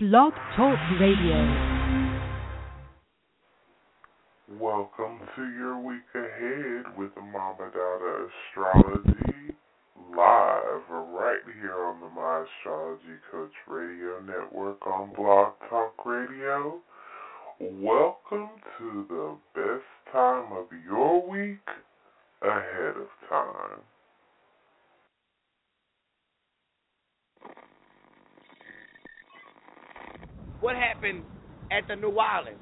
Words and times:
Blog 0.00 0.32
Talk 0.54 0.78
Radio. 1.00 1.34
Welcome 4.60 5.18
to 5.34 5.42
your 5.58 5.76
week 5.82 6.06
ahead 6.14 6.96
with 6.96 7.10
Mama 7.16 7.68
Dada 7.74 8.28
Astrology 8.28 9.56
live 10.14 10.88
right 10.88 11.42
here 11.60 11.82
on 11.82 11.98
the 12.00 12.08
My 12.14 12.44
Astrology 12.44 13.18
Coach 13.32 13.50
Radio 13.66 14.20
Network 14.24 14.86
on 14.86 15.12
Blog 15.16 15.54
Talk 15.68 15.94
Radio. 16.06 16.78
Welcome 17.58 18.50
to 18.78 19.04
the 19.08 19.36
best 19.56 20.12
time 20.12 20.52
of 20.52 20.66
your 20.88 21.28
week 21.28 21.66
ahead 22.40 22.94
of 22.98 23.28
time. 23.28 23.80
What 30.60 30.76
happened 30.76 31.22
at 31.70 31.86
the 31.88 31.96
New 31.96 32.16
Orleans. 32.16 32.58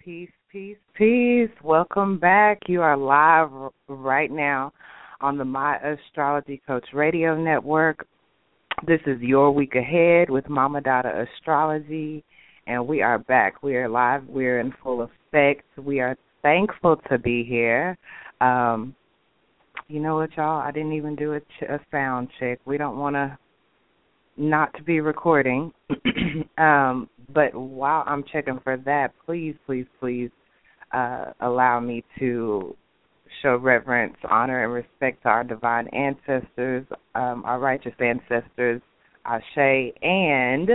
Peace, 0.00 0.30
peace, 0.50 0.76
peace. 0.94 1.50
Welcome 1.62 2.18
back. 2.18 2.58
You 2.66 2.82
are 2.82 2.96
live 2.96 3.50
right 3.88 4.30
now 4.30 4.72
on 5.20 5.38
the 5.38 5.44
My 5.44 5.76
Astrology 5.78 6.60
Coach 6.66 6.86
Radio 6.92 7.36
Network. 7.36 8.06
This 8.86 9.00
is 9.06 9.20
your 9.20 9.52
week 9.52 9.74
ahead 9.74 10.30
with 10.30 10.48
Mama 10.48 10.80
Dada 10.80 11.26
Astrology, 11.36 12.24
and 12.66 12.88
we 12.88 13.02
are 13.02 13.18
back. 13.18 13.62
We 13.62 13.76
are 13.76 13.88
live. 13.88 14.24
We're 14.26 14.60
in 14.60 14.72
full 14.82 15.02
effect. 15.02 15.64
We 15.76 16.00
are 16.00 16.16
thankful 16.42 16.96
to 17.10 17.18
be 17.18 17.44
here. 17.44 17.96
Um, 18.40 18.96
you 19.90 20.00
know 20.00 20.16
what, 20.16 20.30
y'all? 20.36 20.60
I 20.60 20.70
didn't 20.70 20.92
even 20.92 21.16
do 21.16 21.34
a, 21.34 21.40
ch- 21.40 21.68
a 21.68 21.80
sound 21.90 22.28
check. 22.38 22.60
We 22.64 22.78
don't 22.78 22.96
want 22.96 23.16
to 23.16 23.36
not 24.36 24.72
to 24.74 24.82
be 24.82 25.00
recording. 25.00 25.72
um, 26.58 27.08
but 27.34 27.54
while 27.54 28.04
I'm 28.06 28.24
checking 28.32 28.60
for 28.62 28.76
that, 28.78 29.12
please, 29.26 29.56
please, 29.66 29.86
please 29.98 30.30
uh, 30.92 31.32
allow 31.40 31.80
me 31.80 32.04
to 32.18 32.76
show 33.42 33.56
reverence, 33.56 34.16
honor, 34.30 34.64
and 34.64 34.72
respect 34.72 35.22
to 35.22 35.28
our 35.28 35.44
divine 35.44 35.88
ancestors, 35.88 36.86
um, 37.14 37.42
our 37.44 37.58
righteous 37.58 37.94
ancestors, 38.00 38.80
Ashe, 39.24 39.92
and 40.02 40.70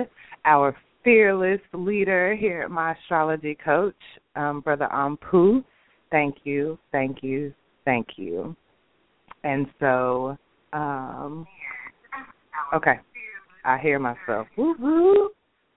our 0.46 0.76
fearless 1.04 1.62
leader 1.74 2.36
here 2.36 2.64
at 2.64 2.72
my 2.72 2.94
astrology 2.94 3.58
coach, 3.64 3.96
um, 4.36 4.62
Brother 4.62 4.88
Ampu. 4.94 5.64
Thank 6.12 6.38
you, 6.44 6.78
thank 6.92 7.24
you, 7.24 7.54
thank 7.86 8.08
you. 8.18 8.56
And 9.46 9.68
so, 9.80 10.38
um, 10.74 11.46
okay, 12.74 13.00
I 13.64 13.78
hear 13.78 14.00
myself. 14.00 14.48
Woo-hoo. 14.58 15.30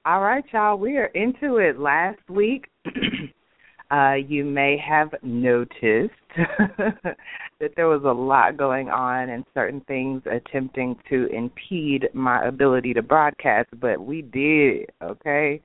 All 0.07 0.23
right, 0.23 0.43
y'all, 0.55 0.79
we 0.79 0.97
are 0.97 1.11
into 1.15 1.59
it. 1.59 1.79
Last 1.79 2.19
week, 2.31 2.71
uh, 3.91 4.15
you 4.15 4.43
may 4.43 4.79
have 4.79 5.15
noticed 5.23 6.15
that 6.39 7.75
there 7.77 7.89
was 7.89 8.05
a 8.05 8.11
lot 8.11 8.57
going 8.57 8.89
on 8.89 9.29
and 9.29 9.45
certain 9.53 9.83
things 9.83 10.23
attempting 10.25 10.97
to 11.11 11.27
impede 11.27 12.09
my 12.15 12.43
ability 12.47 12.95
to 12.95 13.03
broadcast, 13.03 13.69
but 13.83 14.01
we 14.01 14.23
did, 14.23 14.85
it, 14.85 14.95
okay? 15.03 15.61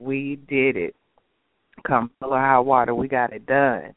We 0.00 0.40
did 0.48 0.76
it. 0.76 0.96
Come 1.86 2.10
hell 2.20 2.32
or 2.32 2.40
high 2.40 2.58
water, 2.58 2.96
we 2.96 3.06
got 3.06 3.32
it 3.32 3.46
done. 3.46 3.94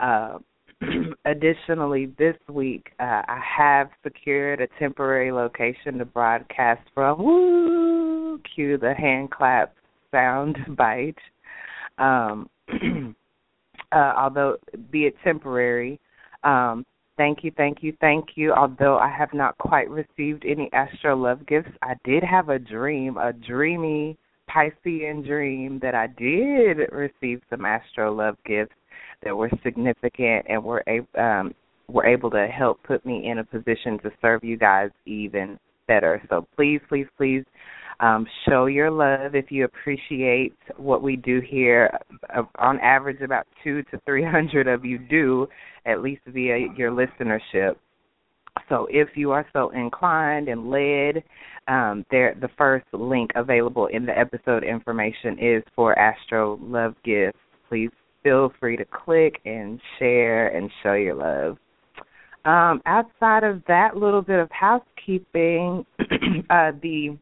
Uh, 0.00 0.38
additionally, 1.24 2.12
this 2.18 2.36
week 2.48 2.90
uh, 3.00 3.22
I 3.26 3.40
have 3.56 3.90
secured 4.02 4.60
a 4.60 4.68
temporary 4.78 5.32
location 5.32 5.98
to 5.98 6.04
broadcast 6.04 6.82
from. 6.94 7.22
Woo! 7.22 8.38
Cue 8.54 8.78
the 8.78 8.94
hand 8.94 9.30
clap 9.30 9.74
sound 10.10 10.56
bite. 10.76 11.18
Um, 11.98 12.48
uh, 13.92 14.12
although 14.16 14.56
be 14.90 15.06
it 15.06 15.14
temporary, 15.24 15.98
um, 16.44 16.86
thank 17.16 17.42
you, 17.42 17.50
thank 17.56 17.82
you, 17.82 17.96
thank 18.00 18.36
you. 18.36 18.52
Although 18.52 18.98
I 18.98 19.10
have 19.10 19.34
not 19.34 19.58
quite 19.58 19.90
received 19.90 20.44
any 20.46 20.70
astro 20.72 21.16
love 21.16 21.46
gifts, 21.46 21.70
I 21.82 21.94
did 22.04 22.22
have 22.22 22.50
a 22.50 22.58
dream, 22.58 23.16
a 23.16 23.32
dreamy 23.32 24.16
Piscean 24.48 25.26
dream 25.26 25.78
that 25.82 25.94
I 25.94 26.06
did 26.06 26.78
receive 26.92 27.42
some 27.50 27.64
astro 27.64 28.14
love 28.14 28.36
gifts 28.46 28.74
that 29.24 29.36
were 29.36 29.50
significant 29.62 30.46
and 30.48 30.62
were 30.62 30.82
um, 31.18 31.54
were 31.88 32.06
able 32.06 32.30
to 32.30 32.46
help 32.46 32.82
put 32.82 33.04
me 33.06 33.28
in 33.28 33.38
a 33.38 33.44
position 33.44 33.98
to 34.02 34.10
serve 34.20 34.44
you 34.44 34.56
guys 34.56 34.90
even 35.06 35.58
better. 35.86 36.22
So 36.28 36.46
please, 36.54 36.80
please, 36.88 37.06
please 37.16 37.44
um, 38.00 38.26
show 38.46 38.66
your 38.66 38.90
love 38.90 39.34
if 39.34 39.50
you 39.50 39.64
appreciate 39.64 40.54
what 40.76 41.02
we 41.02 41.16
do 41.16 41.40
here. 41.40 41.90
Uh, 42.36 42.42
on 42.58 42.78
average, 42.80 43.22
about 43.22 43.46
two 43.64 43.82
to 43.84 44.00
three 44.04 44.24
hundred 44.24 44.68
of 44.68 44.84
you 44.84 44.98
do, 44.98 45.46
at 45.86 46.02
least 46.02 46.22
via 46.26 46.68
your 46.76 46.90
listenership. 46.90 47.76
So 48.68 48.86
if 48.90 49.08
you 49.14 49.30
are 49.30 49.46
so 49.52 49.70
inclined 49.70 50.48
and 50.48 50.68
led, 50.68 51.22
um, 51.68 52.04
there 52.10 52.36
the 52.40 52.48
first 52.58 52.86
link 52.92 53.30
available 53.34 53.86
in 53.86 54.04
the 54.04 54.16
episode 54.16 54.62
information 54.62 55.38
is 55.40 55.62
for 55.74 55.98
Astro 55.98 56.58
Love 56.60 56.94
Gifts. 57.04 57.38
Please 57.68 57.90
feel 58.28 58.52
free 58.60 58.76
to 58.76 58.84
click 58.84 59.40
and 59.46 59.80
share 59.98 60.48
and 60.48 60.70
show 60.82 60.92
your 60.92 61.14
love. 61.14 61.56
Um, 62.44 62.82
outside 62.86 63.42
of 63.42 63.62
that 63.68 63.96
little 63.96 64.22
bit 64.22 64.38
of 64.38 64.50
housekeeping, 64.50 65.84
uh, 66.50 66.72
the 66.82 67.16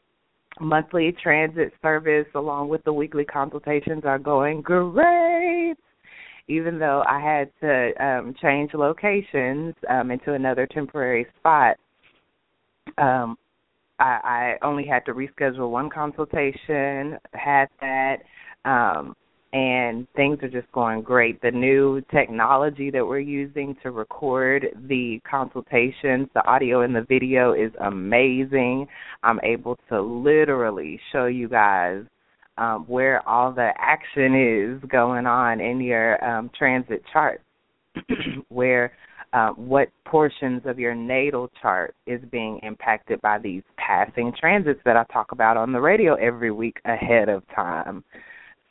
monthly 0.61 1.15
transit 1.22 1.72
service 1.81 2.27
along 2.34 2.69
with 2.69 2.83
the 2.84 2.93
weekly 2.93 3.25
consultations 3.25 4.03
are 4.05 4.19
going 4.19 4.62
great. 4.62 5.77
Even 6.49 6.78
though 6.78 7.05
I 7.09 7.21
had 7.21 7.50
to 7.61 8.05
um, 8.05 8.34
change 8.41 8.72
locations 8.75 9.75
um, 9.89 10.11
into 10.11 10.34
another 10.34 10.66
temporary 10.66 11.27
spot, 11.39 11.77
um, 12.99 13.37
I, 13.99 14.56
I 14.61 14.66
only 14.66 14.87
had 14.87 15.05
to 15.06 15.12
reschedule 15.12 15.71
one 15.71 15.89
consultation. 15.91 17.19
Had 17.33 17.69
that. 17.81 18.16
Um, 18.65 19.15
and 19.56 20.06
things 20.15 20.39
are 20.43 20.50
just 20.50 20.71
going 20.72 21.00
great. 21.00 21.41
The 21.41 21.50
new 21.50 22.03
technology 22.12 22.91
that 22.91 23.06
we're 23.06 23.21
using 23.21 23.75
to 23.83 23.91
record 23.91 24.67
the 24.87 25.19
consultations, 25.28 26.28
the 26.34 26.47
audio 26.47 26.83
and 26.83 26.94
the 26.94 27.06
video 27.09 27.55
is 27.55 27.72
amazing. 27.81 28.87
I'm 29.22 29.41
able 29.43 29.78
to 29.89 30.03
literally 30.03 31.00
show 31.11 31.25
you 31.25 31.49
guys 31.49 32.03
um, 32.59 32.84
where 32.87 33.27
all 33.27 33.50
the 33.50 33.71
action 33.78 34.34
is 34.34 34.91
going 34.91 35.25
on 35.25 35.62
in 35.62 35.81
your 35.81 36.22
um, 36.22 36.50
transit 36.59 37.03
chart, 37.11 37.41
where 38.50 38.93
uh, 39.33 39.53
what 39.53 39.89
portions 40.05 40.61
of 40.66 40.78
your 40.78 40.95
natal 40.95 41.50
chart 41.62 41.95
is 42.06 42.21
being 42.31 42.61
impacted 42.62 43.22
by 43.22 43.39
these 43.39 43.62
passing 43.78 44.34
transits 44.39 44.81
that 44.84 44.99
I 44.99 45.05
talk 45.11 45.33
about 45.33 45.56
on 45.56 45.72
the 45.72 45.81
radio 45.81 46.15
every 46.16 46.50
week 46.50 46.77
ahead 46.84 47.31
of 47.31 47.43
time. 47.55 48.05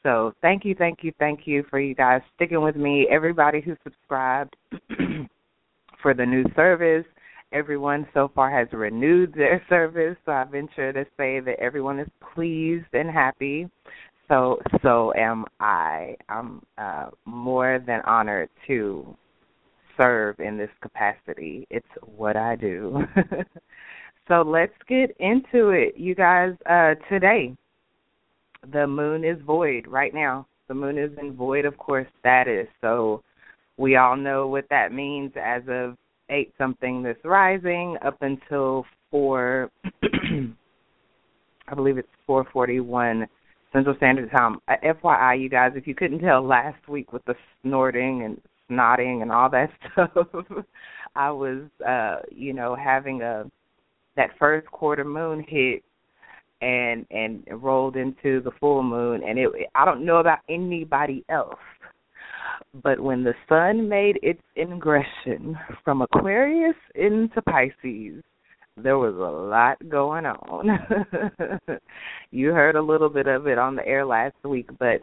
So 0.06 0.34
thank 0.44 0.64
you, 0.64 0.76
thank 0.76 1.00
you, 1.02 1.12
thank 1.18 1.48
you 1.48 1.66
for 1.68 1.80
you 1.80 1.96
guys 1.96 2.22
sticking 2.36 2.62
with 2.62 2.76
me. 2.76 3.08
Everybody 3.10 3.60
who 3.60 3.76
subscribed 3.84 4.56
for 6.02 6.14
the 6.14 6.24
new 6.24 6.46
service, 6.56 7.06
everyone 7.52 8.08
so 8.14 8.30
far 8.36 8.52
has 8.52 8.68
renewed 8.72 9.34
their 9.34 9.64
service. 9.70 10.16
So 10.24 10.32
I 10.32 10.44
venture 10.44 10.94
to 10.94 11.06
say 11.18 11.40
that 11.40 11.56
everyone 11.60 12.00
is 12.00 12.08
pleased 12.36 12.86
and 12.94 13.10
happy. 13.10 13.68
So 14.28 14.60
so 14.84 15.12
am 15.16 15.46
I. 15.60 16.16
I'm 16.30 16.62
uh, 16.78 17.08
more 17.26 17.80
than 17.84 18.02
honored 18.02 18.50
to 18.68 19.18
serve 19.98 20.40
in 20.40 20.56
this 20.56 20.70
capacity. 20.84 21.66
It's 21.72 21.88
what 22.16 22.38
I 22.38 22.56
do. 22.56 23.06
so 24.28 24.44
let's 24.44 24.74
get 24.88 25.16
into 25.20 25.70
it, 25.70 25.98
you 25.98 26.14
guys. 26.14 26.54
Uh, 26.70 26.94
today 27.10 27.56
the 28.72 28.88
moon 28.88 29.24
is 29.24 29.38
void 29.46 29.88
right 29.88 30.14
now. 30.14 30.48
The 30.68 30.74
moon 30.74 30.98
is 30.98 31.12
in 31.22 31.34
void, 31.36 31.66
of 31.66 31.78
course, 31.78 32.08
status. 32.20 32.68
So 32.82 33.24
we 33.78 33.96
all 33.96 34.16
know 34.16 34.48
what 34.48 34.66
that 34.70 34.92
means 34.92 35.32
as 35.42 35.64
of 35.68 35.96
eight 36.30 36.54
something 36.58 37.04
this 37.04 37.18
rising 37.24 37.98
up 38.06 38.18
until 38.22 38.86
four. 39.12 39.70
I 41.68 41.74
believe 41.74 41.98
it's 41.98 42.08
four 42.28 42.46
forty 42.52 42.80
one 42.80 43.28
Central 43.74 43.96
Standard 43.98 44.32
Time. 44.32 44.60
Uh, 44.68 44.76
FYI, 44.84 45.42
you 45.42 45.50
guys, 45.50 45.74
if 45.76 45.86
you 45.86 45.96
couldn't 45.96 46.20
tell 46.20 46.46
last 46.46 46.88
week 46.88 47.12
with 47.12 47.26
the 47.26 47.36
snorting 47.62 48.24
and 48.24 48.40
snotting 48.70 49.22
and 49.22 49.32
all 49.32 49.50
that 49.50 49.70
stuff, 49.92 50.12
I 51.16 51.32
was, 51.32 51.64
uh, 51.86 52.18
you 52.32 52.54
know, 52.54 52.76
having 52.76 53.22
a 53.22 53.46
that 54.16 54.30
first 54.40 54.68
quarter 54.68 55.04
moon 55.04 55.46
hit 55.48 55.84
and 56.66 57.06
and 57.12 57.44
rolled 57.64 57.96
into 57.96 58.42
the 58.42 58.52
full 58.60 58.82
moon 58.84 59.22
and 59.24 59.38
it 59.38 59.50
I 59.76 59.86
don't 59.86 60.06
know 60.06 60.18
about 60.18 60.40
anybody 60.50 61.24
else 61.30 61.60
But 62.84 63.00
when 63.00 63.24
the 63.24 63.34
sun 63.48 63.88
made 63.88 64.20
its 64.22 64.42
ingression 64.58 65.56
from 65.84 66.02
Aquarius 66.02 66.76
into 66.96 67.42
Pisces, 67.44 68.24
there 68.78 68.98
was 68.98 69.16
a 69.16 69.50
lot 69.50 69.78
going 69.90 70.26
on. 70.26 70.68
you 72.32 72.50
heard 72.50 72.76
a 72.76 72.82
little 72.82 73.10
bit 73.10 73.28
of 73.28 73.48
it 73.48 73.58
on 73.58 73.76
the 73.76 73.88
air 73.88 74.06
last 74.06 74.36
week, 74.44 74.70
but 74.80 75.02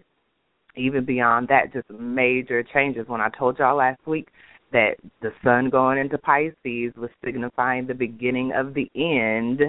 even 0.77 1.05
beyond 1.05 1.49
that, 1.49 1.73
just 1.73 1.89
major 1.91 2.63
changes. 2.63 3.09
When 3.09 3.21
I 3.21 3.31
told 3.39 3.59
y'all 3.59 3.77
last 3.77 4.07
week 4.07 4.29
that 4.73 4.97
the 5.21 5.31
sun 5.45 5.71
going 5.71 5.99
into 5.99 6.19
Pisces 6.19 6.93
was 6.97 7.11
signifying 7.25 7.87
the 7.87 7.95
beginning 7.95 8.53
of 8.55 8.75
the 8.75 8.91
end, 8.95 9.61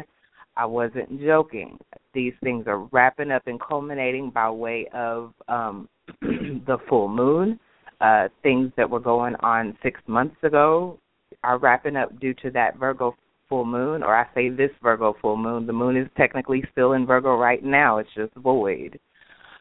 I 0.55 0.65
wasn't 0.65 1.21
joking. 1.21 1.77
These 2.13 2.33
things 2.43 2.65
are 2.67 2.79
wrapping 2.91 3.31
up 3.31 3.47
and 3.47 3.59
culminating 3.59 4.29
by 4.29 4.49
way 4.49 4.87
of 4.93 5.33
um 5.47 5.89
the 6.21 6.77
full 6.89 7.07
moon. 7.07 7.59
Uh 8.01 8.27
things 8.41 8.71
that 8.77 8.89
were 8.89 8.99
going 8.99 9.35
on 9.37 9.77
6 9.83 10.01
months 10.07 10.37
ago 10.43 10.99
are 11.43 11.57
wrapping 11.57 11.95
up 11.95 12.19
due 12.19 12.33
to 12.35 12.51
that 12.51 12.77
Virgo 12.77 13.15
full 13.49 13.65
moon 13.65 14.03
or 14.03 14.15
I 14.15 14.25
say 14.33 14.49
this 14.49 14.71
Virgo 14.81 15.15
full 15.21 15.37
moon. 15.37 15.67
The 15.67 15.73
moon 15.73 15.97
is 15.97 16.07
technically 16.17 16.63
still 16.71 16.93
in 16.93 17.05
Virgo 17.05 17.35
right 17.35 17.63
now. 17.63 17.97
It's 17.97 18.13
just 18.15 18.33
void 18.35 18.99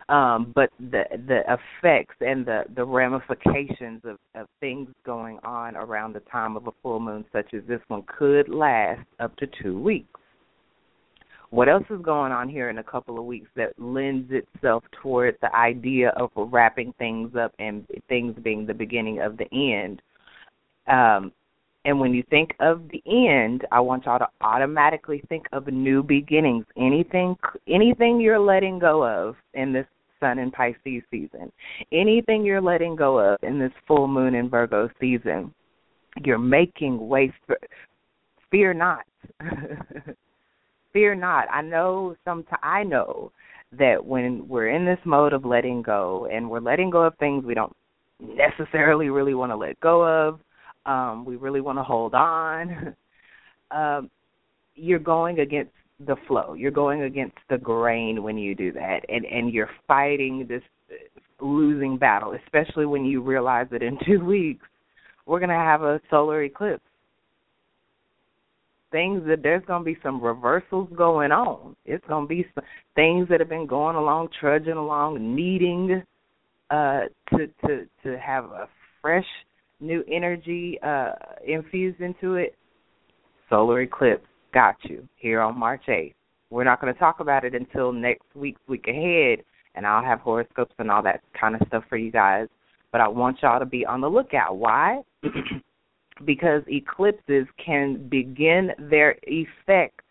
um, 0.08 0.52
but 0.54 0.70
the 0.78 1.04
the 1.26 1.40
effects 1.48 2.16
and 2.20 2.44
the 2.44 2.64
the 2.74 2.84
ramifications 2.84 4.02
of 4.04 4.18
of 4.34 4.46
things 4.60 4.88
going 5.04 5.38
on 5.44 5.76
around 5.76 6.14
the 6.14 6.20
time 6.20 6.56
of 6.56 6.66
a 6.66 6.72
full 6.82 7.00
moon 7.00 7.24
such 7.32 7.54
as 7.54 7.62
this 7.66 7.80
one 7.88 8.02
could 8.06 8.48
last 8.48 9.06
up 9.20 9.34
to 9.36 9.46
two 9.62 9.80
weeks. 9.80 10.20
What 11.52 11.68
else 11.68 11.84
is 11.90 12.00
going 12.00 12.32
on 12.32 12.48
here 12.48 12.70
in 12.70 12.78
a 12.78 12.82
couple 12.82 13.18
of 13.18 13.26
weeks 13.26 13.50
that 13.56 13.78
lends 13.78 14.32
itself 14.32 14.84
toward 15.02 15.36
the 15.42 15.54
idea 15.54 16.08
of 16.16 16.30
wrapping 16.34 16.94
things 16.98 17.36
up 17.36 17.52
and 17.58 17.86
things 18.08 18.34
being 18.42 18.64
the 18.64 18.72
beginning 18.72 19.20
of 19.20 19.36
the 19.36 19.44
end? 19.52 20.00
Um, 20.86 21.30
and 21.84 22.00
when 22.00 22.14
you 22.14 22.22
think 22.30 22.54
of 22.58 22.80
the 22.90 23.02
end, 23.06 23.66
I 23.70 23.80
want 23.80 24.06
y'all 24.06 24.18
to 24.18 24.28
automatically 24.40 25.22
think 25.28 25.44
of 25.52 25.66
new 25.66 26.02
beginnings. 26.02 26.64
Anything 26.78 27.36
anything 27.68 28.18
you're 28.18 28.38
letting 28.38 28.78
go 28.78 29.04
of 29.04 29.36
in 29.52 29.74
this 29.74 29.86
Sun 30.20 30.38
and 30.38 30.54
Pisces 30.54 31.02
season. 31.10 31.52
Anything 31.92 32.46
you're 32.46 32.62
letting 32.62 32.96
go 32.96 33.18
of 33.18 33.38
in 33.42 33.58
this 33.58 33.72
full 33.86 34.08
moon 34.08 34.34
in 34.34 34.48
Virgo 34.48 34.88
season, 34.98 35.52
you're 36.24 36.38
making 36.38 36.98
for 37.46 37.58
fear 38.50 38.72
not. 38.72 39.04
fear 40.92 41.14
not. 41.14 41.46
I 41.50 41.62
know 41.62 42.16
some 42.24 42.44
I 42.62 42.82
know 42.84 43.32
that 43.78 44.04
when 44.04 44.46
we're 44.48 44.68
in 44.68 44.84
this 44.84 44.98
mode 45.04 45.32
of 45.32 45.44
letting 45.44 45.82
go 45.82 46.28
and 46.30 46.48
we're 46.48 46.60
letting 46.60 46.90
go 46.90 47.02
of 47.02 47.16
things 47.18 47.44
we 47.44 47.54
don't 47.54 47.74
necessarily 48.20 49.08
really 49.08 49.34
want 49.34 49.50
to 49.50 49.56
let 49.56 49.80
go 49.80 50.06
of, 50.06 50.40
um, 50.86 51.24
we 51.24 51.36
really 51.36 51.60
want 51.60 51.78
to 51.78 51.82
hold 51.82 52.14
on. 52.14 52.94
um, 53.70 54.10
you're 54.74 54.98
going 54.98 55.40
against 55.40 55.72
the 56.06 56.16
flow. 56.26 56.54
You're 56.54 56.70
going 56.70 57.02
against 57.02 57.38
the 57.48 57.58
grain 57.58 58.22
when 58.22 58.36
you 58.36 58.54
do 58.54 58.72
that, 58.72 59.00
and 59.08 59.24
and 59.24 59.52
you're 59.52 59.70
fighting 59.86 60.46
this 60.48 60.62
losing 61.40 61.96
battle, 61.96 62.36
especially 62.44 62.86
when 62.86 63.04
you 63.04 63.20
realize 63.20 63.66
that 63.70 63.82
in 63.82 63.98
two 64.06 64.24
weeks 64.24 64.66
we're 65.26 65.38
going 65.38 65.48
to 65.48 65.54
have 65.54 65.82
a 65.82 66.00
solar 66.10 66.42
eclipse. 66.42 66.82
Things 68.92 69.22
that 69.26 69.42
there's 69.42 69.64
going 69.64 69.80
to 69.80 69.84
be 69.84 69.96
some 70.02 70.22
reversals 70.22 70.88
going 70.94 71.32
on. 71.32 71.74
It's 71.84 72.04
going 72.06 72.24
to 72.24 72.28
be 72.28 72.46
some 72.54 72.64
things 72.94 73.26
that 73.30 73.40
have 73.40 73.48
been 73.48 73.66
going 73.66 73.96
along, 73.96 74.28
trudging 74.38 74.72
along, 74.74 75.34
needing 75.34 76.02
uh, 76.70 77.00
to 77.30 77.46
to 77.66 77.86
to 78.04 78.18
have 78.18 78.44
a 78.44 78.68
fresh 79.00 79.26
new 79.80 80.04
energy 80.10 80.78
uh, 80.82 81.12
infused 81.46 82.00
into 82.00 82.34
it. 82.34 82.54
Solar 83.50 83.82
eclipse 83.82 84.26
got 84.54 84.76
you 84.84 85.06
here 85.16 85.40
on 85.40 85.58
March 85.58 85.82
8th. 85.88 86.14
We're 86.50 86.64
not 86.64 86.80
going 86.80 86.92
to 86.92 86.98
talk 86.98 87.20
about 87.20 87.44
it 87.44 87.54
until 87.54 87.92
next 87.92 88.24
week's 88.34 88.60
week 88.68 88.86
ahead, 88.86 89.44
and 89.74 89.86
I'll 89.86 90.04
have 90.04 90.20
horoscopes 90.20 90.74
and 90.78 90.90
all 90.90 91.02
that 91.02 91.22
kind 91.38 91.54
of 91.54 91.66
stuff 91.66 91.84
for 91.88 91.96
you 91.96 92.12
guys. 92.12 92.48
But 92.92 93.00
I 93.00 93.08
want 93.08 93.38
y'all 93.42 93.58
to 93.58 93.66
be 93.66 93.86
on 93.86 94.02
the 94.02 94.08
lookout. 94.08 94.56
Why? 94.56 95.00
because 96.24 96.62
eclipses 96.66 97.46
can 97.64 98.08
begin 98.08 98.70
their 98.78 99.16
effects 99.22 100.04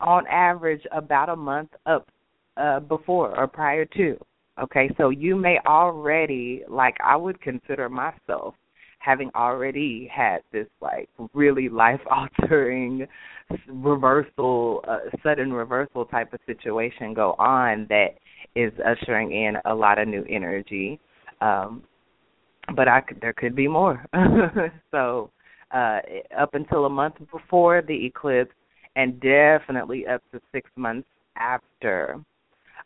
on 0.00 0.26
average 0.28 0.82
about 0.92 1.28
a 1.28 1.36
month 1.36 1.70
up 1.86 2.08
uh, 2.56 2.80
before 2.80 3.38
or 3.38 3.46
prior 3.46 3.84
to. 3.84 4.16
Okay, 4.62 4.90
so 4.96 5.10
you 5.10 5.36
may 5.36 5.58
already, 5.66 6.62
like 6.68 6.96
I 7.04 7.16
would 7.16 7.40
consider 7.40 7.88
myself, 7.88 8.54
having 8.98 9.30
already 9.34 10.10
had 10.12 10.38
this 10.52 10.66
like 10.80 11.08
really 11.32 11.68
life 11.68 12.00
altering 12.10 13.06
reversal 13.68 14.84
uh, 14.88 14.98
sudden 15.22 15.52
reversal 15.52 16.04
type 16.04 16.32
of 16.32 16.40
situation 16.46 17.14
go 17.14 17.34
on 17.38 17.86
that 17.88 18.16
is 18.54 18.72
ushering 18.84 19.32
in 19.32 19.54
a 19.66 19.74
lot 19.74 19.98
of 19.98 20.08
new 20.08 20.24
energy 20.28 20.98
um 21.40 21.82
but 22.74 22.88
I 22.88 23.00
could, 23.00 23.20
there 23.20 23.32
could 23.32 23.54
be 23.54 23.68
more. 23.68 24.04
So 24.90 25.30
uh 25.70 25.98
up 26.38 26.54
until 26.54 26.86
a 26.86 26.90
month 26.90 27.16
before 27.30 27.82
the 27.82 28.06
eclipse 28.06 28.54
and 28.96 29.20
definitely 29.20 30.06
up 30.06 30.22
to 30.32 30.40
6 30.52 30.70
months 30.76 31.08
after 31.36 32.22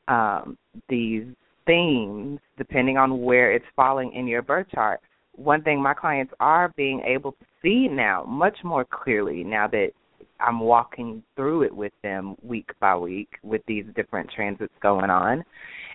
um 0.08 0.58
these 0.88 1.24
themes 1.64 2.40
depending 2.58 2.96
on 2.96 3.22
where 3.22 3.52
it's 3.52 3.64
falling 3.76 4.12
in 4.14 4.26
your 4.26 4.42
birth 4.42 4.66
chart 4.74 5.00
one 5.36 5.62
thing 5.62 5.80
my 5.80 5.94
clients 5.94 6.32
are 6.40 6.72
being 6.76 7.00
able 7.06 7.32
to 7.32 7.44
see 7.62 7.88
now 7.88 8.24
much 8.24 8.58
more 8.64 8.84
clearly 8.84 9.44
now 9.44 9.68
that 9.68 9.90
I'm 10.40 10.58
walking 10.58 11.22
through 11.36 11.62
it 11.62 11.74
with 11.74 11.92
them 12.02 12.34
week 12.42 12.70
by 12.80 12.96
week 12.96 13.28
with 13.44 13.62
these 13.68 13.84
different 13.94 14.28
transits 14.34 14.74
going 14.82 15.08
on 15.08 15.44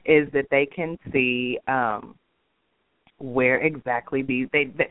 is 0.06 0.32
that 0.32 0.46
they 0.52 0.66
can 0.66 0.98
see 1.12 1.60
um 1.68 2.16
where 3.20 3.60
exactly 3.66 4.22
these 4.22 4.48
they, 4.52 4.66
they 4.78 4.90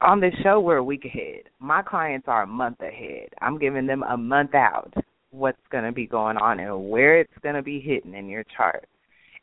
on 0.00 0.20
this 0.20 0.34
show 0.42 0.60
we're 0.60 0.78
a 0.78 0.84
week 0.84 1.04
ahead. 1.04 1.42
My 1.58 1.82
clients 1.82 2.26
are 2.28 2.42
a 2.42 2.46
month 2.46 2.80
ahead. 2.80 3.28
I'm 3.40 3.58
giving 3.58 3.86
them 3.86 4.02
a 4.02 4.16
month 4.16 4.54
out 4.54 4.92
what's 5.30 5.58
going 5.70 5.84
to 5.84 5.92
be 5.92 6.06
going 6.06 6.36
on 6.36 6.58
and 6.58 6.90
where 6.90 7.20
it's 7.20 7.32
going 7.42 7.54
to 7.54 7.62
be 7.62 7.80
hitting 7.80 8.14
in 8.14 8.28
your 8.28 8.44
chart. 8.56 8.88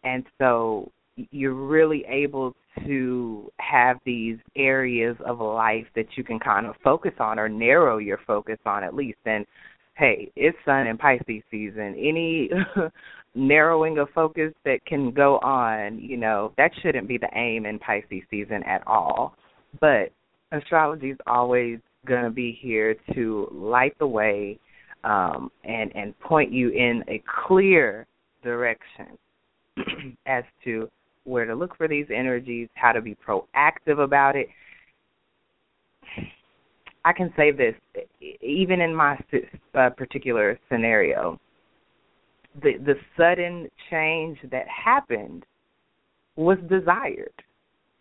And 0.04 0.26
so 0.38 0.92
you're 1.32 1.54
really 1.54 2.04
able 2.08 2.56
to 2.86 3.52
have 3.58 3.98
these 4.06 4.38
areas 4.56 5.16
of 5.26 5.40
life 5.40 5.86
that 5.96 6.06
you 6.16 6.24
can 6.24 6.40
kind 6.40 6.66
of 6.66 6.76
focus 6.84 7.14
on 7.20 7.40
or 7.40 7.50
narrow 7.50 7.98
your 7.98 8.20
focus 8.28 8.60
on 8.66 8.84
at 8.84 8.94
least 8.94 9.18
and 9.26 9.46
hey 9.96 10.32
it's 10.36 10.58
sun 10.64 10.86
and 10.86 11.00
pisces 11.00 11.42
season 11.50 11.96
any 11.98 12.50
narrowing 13.36 13.98
of 14.00 14.08
focus 14.16 14.54
that 14.66 14.84
can 14.86 15.12
go 15.12 15.38
on 15.40 16.00
you 16.00 16.18
know 16.18 16.52
that 16.58 16.72
shouldn't 16.82 17.08
be 17.08 17.18
the 17.18 17.30
aim 17.36 17.66
in 17.66 17.78
pisces 17.80 18.24
season 18.32 18.64
at 18.64 18.86
all 18.88 19.36
but 19.80 20.12
astrology 20.52 21.10
is 21.10 21.18
always 21.28 21.80
going 22.06 22.24
to 22.24 22.32
be 22.32 22.58
here 22.62 22.96
to 23.14 23.48
light 23.52 23.98
the 24.00 24.08
way 24.08 24.58
um, 25.04 25.52
and 25.64 25.96
and 25.96 26.18
point 26.20 26.52
you 26.52 26.70
in 26.70 27.04
a 27.08 27.22
clear 27.46 28.08
direction 28.44 29.18
as 30.26 30.44
to 30.64 30.90
where 31.28 31.46
to 31.46 31.54
look 31.54 31.76
for 31.78 31.88
these 31.88 32.08
energies, 32.14 32.70
how 32.74 32.92
to 32.92 33.02
be 33.02 33.16
proactive 33.16 34.04
about 34.04 34.36
it. 34.36 34.48
I 37.06 37.14
can 37.14 37.32
say 37.38 37.52
this, 37.52 37.76
even 38.42 38.82
in 38.82 38.96
my 38.96 39.18
uh, 39.76 39.90
particular 39.92 40.60
scenario, 40.70 41.40
the 42.62 42.74
the 42.86 42.96
sudden 43.16 43.70
change 43.90 44.38
that 44.52 44.66
happened 44.68 45.46
was 46.36 46.58
desired. 46.70 47.34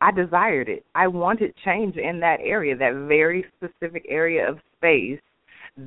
I 0.00 0.12
desired 0.12 0.68
it. 0.68 0.84
I 0.94 1.08
wanted 1.08 1.54
change 1.64 1.96
in 1.96 2.20
that 2.20 2.38
area, 2.42 2.76
that 2.76 3.06
very 3.08 3.46
specific 3.56 4.04
area 4.08 4.48
of 4.48 4.58
space 4.76 5.20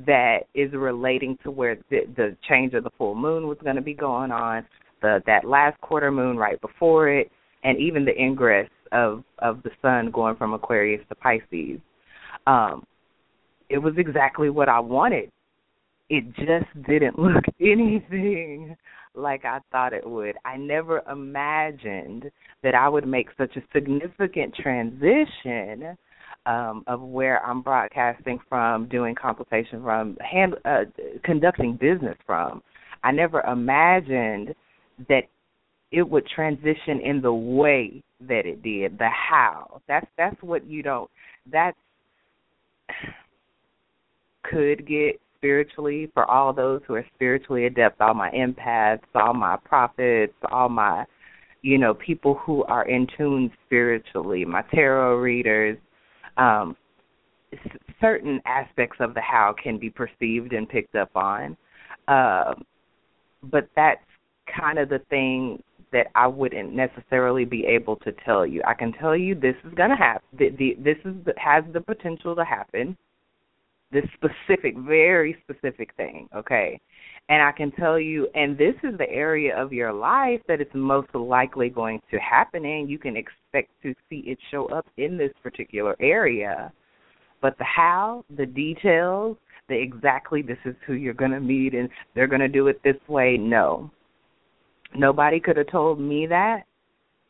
that 0.06 0.40
is 0.54 0.72
relating 0.72 1.36
to 1.42 1.50
where 1.50 1.76
the, 1.90 2.00
the 2.16 2.36
change 2.48 2.74
of 2.74 2.84
the 2.84 2.90
full 2.98 3.14
moon 3.14 3.46
was 3.46 3.58
going 3.62 3.76
to 3.76 3.82
be 3.82 3.94
going 3.94 4.32
on, 4.32 4.66
the 5.00 5.22
that 5.26 5.44
last 5.44 5.80
quarter 5.80 6.10
moon 6.10 6.36
right 6.36 6.60
before 6.60 7.08
it, 7.08 7.30
and 7.62 7.78
even 7.78 8.04
the 8.04 8.16
ingress 8.20 8.68
of 8.92 9.22
of 9.38 9.62
the 9.62 9.70
sun 9.80 10.10
going 10.10 10.36
from 10.36 10.54
Aquarius 10.54 11.02
to 11.08 11.14
Pisces. 11.14 11.80
Um, 12.46 12.84
it 13.68 13.78
was 13.78 13.94
exactly 13.96 14.50
what 14.50 14.68
I 14.68 14.80
wanted. 14.80 15.30
It 16.10 16.26
just 16.36 16.86
didn't 16.86 17.18
look 17.18 17.44
anything 17.60 18.76
like 19.14 19.44
I 19.44 19.60
thought 19.72 19.92
it 19.92 20.08
would. 20.08 20.36
I 20.44 20.56
never 20.56 21.02
imagined 21.10 22.30
that 22.62 22.74
I 22.74 22.88
would 22.88 23.06
make 23.06 23.28
such 23.38 23.56
a 23.56 23.62
significant 23.72 24.54
transition 24.54 25.96
um, 26.46 26.84
of 26.86 27.00
where 27.00 27.44
I'm 27.44 27.62
broadcasting 27.62 28.38
from, 28.48 28.88
doing 28.88 29.14
consultation 29.14 29.82
from, 29.82 30.16
hand, 30.16 30.56
uh, 30.64 30.84
conducting 31.24 31.76
business 31.76 32.16
from. 32.26 32.62
I 33.02 33.12
never 33.12 33.40
imagined 33.40 34.54
that 35.08 35.22
it 35.90 36.02
would 36.02 36.26
transition 36.26 37.00
in 37.02 37.22
the 37.22 37.32
way 37.32 38.02
that 38.20 38.46
it 38.46 38.62
did, 38.62 38.98
the 38.98 39.08
how. 39.08 39.80
That's 39.88 40.06
that's 40.18 40.36
what 40.42 40.66
you 40.66 40.82
don't 40.82 41.10
that's 41.50 41.76
could 44.42 44.86
get 44.86 45.20
spiritually 45.40 46.10
for 46.12 46.30
all 46.30 46.52
those 46.52 46.82
who 46.86 46.94
are 46.94 47.06
spiritually 47.14 47.66
adept, 47.66 48.00
all 48.00 48.14
my 48.14 48.30
empaths, 48.30 49.00
all 49.14 49.34
my 49.34 49.56
prophets, 49.64 50.34
all 50.52 50.68
my 50.68 51.04
you 51.62 51.76
know, 51.76 51.92
people 51.92 52.34
who 52.46 52.64
are 52.64 52.88
in 52.88 53.06
tune 53.18 53.50
spiritually, 53.66 54.44
my 54.44 54.62
tarot 54.72 55.16
readers, 55.16 55.78
um 56.36 56.76
certain 58.00 58.40
aspects 58.46 58.96
of 59.00 59.14
the 59.14 59.20
how 59.20 59.54
can 59.62 59.78
be 59.78 59.90
perceived 59.90 60.52
and 60.52 60.68
picked 60.68 60.94
up 60.94 61.10
on. 61.14 61.56
Uh, 62.08 62.54
but 63.42 63.68
that's 63.76 64.00
kind 64.58 64.78
of 64.78 64.88
the 64.88 65.00
thing 65.10 65.62
that 65.92 66.06
I 66.14 66.26
wouldn't 66.26 66.72
necessarily 66.72 67.44
be 67.44 67.66
able 67.66 67.96
to 67.96 68.12
tell 68.24 68.46
you. 68.46 68.62
I 68.66 68.74
can 68.74 68.92
tell 68.92 69.16
you 69.16 69.34
this 69.34 69.56
is 69.64 69.74
going 69.74 69.90
to 69.90 69.96
happen. 69.96 70.22
This 70.38 70.96
is 71.04 71.14
has 71.36 71.64
the 71.72 71.80
potential 71.80 72.36
to 72.36 72.44
happen. 72.44 72.96
This 73.92 74.04
specific, 74.14 74.76
very 74.78 75.36
specific 75.42 75.94
thing, 75.96 76.28
okay? 76.34 76.80
And 77.28 77.42
I 77.42 77.52
can 77.52 77.72
tell 77.72 77.98
you, 77.98 78.28
and 78.34 78.56
this 78.56 78.74
is 78.84 78.96
the 78.98 79.08
area 79.10 79.56
of 79.56 79.72
your 79.72 79.92
life 79.92 80.40
that 80.48 80.60
it's 80.60 80.70
most 80.74 81.12
likely 81.14 81.68
going 81.68 82.00
to 82.10 82.18
happen 82.18 82.64
in. 82.64 82.88
You 82.88 82.98
can 82.98 83.16
expect 83.16 83.70
to 83.82 83.94
see 84.08 84.22
it 84.26 84.38
show 84.50 84.66
up 84.66 84.86
in 84.96 85.16
this 85.16 85.32
particular 85.42 85.96
area. 86.00 86.72
But 87.42 87.56
the 87.58 87.64
how, 87.64 88.24
the 88.36 88.46
details, 88.46 89.36
the 89.68 89.80
exactly 89.80 90.42
this 90.42 90.58
is 90.64 90.74
who 90.86 90.94
you're 90.94 91.14
going 91.14 91.30
to 91.30 91.40
meet 91.40 91.74
and 91.74 91.88
they're 92.14 92.26
going 92.26 92.40
to 92.40 92.48
do 92.48 92.68
it 92.68 92.80
this 92.84 92.96
way, 93.08 93.36
no. 93.38 93.90
Nobody 94.94 95.40
could 95.40 95.56
have 95.56 95.70
told 95.70 96.00
me 96.00 96.26
that. 96.26 96.62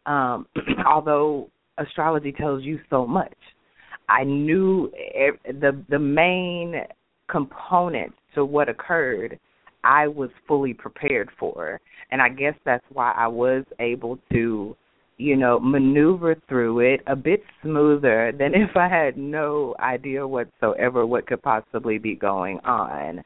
Um, 0.07 0.47
although 0.87 1.49
astrology 1.79 2.33
tells 2.33 2.65
you 2.65 2.81
so 2.89 3.07
much. 3.07 3.37
I 4.11 4.25
knew 4.25 4.91
the 5.47 5.83
the 5.89 5.99
main 5.99 6.83
component 7.29 8.13
to 8.35 8.45
what 8.45 8.69
occurred 8.69 9.39
I 9.85 10.09
was 10.09 10.31
fully 10.47 10.75
prepared 10.75 11.31
for. 11.39 11.81
And 12.11 12.21
I 12.21 12.29
guess 12.29 12.55
that's 12.65 12.85
why 12.93 13.13
I 13.17 13.29
was 13.29 13.65
able 13.79 14.19
to 14.33 14.77
you 15.21 15.37
know, 15.37 15.61
maneuver 15.61 16.35
through 16.49 16.81
it 16.81 17.01
a 17.07 17.15
bit 17.15 17.43
smoother 17.63 18.33
than 18.39 18.55
if 18.55 18.77
I 18.77 18.89
had 18.89 19.17
no 19.17 19.75
idea 19.79 20.27
whatsoever 20.27 21.07
what 21.07 21.27
could 21.27 21.43
possibly 21.43 21.99
be 21.99 22.15
going 22.15 22.59
on. 22.61 23.23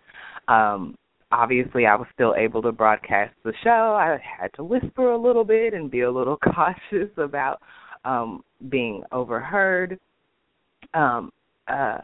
Um, 0.48 0.98
obviously, 1.30 1.86
I 1.86 1.94
was 1.94 2.08
still 2.12 2.34
able 2.36 2.62
to 2.62 2.72
broadcast 2.72 3.34
the 3.44 3.52
show. 3.62 3.96
I 3.96 4.18
had 4.40 4.52
to 4.54 4.64
whisper 4.64 5.12
a 5.12 5.18
little 5.18 5.44
bit 5.44 5.72
and 5.72 5.90
be 5.90 6.00
a 6.00 6.10
little 6.10 6.36
cautious 6.54 7.10
about 7.16 7.60
um, 8.04 8.42
being 8.68 9.02
overheard. 9.12 9.98
Um, 10.94 11.30
uh, 11.68 11.98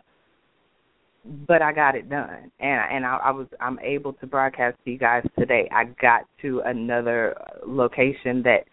but 1.46 1.62
I 1.62 1.72
got 1.72 1.94
it 1.94 2.08
done, 2.08 2.50
and 2.60 2.80
and 2.92 3.06
I, 3.06 3.18
I 3.24 3.30
was 3.30 3.46
I'm 3.60 3.78
able 3.80 4.14
to 4.14 4.26
broadcast 4.26 4.78
to 4.84 4.90
you 4.90 4.98
guys 4.98 5.22
today. 5.38 5.68
I 5.70 5.84
got 6.00 6.22
to 6.42 6.62
another 6.64 7.36
location 7.66 8.42
that 8.42 8.64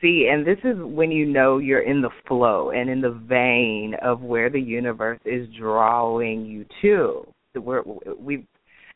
see 0.00 0.28
and 0.30 0.46
this 0.46 0.58
is 0.64 0.76
when 0.78 1.10
you 1.10 1.26
know 1.26 1.58
you're 1.58 1.82
in 1.82 2.02
the 2.02 2.10
flow 2.26 2.70
and 2.70 2.90
in 2.90 3.00
the 3.00 3.10
vein 3.10 3.94
of 4.02 4.20
where 4.20 4.50
the 4.50 4.60
universe 4.60 5.20
is 5.24 5.48
drawing 5.58 6.44
you 6.44 6.64
to 6.82 7.26
where 7.60 7.82
we 8.18 8.44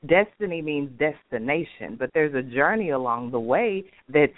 destiny 0.08 0.60
means 0.60 0.90
destination 0.98 1.96
but 1.98 2.10
there's 2.12 2.34
a 2.34 2.42
journey 2.42 2.90
along 2.90 3.30
the 3.30 3.38
way 3.38 3.84
that's 4.12 4.32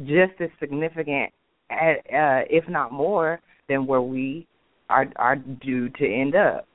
just 0.00 0.32
as 0.40 0.50
significant 0.58 1.32
uh, 1.70 2.42
if 2.50 2.68
not 2.68 2.92
more 2.92 3.40
than 3.68 3.86
where 3.86 4.02
we 4.02 4.46
are 4.88 5.06
are 5.16 5.36
due 5.36 5.88
to 5.90 6.04
end 6.04 6.34
up 6.34 6.66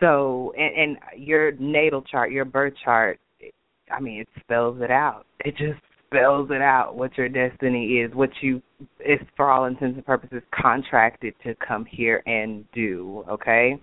so 0.00 0.52
and, 0.56 0.76
and 0.76 1.22
your 1.22 1.52
natal 1.52 2.02
chart 2.02 2.30
your 2.30 2.44
birth 2.44 2.74
chart 2.84 3.20
i 3.90 4.00
mean 4.00 4.20
it 4.20 4.28
spells 4.42 4.78
it 4.80 4.90
out 4.90 5.26
it 5.44 5.56
just 5.56 5.80
spells 6.12 6.48
it 6.50 6.60
out 6.60 6.94
what 6.94 7.16
your 7.16 7.28
destiny 7.28 7.98
is, 7.98 8.14
what 8.14 8.30
you 8.40 8.62
is 9.00 9.18
for 9.36 9.50
all 9.50 9.64
intents 9.64 9.96
and 9.96 10.06
purposes 10.06 10.42
contracted 10.54 11.34
to 11.42 11.54
come 11.66 11.84
here 11.84 12.22
and 12.26 12.64
do, 12.72 13.24
okay? 13.28 13.80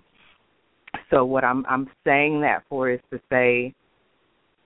So 1.10 1.24
what 1.24 1.44
I'm 1.44 1.64
I'm 1.68 1.88
saying 2.04 2.40
that 2.42 2.64
for 2.68 2.90
is 2.90 3.00
to 3.12 3.20
say 3.30 3.74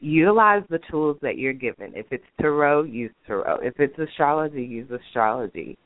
utilize 0.01 0.63
the 0.69 0.81
tools 0.91 1.17
that 1.23 1.39
you're 1.39 1.53
given. 1.53 1.93
If 1.95 2.07
it's 2.11 2.25
tarot, 2.41 2.85
use 2.85 3.13
tarot. 3.27 3.59
If 3.63 3.75
it's 3.79 3.99
astrology, 3.99 4.63
use 4.63 4.91
astrology. 4.91 5.79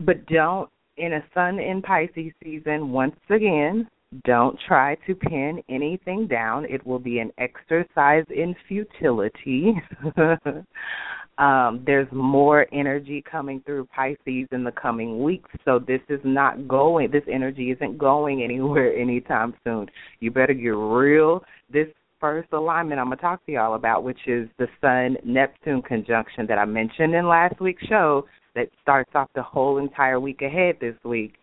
But 0.00 0.26
don't 0.26 0.70
in 0.96 1.14
a 1.14 1.24
sun 1.34 1.58
in 1.58 1.82
Pisces 1.82 2.32
season 2.42 2.90
once 2.90 3.16
again, 3.30 3.88
don't 4.24 4.58
try 4.66 4.96
to 5.06 5.14
pin 5.14 5.62
anything 5.68 6.26
down. 6.26 6.64
It 6.66 6.86
will 6.86 6.98
be 6.98 7.18
an 7.18 7.32
exercise 7.38 8.24
in 8.30 8.54
futility. 8.68 9.74
um, 11.38 11.82
there's 11.84 12.10
more 12.12 12.66
energy 12.72 13.22
coming 13.30 13.62
through 13.66 13.86
Pisces 13.86 14.48
in 14.52 14.64
the 14.64 14.72
coming 14.80 15.22
weeks, 15.22 15.50
so 15.64 15.78
this 15.78 16.00
is 16.08 16.20
not 16.24 16.68
going. 16.68 17.10
This 17.10 17.24
energy 17.30 17.72
isn't 17.72 17.98
going 17.98 18.42
anywhere 18.44 18.94
anytime 18.96 19.54
soon. 19.64 19.86
You 20.20 20.30
better 20.30 20.54
get 20.54 20.68
real. 20.68 21.42
This 21.70 21.88
first 22.20 22.48
alignment 22.52 23.00
I'm 23.00 23.06
gonna 23.06 23.16
talk 23.16 23.44
to 23.46 23.52
y'all 23.52 23.74
about, 23.74 24.02
which 24.02 24.20
is 24.26 24.48
the 24.58 24.68
Sun 24.80 25.18
Neptune 25.24 25.82
conjunction 25.82 26.46
that 26.46 26.58
I 26.58 26.64
mentioned 26.64 27.14
in 27.14 27.28
last 27.28 27.60
week's 27.60 27.84
show, 27.86 28.24
that 28.56 28.68
starts 28.82 29.10
off 29.14 29.28
the 29.34 29.42
whole 29.42 29.78
entire 29.78 30.18
week 30.18 30.42
ahead 30.42 30.76
this 30.80 30.96
week 31.04 31.34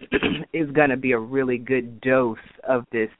is 0.54 0.70
going 0.70 0.88
to 0.88 0.96
be 0.96 1.12
a 1.12 1.18
really 1.18 1.58
good 1.58 2.00
dose 2.00 2.38
of 2.66 2.84
this 2.90 3.10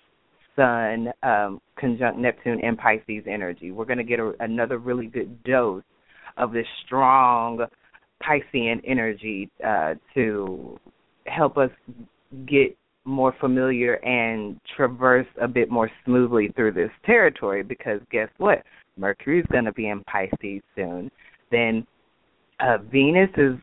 Sun 0.55 1.09
um, 1.23 1.61
conjunct 1.79 2.19
Neptune 2.19 2.61
and 2.63 2.77
Pisces 2.77 3.25
energy. 3.27 3.71
We're 3.71 3.87
going 3.87 3.99
to 3.99 4.05
get 4.05 4.21
a, 4.21 4.33
another 4.41 4.79
really 4.79 5.07
good 5.07 5.43
dose 5.45 5.83
of 6.37 6.53
this 6.53 6.67
strong 6.85 7.65
Piscean 8.23 8.81
energy 8.87 9.51
uh, 9.67 9.95
to 10.15 10.79
help 11.27 11.57
us 11.57 11.71
get 12.47 12.77
more 13.05 13.35
familiar 13.41 13.95
and 14.05 14.61
traverse 14.77 15.27
a 15.41 15.49
bit 15.49 15.71
more 15.71 15.91
smoothly 16.05 16.53
through 16.55 16.73
this 16.73 16.91
territory 17.05 17.63
because 17.63 18.01
guess 18.11 18.29
what? 18.39 18.63
Mercury's 18.97 19.47
going 19.51 19.65
to 19.65 19.73
be 19.73 19.89
in 19.89 20.05
Pisces 20.05 20.63
soon. 20.77 21.11
Then 21.51 21.87
uh, 22.63 22.79
Venus 22.91 23.31
is 23.37 23.55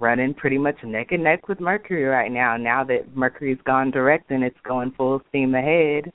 running 0.00 0.34
pretty 0.34 0.58
much 0.58 0.76
neck 0.82 1.08
and 1.12 1.22
neck 1.22 1.48
with 1.48 1.60
Mercury 1.60 2.04
right 2.04 2.32
now. 2.32 2.56
Now 2.56 2.82
that 2.84 3.14
Mercury's 3.14 3.58
gone 3.64 3.90
direct 3.90 4.30
and 4.30 4.42
it's 4.42 4.58
going 4.66 4.92
full 4.96 5.20
steam 5.28 5.54
ahead. 5.54 6.10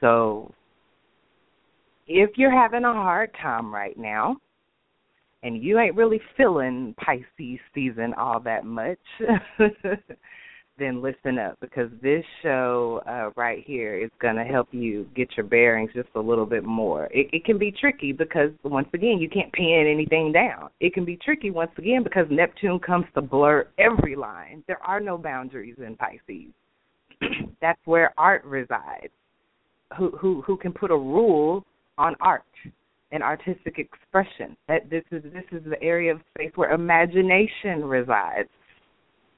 So 0.00 0.52
if 2.06 2.30
you're 2.36 2.56
having 2.56 2.84
a 2.84 2.92
hard 2.92 3.30
time 3.40 3.74
right 3.74 3.98
now 3.98 4.36
and 5.42 5.62
you 5.62 5.78
ain't 5.78 5.96
really 5.96 6.20
feeling 6.36 6.94
Pisces 7.04 7.60
season 7.74 8.14
all 8.14 8.40
that 8.40 8.64
much, 8.64 8.98
then 10.78 11.02
listen 11.02 11.38
up 11.38 11.58
because 11.60 11.90
this 12.02 12.24
show 12.42 13.02
uh, 13.06 13.30
right 13.36 13.64
here 13.66 13.96
is 13.96 14.10
going 14.20 14.36
to 14.36 14.44
help 14.44 14.68
you 14.72 15.06
get 15.14 15.28
your 15.36 15.46
bearings 15.46 15.90
just 15.94 16.08
a 16.14 16.20
little 16.20 16.46
bit 16.46 16.64
more. 16.64 17.06
It, 17.06 17.28
it 17.32 17.44
can 17.44 17.58
be 17.58 17.72
tricky 17.72 18.12
because, 18.12 18.50
once 18.62 18.88
again, 18.94 19.18
you 19.18 19.28
can't 19.28 19.52
pin 19.52 19.88
anything 19.90 20.32
down. 20.32 20.70
It 20.80 20.94
can 20.94 21.04
be 21.04 21.16
tricky, 21.16 21.50
once 21.50 21.72
again, 21.78 22.02
because 22.02 22.26
Neptune 22.30 22.78
comes 22.78 23.06
to 23.14 23.20
blur 23.20 23.66
every 23.78 24.16
line. 24.16 24.62
There 24.66 24.82
are 24.82 25.00
no 25.00 25.18
boundaries 25.18 25.76
in 25.78 25.96
Pisces. 25.96 26.52
That's 27.60 27.80
where 27.84 28.12
art 28.16 28.44
resides. 28.44 29.12
Who 29.96 30.10
who 30.10 30.42
who 30.42 30.56
can 30.58 30.72
put 30.72 30.90
a 30.90 30.96
rule 30.96 31.64
on 31.96 32.14
art 32.20 32.42
and 33.10 33.22
artistic 33.22 33.78
expression? 33.78 34.54
That 34.68 34.90
this 34.90 35.02
is 35.10 35.22
this 35.32 35.44
is 35.50 35.62
the 35.64 35.82
area 35.82 36.12
of 36.12 36.20
space 36.34 36.52
where 36.56 36.72
imagination 36.72 37.84
resides 37.84 38.50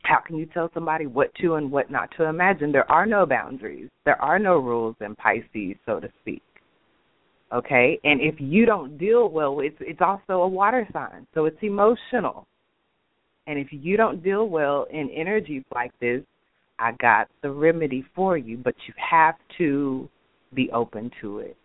how 0.03 0.21
can 0.27 0.37
you 0.37 0.47
tell 0.47 0.71
somebody 0.75 1.07
what 1.07 1.35
to 1.37 1.55
and 1.55 1.71
what 1.71 1.91
not 1.91 2.11
to 2.17 2.25
imagine? 2.25 2.73
There 2.73 2.91
are 2.91 3.07
no 3.07 3.27
boundaries. 3.27 3.89
There 4.05 4.21
are 4.21 4.39
no 4.39 4.59
rules 4.59 4.97
in 5.01 5.15
Pisces, 5.15 5.77
so 5.87 6.01
to 6.01 6.09
speak. 6.21 6.43
Okay? 7.53 7.99
And 8.05 8.21
if 8.21 8.37
you 8.39 8.67
don't 8.67 8.99
deal 8.99 9.29
well, 9.29 9.61
it's 9.61 9.77
it's 9.81 10.01
also 10.01 10.43
a 10.43 10.49
water 10.49 10.87
sign. 10.93 11.27
So 11.35 11.45
it's 11.45 11.59
emotional. 11.63 12.47
And 13.47 13.59
if 13.59 13.69
you 13.71 13.97
don't 13.97 14.23
deal 14.23 14.49
well 14.49 14.87
in 14.93 15.11
energies 15.11 15.65
like 15.75 15.93
this, 16.01 16.23
I 16.79 16.93
got 16.93 17.29
the 17.43 17.51
remedy 17.51 18.05
for 18.15 18.37
you, 18.37 18.57
but 18.57 18.75
you 18.87 18.95
have 18.97 19.35
to 19.59 20.09
be 20.55 20.71
open 20.73 21.11
to 21.21 21.41
it. 21.41 21.57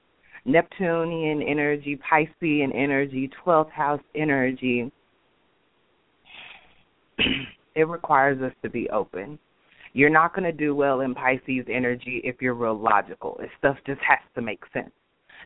Neptunian 0.45 1.41
energy, 1.41 1.97
Piscean 1.97 2.71
energy, 2.75 3.29
12th 3.45 3.71
house 3.71 4.01
energy 4.13 4.91
it 7.75 7.88
requires 7.88 8.41
us 8.41 8.53
to 8.63 8.70
be 8.70 8.89
open. 8.89 9.38
You're 9.94 10.10
not 10.10 10.36
going 10.36 10.44
to 10.44 10.51
do 10.51 10.75
well 10.75 11.01
in 11.01 11.15
Pisces 11.15 11.65
energy 11.72 12.22
if 12.24 12.41
you're 12.41 12.53
real 12.53 12.77
logical. 12.77 13.39
If 13.41 13.50
stuff 13.60 13.77
just 13.86 14.01
has 14.01 14.20
to 14.36 14.41
make 14.41 14.62
sense. 14.74 14.91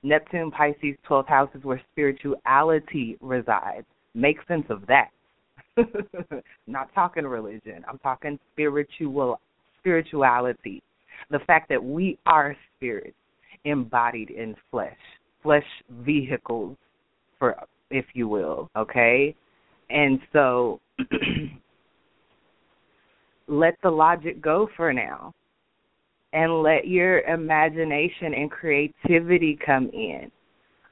Neptune, 0.01 0.51
Pisces, 0.51 0.95
12th 1.07 1.27
house 1.27 1.49
is 1.53 1.63
where 1.63 1.81
spirituality 1.91 3.17
resides. 3.21 3.85
Make 4.15 4.37
sense 4.47 4.65
of 4.69 4.83
that. 4.87 5.09
Not 6.67 6.93
talking 6.95 7.25
religion. 7.25 7.83
I'm 7.87 7.99
talking 7.99 8.39
spiritual 8.53 9.39
spirituality. 9.79 10.81
The 11.29 11.39
fact 11.45 11.69
that 11.69 11.83
we 11.83 12.17
are 12.25 12.55
spirits 12.75 13.15
embodied 13.65 14.29
in 14.29 14.55
flesh. 14.71 14.97
Flesh 15.43 15.65
vehicles 16.03 16.75
for 17.37 17.55
if 17.91 18.05
you 18.13 18.27
will, 18.27 18.69
okay? 18.75 19.35
And 19.89 20.19
so 20.33 20.79
let 23.49 23.75
the 23.81 23.89
logic 23.89 24.41
go 24.41 24.69
for 24.77 24.93
now 24.93 25.33
and 26.33 26.61
let 26.61 26.87
your 26.87 27.21
imagination 27.21 28.33
and 28.35 28.51
creativity 28.51 29.57
come 29.65 29.89
in. 29.93 30.31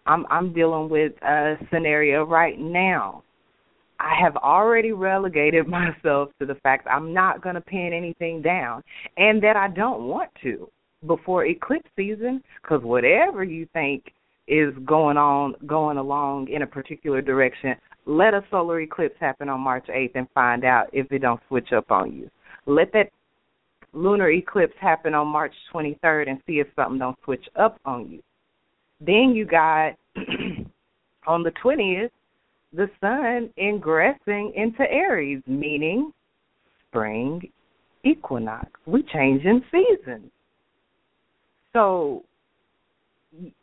I'm 0.07 0.25
I'm 0.29 0.53
dealing 0.53 0.89
with 0.89 1.13
a 1.21 1.55
scenario 1.71 2.23
right 2.23 2.57
now. 2.57 3.23
I 3.99 4.15
have 4.21 4.35
already 4.37 4.91
relegated 4.91 5.67
myself 5.79 6.29
to 6.39 6.45
the 6.45 6.55
fact 6.55 6.87
I'm 6.89 7.13
not 7.13 7.41
going 7.41 7.55
to 7.55 7.61
pin 7.61 7.91
anything 7.93 8.41
down 8.41 8.83
and 9.17 9.41
that 9.43 9.55
I 9.55 9.67
don't 9.67 10.07
want 10.07 10.31
to 10.43 10.69
before 11.05 11.45
eclipse 11.45 11.89
season 11.95 12.41
cuz 12.63 12.81
whatever 12.81 13.43
you 13.43 13.67
think 13.73 14.11
is 14.47 14.73
going 14.85 15.17
on 15.17 15.53
going 15.67 15.97
along 15.97 16.47
in 16.47 16.61
a 16.61 16.67
particular 16.67 17.21
direction, 17.21 17.75
let 18.05 18.33
a 18.33 18.43
solar 18.49 18.79
eclipse 18.79 19.15
happen 19.19 19.49
on 19.49 19.59
March 19.59 19.85
8th 19.87 20.15
and 20.15 20.27
find 20.33 20.63
out 20.63 20.87
if 20.93 21.11
it 21.11 21.19
don't 21.19 21.41
switch 21.49 21.73
up 21.73 21.91
on 21.91 22.13
you. 22.13 22.29
Let 22.67 22.91
that 22.93 23.09
lunar 23.93 24.29
eclipse 24.29 24.75
happen 24.79 25.13
on 25.13 25.27
March 25.27 25.53
23rd 25.74 26.29
and 26.29 26.39
see 26.45 26.59
if 26.59 26.67
something 26.75 27.00
don't 27.00 27.17
switch 27.24 27.45
up 27.55 27.79
on 27.86 28.12
you. 28.12 28.21
Then 29.00 29.33
you 29.33 29.45
got 29.45 29.93
on 31.27 31.43
the 31.43 31.51
20th 31.63 32.09
the 32.74 32.89
sun 33.00 33.50
ingressing 33.57 34.51
into 34.55 34.81
Aries, 34.91 35.41
meaning 35.47 36.12
spring 36.88 37.41
equinox. 38.03 38.69
We 38.86 39.03
change 39.13 39.43
in 39.45 39.63
seasons. 39.71 40.29
So 41.74 42.24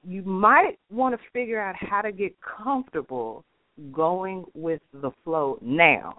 you 0.03 0.23
might 0.23 0.79
want 0.91 1.15
to 1.15 1.21
figure 1.33 1.61
out 1.61 1.75
how 1.77 2.01
to 2.01 2.13
get 2.13 2.35
comfortable 2.41 3.45
going 3.93 4.45
with 4.55 4.81
the 4.93 5.11
flow 5.25 5.59
now 5.61 6.17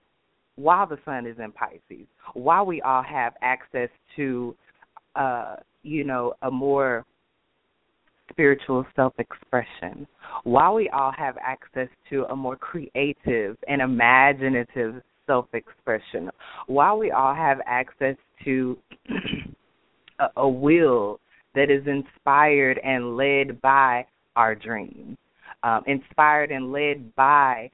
while 0.56 0.88
the 0.88 0.98
sun 1.06 1.26
is 1.26 1.38
in 1.40 1.52
Pisces, 1.52 2.08
while 2.34 2.66
we 2.66 2.82
all 2.82 3.04
have 3.04 3.34
access 3.42 3.90
to 4.16 4.56
uh, 5.16 5.56
you 5.84 6.04
know, 6.04 6.34
a 6.42 6.52
more 6.52 7.06
spiritual 8.32 8.86
self 8.96 9.14
expression, 9.20 10.08
while 10.44 10.74
we 10.74 10.90
all 10.90 11.12
have 11.18 11.38
access 11.42 11.88
to 12.10 12.26
a 12.26 12.36
more 12.36 12.56
creative 12.56 13.58
and 13.68 13.82
imaginative 13.82 15.02
self 15.28 15.46
expression, 15.54 16.30
while 16.68 16.98
we 16.98 17.12
all 17.12 17.36
have 17.36 17.60
access 17.66 18.16
to 18.44 18.78
a, 20.20 20.26
a 20.38 20.50
will 20.50 21.20
that 21.54 21.70
is 21.70 21.86
inspired 21.88 22.80
and 22.84 23.16
led 23.16 23.62
by 23.62 24.06
our 24.36 24.56
dreams, 24.56 25.18
um, 25.64 25.84
inspired 25.88 26.52
and 26.52 26.72
led 26.72 27.16
by 27.16 27.70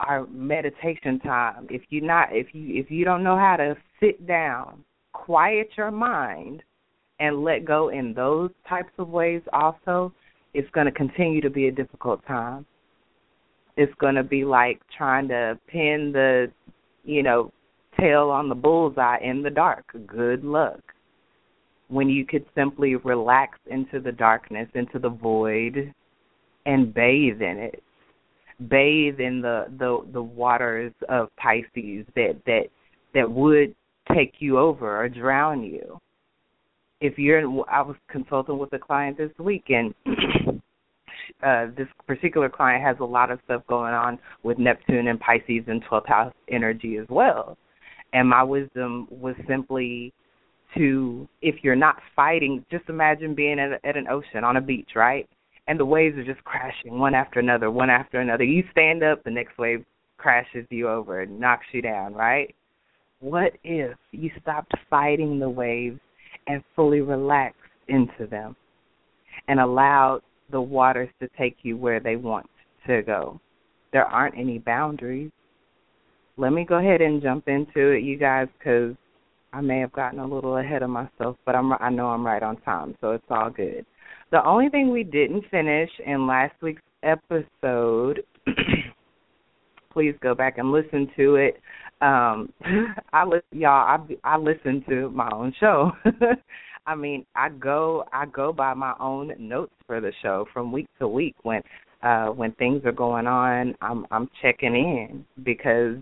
our 0.00 0.26
meditation 0.26 1.20
time. 1.20 1.66
If 1.70 1.82
you 1.90 2.00
not 2.00 2.28
if 2.32 2.48
you 2.52 2.80
if 2.80 2.90
you 2.90 3.04
don't 3.04 3.22
know 3.22 3.36
how 3.36 3.56
to 3.56 3.76
sit 4.00 4.26
down, 4.26 4.84
quiet 5.12 5.68
your 5.76 5.90
mind 5.90 6.62
and 7.20 7.44
let 7.44 7.64
go 7.64 7.90
in 7.90 8.12
those 8.12 8.50
types 8.68 8.92
of 8.98 9.08
ways 9.08 9.42
also, 9.52 10.12
it's 10.52 10.70
going 10.70 10.86
to 10.86 10.92
continue 10.92 11.40
to 11.40 11.50
be 11.50 11.68
a 11.68 11.72
difficult 11.72 12.24
time. 12.26 12.66
It's 13.76 13.94
going 14.00 14.14
to 14.16 14.22
be 14.22 14.44
like 14.44 14.80
trying 14.96 15.28
to 15.28 15.58
pin 15.68 16.10
the, 16.12 16.50
you 17.04 17.22
know, 17.22 17.52
tail 17.98 18.30
on 18.30 18.48
the 18.48 18.54
bullseye 18.54 19.18
in 19.22 19.42
the 19.42 19.50
dark. 19.50 19.84
Good 20.06 20.44
luck 20.44 20.80
when 21.88 22.08
you 22.08 22.26
could 22.26 22.44
simply 22.54 22.96
relax 22.96 23.58
into 23.70 24.00
the 24.00 24.12
darkness, 24.12 24.68
into 24.74 24.98
the 24.98 25.08
void, 25.08 25.92
and 26.66 26.94
bathe 26.94 27.42
in 27.42 27.58
it. 27.58 27.82
Bathe 28.68 29.20
in 29.20 29.40
the 29.40 29.66
the 29.78 30.06
the 30.12 30.22
waters 30.22 30.92
of 31.08 31.28
Pisces 31.36 32.06
that 32.14 32.40
that 32.46 32.64
that 33.14 33.30
would 33.30 33.74
take 34.14 34.34
you 34.38 34.58
over 34.58 35.02
or 35.02 35.08
drown 35.08 35.62
you. 35.62 35.98
If 37.00 37.18
you're, 37.18 37.40
I 37.68 37.82
was 37.82 37.96
consulting 38.08 38.58
with 38.58 38.72
a 38.72 38.78
client 38.78 39.18
this 39.18 39.30
week, 39.38 39.64
and 39.68 39.94
uh, 41.42 41.66
this 41.76 41.88
particular 42.06 42.48
client 42.48 42.82
has 42.82 42.96
a 43.00 43.04
lot 43.04 43.30
of 43.30 43.40
stuff 43.44 43.62
going 43.68 43.92
on 43.94 44.18
with 44.42 44.58
Neptune 44.58 45.08
and 45.08 45.20
Pisces 45.20 45.64
and 45.66 45.84
12th 45.84 46.08
house 46.08 46.34
energy 46.50 46.96
as 46.96 47.06
well. 47.08 47.56
And 48.12 48.28
my 48.28 48.42
wisdom 48.42 49.08
was 49.10 49.34
simply 49.48 50.12
to 50.76 51.28
if 51.42 51.56
you're 51.62 51.76
not 51.76 51.96
fighting, 52.16 52.64
just 52.70 52.88
imagine 52.88 53.34
being 53.34 53.58
at, 53.58 53.80
at 53.84 53.96
an 53.96 54.08
ocean 54.08 54.44
on 54.44 54.56
a 54.56 54.60
beach, 54.60 54.90
right? 54.94 55.28
And 55.66 55.80
the 55.80 55.84
waves 55.84 56.16
are 56.18 56.24
just 56.24 56.44
crashing 56.44 56.98
one 56.98 57.14
after 57.14 57.40
another, 57.40 57.70
one 57.70 57.90
after 57.90 58.20
another. 58.20 58.44
You 58.44 58.64
stand 58.70 59.02
up, 59.02 59.24
the 59.24 59.30
next 59.30 59.56
wave 59.58 59.84
crashes 60.18 60.66
you 60.70 60.88
over 60.88 61.22
and 61.22 61.40
knocks 61.40 61.66
you 61.72 61.80
down, 61.82 62.14
right? 62.14 62.54
What 63.20 63.52
if 63.64 63.96
you 64.12 64.30
stopped 64.42 64.72
fighting 64.90 65.38
the 65.38 65.48
waves 65.48 66.00
and 66.46 66.62
fully 66.76 67.00
relaxed 67.00 67.60
into 67.88 68.26
them 68.30 68.54
and 69.48 69.60
allowed 69.60 70.20
the 70.50 70.60
waters 70.60 71.08
to 71.20 71.28
take 71.38 71.56
you 71.62 71.76
where 71.76 72.00
they 72.00 72.16
want 72.16 72.48
to 72.86 73.02
go? 73.02 73.40
There 73.92 74.04
aren't 74.04 74.36
any 74.36 74.58
boundaries. 74.58 75.30
Let 76.36 76.52
me 76.52 76.64
go 76.64 76.78
ahead 76.78 77.00
and 77.00 77.22
jump 77.22 77.48
into 77.48 77.92
it, 77.92 78.02
you 78.02 78.18
guys, 78.18 78.48
because 78.58 78.94
I 79.54 79.60
may 79.60 79.78
have 79.78 79.92
gotten 79.92 80.18
a 80.18 80.26
little 80.26 80.56
ahead 80.56 80.82
of 80.82 80.90
myself, 80.90 81.36
but 81.46 81.54
I'm 81.54 81.72
I 81.74 81.88
know 81.88 82.08
I'm 82.08 82.26
right 82.26 82.42
on 82.42 82.56
time, 82.62 82.96
so 83.00 83.12
it's 83.12 83.24
all 83.30 83.50
good. 83.50 83.86
The 84.34 84.44
only 84.44 84.68
thing 84.68 84.90
we 84.90 85.04
didn't 85.04 85.44
finish 85.48 85.88
in 86.04 86.26
last 86.26 86.60
week's 86.60 86.82
episode, 87.04 88.24
please 89.92 90.16
go 90.20 90.34
back 90.34 90.58
and 90.58 90.72
listen 90.72 91.08
to 91.16 91.36
it. 91.36 91.60
Um, 92.00 92.52
I 93.12 93.24
listen, 93.24 93.44
y'all. 93.52 93.70
I 93.70 93.98
I 94.24 94.36
listen 94.36 94.84
to 94.88 95.08
my 95.10 95.30
own 95.32 95.54
show. 95.60 95.92
I 96.86 96.96
mean, 96.96 97.24
I 97.36 97.48
go 97.48 98.06
I 98.12 98.26
go 98.26 98.52
by 98.52 98.74
my 98.74 98.94
own 98.98 99.30
notes 99.38 99.72
for 99.86 100.00
the 100.00 100.12
show 100.20 100.46
from 100.52 100.72
week 100.72 100.88
to 100.98 101.06
week 101.06 101.36
when 101.44 101.62
uh 102.02 102.26
when 102.26 102.50
things 102.54 102.82
are 102.84 102.90
going 102.90 103.28
on. 103.28 103.76
I'm 103.82 104.04
I'm 104.10 104.28
checking 104.42 104.74
in 104.74 105.24
because 105.44 105.98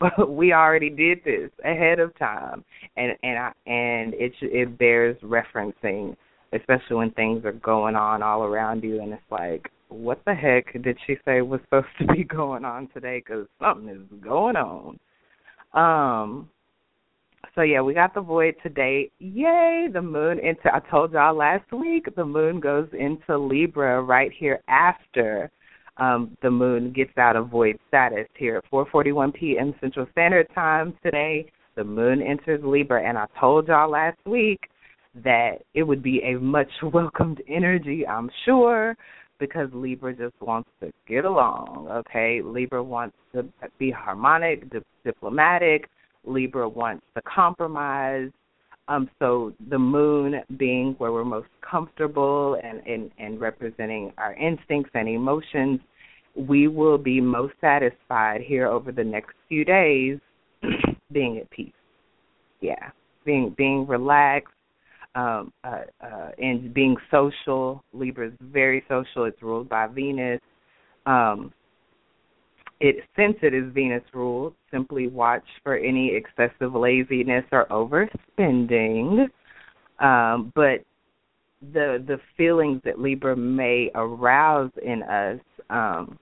we 0.28 0.52
already 0.52 0.88
did 0.88 1.18
this 1.24 1.50
ahead 1.64 1.98
of 1.98 2.16
time, 2.16 2.64
and 2.96 3.16
and 3.24 3.38
I, 3.40 3.52
and 3.66 4.14
it 4.14 4.32
it 4.40 4.78
bears 4.78 5.16
referencing, 5.20 6.14
especially 6.52 6.96
when 6.96 7.10
things 7.12 7.44
are 7.44 7.52
going 7.52 7.96
on 7.96 8.22
all 8.22 8.44
around 8.44 8.82
you, 8.82 9.00
and 9.00 9.12
it's 9.12 9.22
like, 9.30 9.70
what 9.88 10.20
the 10.24 10.34
heck 10.34 10.72
did 10.82 10.98
she 11.06 11.16
say 11.24 11.40
was 11.42 11.60
supposed 11.64 11.86
to 12.00 12.06
be 12.06 12.24
going 12.24 12.64
on 12.64 12.88
today? 12.94 13.22
Because 13.24 13.46
something 13.60 13.88
is 13.88 14.20
going 14.22 14.56
on. 14.56 14.98
Um. 15.74 16.48
So 17.54 17.60
yeah, 17.62 17.82
we 17.82 17.92
got 17.92 18.14
the 18.14 18.20
void 18.20 18.54
today. 18.62 19.10
Yay! 19.18 19.88
The 19.92 20.00
moon 20.00 20.38
into. 20.38 20.74
I 20.74 20.80
told 20.90 21.12
y'all 21.12 21.36
last 21.36 21.70
week 21.72 22.06
the 22.16 22.24
moon 22.24 22.60
goes 22.60 22.88
into 22.92 23.36
Libra 23.36 24.00
right 24.00 24.30
here 24.32 24.62
after 24.68 25.50
um, 25.98 26.36
the 26.42 26.50
moon 26.50 26.92
gets 26.92 27.16
out 27.18 27.36
of 27.36 27.48
void 27.48 27.78
status 27.88 28.26
here 28.38 28.56
at 28.56 28.70
4:41 28.70 29.34
p.m. 29.34 29.74
Central 29.80 30.06
Standard 30.12 30.46
Time 30.54 30.94
today. 31.02 31.50
The 31.74 31.84
moon 31.84 32.22
enters 32.22 32.60
Libra, 32.64 33.02
and 33.06 33.18
I 33.18 33.26
told 33.38 33.68
y'all 33.68 33.90
last 33.90 34.18
week 34.26 34.60
that 35.24 35.58
it 35.74 35.82
would 35.82 36.02
be 36.02 36.22
a 36.22 36.38
much 36.38 36.70
welcomed 36.82 37.42
energy, 37.48 38.06
I'm 38.06 38.30
sure, 38.44 38.96
because 39.38 39.68
Libra 39.72 40.14
just 40.14 40.34
wants 40.40 40.70
to 40.80 40.92
get 41.08 41.24
along. 41.24 41.88
Okay, 41.90 42.40
Libra 42.44 42.82
wants 42.82 43.16
to 43.34 43.44
be 43.78 43.90
harmonic, 43.90 44.70
di- 44.70 44.78
diplomatic. 45.04 45.88
Libra 46.24 46.68
wants 46.68 47.04
to 47.16 47.22
compromise. 47.22 48.30
Um, 48.88 49.08
so 49.18 49.52
the 49.70 49.78
moon 49.78 50.36
being 50.56 50.94
where 50.98 51.12
we're 51.12 51.24
most 51.24 51.48
comfortable 51.68 52.58
and, 52.62 52.86
and, 52.86 53.10
and 53.18 53.40
representing 53.40 54.12
our 54.18 54.34
instincts 54.34 54.90
and 54.94 55.08
emotions, 55.08 55.80
we 56.36 56.68
will 56.68 56.98
be 56.98 57.20
most 57.20 57.54
satisfied 57.60 58.40
here 58.40 58.66
over 58.66 58.92
the 58.92 59.04
next 59.04 59.34
few 59.48 59.64
days 59.64 60.18
being 61.12 61.38
at 61.38 61.50
peace. 61.50 61.72
Yeah. 62.60 62.90
Being 63.24 63.54
being 63.56 63.86
relaxed, 63.86 64.52
um, 65.14 65.52
uh, 65.64 65.82
uh, 66.00 66.30
and 66.38 66.72
being 66.72 66.96
social. 67.10 67.82
Libra 67.92 68.28
is 68.28 68.34
very 68.40 68.84
social. 68.88 69.24
It's 69.24 69.42
ruled 69.42 69.68
by 69.68 69.86
Venus. 69.86 70.40
Um, 71.06 71.52
it 72.80 72.96
since 73.16 73.36
it 73.42 73.54
is 73.54 73.72
Venus 73.72 74.02
ruled, 74.12 74.54
simply 74.70 75.06
watch 75.06 75.44
for 75.62 75.76
any 75.76 76.14
excessive 76.14 76.74
laziness 76.74 77.44
or 77.52 77.66
overspending. 77.66 79.28
Um, 80.00 80.52
but 80.54 80.82
the 81.72 82.02
the 82.06 82.18
feelings 82.36 82.80
that 82.84 82.98
Libra 82.98 83.36
may 83.36 83.90
arouse 83.94 84.72
in 84.84 85.02
us, 85.04 85.38
um, 85.70 86.18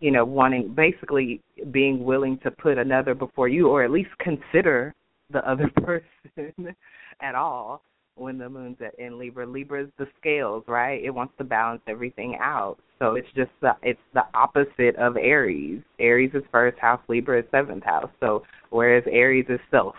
you 0.00 0.10
know, 0.10 0.26
wanting 0.26 0.74
basically 0.74 1.40
being 1.70 2.04
willing 2.04 2.38
to 2.42 2.50
put 2.50 2.76
another 2.76 3.14
before 3.14 3.48
you, 3.48 3.68
or 3.68 3.82
at 3.82 3.90
least 3.90 4.10
consider 4.18 4.94
the 5.30 5.48
other 5.48 5.70
person 5.82 6.74
at 7.20 7.34
all 7.34 7.82
when 8.16 8.38
the 8.38 8.48
moon's 8.48 8.78
in 8.98 9.18
Libra. 9.18 9.46
Libra 9.46 9.84
is 9.84 9.90
the 9.98 10.06
scales, 10.18 10.64
right? 10.66 11.02
It 11.04 11.10
wants 11.10 11.34
to 11.38 11.44
balance 11.44 11.82
everything 11.86 12.36
out. 12.40 12.78
So 12.98 13.14
it's 13.14 13.28
just 13.36 13.50
the 13.60 13.72
it's 13.82 14.00
the 14.14 14.24
opposite 14.34 14.96
of 14.96 15.16
Aries. 15.16 15.82
Aries 15.98 16.30
is 16.34 16.42
first 16.50 16.78
house, 16.78 17.00
Libra 17.08 17.40
is 17.40 17.44
seventh 17.50 17.84
house. 17.84 18.10
So 18.20 18.42
whereas 18.70 19.04
Aries 19.06 19.46
is 19.48 19.60
self 19.70 19.94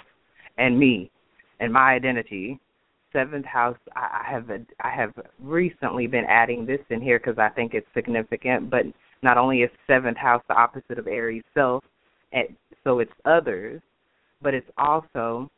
and 0.58 0.80
me 0.80 1.12
and 1.60 1.72
my 1.72 1.94
identity, 1.94 2.60
seventh 3.14 3.46
house 3.46 3.78
I, 3.96 4.24
have 4.28 4.50
I 4.82 4.90
have 4.90 5.14
recently 5.40 6.08
been 6.08 6.26
adding 6.28 6.66
this 6.66 6.82
in 6.90 7.02
here 7.02 7.20
because 7.20 7.38
I 7.38 7.50
think 7.50 7.74
it's 7.74 7.88
significant. 7.94 8.70
But 8.70 8.86
not 9.22 9.38
only 9.38 9.62
is 9.62 9.70
seventh 9.86 10.18
house 10.18 10.42
the 10.48 10.56
opposite 10.56 10.98
of 10.98 11.08
Aries 11.08 11.44
self, 11.54 11.84
so 12.84 13.00
it's 13.00 13.12
others, 13.26 13.82
but 14.42 14.54
it's 14.54 14.70
also 14.78 15.50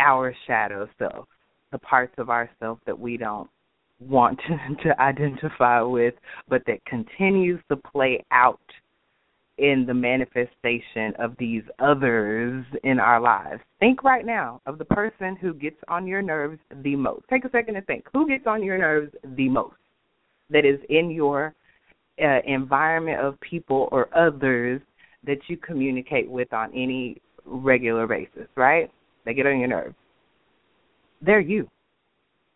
our 0.00 0.34
shadow 0.46 0.88
self, 0.98 1.26
the 1.72 1.78
parts 1.78 2.14
of 2.18 2.30
ourselves 2.30 2.80
that 2.86 2.98
we 2.98 3.16
don't 3.16 3.48
want 4.00 4.38
to, 4.48 4.82
to 4.88 5.00
identify 5.00 5.80
with, 5.80 6.14
but 6.48 6.62
that 6.66 6.84
continues 6.86 7.60
to 7.68 7.76
play 7.76 8.24
out 8.32 8.60
in 9.58 9.84
the 9.86 9.92
manifestation 9.92 11.12
of 11.18 11.34
these 11.38 11.62
others 11.78 12.64
in 12.82 12.98
our 12.98 13.20
lives. 13.20 13.60
Think 13.78 14.02
right 14.02 14.24
now 14.24 14.60
of 14.64 14.78
the 14.78 14.86
person 14.86 15.36
who 15.36 15.52
gets 15.52 15.76
on 15.86 16.06
your 16.06 16.22
nerves 16.22 16.58
the 16.82 16.96
most. 16.96 17.24
Take 17.28 17.44
a 17.44 17.50
second 17.50 17.74
to 17.74 17.82
think. 17.82 18.06
Who 18.14 18.26
gets 18.26 18.46
on 18.46 18.62
your 18.62 18.78
nerves 18.78 19.12
the 19.36 19.50
most? 19.50 19.76
That 20.48 20.64
is 20.64 20.80
in 20.88 21.10
your 21.10 21.54
uh, 22.22 22.38
environment 22.46 23.20
of 23.20 23.38
people 23.40 23.88
or 23.92 24.08
others 24.16 24.80
that 25.26 25.38
you 25.48 25.58
communicate 25.58 26.28
with 26.28 26.52
on 26.54 26.72
any 26.72 27.20
regular 27.44 28.06
basis, 28.06 28.48
right? 28.56 28.90
They 29.24 29.34
get 29.34 29.46
on 29.46 29.58
your 29.58 29.68
nerves. 29.68 29.94
They're 31.22 31.40
you. 31.40 31.68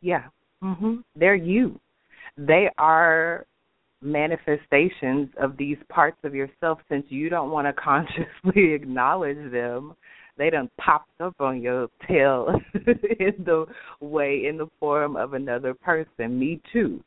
Yeah. 0.01 0.25
Mhm. 0.63 1.05
They're 1.17 1.35
you. 1.35 1.79
They 2.37 2.69
are 2.79 3.47
manifestations 4.05 5.31
of 5.41 5.57
these 5.57 5.79
parts 5.89 6.19
of 6.25 6.35
yourself 6.35 6.79
since 6.89 7.07
you 7.09 7.29
don't 7.31 7.51
want 7.51 7.67
to 7.67 7.73
consciously 7.83 8.73
acknowledge 8.73 9.51
them 9.51 9.95
they 10.37 10.51
done 10.51 10.69
popped 10.79 11.21
up 11.21 11.35
on 11.41 11.63
your 11.63 11.89
tail 12.07 12.49
in 13.19 13.45
the 13.45 13.65
way 14.01 14.47
in 14.47 14.59
the 14.59 14.69
form 14.79 15.17
of 15.17 15.33
another 15.33 15.73
person 15.73 16.39
me 16.39 16.61
too 16.73 17.03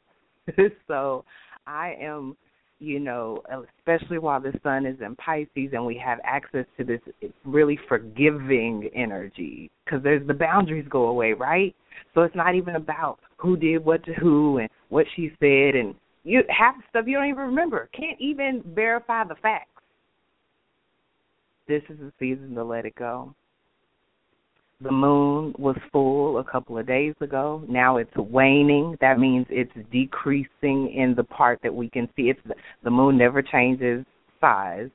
so 0.88 1.24
i 1.67 1.96
am 2.02 2.36
you 2.79 2.99
know 2.99 3.41
especially 3.79 4.19
while 4.19 4.39
the 4.39 4.53
sun 4.63 4.85
is 4.85 4.97
in 5.01 5.15
pisces 5.15 5.71
and 5.73 5.85
we 5.85 5.97
have 5.97 6.19
access 6.23 6.65
to 6.77 6.83
this 6.83 7.01
really 7.43 7.79
forgiving 7.87 8.89
energy 8.95 9.71
because 9.83 10.03
there's 10.03 10.25
the 10.27 10.33
boundaries 10.33 10.85
go 10.89 11.07
away 11.07 11.33
right 11.33 11.75
so 12.13 12.21
it's 12.21 12.35
not 12.35 12.55
even 12.55 12.75
about 12.75 13.19
who 13.37 13.57
did 13.57 13.83
what 13.83 14.03
to 14.05 14.13
who 14.13 14.59
and 14.59 14.69
what 14.89 15.05
she 15.15 15.31
said 15.39 15.75
and 15.75 15.95
you 16.27 16.43
half 16.49 16.75
the 16.75 16.83
stuff 16.89 17.05
you 17.07 17.15
don't 17.17 17.29
even 17.29 17.45
remember. 17.45 17.89
Can't 17.97 18.19
even 18.19 18.61
verify 18.75 19.23
the 19.23 19.35
facts. 19.35 19.69
This 21.67 21.81
is 21.89 21.97
the 21.99 22.11
season 22.19 22.53
to 22.55 22.63
let 22.63 22.85
it 22.85 22.95
go. 22.95 23.33
The 24.79 24.91
moon 24.91 25.55
was 25.57 25.75
full 25.91 26.37
a 26.37 26.43
couple 26.43 26.77
of 26.77 26.85
days 26.85 27.15
ago. 27.19 27.63
Now 27.67 27.97
it's 27.97 28.15
waning. 28.15 28.95
That 29.01 29.17
means 29.17 29.47
it's 29.49 29.71
decreasing 29.91 30.93
in 30.93 31.15
the 31.15 31.23
part 31.23 31.59
that 31.63 31.73
we 31.73 31.89
can 31.89 32.07
see. 32.15 32.29
It's 32.29 32.39
the, 32.83 32.91
moon 32.91 33.17
never 33.17 33.41
changes 33.41 34.05
size, 34.39 34.89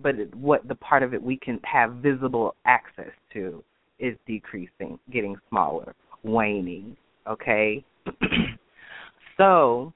but 0.00 0.14
what 0.34 0.66
the 0.66 0.74
part 0.74 1.04
of 1.04 1.14
it 1.14 1.22
we 1.22 1.36
can 1.36 1.60
have 1.62 1.94
visible 1.94 2.56
access 2.64 3.12
to 3.34 3.62
is 4.00 4.16
decreasing, 4.26 4.98
getting 5.12 5.36
smaller, 5.48 5.94
waning. 6.24 6.96
Okay, 7.28 7.84
so 9.36 9.92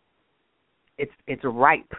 it's 0.96 1.12
it's 1.26 1.42
ripe 1.42 1.92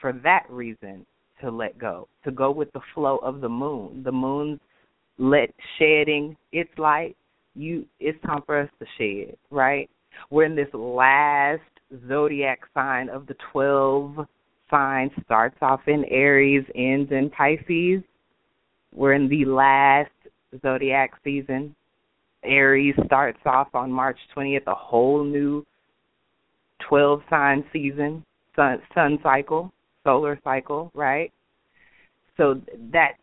for 0.00 0.14
that 0.24 0.44
reason 0.48 1.04
to 1.42 1.50
let 1.50 1.78
go, 1.78 2.08
to 2.24 2.30
go 2.30 2.50
with 2.50 2.72
the 2.72 2.80
flow 2.94 3.18
of 3.18 3.42
the 3.42 3.48
moon. 3.48 4.02
The 4.02 4.12
moon's 4.12 4.60
let 5.18 5.50
shedding 5.78 6.36
its 6.52 6.70
light. 6.78 7.16
You, 7.54 7.84
it's 7.98 8.20
time 8.22 8.42
for 8.46 8.60
us 8.60 8.70
to 8.78 8.86
shed, 8.96 9.36
right? 9.50 9.90
We're 10.30 10.44
in 10.44 10.56
this 10.56 10.72
last 10.72 11.60
zodiac 12.08 12.60
sign 12.74 13.08
of 13.08 13.26
the 13.26 13.36
twelve 13.52 14.26
signs. 14.70 15.10
Starts 15.24 15.56
off 15.60 15.80
in 15.86 16.04
Aries, 16.10 16.64
ends 16.74 17.10
in 17.10 17.30
Pisces. 17.30 18.02
We're 18.94 19.14
in 19.14 19.28
the 19.28 19.44
last 19.44 20.10
zodiac 20.62 21.12
season. 21.24 21.74
Aries 22.44 22.94
starts 23.04 23.40
off 23.44 23.68
on 23.74 23.90
March 23.90 24.18
20th, 24.36 24.66
a 24.66 24.74
whole 24.74 25.24
new 25.24 25.66
12 26.88 27.20
sign 27.28 27.64
season, 27.72 28.24
sun, 28.54 28.80
sun 28.94 29.18
cycle, 29.22 29.72
solar 30.04 30.38
cycle, 30.44 30.90
right? 30.94 31.32
So 32.36 32.60
that 32.92 33.14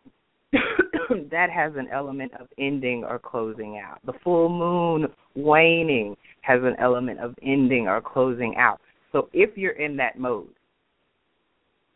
that 1.31 1.49
has 1.49 1.73
an 1.75 1.87
element 1.91 2.31
of 2.39 2.47
ending 2.57 3.03
or 3.03 3.19
closing 3.19 3.81
out. 3.83 3.99
The 4.05 4.13
full 4.23 4.49
moon 4.49 5.07
waning 5.35 6.15
has 6.41 6.61
an 6.63 6.75
element 6.79 7.19
of 7.19 7.35
ending 7.41 7.87
or 7.87 8.01
closing 8.01 8.55
out. 8.57 8.79
So 9.11 9.29
if 9.33 9.57
you're 9.57 9.73
in 9.73 9.95
that 9.97 10.19
mode, 10.19 10.49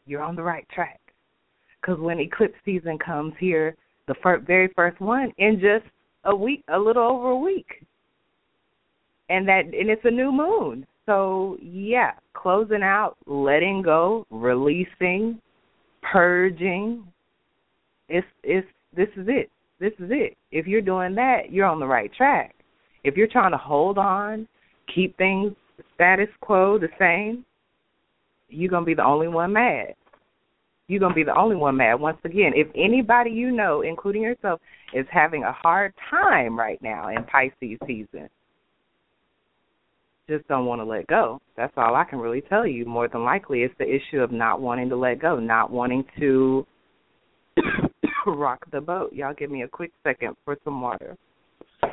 you're 0.06 0.22
on 0.22 0.36
the 0.36 0.44
right 0.44 0.68
track. 0.74 1.00
Because 1.82 2.00
when 2.00 2.20
eclipse 2.20 2.58
season 2.66 2.98
comes 2.98 3.34
here, 3.40 3.76
the 4.08 4.16
fir- 4.22 4.40
very 4.40 4.70
first 4.76 5.00
one 5.00 5.32
in 5.38 5.60
just 5.60 5.90
a 6.26 6.36
week, 6.36 6.64
a 6.68 6.78
little 6.78 7.04
over 7.04 7.30
a 7.30 7.38
week, 7.38 7.86
and 9.30 9.48
that 9.48 9.66
and 9.66 9.90
it's 9.90 10.04
a 10.04 10.12
new 10.12 10.32
moon. 10.32 10.86
So, 11.06 11.58
yeah, 11.62 12.12
closing 12.34 12.84
out, 12.84 13.18
letting 13.26 13.82
go, 13.82 14.26
releasing, 14.30 15.40
purging. 16.02 17.04
It's 18.10 18.28
it's 18.44 18.68
this 18.96 19.10
is 19.16 19.28
it. 19.28 19.50
This 19.80 19.94
is 20.00 20.10
it. 20.12 20.38
If 20.52 20.68
you're 20.68 20.82
doing 20.82 21.16
that, 21.16 21.52
you're 21.52 21.66
on 21.66 21.80
the 21.80 21.88
right 21.88 22.12
track. 22.14 22.56
If 23.04 23.16
you're 23.16 23.28
trying 23.28 23.52
to 23.52 23.58
hold 23.58 23.98
on, 23.98 24.48
keep 24.94 25.16
things 25.18 25.54
status 25.96 26.30
quo 26.42 26.78
the 26.78 26.90
same, 27.00 27.46
you're 28.50 28.70
going 28.70 28.84
to 28.84 28.88
be 28.88 28.94
the 28.94 29.06
only 29.06 29.28
one 29.28 29.54
mad. 29.54 29.94
You're 30.88 31.00
going 31.00 31.12
to 31.12 31.16
be 31.16 31.24
the 31.24 31.38
only 31.38 31.56
one 31.56 31.78
mad. 31.78 31.96
Once 31.96 32.18
again, 32.26 32.52
if 32.56 32.68
anybody 32.76 33.30
you 33.30 33.52
know, 33.52 33.82
including 33.82 34.24
yourself, 34.24 34.60
is 34.94 35.06
having 35.12 35.44
a 35.44 35.52
hard 35.52 35.94
time 36.10 36.58
right 36.58 36.82
now 36.82 37.10
in 37.10 37.24
Pisces 37.26 37.78
season, 37.86 38.28
just 40.28 40.48
don't 40.48 40.66
want 40.66 40.82
to 40.82 40.86
let 40.86 41.08
go. 41.08 41.40
That's 41.56 41.74
all 41.78 41.96
I 41.96 42.06
can 42.06 42.20
really 42.20 42.42
tell 42.42 42.66
you. 42.66 42.86
More 42.86 43.08
than 43.08 43.24
likely, 43.24 43.62
it's 43.62 43.74
the 43.78 43.86
issue 43.86 44.20
of 44.22 44.32
not 44.32 44.62
wanting 44.62 44.90
to 44.90 44.96
let 44.96 45.22
go, 45.22 45.40
not 45.40 45.72
wanting 45.72 46.04
to 46.20 46.66
rock 48.36 48.66
the 48.72 48.82
boat. 48.82 49.14
Y'all 49.14 49.34
give 49.34 49.52
me 49.52 49.64
a 49.64 49.68
quick 49.68 49.92
second 50.04 50.36
for 50.46 50.58
some 50.64 50.82
water. 50.82 51.18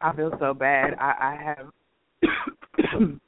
I 0.00 0.14
feel 0.14 0.32
so 0.38 0.54
bad. 0.54 0.94
I, 1.00 1.14
I 1.20 1.36
have, 1.42 1.66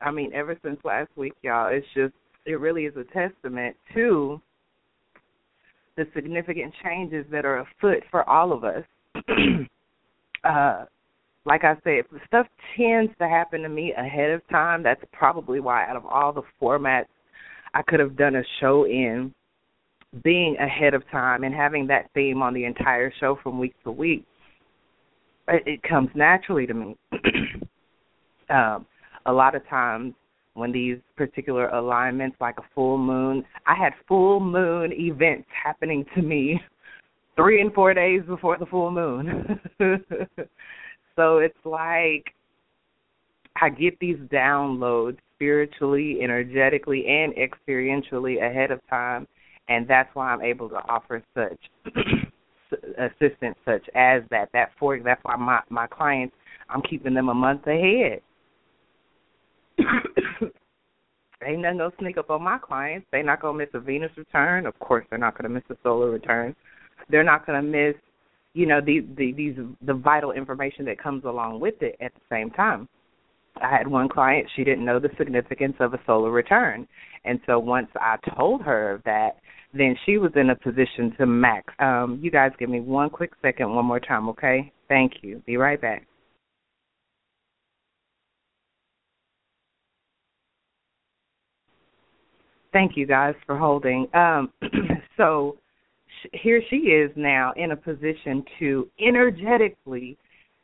I 0.00 0.10
mean, 0.10 0.32
ever 0.34 0.58
since 0.62 0.78
last 0.84 1.10
week, 1.16 1.34
y'all, 1.42 1.68
it's 1.72 1.86
just, 1.94 2.14
it 2.44 2.60
really 2.60 2.84
is 2.84 2.94
a 2.96 3.04
testament 3.04 3.76
to 3.94 4.40
the 5.96 6.06
significant 6.14 6.72
changes 6.84 7.24
that 7.30 7.44
are 7.44 7.58
afoot 7.60 8.02
for 8.10 8.28
all 8.28 8.52
of 8.52 8.64
us 8.64 8.84
uh 10.44 10.84
like 11.46 11.62
I 11.62 11.74
said, 11.84 11.92
if 12.00 12.06
stuff 12.26 12.46
tends 12.76 13.12
to 13.18 13.28
happen 13.28 13.62
to 13.62 13.68
me 13.68 13.94
ahead 13.96 14.30
of 14.30 14.46
time, 14.48 14.82
that's 14.82 15.00
probably 15.12 15.60
why 15.60 15.88
out 15.88 15.96
of 15.96 16.04
all 16.04 16.32
the 16.32 16.42
formats 16.60 17.06
I 17.72 17.82
could 17.82 18.00
have 18.00 18.16
done 18.16 18.34
a 18.34 18.42
show 18.60 18.84
in, 18.84 19.32
being 20.24 20.56
ahead 20.58 20.92
of 20.92 21.08
time 21.10 21.44
and 21.44 21.54
having 21.54 21.86
that 21.86 22.10
theme 22.14 22.42
on 22.42 22.52
the 22.52 22.64
entire 22.64 23.12
show 23.20 23.38
from 23.42 23.58
week 23.58 23.74
to 23.84 23.92
week, 23.92 24.24
it, 25.48 25.62
it 25.66 25.82
comes 25.82 26.08
naturally 26.14 26.66
to 26.66 26.74
me. 26.74 26.96
um, 28.50 28.84
a 29.26 29.32
lot 29.32 29.54
of 29.54 29.66
times 29.68 30.14
when 30.54 30.72
these 30.72 30.96
particular 31.16 31.68
alignments, 31.68 32.36
like 32.40 32.56
a 32.58 32.64
full 32.74 32.98
moon, 32.98 33.44
I 33.66 33.74
had 33.80 33.92
full 34.08 34.40
moon 34.40 34.90
events 34.92 35.46
happening 35.62 36.04
to 36.16 36.22
me 36.22 36.60
three 37.36 37.60
and 37.60 37.72
four 37.72 37.94
days 37.94 38.22
before 38.26 38.56
the 38.58 38.66
full 38.66 38.90
moon. 38.90 39.60
so 41.16 41.38
it's 41.38 41.58
like 41.64 42.32
I 43.60 43.70
get 43.70 43.98
these 43.98 44.18
downloads 44.32 45.18
spiritually, 45.34 46.18
energetically, 46.22 47.06
and 47.06 47.34
experientially 47.34 48.46
ahead 48.46 48.70
of 48.70 48.80
time, 48.88 49.26
and 49.68 49.88
that's 49.88 50.14
why 50.14 50.28
I'm 50.32 50.42
able 50.42 50.68
to 50.68 50.76
offer 50.76 51.22
such 51.34 51.58
assistance 52.98 53.56
such 53.64 53.88
as 53.94 54.22
that. 54.30 54.50
That 54.52 54.70
for 54.78 54.98
that's 55.00 55.22
why 55.24 55.36
my 55.36 55.60
my 55.70 55.86
clients 55.86 56.34
I'm 56.68 56.82
keeping 56.82 57.14
them 57.14 57.28
a 57.28 57.34
month 57.34 57.66
ahead. 57.66 58.20
Ain't 61.46 61.60
nothing 61.60 61.78
gonna 61.78 61.90
sneak 62.00 62.16
up 62.16 62.30
on 62.30 62.42
my 62.42 62.58
clients. 62.58 63.06
They're 63.12 63.22
not 63.22 63.40
gonna 63.42 63.58
miss 63.58 63.68
a 63.74 63.80
Venus 63.80 64.10
return. 64.16 64.66
Of 64.66 64.78
course, 64.78 65.04
they're 65.10 65.18
not 65.18 65.36
gonna 65.36 65.50
miss 65.50 65.62
a 65.70 65.76
solar 65.82 66.10
return. 66.10 66.56
They're 67.10 67.22
not 67.22 67.46
gonna 67.46 67.62
miss, 67.62 67.94
you 68.56 68.64
know, 68.64 68.80
the, 68.80 69.06
the 69.18 69.32
these 69.32 69.54
the 69.82 69.92
vital 69.92 70.32
information 70.32 70.86
that 70.86 70.98
comes 70.98 71.24
along 71.24 71.60
with 71.60 71.74
it 71.82 71.94
at 72.00 72.14
the 72.14 72.20
same 72.30 72.50
time. 72.50 72.88
I 73.62 73.70
had 73.70 73.86
one 73.86 74.08
client, 74.08 74.48
she 74.56 74.64
didn't 74.64 74.84
know 74.84 74.98
the 74.98 75.10
significance 75.18 75.76
of 75.78 75.92
a 75.92 76.00
solar 76.06 76.30
return. 76.30 76.88
And 77.24 77.38
so 77.46 77.58
once 77.58 77.88
I 77.96 78.16
told 78.36 78.62
her 78.62 79.02
that, 79.04 79.36
then 79.72 79.94
she 80.04 80.16
was 80.18 80.32
in 80.36 80.50
a 80.50 80.56
position 80.56 81.14
to 81.18 81.26
max. 81.26 81.72
Um, 81.78 82.18
you 82.22 82.30
guys 82.30 82.52
give 82.58 82.68
me 82.68 82.80
one 82.80 83.10
quick 83.10 83.32
second, 83.42 83.74
one 83.74 83.84
more 83.84 84.00
time, 84.00 84.28
okay? 84.30 84.72
Thank 84.88 85.14
you. 85.22 85.42
Be 85.46 85.56
right 85.56 85.80
back. 85.80 86.06
Thank 92.72 92.92
you 92.96 93.06
guys 93.06 93.34
for 93.46 93.56
holding. 93.56 94.06
Um, 94.14 94.50
so 95.16 95.56
here 96.32 96.62
she 96.70 96.76
is 96.76 97.10
now 97.16 97.52
in 97.56 97.72
a 97.72 97.76
position 97.76 98.44
to 98.58 98.88
energetically 99.00 100.16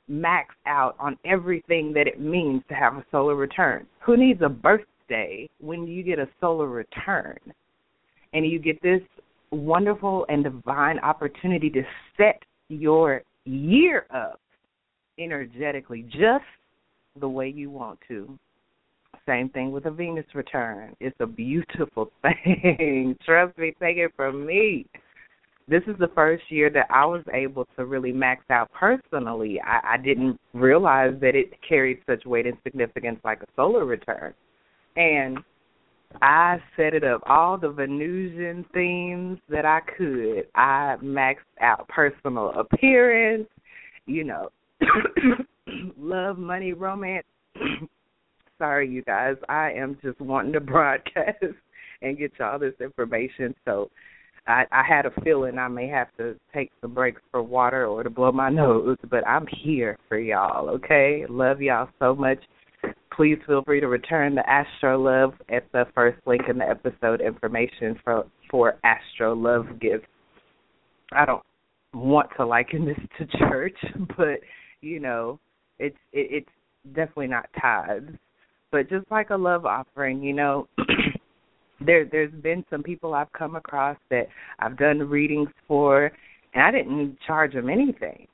max 0.09 0.55
out 0.67 0.97
on 0.99 1.17
everything 1.25 1.93
that 1.95 2.07
it 2.07 2.21
means 2.21 2.63
to 2.69 2.75
have 2.75 2.95
a 2.95 3.05
solar 3.11 3.35
return. 3.35 3.87
Who 4.01 4.17
needs 4.17 4.41
a 4.43 4.49
birthday 4.49 5.49
when 5.61 5.87
you 5.87 6.03
get 6.03 6.19
a 6.19 6.29
solar 6.41 6.69
return? 6.69 7.39
And 8.33 8.47
you 8.47 8.59
get 8.59 8.81
this 8.83 9.03
wonderful 9.51 10.27
and 10.29 10.43
divine 10.43 10.99
opportunity 11.01 11.71
to 11.71 11.83
set 12.17 12.43
your 12.69 13.23
year 13.45 14.07
up 14.15 14.41
energetically 15.19 16.03
just 16.09 16.45
the 17.21 17.29
way 17.29 17.49
you 17.49 17.71
want 17.71 17.99
to. 18.09 18.39
Same 19.27 19.51
thing 19.51 19.71
with 19.71 19.87
a 19.87 19.91
Venus 19.91 20.25
return. 20.35 20.97
It's 20.99 21.17
a 21.21 21.27
beautiful 21.27 22.11
thing. 22.23 23.17
Trust 23.25 23.57
me, 23.59 23.75
take 23.81 23.99
it 23.99 24.13
from 24.17 24.47
me 24.47 24.87
this 25.69 25.83
is 25.87 25.95
the 25.99 26.11
first 26.15 26.45
year 26.49 26.71
that 26.71 26.87
I 26.91 27.05
was 27.05 27.23
able 27.33 27.67
to 27.77 27.87
really 27.87 28.13
max 28.13 28.45
out 28.51 28.71
personally. 28.73 29.61
I, 29.61 29.95
I 29.95 29.97
didn't 29.97 30.39
realize 30.53 31.15
that 31.21 31.35
it 31.35 31.53
carried 31.67 31.99
such 32.07 32.25
weight 32.25 32.47
and 32.47 32.57
significance 32.65 33.21
like 33.25 33.43
a 33.43 33.47
solar 33.57 33.85
return. 33.85 34.35
And 34.97 35.39
I 36.21 36.59
set 36.77 36.95
it 36.95 37.05
up 37.05 37.23
all 37.27 37.57
the 37.57 37.71
Venusian 37.71 38.67
themes 38.75 39.39
that 39.49 39.65
I 39.65 39.81
could. 39.97 40.47
I 40.55 40.97
maxed 41.03 41.39
out 41.61 41.89
personal 41.89 42.51
appearance, 42.51 43.49
you 44.07 44.25
know, 44.25 44.51
love, 45.97 46.39
money, 46.39 46.73
romance. 46.73 47.27
Sorry, 48.59 48.89
you 48.89 49.03
guys. 49.03 49.37
I 49.49 49.73
am 49.73 49.97
just 50.03 50.21
wanting 50.21 50.53
to 50.53 50.61
broadcast 50.61 51.45
and 52.03 52.19
get 52.19 52.33
y'all 52.39 52.59
this 52.59 52.75
information. 52.81 53.55
So 53.65 53.91
I, 54.47 54.65
I 54.73 54.83
had 54.87 55.07
a 55.07 55.21
feeling 55.23 55.59
I 55.59 55.69
may 55.69 55.89
have 55.89 56.09
to 56.19 56.35
take 56.53 56.71
some 56.81 56.95
breaks 56.95 57.23
for 57.31 57.43
water 57.43 57.87
or 57.87 58.03
to 58.03 58.11
blow 58.11 58.33
my 58.33 58.49
nose, 58.51 58.97
but 59.11 59.27
I'm 59.27 59.47
here 59.63 59.99
for 60.09 60.19
y'all, 60.19 60.69
okay? 60.71 61.25
Love 61.29 61.61
y'all 61.61 61.89
so 61.99 62.15
much. 62.15 62.39
Please 63.15 63.39
feel 63.47 63.63
free 63.63 63.81
to 63.81 63.89
return 63.89 64.35
the 64.35 64.49
Astro 64.49 65.01
Love 65.01 65.35
at 65.51 65.71
the 65.73 65.85
first 65.95 66.19
link 66.27 66.43
in 66.49 66.59
the 66.59 66.69
episode 66.69 67.21
information 67.21 67.99
for 68.03 68.25
for 68.51 68.79
Astro 68.85 69.35
Love 69.35 69.67
gifts. 69.81 70.07
I 71.13 71.25
don't 71.27 71.43
want 71.95 72.31
to 72.39 72.47
liken 72.47 72.87
this 72.87 72.99
to 73.19 73.39
church, 73.39 73.77
but 74.17 74.41
you 74.81 74.99
know, 74.99 75.39
it's 75.79 75.97
it, 76.13 76.45
it's 76.45 76.95
definitely 76.95 77.29
not 77.29 77.49
tithes, 77.61 78.11
but 78.73 78.89
just 78.89 79.09
like 79.11 79.31
a 79.31 79.37
love 79.37 79.67
offering, 79.67 80.23
you 80.23 80.33
know. 80.33 80.67
there 81.87 82.05
there's 82.05 82.33
been 82.43 82.65
some 82.71 82.83
people 82.83 83.15
I've 83.15 83.33
come 83.33 83.57
across 83.57 83.97
that 84.11 84.29
I've 84.59 84.77
done 84.77 84.99
readings 84.99 85.49
for 85.67 86.13
and 86.55 86.63
I 86.63 86.71
didn't 86.71 87.19
charge 87.27 87.55
them 87.55 87.69
anything. 87.69 88.27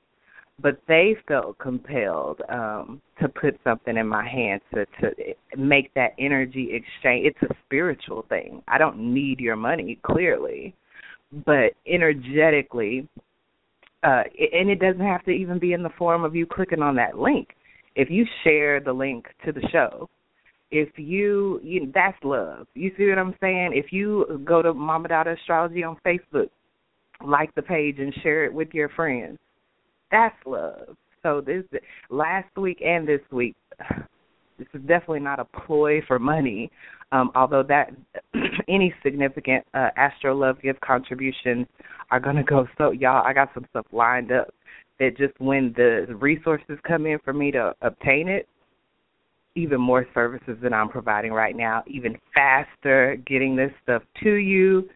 But 0.60 0.80
they 0.88 1.16
felt 1.26 1.58
compelled 1.58 2.40
um 2.48 3.00
to 3.20 3.28
put 3.28 3.58
something 3.64 3.96
in 3.96 4.06
my 4.06 4.28
hands 4.28 4.62
to 4.74 4.86
to 5.00 5.12
make 5.56 5.92
that 5.94 6.14
energy 6.18 6.70
exchange. 6.72 7.26
It's 7.26 7.50
a 7.50 7.54
spiritual 7.66 8.24
thing. 8.28 8.62
I 8.68 8.78
don't 8.78 8.98
need 9.14 9.40
your 9.40 9.56
money 9.56 9.98
clearly, 10.02 10.74
but 11.46 11.72
energetically 11.86 13.08
uh 14.02 14.22
and 14.52 14.70
it 14.70 14.80
doesn't 14.80 15.04
have 15.04 15.24
to 15.24 15.30
even 15.30 15.58
be 15.58 15.72
in 15.72 15.82
the 15.82 15.90
form 15.98 16.24
of 16.24 16.34
you 16.34 16.46
clicking 16.46 16.82
on 16.82 16.96
that 16.96 17.18
link. 17.18 17.48
If 17.94 18.10
you 18.10 18.24
share 18.44 18.80
the 18.80 18.92
link 18.92 19.26
to 19.44 19.52
the 19.52 19.66
show, 19.72 20.08
if 20.70 20.90
you, 20.96 21.60
you 21.62 21.90
that's 21.94 22.16
love. 22.22 22.66
You 22.74 22.90
see 22.96 23.08
what 23.08 23.18
I'm 23.18 23.34
saying? 23.40 23.70
If 23.74 23.92
you 23.92 24.42
go 24.44 24.62
to 24.62 24.74
Mama 24.74 25.08
Dada 25.08 25.34
Astrology 25.40 25.82
on 25.82 25.96
Facebook, 26.04 26.48
like 27.26 27.54
the 27.54 27.62
page 27.62 27.96
and 27.98 28.14
share 28.22 28.44
it 28.44 28.52
with 28.52 28.68
your 28.72 28.88
friends, 28.90 29.38
that's 30.10 30.36
love. 30.46 30.96
So 31.22 31.40
this 31.40 31.64
last 32.10 32.54
week 32.56 32.80
and 32.84 33.06
this 33.08 33.20
week, 33.32 33.56
this 34.58 34.68
is 34.74 34.80
definitely 34.82 35.20
not 35.20 35.40
a 35.40 35.44
ploy 35.44 36.00
for 36.06 36.18
money. 36.18 36.70
Um, 37.10 37.30
although 37.34 37.62
that 37.64 37.90
any 38.68 38.94
significant 39.02 39.64
uh, 39.74 39.88
Astro 39.96 40.36
Love 40.36 40.60
gift 40.60 40.80
contributions 40.80 41.66
are 42.10 42.20
going 42.20 42.36
to 42.36 42.42
go. 42.42 42.66
So 42.76 42.90
y'all, 42.90 43.26
I 43.26 43.32
got 43.32 43.48
some 43.54 43.66
stuff 43.70 43.86
lined 43.92 44.32
up 44.32 44.48
that 44.98 45.16
just 45.16 45.38
when 45.38 45.72
the 45.76 46.06
resources 46.20 46.78
come 46.86 47.06
in 47.06 47.18
for 47.24 47.32
me 47.32 47.50
to 47.52 47.72
obtain 47.82 48.28
it, 48.28 48.48
even 49.58 49.80
more 49.80 50.06
services 50.14 50.56
than 50.62 50.72
I'm 50.72 50.88
providing 50.88 51.32
right 51.32 51.56
now, 51.56 51.82
even 51.86 52.16
faster 52.32 53.16
getting 53.26 53.56
this 53.56 53.72
stuff 53.82 54.02
to 54.22 54.34
you. 54.34 54.88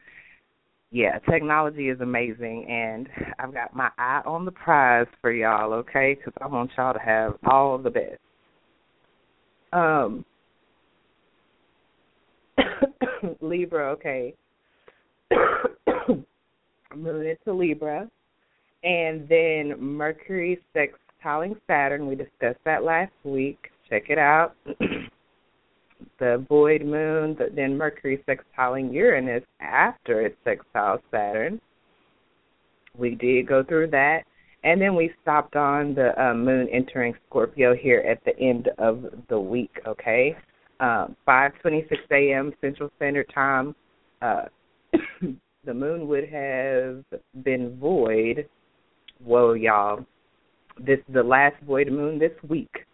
Yeah, 0.90 1.18
technology 1.30 1.88
is 1.88 2.00
amazing, 2.00 2.66
and 2.68 3.08
I've 3.38 3.52
got 3.52 3.74
my 3.74 3.88
eye 3.98 4.20
on 4.26 4.44
the 4.44 4.52
prize 4.52 5.06
for 5.20 5.32
y'all, 5.32 5.72
okay? 5.72 6.14
Because 6.14 6.34
I 6.40 6.46
want 6.46 6.70
y'all 6.76 6.92
to 6.92 7.00
have 7.00 7.34
all 7.46 7.78
the 7.78 7.90
best. 7.90 8.20
Um, 9.72 10.24
Libra, 13.40 13.92
okay. 13.92 14.34
Moon 16.94 17.26
into 17.26 17.52
Libra, 17.58 18.08
and 18.84 19.26
then 19.28 19.80
Mercury 19.80 20.60
sextiling 20.76 21.56
Saturn. 21.66 22.06
We 22.06 22.16
discussed 22.16 22.60
that 22.66 22.84
last 22.84 23.12
week. 23.24 23.71
Check 23.92 24.08
it 24.08 24.16
out. 24.16 24.54
the 26.18 26.46
void 26.48 26.80
moon, 26.80 27.36
the, 27.38 27.50
then 27.54 27.76
Mercury 27.76 28.24
sextiling 28.26 28.90
Uranus 28.90 29.44
after 29.60 30.22
it 30.22 30.38
sextiles 30.46 31.02
Saturn. 31.10 31.60
We 32.96 33.16
did 33.16 33.46
go 33.46 33.62
through 33.62 33.88
that. 33.88 34.22
And 34.64 34.80
then 34.80 34.94
we 34.94 35.12
stopped 35.20 35.56
on 35.56 35.94
the 35.94 36.18
uh, 36.18 36.32
moon 36.32 36.68
entering 36.72 37.12
Scorpio 37.28 37.74
here 37.74 37.98
at 37.98 38.24
the 38.24 38.34
end 38.42 38.70
of 38.78 39.04
the 39.28 39.38
week, 39.38 39.78
okay? 39.86 40.38
Um, 40.80 41.14
5:26 41.28 41.90
a.m. 42.12 42.54
Central 42.62 42.88
Standard 42.96 43.30
Time. 43.34 43.74
Uh, 44.22 44.44
the 45.66 45.74
moon 45.74 46.08
would 46.08 46.30
have 46.30 47.04
been 47.44 47.76
void. 47.78 48.48
Whoa, 49.22 49.52
y'all! 49.52 50.06
This 50.80 51.00
is 51.00 51.14
the 51.14 51.22
last 51.22 51.56
void 51.66 51.88
moon 51.88 52.18
this 52.18 52.32
week 52.48 52.86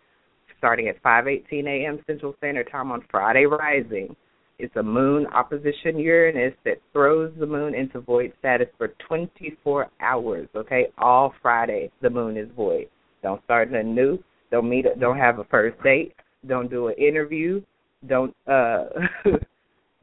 starting 0.59 0.88
at 0.88 1.03
5:18 1.03 1.66
a.m. 1.66 2.01
Central 2.07 2.35
Standard 2.38 2.71
Time 2.71 2.92
on 2.92 3.05
Friday 3.11 3.47
rising. 3.47 4.14
It's 4.59 4.75
a 4.75 4.83
moon 4.83 5.27
opposition 5.29 5.99
Uranus 5.99 6.53
that 6.64 6.81
throws 6.92 7.33
the 7.38 7.47
moon 7.47 7.75
into 7.75 8.01
void 8.01 8.33
status 8.40 8.66
for 8.77 8.88
24 9.07 9.88
hours. 10.01 10.49
Okay, 10.57 10.88
all 10.99 11.33
Friday 11.40 11.90
the 12.03 12.11
moon 12.11 12.37
is 12.37 12.49
void. 12.57 12.88
Don't 13.23 13.42
start 13.44 13.71
a 13.73 13.83
new. 13.83 14.18
Don't 14.51 14.68
meet. 14.68 14.87
Don't 14.99 15.18
have 15.18 15.38
a 15.38 15.44
first 15.44 15.81
date. 15.83 16.14
Don't 16.47 16.71
do 16.71 16.88
an 16.88 16.94
interview. 16.94 17.62
Don't 18.07 18.35
uh, 18.47 18.87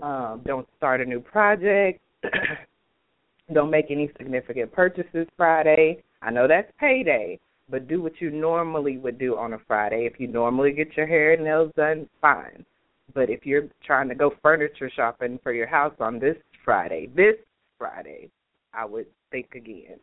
um, 0.03 0.41
don't 0.45 0.67
start 0.77 1.01
a 1.01 1.05
new 1.05 1.19
project. 1.19 1.99
don't 3.53 3.69
make 3.69 3.87
any 3.89 4.09
significant 4.17 4.71
purchases 4.71 5.27
Friday. 5.35 6.01
I 6.21 6.31
know 6.31 6.47
that's 6.47 6.71
payday, 6.79 7.39
but 7.69 7.87
do 7.87 8.01
what 8.01 8.19
you 8.19 8.29
normally 8.29 8.97
would 8.97 9.17
do 9.17 9.37
on 9.37 9.53
a 9.53 9.59
Friday. 9.67 10.07
If 10.11 10.19
you 10.19 10.27
normally 10.27 10.71
get 10.71 10.95
your 10.95 11.07
hair 11.07 11.33
and 11.33 11.43
nails 11.43 11.71
done, 11.75 12.07
fine. 12.21 12.65
But 13.13 13.29
if 13.29 13.45
you're 13.45 13.67
trying 13.85 14.09
to 14.09 14.15
go 14.15 14.33
furniture 14.41 14.91
shopping 14.95 15.39
for 15.41 15.53
your 15.53 15.67
house 15.67 15.95
on 15.99 16.19
this 16.19 16.35
Friday, 16.63 17.09
this 17.15 17.35
Friday, 17.77 18.29
I 18.73 18.85
would 18.85 19.07
think 19.31 19.53
again. 19.55 19.99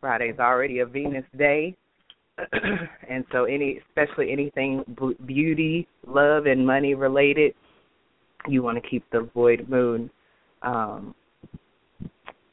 Friday's 0.00 0.38
already 0.38 0.80
a 0.80 0.86
Venus 0.86 1.24
day. 1.36 1.76
and 3.08 3.24
so 3.32 3.44
any 3.44 3.80
especially 3.88 4.30
anything 4.30 4.84
beauty, 5.24 5.88
love 6.06 6.44
and 6.44 6.66
money 6.66 6.94
related, 6.94 7.54
you 8.46 8.62
want 8.62 8.80
to 8.80 8.88
keep 8.88 9.04
the 9.10 9.28
void 9.34 9.66
moon 9.68 10.10
um 10.62 11.14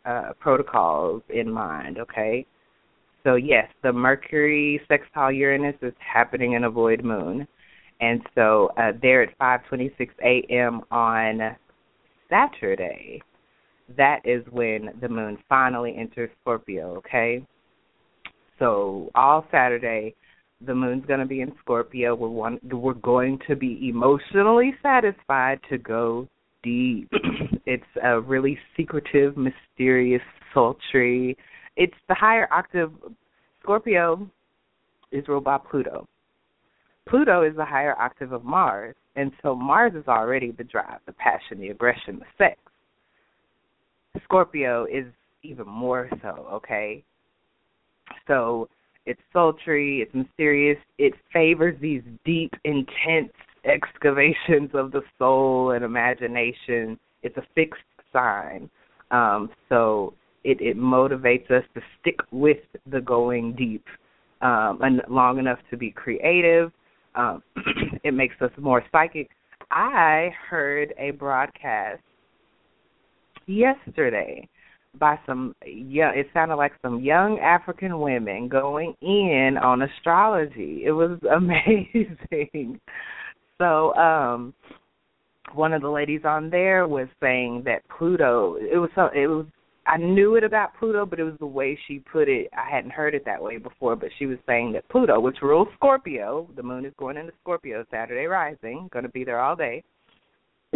uh, 0.05 0.33
protocols 0.39 1.21
in 1.29 1.51
mind. 1.51 1.97
Okay, 1.99 2.45
so 3.23 3.35
yes, 3.35 3.67
the 3.83 3.93
Mercury 3.93 4.81
sextile 4.87 5.31
Uranus 5.31 5.75
is 5.81 5.93
happening 5.99 6.53
in 6.53 6.65
a 6.65 6.69
void 6.69 7.03
moon, 7.03 7.47
and 8.01 8.21
so 8.35 8.69
uh, 8.77 8.91
there 9.01 9.23
at 9.23 9.37
5:26 9.39 10.09
a.m. 10.23 10.81
on 10.91 11.55
Saturday, 12.29 13.21
that 13.97 14.19
is 14.25 14.43
when 14.51 14.89
the 15.01 15.09
moon 15.09 15.37
finally 15.47 15.95
enters 15.97 16.29
Scorpio. 16.41 16.95
Okay, 16.97 17.45
so 18.59 19.09
all 19.15 19.45
Saturday, 19.51 20.15
the 20.65 20.75
moon's 20.75 21.05
going 21.05 21.19
to 21.19 21.25
be 21.25 21.41
in 21.41 21.53
Scorpio. 21.61 22.15
We're 22.15 22.29
one, 22.29 22.59
we're 22.71 22.93
going 22.93 23.39
to 23.47 23.55
be 23.55 23.89
emotionally 23.89 24.73
satisfied 24.81 25.59
to 25.69 25.77
go 25.77 26.27
deep. 26.63 27.10
it's 27.65 27.84
a 28.04 28.19
really 28.19 28.58
secretive, 28.76 29.36
mysterious, 29.38 30.21
sultry. 30.54 31.38
It's 31.76 31.93
the 32.08 32.15
higher 32.15 32.47
octave. 32.52 32.91
Scorpio 33.62 34.30
is 35.12 35.28
ruled 35.28 35.43
by 35.43 35.58
Pluto. 35.58 36.08
Pluto 37.08 37.43
is 37.43 37.56
the 37.56 37.65
higher 37.65 37.99
octave 37.99 38.32
of 38.32 38.43
Mars, 38.43 38.95
and 39.15 39.32
so 39.41 39.56
Mars 39.56 39.93
is 39.95 40.08
already 40.08 40.52
the 40.52 40.63
drive, 40.63 40.99
the 41.06 41.13
passion, 41.13 41.60
the 41.60 41.69
aggression, 41.69 42.19
the 42.19 42.26
sex. 42.38 42.60
Scorpio 44.23 44.86
is 44.86 45.06
even 45.43 45.67
more 45.67 46.10
so, 46.21 46.47
okay? 46.52 47.04
So 48.28 48.69
it's 49.06 49.19
sultry, 49.34 50.02
it's 50.02 50.13
mysterious, 50.13 50.78
it 50.97 51.13
favors 51.34 51.76
these 51.82 52.04
deep, 52.23 52.54
intense 52.63 53.34
excavations 53.65 54.71
of 54.73 54.91
the 54.91 55.02
soul 55.17 55.71
and 55.71 55.84
imagination. 55.84 56.97
It's 57.21 57.38
a 57.38 57.43
fixed 57.56 57.82
sign. 58.12 58.69
Um, 59.12 59.49
so 59.69 60.13
it, 60.43 60.60
it 60.60 60.78
motivates 60.78 61.49
us 61.52 61.63
to 61.73 61.82
stick 61.99 62.19
with 62.32 62.58
the 62.91 63.02
going 63.02 63.56
deep 63.56 63.86
um, 64.41 64.80
and 64.82 65.02
long 65.10 65.39
enough 65.39 65.60
to 65.71 65.78
be 65.78 65.91
creative. 65.91 66.71
Um, 67.15 67.43
it 68.04 68.13
makes 68.13 68.36
us 68.41 68.52
more 68.60 68.84
psychic. 68.91 69.30
I 69.71 70.30
heard 70.49 70.93
a 70.97 71.12
broadcast 71.12 72.02
yesterday 73.45 74.47
by 74.99 75.19
some 75.26 75.56
yeah 75.65 76.12
it 76.12 76.28
sounded 76.34 76.56
like 76.56 76.71
some 76.82 77.02
young 77.02 77.39
african 77.39 77.99
women 77.99 78.47
going 78.47 78.93
in 79.02 79.58
on 79.62 79.82
astrology 79.82 80.84
it 80.86 80.91
was 80.91 81.19
amazing 81.36 82.80
so 83.63 83.95
um 83.95 84.54
one 85.54 85.73
of 85.73 85.82
the 85.82 85.89
ladies 85.89 86.21
on 86.26 86.49
there 86.49 86.88
was 86.88 87.08
saying 87.21 87.62
that 87.65 87.82
pluto 87.97 88.56
it 88.60 88.78
was 88.78 88.89
so 88.95 89.10
it 89.15 89.28
was 89.28 89.45
i 89.88 89.97
knew 89.97 90.36
it 90.36 90.43
about 90.43 90.69
pluto 90.78 91.06
but 91.06 91.19
it 91.19 91.23
was 91.23 91.36
the 91.39 91.45
way 91.45 91.78
she 91.88 91.99
put 91.99 92.28
it 92.28 92.49
i 92.58 92.69
hadn't 92.69 92.91
heard 92.91 93.15
it 93.15 93.23
that 93.26 93.41
way 93.41 93.58
before 93.58 93.95
but 93.95 94.10
she 94.19 94.26
was 94.26 94.38
saying 94.45 94.71
that 94.71 94.88
pluto 94.89 95.19
which 95.19 95.38
rules 95.41 95.67
scorpio 95.76 96.47
the 96.56 96.63
moon 96.63 96.86
is 96.86 96.93
going 96.97 97.17
into 97.17 97.32
scorpio 97.41 97.86
saturday 97.89 98.26
rising 98.26 98.89
going 98.91 99.04
to 99.04 99.12
be 99.12 99.23
there 99.23 99.39
all 99.39 99.56
day 99.56 99.84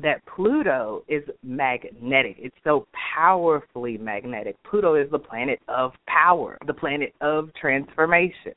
that 0.00 0.24
Pluto 0.34 1.02
is 1.08 1.24
magnetic. 1.42 2.36
It's 2.38 2.54
so 2.62 2.86
powerfully 3.14 3.98
magnetic. 3.98 4.56
Pluto 4.62 4.94
is 4.94 5.10
the 5.10 5.18
planet 5.18 5.58
of 5.68 5.92
power, 6.06 6.56
the 6.66 6.74
planet 6.74 7.12
of 7.20 7.50
transformation, 7.60 8.52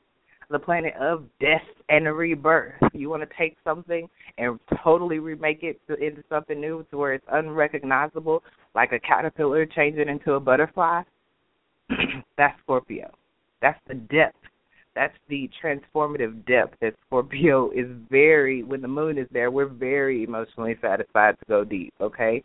the 0.50 0.58
planet 0.58 0.94
of 1.00 1.24
death 1.40 1.62
and 1.88 2.06
rebirth. 2.06 2.74
You 2.92 3.10
want 3.10 3.22
to 3.22 3.36
take 3.36 3.56
something 3.64 4.08
and 4.38 4.58
totally 4.82 5.18
remake 5.18 5.62
it 5.62 5.80
into 6.00 6.22
something 6.28 6.60
new 6.60 6.84
to 6.90 6.96
where 6.96 7.14
it's 7.14 7.26
unrecognizable, 7.32 8.42
like 8.74 8.92
a 8.92 8.98
caterpillar 9.00 9.66
changing 9.66 10.08
into 10.08 10.32
a 10.32 10.40
butterfly? 10.40 11.02
That's 12.38 12.58
Scorpio. 12.62 13.12
That's 13.60 13.80
the 13.88 13.94
depth 13.94 14.36
that's 14.94 15.14
the 15.28 15.50
transformative 15.62 16.46
depth 16.46 16.76
that 16.80 16.94
Scorpio 17.06 17.70
is 17.70 17.86
very 18.10 18.62
when 18.62 18.80
the 18.80 18.88
moon 18.88 19.18
is 19.18 19.26
there, 19.32 19.50
we're 19.50 19.66
very 19.66 20.22
emotionally 20.22 20.76
satisfied 20.80 21.36
to 21.40 21.44
go 21.48 21.64
deep, 21.64 21.92
okay? 22.00 22.42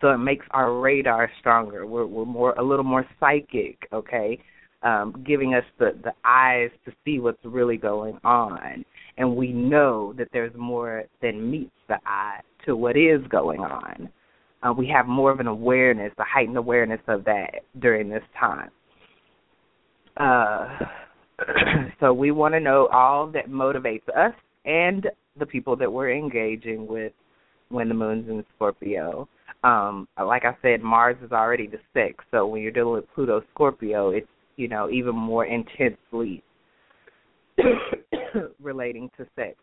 So 0.00 0.08
it 0.08 0.18
makes 0.18 0.46
our 0.52 0.80
radar 0.80 1.30
stronger. 1.40 1.86
We're 1.86 2.06
we're 2.06 2.24
more 2.24 2.52
a 2.54 2.62
little 2.62 2.84
more 2.84 3.06
psychic, 3.20 3.76
okay? 3.92 4.38
Um, 4.84 5.22
giving 5.24 5.54
us 5.54 5.62
the, 5.78 5.92
the 6.02 6.12
eyes 6.24 6.70
to 6.84 6.92
see 7.04 7.20
what's 7.20 7.38
really 7.44 7.76
going 7.76 8.18
on. 8.24 8.84
And 9.16 9.36
we 9.36 9.52
know 9.52 10.12
that 10.18 10.26
there's 10.32 10.52
more 10.56 11.04
than 11.20 11.48
meets 11.48 11.70
the 11.86 11.98
eye 12.04 12.40
to 12.66 12.74
what 12.74 12.96
is 12.96 13.20
going 13.28 13.60
on. 13.60 14.08
Uh, 14.62 14.72
we 14.72 14.88
have 14.88 15.06
more 15.06 15.30
of 15.30 15.40
an 15.40 15.46
awareness, 15.46 16.12
a 16.18 16.24
heightened 16.24 16.56
awareness 16.56 17.00
of 17.08 17.24
that 17.24 17.60
during 17.80 18.08
this 18.08 18.22
time. 18.38 18.70
Uh, 20.16 20.78
so 22.00 22.12
we 22.12 22.30
want 22.30 22.54
to 22.54 22.60
know 22.60 22.88
all 22.92 23.26
that 23.28 23.48
motivates 23.48 24.08
us 24.16 24.34
and 24.64 25.08
the 25.38 25.46
people 25.46 25.76
that 25.76 25.92
we're 25.92 26.12
engaging 26.12 26.86
with 26.86 27.12
when 27.70 27.88
the 27.88 27.94
moon's 27.94 28.28
in 28.28 28.44
Scorpio. 28.54 29.28
Um, 29.64 30.06
like 30.22 30.44
I 30.44 30.56
said, 30.60 30.82
Mars 30.82 31.16
is 31.24 31.32
already 31.32 31.66
the 31.66 31.78
sixth, 31.94 32.26
so 32.30 32.46
when 32.46 32.62
you're 32.62 32.72
dealing 32.72 32.94
with 32.94 33.04
Pluto 33.14 33.42
Scorpio, 33.54 34.10
it's 34.10 34.26
you 34.56 34.68
know 34.68 34.90
even 34.90 35.14
more 35.14 35.46
intensely 35.46 36.42
relating 38.60 39.10
to 39.16 39.26
sex 39.36 39.56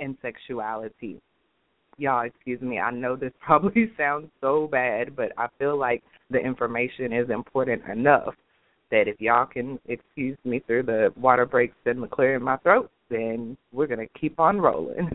and 0.00 0.16
sexuality. 0.22 1.20
Y'all, 1.96 2.26
excuse 2.26 2.60
me. 2.60 2.78
I 2.78 2.90
know 2.90 3.16
this 3.16 3.32
probably 3.40 3.92
sounds 3.96 4.28
so 4.40 4.68
bad, 4.70 5.14
but 5.14 5.32
I 5.38 5.46
feel 5.58 5.78
like 5.78 6.02
the 6.30 6.38
information 6.38 7.12
is 7.12 7.30
important 7.30 7.82
enough 7.90 8.34
that 8.90 9.08
if 9.08 9.20
y'all 9.20 9.46
can 9.46 9.78
excuse 9.86 10.36
me 10.44 10.60
through 10.66 10.84
the 10.84 11.12
water 11.16 11.46
breaks 11.46 11.76
and 11.86 12.02
the 12.02 12.06
clear 12.06 12.36
in 12.36 12.42
my 12.42 12.56
throat, 12.58 12.90
then 13.10 13.56
we're 13.72 13.86
gonna 13.86 14.06
keep 14.20 14.38
on 14.38 14.60
rolling. 14.60 15.10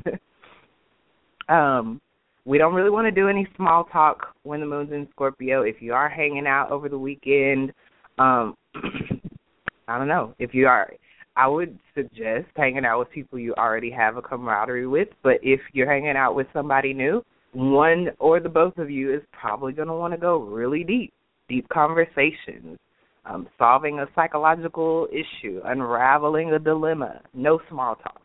um, 1.50 2.02
we 2.46 2.58
don't 2.58 2.74
really 2.74 2.90
want 2.90 3.06
to 3.06 3.12
do 3.12 3.28
any 3.28 3.48
small 3.56 3.84
talk 3.86 4.36
when 4.44 4.60
the 4.60 4.66
moon's 4.66 4.92
in 4.92 5.08
Scorpio. 5.12 5.62
If 5.62 5.82
you 5.82 5.94
are 5.94 6.10
hanging 6.10 6.48
out 6.48 6.72
over 6.72 6.90
the 6.90 6.98
weekend, 6.98 7.74
um, 8.18 8.56
I 8.76 9.98
don't 9.98 10.08
know 10.08 10.36
if 10.40 10.54
you 10.54 10.68
are. 10.68 10.92
I 11.36 11.48
would 11.48 11.80
suggest 11.96 12.48
hanging 12.56 12.86
out 12.86 13.00
with 13.00 13.12
people 13.12 13.40
you 13.40 13.54
already 13.56 13.90
have 13.92 14.18
a 14.18 14.22
camaraderie 14.22 14.88
with. 14.88 15.08
But 15.24 15.38
if 15.42 15.62
you're 15.74 15.90
hanging 15.90 16.18
out 16.18 16.36
with 16.36 16.48
somebody 16.54 16.94
new, 16.94 17.24
one 17.54 18.10
or 18.20 18.40
the 18.40 18.50
both 18.50 18.78
of 18.78 18.92
you 18.92 19.14
is 19.14 19.22
probably 19.32 19.74
going 19.74 19.88
to 19.88 19.94
want 19.94 20.14
to 20.14 20.20
go 20.20 20.40
really 20.40 20.84
deep, 20.84 21.14
deep 21.48 21.68
conversations, 21.70 22.78
um, 23.26 23.48
solving 23.58 24.00
a 24.00 24.06
psychological 24.16 25.08
issue, 25.12 25.62
unraveling 25.66 26.52
a 26.52 26.60
dilemma. 26.60 27.22
No 27.34 27.60
small 27.70 27.96
talk. 27.96 28.22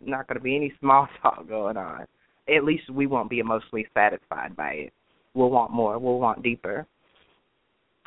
Not 0.00 0.28
going 0.28 0.38
to 0.38 0.42
be 0.42 0.56
any 0.56 0.72
small 0.80 1.08
talk 1.22 1.48
going 1.48 1.76
on. 1.76 2.06
At 2.48 2.64
least 2.64 2.90
we 2.90 3.06
won't 3.06 3.30
be 3.30 3.38
emotionally 3.38 3.86
satisfied 3.94 4.54
by 4.54 4.70
it. 4.72 4.92
We'll 5.34 5.50
want 5.50 5.72
more. 5.72 5.98
We'll 5.98 6.18
want 6.18 6.42
deeper. 6.42 6.86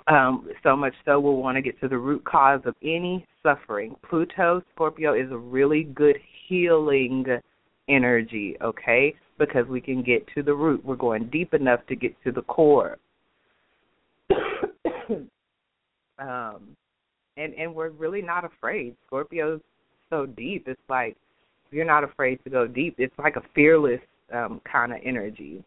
Um, 0.07 0.49
so 0.63 0.75
much 0.75 0.93
so 1.03 1.19
we'll 1.19 1.35
want 1.35 1.57
to 1.57 1.61
get 1.61 1.79
to 1.81 1.89
the 1.89 1.97
root 1.97 2.23
cause 2.23 2.61
of 2.65 2.75
any 2.81 3.25
suffering. 3.43 3.95
Pluto, 4.07 4.61
Scorpio 4.73 5.13
is 5.13 5.29
a 5.31 5.37
really 5.37 5.83
good 5.83 6.15
healing 6.47 7.25
energy, 7.89 8.55
okay? 8.61 9.13
Because 9.37 9.67
we 9.67 9.81
can 9.81 10.01
get 10.01 10.25
to 10.35 10.43
the 10.43 10.53
root. 10.53 10.83
We're 10.85 10.95
going 10.95 11.29
deep 11.29 11.53
enough 11.53 11.85
to 11.87 11.95
get 11.95 12.15
to 12.23 12.31
the 12.31 12.41
core. 12.43 12.97
um 16.19 16.75
and 17.37 17.53
and 17.53 17.73
we're 17.73 17.89
really 17.89 18.21
not 18.21 18.43
afraid 18.43 18.95
scorpio's 19.05 19.61
so 20.09 20.25
deep 20.25 20.67
it's 20.67 20.81
like 20.89 21.15
you're 21.71 21.85
not 21.85 22.03
afraid 22.03 22.43
to 22.43 22.49
go 22.49 22.67
deep 22.67 22.95
it's 22.97 23.13
like 23.17 23.35
a 23.35 23.41
fearless 23.53 24.01
um 24.33 24.59
kind 24.69 24.91
of 24.91 24.99
energy 25.05 25.63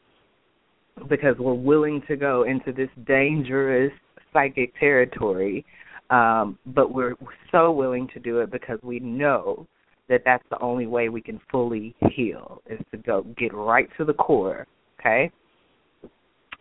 because 1.08 1.36
we're 1.38 1.54
willing 1.54 2.02
to 2.06 2.16
go 2.16 2.42
into 2.42 2.72
this 2.72 2.90
dangerous 3.06 3.92
psychic 4.32 4.78
territory 4.78 5.64
um 6.10 6.58
but 6.66 6.92
we're 6.92 7.14
so 7.50 7.70
willing 7.70 8.08
to 8.12 8.20
do 8.20 8.38
it 8.40 8.50
because 8.50 8.78
we 8.82 8.98
know 9.00 9.66
that 10.08 10.22
that's 10.24 10.44
the 10.50 10.58
only 10.60 10.86
way 10.86 11.08
we 11.08 11.20
can 11.20 11.40
fully 11.50 11.94
heal 12.10 12.62
is 12.68 12.80
to 12.90 12.96
go 12.96 13.24
get 13.38 13.54
right 13.54 13.88
to 13.96 14.04
the 14.04 14.14
core 14.14 14.66
okay 14.98 15.30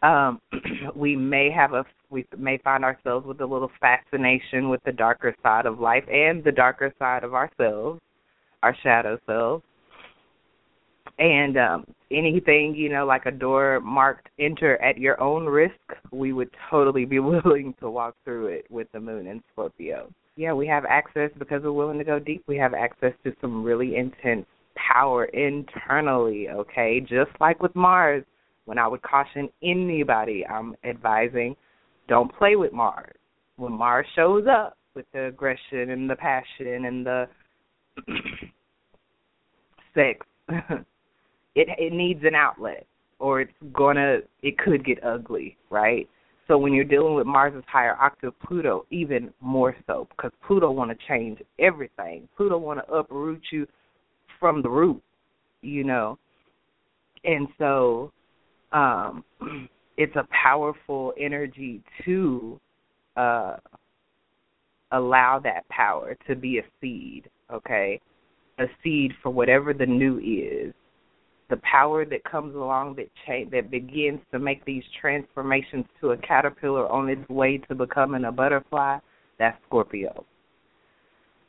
um, 0.01 0.39
we 0.95 1.15
may 1.15 1.51
have 1.51 1.73
a 1.73 1.85
we 2.09 2.25
may 2.37 2.57
find 2.59 2.83
ourselves 2.83 3.25
with 3.25 3.39
a 3.41 3.45
little 3.45 3.71
fascination 3.79 4.69
with 4.69 4.81
the 4.83 4.91
darker 4.91 5.35
side 5.43 5.65
of 5.65 5.79
life 5.79 6.03
and 6.11 6.43
the 6.43 6.51
darker 6.51 6.91
side 6.97 7.23
of 7.23 7.35
ourselves, 7.35 8.01
our 8.63 8.75
shadow 8.81 9.19
selves. 9.27 9.63
And 11.19 11.57
um, 11.57 11.85
anything, 12.11 12.75
you 12.75 12.89
know, 12.89 13.05
like 13.05 13.25
a 13.25 13.31
door 13.31 13.79
marked 13.81 14.29
enter 14.39 14.81
at 14.81 14.97
your 14.97 15.21
own 15.21 15.45
risk, 15.45 15.73
we 16.11 16.33
would 16.33 16.49
totally 16.69 17.05
be 17.05 17.19
willing 17.19 17.73
to 17.79 17.89
walk 17.89 18.15
through 18.23 18.47
it 18.47 18.65
with 18.69 18.91
the 18.91 18.99
moon 18.99 19.27
in 19.27 19.41
Scorpio. 19.51 20.11
Yeah, 20.35 20.53
we 20.53 20.67
have 20.67 20.85
access 20.85 21.31
because 21.37 21.63
we're 21.63 21.73
willing 21.73 21.97
to 21.97 22.05
go 22.05 22.17
deep. 22.17 22.43
We 22.47 22.57
have 22.57 22.73
access 22.73 23.11
to 23.23 23.33
some 23.41 23.63
really 23.63 23.97
intense 23.97 24.45
power 24.75 25.25
internally, 25.25 26.47
okay? 26.49 27.01
Just 27.01 27.31
like 27.39 27.61
with 27.61 27.75
Mars, 27.75 28.23
when 28.65 28.77
I 28.77 28.87
would 28.87 29.01
caution 29.01 29.49
anybody, 29.61 30.45
I'm 30.45 30.75
advising 30.83 31.55
don't 32.07 32.35
play 32.35 32.55
with 32.55 32.73
Mars. 32.73 33.15
When 33.57 33.73
Mars 33.73 34.05
shows 34.15 34.45
up 34.49 34.77
with 34.95 35.05
the 35.13 35.25
aggression 35.25 35.91
and 35.91 36.09
the 36.09 36.15
passion 36.15 36.85
and 36.85 37.05
the 37.05 37.27
sex, 39.93 40.25
it 41.55 41.67
it 41.77 41.93
needs 41.93 42.21
an 42.23 42.35
outlet 42.35 42.85
or 43.19 43.41
it's 43.41 43.51
gonna 43.73 44.19
it 44.41 44.57
could 44.57 44.85
get 44.85 45.03
ugly, 45.03 45.57
right? 45.69 46.09
So 46.47 46.57
when 46.57 46.73
you're 46.73 46.83
dealing 46.83 47.13
with 47.13 47.27
Mars's 47.27 47.63
higher 47.67 47.95
octave 47.95 48.33
Pluto, 48.39 48.85
even 48.89 49.31
more 49.39 49.75
so, 49.85 50.07
because 50.09 50.31
Pluto 50.47 50.71
want 50.71 50.89
to 50.89 50.97
change 51.07 51.39
everything. 51.59 52.27
Pluto 52.35 52.57
want 52.57 52.79
to 52.79 52.91
uproot 52.91 53.41
you 53.51 53.67
from 54.39 54.63
the 54.63 54.69
root, 54.69 55.01
you 55.61 55.83
know. 55.83 56.17
And 57.23 57.47
so 57.57 58.11
um 58.71 59.23
it's 59.97 60.15
a 60.15 60.27
powerful 60.31 61.13
energy 61.19 61.83
to 62.05 62.59
uh 63.17 63.57
allow 64.91 65.39
that 65.43 65.67
power 65.69 66.17
to 66.27 66.35
be 66.35 66.57
a 66.57 66.63
seed, 66.81 67.29
okay? 67.51 67.99
A 68.59 68.65
seed 68.83 69.13
for 69.21 69.29
whatever 69.29 69.73
the 69.73 69.85
new 69.85 70.17
is. 70.17 70.73
The 71.49 71.57
power 71.57 72.05
that 72.05 72.23
comes 72.23 72.55
along 72.55 72.95
that 72.95 73.09
cha- 73.25 73.49
that 73.51 73.71
begins 73.71 74.19
to 74.31 74.39
make 74.39 74.63
these 74.65 74.83
transformations 75.01 75.85
to 75.99 76.11
a 76.11 76.17
caterpillar 76.17 76.87
on 76.87 77.09
its 77.09 77.27
way 77.29 77.57
to 77.69 77.75
becoming 77.75 78.25
a 78.25 78.31
butterfly, 78.31 78.99
that's 79.39 79.57
Scorpio. 79.67 80.25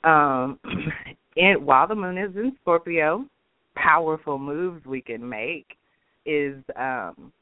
Um 0.05 0.59
and 1.37 1.65
while 1.65 1.87
the 1.87 1.95
moon 1.95 2.17
is 2.19 2.35
in 2.37 2.57
Scorpio, 2.63 3.27
powerful 3.77 4.39
moves 4.39 4.85
we 4.87 5.01
can 5.03 5.27
make 5.27 5.67
is 6.25 6.57
um 6.77 7.33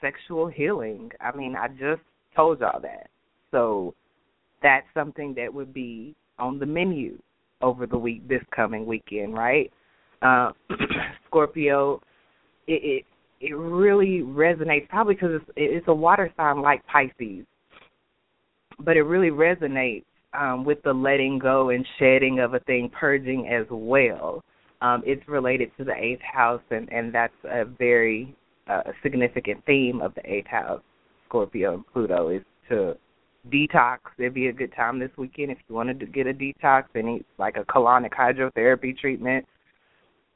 sexual 0.00 0.46
healing. 0.46 1.10
I 1.20 1.36
mean, 1.36 1.56
I 1.56 1.68
just 1.68 2.02
told 2.36 2.60
y'all 2.60 2.80
that. 2.80 3.08
So 3.50 3.94
that's 4.62 4.86
something 4.94 5.34
that 5.34 5.52
would 5.52 5.72
be 5.72 6.14
on 6.38 6.58
the 6.58 6.66
menu 6.66 7.18
over 7.62 7.86
the 7.86 7.98
week 7.98 8.26
this 8.28 8.42
coming 8.54 8.86
weekend, 8.86 9.34
right? 9.34 9.72
Uh, 10.24 10.52
Scorpio, 11.28 12.00
it, 12.66 12.82
it 12.82 13.04
it 13.40 13.54
really 13.54 14.22
resonates 14.22 14.88
probably 14.88 15.14
because 15.14 15.40
it's 15.40 15.50
it's 15.56 15.88
a 15.88 15.94
water 15.94 16.32
sign 16.36 16.62
like 16.62 16.82
Pisces, 16.86 17.44
but 18.78 18.96
it 18.96 19.02
really 19.02 19.30
resonates 19.30 20.04
um, 20.32 20.64
with 20.64 20.82
the 20.82 20.92
letting 20.92 21.38
go 21.38 21.70
and 21.70 21.86
shedding 21.98 22.40
of 22.40 22.54
a 22.54 22.60
thing, 22.60 22.90
purging 22.98 23.48
as 23.48 23.66
well. 23.70 24.42
Um, 24.80 25.02
it's 25.06 25.26
related 25.28 25.70
to 25.78 25.84
the 25.84 25.94
eighth 25.94 26.22
house, 26.22 26.62
and 26.70 26.90
and 26.90 27.14
that's 27.14 27.34
a 27.44 27.64
very 27.64 28.34
uh, 28.68 28.82
significant 29.02 29.64
theme 29.66 30.00
of 30.00 30.14
the 30.14 30.22
eighth 30.30 30.46
house, 30.46 30.80
Scorpio 31.28 31.74
and 31.74 31.86
Pluto, 31.92 32.30
is 32.30 32.42
to 32.70 32.96
detox. 33.52 33.98
It'd 34.18 34.34
be 34.34 34.48
a 34.48 34.52
good 34.52 34.72
time 34.74 34.98
this 34.98 35.10
weekend 35.18 35.50
if 35.50 35.58
you 35.68 35.74
wanted 35.74 36.00
to 36.00 36.06
get 36.06 36.26
a 36.26 36.32
detox 36.32 36.84
and 36.94 37.18
eat 37.18 37.26
like 37.38 37.56
a 37.56 37.64
colonic 37.64 38.12
hydrotherapy 38.12 38.96
treatment. 38.96 39.44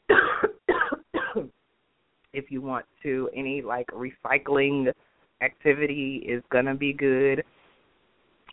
if 2.32 2.50
you 2.50 2.60
want 2.60 2.84
to, 3.02 3.28
any 3.34 3.62
like 3.62 3.86
recycling 3.88 4.92
activity 5.42 6.24
is 6.28 6.42
gonna 6.50 6.74
be 6.74 6.92
good. 6.92 7.44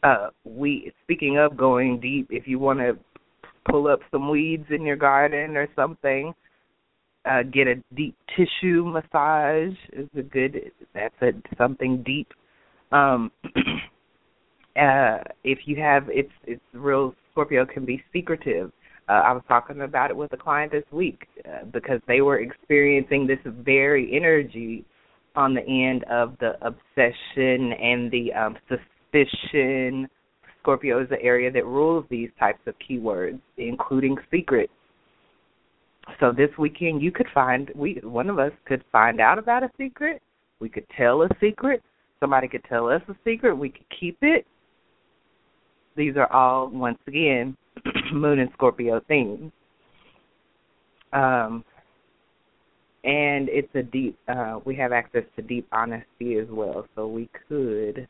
Uh, 0.03 0.30
we 0.43 0.91
speaking 1.03 1.38
of 1.38 1.58
going 1.58 1.99
deep, 1.99 2.28
if 2.30 2.47
you 2.47 2.60
want 2.60 2.80
to 2.80 2.97
pull 3.70 3.88
up 3.88 3.99
some 4.12 4.30
weeds 4.30 4.66
in 4.70 4.84
your 4.84 4.95
garden 4.95 5.58
or 5.58 5.68
something, 5.76 6.34
uh, 7.26 7.43
get 7.43 7.68
a 7.68 7.76
deep 7.95 8.16
tissue 8.36 8.86
massage 8.86 9.76
is 9.93 10.08
a 10.18 10.22
good. 10.22 10.72
That's 10.93 11.16
a 11.22 11.32
something 11.58 12.03
deep. 12.03 12.28
Um, 12.91 13.32
uh, 14.80 15.18
if 15.43 15.60
you 15.66 15.82
have, 15.82 16.03
it's 16.10 16.32
it's 16.45 16.62
real. 16.74 17.16
Scorpio 17.32 17.66
can 17.66 17.86
be 17.86 18.01
secretive. 18.14 18.72
Uh, 19.08 19.14
I 19.14 19.34
was 19.34 19.43
talking 19.47 19.82
about 19.82 20.10
it 20.10 20.18
with 20.18 20.34
a 20.34 20.38
client 20.38 20.72
this 20.72 20.84
week 20.91 21.28
uh, 21.47 21.66
because 21.72 22.01
they 22.08 22.22
were 22.22 22.39
experiencing 22.39 23.28
this 23.28 23.39
very 23.45 24.16
energy 24.16 24.84
on 25.36 25.53
the 25.53 25.62
end 25.62 26.03
of 26.06 26.36
the 26.39 26.53
obsession 26.66 27.74
and 27.74 28.10
the 28.12 28.34
um, 28.34 28.58
suspicion. 28.68 30.08
Scorpio 30.62 31.03
is 31.03 31.10
the 31.10 31.22
area 31.22 31.51
that 31.51 31.66
rules 31.66 32.06
these 32.10 32.30
types 32.39 32.62
of 32.66 32.74
keywords, 32.80 33.39
including 33.58 34.18
secret. 34.32 34.72
So 36.20 36.32
this 36.32 36.49
weekend 36.58 37.01
you 37.01 37.12
could 37.12 37.28
find 37.34 37.72
we 37.76 37.99
one 38.03 38.30
of 38.30 38.39
us 38.39 38.51
could 38.66 38.84
find 38.91 39.20
out 39.20 39.38
about 39.38 39.64
a 39.64 39.70
secret. 39.78 40.22
We 40.60 40.70
could 40.70 40.86
tell 40.97 41.22
a 41.22 41.30
secret. 41.39 41.84
Somebody 42.20 42.47
could 42.47 42.64
tell 42.68 42.88
us 42.89 43.01
a 43.08 43.16
secret. 43.24 43.56
We 43.56 43.70
could 43.70 43.86
keep 43.99 44.18
it. 44.22 44.45
These 45.95 46.16
are 46.16 46.32
all 46.32 46.70
once 46.70 46.99
again 47.08 47.56
Moon 48.13 48.39
and 48.39 48.49
Scorpio 48.53 49.01
themes. 49.07 49.51
Um, 51.13 51.63
and 53.03 53.49
it's 53.49 53.73
a 53.76 53.84
deep. 53.84 54.17
Uh, 54.28 54.59
we 54.65 54.76
have 54.76 54.91
access 54.91 55.23
to 55.36 55.41
deep 55.41 55.67
honesty 55.71 56.38
as 56.38 56.47
well, 56.49 56.86
so 56.95 57.07
we 57.07 57.30
could 57.47 58.07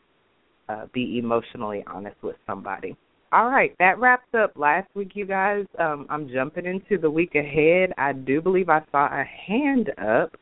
uh, 0.70 0.86
be 0.94 1.20
emotionally 1.20 1.84
honest 1.88 2.16
with 2.24 2.38
somebody. 2.48 2.96
All 3.32 3.50
right, 3.50 3.76
that 3.80 4.00
wraps 4.00 4.34
up 4.38 4.54
last 4.56 4.88
week, 4.96 5.12
you 5.14 5.26
guys. 5.26 5.66
Um, 5.78 6.08
I'm 6.10 6.30
jumping 6.30 6.66
into 6.66 6.98
the 7.02 7.10
week 7.10 7.36
ahead. 7.36 7.92
I 7.98 8.14
do 8.14 8.42
believe 8.42 8.70
I 8.70 8.82
saw 8.92 9.08
a 9.08 9.26
hand 9.26 9.90
up, 9.98 10.38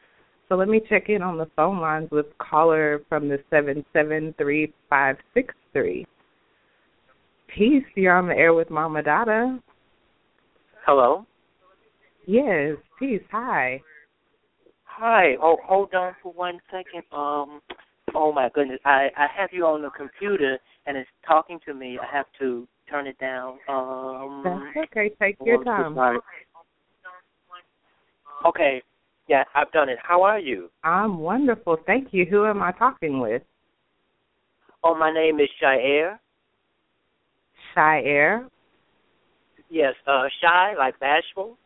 so 0.47 0.55
let 0.55 0.67
me 0.67 0.81
check 0.87 1.09
in 1.09 1.23
on 1.23 1.37
the 1.37 1.47
phone 1.55 1.79
lines 1.79 2.09
with 2.11 2.27
caller 2.37 3.01
from 3.09 3.29
the 3.29 3.39
seven 3.49 3.83
seven 3.91 4.35
three 4.37 4.71
five 4.89 5.15
six 5.33 5.55
three. 5.73 6.05
Peace, 7.55 7.83
you're 7.95 8.15
on 8.15 8.27
the 8.27 8.35
air 8.35 8.53
with 8.53 8.69
Mama 8.69 9.03
Dada. 9.03 9.59
Hello. 10.85 11.25
Yes, 12.25 12.77
peace. 12.97 13.21
Hi. 13.31 13.81
Hi. 14.85 15.35
Oh, 15.41 15.57
hold 15.63 15.93
on 15.93 16.15
for 16.21 16.33
one 16.33 16.59
second. 16.71 17.03
Um. 17.11 17.61
Oh 18.15 18.31
my 18.31 18.49
goodness. 18.53 18.79
I 18.85 19.09
I 19.17 19.27
have 19.35 19.49
you 19.51 19.65
on 19.65 19.81
the 19.81 19.89
computer 19.89 20.57
and 20.85 20.97
it's 20.97 21.09
talking 21.27 21.59
to 21.65 21.73
me. 21.73 21.99
I 22.01 22.15
have 22.15 22.25
to 22.39 22.67
turn 22.89 23.07
it 23.07 23.17
down. 23.19 23.59
Um. 23.67 24.41
That's 24.43 24.87
okay. 24.87 25.11
Take 25.21 25.37
your 25.45 25.63
time. 25.63 25.95
Sorry. 25.95 26.19
Okay. 28.45 28.81
Yeah, 29.27 29.43
I've 29.55 29.71
done 29.71 29.89
it. 29.89 29.99
How 30.01 30.21
are 30.23 30.39
you? 30.39 30.69
I'm 30.83 31.19
wonderful. 31.19 31.77
Thank 31.85 32.09
you. 32.11 32.25
Who 32.25 32.45
am 32.45 32.61
I 32.61 32.71
talking 32.73 33.19
with? 33.19 33.41
Oh, 34.83 34.95
my 34.95 35.13
name 35.13 35.39
is 35.39 35.47
Shair. 35.61 36.19
Shy 37.73 38.01
Air. 38.05 38.47
Yes, 39.69 39.93
uh 40.07 40.25
shy 40.41 40.73
like 40.77 40.99
bashful. 40.99 41.57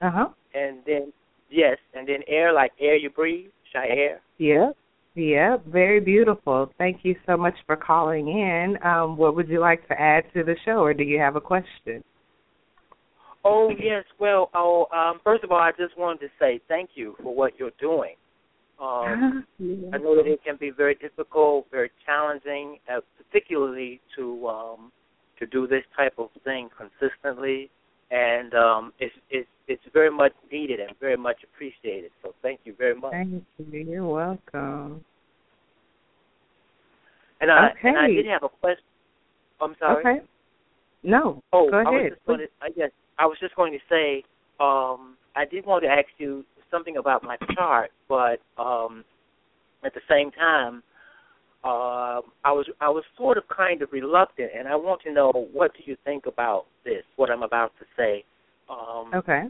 Uh 0.00 0.10
huh. 0.10 0.28
And 0.54 0.78
then 0.86 1.12
yes, 1.50 1.76
and 1.94 2.08
then 2.08 2.20
air 2.26 2.52
like 2.52 2.72
air 2.80 2.96
you 2.96 3.10
breathe, 3.10 3.50
shy 3.72 3.86
air. 3.88 4.20
Yep. 4.38 4.76
Yep. 5.14 5.66
Very 5.66 6.00
beautiful. 6.00 6.72
Thank 6.78 7.00
you 7.02 7.16
so 7.26 7.36
much 7.36 7.54
for 7.66 7.76
calling 7.76 8.28
in. 8.28 8.78
Um, 8.84 9.16
what 9.16 9.34
would 9.34 9.48
you 9.48 9.60
like 9.60 9.86
to 9.88 10.00
add 10.00 10.24
to 10.34 10.44
the 10.44 10.54
show, 10.64 10.78
or 10.78 10.94
do 10.94 11.02
you 11.02 11.18
have 11.18 11.36
a 11.36 11.40
question? 11.40 12.02
Oh 13.44 13.70
yes, 13.70 14.04
well, 14.18 14.50
oh, 14.54 14.86
um, 14.92 15.20
first 15.24 15.44
of 15.44 15.52
all, 15.52 15.58
I 15.58 15.70
just 15.72 15.96
wanted 15.98 16.20
to 16.20 16.28
say 16.38 16.60
thank 16.68 16.90
you 16.94 17.14
for 17.22 17.34
what 17.34 17.52
you're 17.58 17.70
doing. 17.80 18.14
Um, 18.80 19.44
yeah. 19.58 19.90
I 19.92 19.98
know 19.98 20.14
that 20.16 20.26
it 20.26 20.40
can 20.44 20.56
be 20.56 20.70
very 20.70 20.94
difficult, 20.94 21.66
very 21.70 21.90
challenging, 22.06 22.78
uh, 22.92 23.00
particularly 23.16 24.00
to 24.16 24.46
um, 24.48 24.92
to 25.38 25.46
do 25.46 25.66
this 25.66 25.84
type 25.96 26.14
of 26.18 26.28
thing 26.44 26.68
consistently, 26.76 27.70
and 28.10 28.54
um, 28.54 28.92
it's 28.98 29.14
it's 29.30 29.48
it's 29.66 29.82
very 29.92 30.10
much 30.10 30.32
needed 30.50 30.80
and 30.80 30.90
very 31.00 31.16
much 31.16 31.36
appreciated. 31.44 32.10
So 32.22 32.34
thank 32.42 32.60
you 32.64 32.74
very 32.76 32.94
much. 32.94 33.12
Thank 33.12 33.44
you. 33.58 33.80
You're 33.80 34.06
welcome. 34.06 35.04
And 37.40 37.50
I 37.50 37.70
Okay. 37.70 37.88
and 37.88 37.98
I 37.98 38.06
did 38.08 38.26
have 38.26 38.42
a 38.42 38.48
question. 38.48 38.84
I'm 39.60 39.76
sorry. 39.78 40.04
Okay. 40.04 40.26
No. 41.02 41.42
Oh, 41.52 41.70
go 41.70 41.78
I 41.78 41.90
was 41.90 42.10
just 42.10 42.26
going 42.26 42.40
to, 42.40 42.46
I 42.60 42.70
guess 42.70 42.90
I 43.18 43.26
was 43.26 43.38
just 43.40 43.54
going 43.54 43.72
to 43.72 43.78
say, 43.88 44.24
um, 44.60 45.16
I 45.36 45.44
did 45.44 45.64
want 45.64 45.84
to 45.84 45.88
ask 45.88 46.08
you 46.18 46.44
something 46.70 46.96
about 46.96 47.22
my 47.22 47.36
chart, 47.54 47.90
but 48.08 48.40
um, 48.58 49.04
at 49.84 49.94
the 49.94 50.00
same 50.08 50.30
time, 50.32 50.82
uh, 51.68 52.22
I 52.44 52.52
was 52.52 52.66
I 52.80 52.88
was 52.88 53.04
sort 53.16 53.36
of 53.36 53.44
kind 53.54 53.82
of 53.82 53.92
reluctant, 53.92 54.50
and 54.56 54.66
I 54.66 54.74
want 54.74 55.02
to 55.02 55.12
know 55.12 55.30
what 55.52 55.72
do 55.74 55.80
you 55.84 55.96
think 56.04 56.24
about 56.26 56.64
this? 56.84 57.02
What 57.16 57.30
I'm 57.30 57.42
about 57.42 57.72
to 57.78 57.84
say. 57.96 58.24
Um, 58.70 59.12
Okay. 59.14 59.44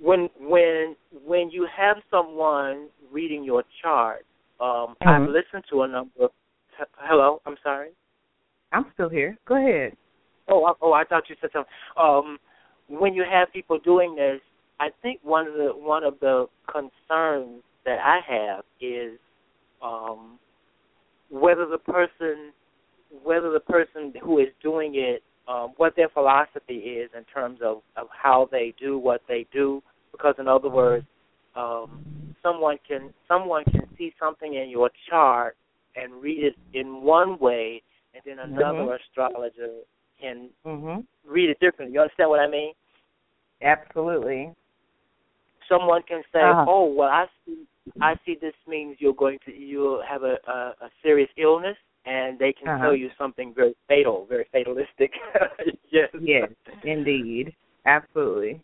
when 0.00 0.30
when 0.40 0.96
when 1.26 1.50
you 1.50 1.66
have 1.76 1.96
someone 2.10 2.88
reading 3.12 3.44
your 3.44 3.62
chart, 3.82 4.24
um, 4.60 4.96
I've 5.02 5.22
Mhm. 5.22 5.32
listened 5.32 5.64
to 5.68 5.82
a 5.82 5.88
number. 5.88 6.24
Of, 6.24 6.32
hello, 6.96 7.40
I'm 7.44 7.58
sorry. 7.62 7.90
I'm 8.72 8.90
still 8.92 9.08
here. 9.08 9.36
Go 9.44 9.56
ahead. 9.56 9.96
Oh, 10.48 10.64
I- 10.64 10.74
oh, 10.80 10.92
I 10.92 11.04
thought 11.04 11.28
you 11.28 11.36
said 11.40 11.52
something. 11.52 11.72
Um, 11.96 12.38
when 12.88 13.12
you 13.12 13.24
have 13.24 13.52
people 13.52 13.78
doing 13.78 14.14
this, 14.14 14.40
I 14.80 14.90
think 15.02 15.20
one 15.22 15.46
of 15.46 15.54
the 15.54 15.70
one 15.76 16.04
of 16.04 16.18
the 16.20 16.48
concerns 16.66 17.62
that 17.84 17.98
I 18.00 18.20
have 18.20 18.64
is 18.80 19.18
um, 19.82 20.38
whether 21.30 21.66
the 21.66 21.78
person 21.78 22.52
whether 23.22 23.50
the 23.50 23.60
person 23.60 24.12
who 24.22 24.38
is 24.38 24.48
doing 24.62 24.92
it 24.94 25.22
um, 25.48 25.72
what 25.78 25.96
their 25.96 26.10
philosophy 26.10 26.74
is 26.74 27.10
in 27.16 27.24
terms 27.24 27.60
of, 27.64 27.78
of 27.96 28.06
how 28.10 28.48
they 28.52 28.74
do 28.78 28.98
what 28.98 29.22
they 29.26 29.46
do. 29.50 29.82
Because 30.12 30.34
in 30.38 30.46
other 30.46 30.68
words, 30.68 31.06
um, 31.56 32.00
someone 32.42 32.76
can 32.86 33.12
someone 33.26 33.64
can 33.64 33.86
see 33.96 34.12
something 34.18 34.54
in 34.54 34.68
your 34.68 34.90
chart 35.08 35.56
and 35.96 36.12
read 36.22 36.44
it 36.44 36.56
in 36.74 37.00
one 37.02 37.38
way, 37.38 37.82
and 38.14 38.22
then 38.24 38.38
another 38.38 38.84
Mhm. 38.84 39.00
astrologer 39.00 39.80
can 40.20 40.50
Mhm. 40.64 41.06
read 41.24 41.50
it 41.50 41.58
differently. 41.60 41.94
You 41.94 42.02
understand 42.02 42.30
what 42.30 42.40
I 42.40 42.46
mean? 42.46 42.74
Absolutely. 43.62 44.54
Someone 45.68 46.02
can 46.02 46.22
say, 46.32 46.40
Uh-huh. 46.42 46.64
"Oh, 46.68 46.84
well, 46.84 47.08
I 47.08 47.28
see, 47.44 47.66
I 48.00 48.14
see 48.24 48.36
this 48.40 48.54
means 48.66 48.96
you're 48.98 49.14
going 49.14 49.38
to 49.46 49.52
you'll 49.52 50.02
have 50.08 50.22
a 50.22 50.36
a, 50.46 50.74
a 50.86 50.90
serious 51.02 51.30
illness," 51.36 51.76
and 52.06 52.38
they 52.38 52.52
can 52.52 52.68
Uh-huh. 52.68 52.84
tell 52.84 52.94
you 52.94 53.10
something 53.18 53.52
very 53.54 53.74
fatal, 53.88 54.26
very 54.28 54.46
fatalistic. 54.52 55.12
yes. 55.90 56.08
Yes, 56.20 56.50
indeed. 56.84 57.54
Absolutely. 57.86 58.60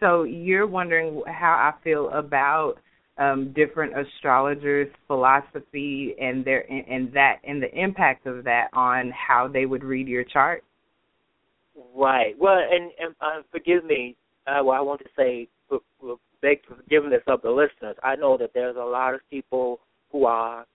So 0.00 0.24
you're 0.24 0.66
wondering 0.66 1.22
how 1.26 1.52
I 1.54 1.72
feel 1.82 2.10
about 2.10 2.74
um, 3.18 3.52
different 3.54 3.94
astrologers' 3.96 4.92
philosophy 5.06 6.14
and 6.20 6.44
their 6.44 6.70
and 6.70 7.10
that 7.12 7.36
and 7.44 7.62
the 7.62 7.72
impact 7.74 8.26
of 8.26 8.44
that 8.44 8.68
on 8.74 9.10
how 9.10 9.48
they 9.48 9.64
would 9.64 9.82
read 9.82 10.06
your 10.06 10.24
chart. 10.24 10.62
Right. 11.94 12.34
Well, 12.38 12.58
and, 12.58 12.90
and 12.98 13.14
uh, 13.20 13.42
forgive 13.50 13.84
me. 13.84 14.16
Uh, 14.46 14.62
well, 14.64 14.76
I 14.76 14.80
want 14.80 15.00
to 15.00 15.08
say, 15.16 15.48
beg 16.40 16.64
for 16.66 16.76
forgiveness 16.76 17.22
of 17.26 17.42
the 17.42 17.50
listeners. 17.50 17.96
I 18.02 18.16
know 18.16 18.36
that 18.38 18.50
there's 18.54 18.76
a 18.76 18.80
lot 18.80 19.14
of 19.14 19.20
people 19.30 19.80
who 20.12 20.26
are 20.26 20.66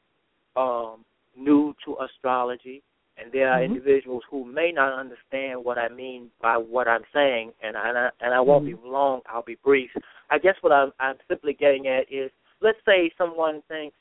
um, 0.56 1.06
new 1.36 1.74
to 1.86 1.98
astrology, 2.02 2.84
and 3.18 3.32
there 3.32 3.52
are 3.52 3.60
Mhm. 3.60 3.66
individuals 3.66 4.24
who 4.30 4.44
may 4.44 4.72
not 4.72 4.94
understand 4.94 5.64
what 5.64 5.78
I 5.78 5.90
mean 5.90 6.32
by 6.42 6.58
what 6.58 6.88
I'm 6.88 7.06
saying, 7.14 7.54
and 7.62 7.78
I 7.78 8.10
and 8.20 8.34
I, 8.34 8.40
won't 8.42 8.66
be 8.66 8.74
long. 8.74 9.22
I'll 9.28 9.44
be 9.44 9.56
brief. 9.56 9.92
I 10.30 10.38
guess 10.40 10.56
what 10.62 10.72
I'm, 10.72 10.92
I'm 11.00 11.18
simply 11.28 11.54
getting 11.54 11.88
at 11.88 12.12
is, 12.12 12.32
let's 12.62 12.84
say 12.86 13.12
someone 13.18 13.62
thinks 13.68 13.98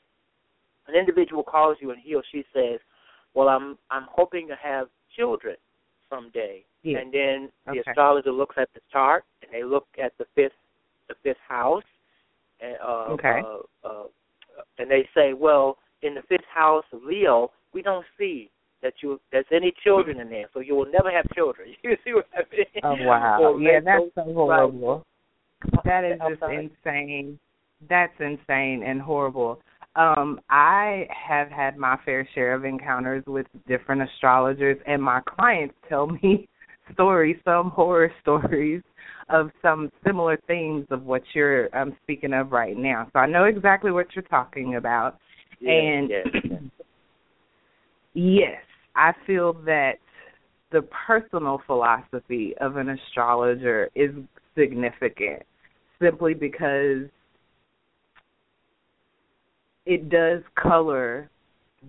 an 0.87 0.95
individual 0.95 1.43
calls 1.43 1.77
you 1.79 1.91
and 1.91 1.99
he 1.99 2.15
or 2.15 2.23
she 2.31 2.43
says, 2.53 2.79
"Well, 3.33 3.47
I'm 3.49 3.77
I'm 3.91 4.07
hoping 4.09 4.47
to 4.47 4.55
have 4.55 4.89
children 5.15 5.57
someday," 6.09 6.65
Yeah. 6.83 6.99
and 6.99 7.13
then 7.13 7.51
the 7.65 7.79
Okay. 7.79 7.91
astrologer 7.91 8.31
looks 8.31 8.57
at 8.57 8.73
the 8.73 8.81
chart 8.91 9.23
and 9.41 9.51
they 9.51 9.63
look 9.63 9.87
at 9.97 10.17
the 10.17 10.25
fifth 10.35 10.57
the 11.11 11.29
fifth 11.29 11.41
house, 11.47 11.83
and 12.59 12.75
uh, 12.83 13.05
Okay. 13.11 13.41
uh, 13.43 13.87
uh, 13.87 14.03
and 14.77 14.89
they 14.89 15.07
say, 15.15 15.33
"Well, 15.33 15.77
in 16.01 16.15
the 16.15 16.21
fifth 16.23 16.47
house 16.53 16.85
of 16.91 17.03
Leo, 17.03 17.51
we 17.73 17.81
don't 17.81 18.05
see." 18.17 18.49
That 18.81 18.93
you 19.03 19.21
there's 19.31 19.45
any 19.51 19.71
children 19.83 20.19
in 20.19 20.29
there, 20.31 20.45
so 20.55 20.59
you 20.59 20.73
will 20.73 20.91
never 20.91 21.11
have 21.11 21.25
children. 21.35 21.69
You 21.83 21.95
see 22.03 22.13
what 22.13 22.25
I 22.33 22.41
mean? 22.51 22.65
Oh 22.83 22.95
wow. 23.05 23.37
Or 23.39 23.61
yeah, 23.61 23.79
that's 23.79 24.05
so 24.15 24.23
right. 24.23 24.33
horrible. 24.33 25.05
That 25.85 26.03
is 26.03 26.19
just 26.27 26.41
insane. 26.41 27.39
That's 27.87 28.13
insane 28.19 28.83
and 28.83 28.99
horrible. 28.99 29.61
Um, 29.95 30.39
I 30.49 31.07
have 31.09 31.49
had 31.49 31.77
my 31.77 31.97
fair 32.05 32.27
share 32.33 32.53
of 32.55 32.65
encounters 32.65 33.23
with 33.27 33.45
different 33.67 34.01
astrologers, 34.01 34.77
and 34.87 35.01
my 35.01 35.21
clients 35.27 35.75
tell 35.89 36.07
me 36.23 36.47
stories, 36.93 37.37
some 37.43 37.71
horror 37.71 38.11
stories 38.21 38.81
of 39.29 39.49
some 39.61 39.89
similar 40.05 40.37
themes 40.47 40.85
of 40.89 41.03
what 41.03 41.21
you're 41.33 41.75
um, 41.77 41.95
speaking 42.03 42.33
of 42.33 42.51
right 42.51 42.77
now. 42.77 43.07
So 43.13 43.19
I 43.19 43.27
know 43.27 43.45
exactly 43.45 43.91
what 43.91 44.07
you're 44.15 44.23
talking 44.23 44.75
about. 44.75 45.17
Yeah, 45.59 45.71
and 45.71 46.09
yeah, 46.09 46.57
yes, 48.13 48.61
I 48.95 49.13
feel 49.25 49.53
that 49.65 49.93
the 50.71 50.81
personal 51.05 51.61
philosophy 51.65 52.53
of 52.59 52.77
an 52.77 52.89
astrologer 52.89 53.89
is 53.95 54.11
significant 54.57 55.43
simply 56.01 56.33
because 56.33 57.07
it 59.85 60.09
does 60.09 60.41
color 60.61 61.29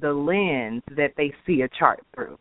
the 0.01 0.13
lens 0.13 0.83
that 0.97 1.13
they 1.17 1.33
see 1.47 1.63
a 1.63 1.69
chart 1.79 2.01
through. 2.15 2.39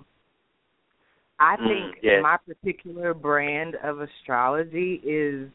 I 1.42 1.58
Mm, 1.58 1.68
think 1.68 2.04
yes. 2.04 2.22
my 2.22 2.38
particular 2.38 3.16
brand 3.16 3.76
of 3.78 4.00
astrology 4.00 5.02
is 5.04 5.50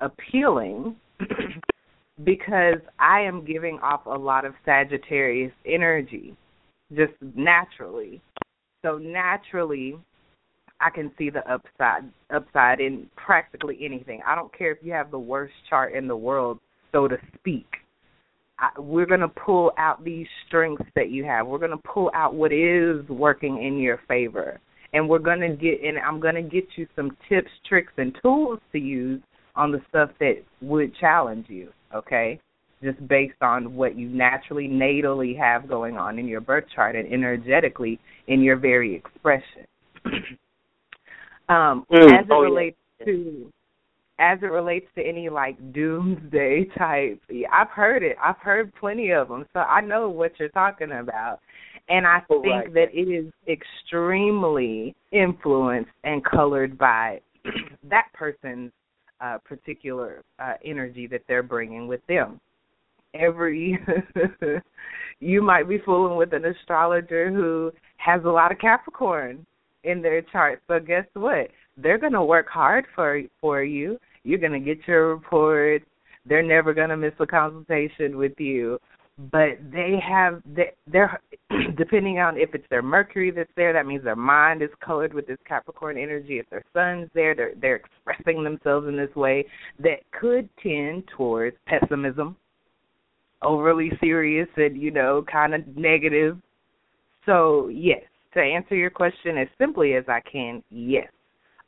appealing 0.00 0.94
because 2.24 2.78
I 3.00 3.22
am 3.22 3.44
giving 3.44 3.80
off 3.80 4.06
a 4.06 4.16
lot 4.16 4.44
of 4.44 4.54
Sagittarius 4.64 5.52
energy 5.66 6.36
just 6.94 7.14
naturally. 7.34 8.22
So 8.82 8.98
naturally 8.98 9.98
I 10.80 10.90
can 10.90 11.10
see 11.18 11.28
the 11.28 11.40
upside 11.52 12.04
upside 12.32 12.80
in 12.80 13.10
practically 13.16 13.78
anything. 13.82 14.20
I 14.24 14.36
don't 14.36 14.56
care 14.56 14.70
if 14.70 14.78
you 14.80 14.92
have 14.92 15.10
the 15.10 15.18
worst 15.18 15.54
chart 15.68 15.92
in 15.92 16.06
the 16.06 16.16
world, 16.16 16.60
so 16.92 17.08
to 17.08 17.16
speak. 17.34 17.66
I, 18.60 18.78
we're 18.78 19.06
going 19.06 19.20
to 19.20 19.28
pull 19.28 19.72
out 19.76 20.04
these 20.04 20.26
strengths 20.46 20.84
that 20.94 21.10
you 21.10 21.24
have. 21.24 21.48
We're 21.48 21.58
going 21.58 21.70
to 21.72 21.82
pull 21.92 22.12
out 22.14 22.34
what 22.34 22.52
is 22.52 23.08
working 23.08 23.60
in 23.60 23.78
your 23.78 23.98
favor. 24.06 24.60
And 24.92 25.08
we're 25.08 25.18
going 25.18 25.40
to 25.40 25.48
get 25.48 25.82
and 25.84 25.98
I'm 25.98 26.20
going 26.20 26.34
to 26.34 26.42
get 26.42 26.64
you 26.76 26.86
some 26.94 27.16
tips, 27.28 27.50
tricks 27.68 27.92
and 27.96 28.16
tools 28.22 28.60
to 28.72 28.78
use 28.78 29.22
on 29.56 29.72
the 29.72 29.80
stuff 29.88 30.10
that 30.20 30.42
would 30.60 30.94
challenge 30.96 31.46
you, 31.48 31.70
okay? 31.94 32.40
Just 32.82 33.06
based 33.06 33.40
on 33.42 33.74
what 33.74 33.96
you 33.96 34.08
naturally 34.08 34.68
natally 34.68 35.38
have 35.38 35.68
going 35.68 35.96
on 35.96 36.18
in 36.18 36.26
your 36.26 36.40
birth 36.40 36.64
chart 36.74 36.96
and 36.96 37.10
energetically 37.12 37.98
in 38.26 38.40
your 38.40 38.56
very 38.56 38.94
expression. 38.94 39.66
um 41.48 41.86
Mm, 41.90 42.20
as 42.20 42.26
it 42.26 42.30
oh, 42.30 42.42
yeah. 42.42 42.48
relates 42.48 42.76
to 43.04 43.52
as 44.18 44.38
it 44.42 44.46
relates 44.46 44.86
to 44.94 45.02
any 45.02 45.28
like 45.28 45.56
doomsday 45.72 46.64
type 46.78 47.20
i've 47.52 47.68
heard 47.68 48.02
it 48.02 48.16
i've 48.22 48.36
heard 48.38 48.72
plenty 48.78 49.10
of 49.10 49.28
them 49.28 49.44
so 49.52 49.60
i 49.60 49.80
know 49.80 50.08
what 50.08 50.32
you're 50.38 50.48
talking 50.50 50.92
about 50.92 51.40
and 51.92 52.06
i 52.06 52.20
think 52.28 52.74
that 52.74 52.88
it 52.92 53.08
is 53.08 53.32
extremely 53.48 54.94
influenced 55.12 55.90
and 56.04 56.24
colored 56.24 56.76
by 56.76 57.20
that 57.88 58.06
person's 58.12 58.72
uh 59.20 59.38
particular 59.44 60.22
uh 60.40 60.54
energy 60.64 61.06
that 61.06 61.22
they're 61.28 61.42
bringing 61.42 61.86
with 61.86 62.00
them 62.08 62.40
every 63.14 63.78
you 65.20 65.42
might 65.42 65.68
be 65.68 65.78
fooling 65.84 66.16
with 66.16 66.32
an 66.32 66.44
astrologer 66.44 67.30
who 67.30 67.70
has 67.98 68.22
a 68.24 68.28
lot 68.28 68.50
of 68.50 68.58
capricorn 68.58 69.46
in 69.84 70.02
their 70.02 70.22
chart. 70.22 70.62
So 70.68 70.78
guess 70.80 71.04
what? 71.14 71.48
They're 71.76 71.98
going 71.98 72.12
to 72.12 72.24
work 72.24 72.48
hard 72.48 72.86
for 72.94 73.22
for 73.40 73.62
you. 73.62 73.98
You're 74.24 74.38
going 74.38 74.52
to 74.52 74.60
get 74.60 74.86
your 74.86 75.14
reports. 75.14 75.84
They're 76.26 76.42
never 76.42 76.72
going 76.72 76.90
to 76.90 76.96
miss 76.96 77.14
a 77.18 77.26
consultation 77.26 78.16
with 78.16 78.38
you. 78.38 78.78
But 79.18 79.58
they 79.70 80.00
have 80.02 80.42
they, 80.46 80.72
they're 80.86 81.20
depending 81.76 82.18
on 82.18 82.38
if 82.38 82.54
it's 82.54 82.66
their 82.70 82.82
Mercury 82.82 83.30
that's 83.30 83.50
there, 83.56 83.72
that 83.72 83.86
means 83.86 84.02
their 84.02 84.16
mind 84.16 84.62
is 84.62 84.70
colored 84.84 85.12
with 85.12 85.26
this 85.26 85.38
Capricorn 85.46 85.98
energy. 85.98 86.38
If 86.38 86.48
their 86.48 86.64
Sun's 86.72 87.10
there, 87.14 87.34
they're 87.34 87.52
they're 87.60 87.76
expressing 87.76 88.42
themselves 88.42 88.88
in 88.88 88.96
this 88.96 89.14
way 89.14 89.44
that 89.80 90.00
could 90.18 90.48
tend 90.62 91.04
towards 91.16 91.56
pessimism, 91.66 92.36
overly 93.42 93.92
serious 94.00 94.48
and 94.56 94.80
you 94.80 94.90
know 94.90 95.24
kind 95.30 95.54
of 95.54 95.66
negative. 95.76 96.38
So 97.26 97.68
yes, 97.68 98.02
to 98.34 98.40
answer 98.40 98.74
your 98.74 98.90
question 98.90 99.36
as 99.36 99.48
simply 99.58 99.94
as 99.94 100.04
I 100.08 100.20
can, 100.20 100.62
yes. 100.70 101.08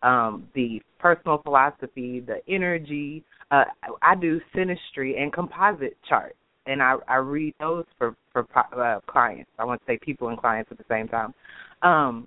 Um, 0.02 0.48
the 0.54 0.82
personal 0.98 1.38
philosophy, 1.38 2.20
the 2.20 2.38
energy. 2.48 3.24
Uh, 3.50 3.64
I 4.02 4.14
do 4.14 4.40
synastry 4.54 5.20
and 5.20 5.32
composite 5.32 5.96
charts, 6.08 6.36
and 6.66 6.82
I, 6.82 6.96
I 7.08 7.16
read 7.16 7.54
those 7.60 7.84
for 7.98 8.16
for 8.32 8.46
uh, 8.56 9.00
clients. 9.06 9.50
I 9.58 9.64
want 9.64 9.80
to 9.80 9.86
say 9.86 9.98
people 10.00 10.28
and 10.28 10.38
clients 10.38 10.70
at 10.70 10.78
the 10.78 10.84
same 10.88 11.08
time. 11.08 11.34
Um, 11.82 12.26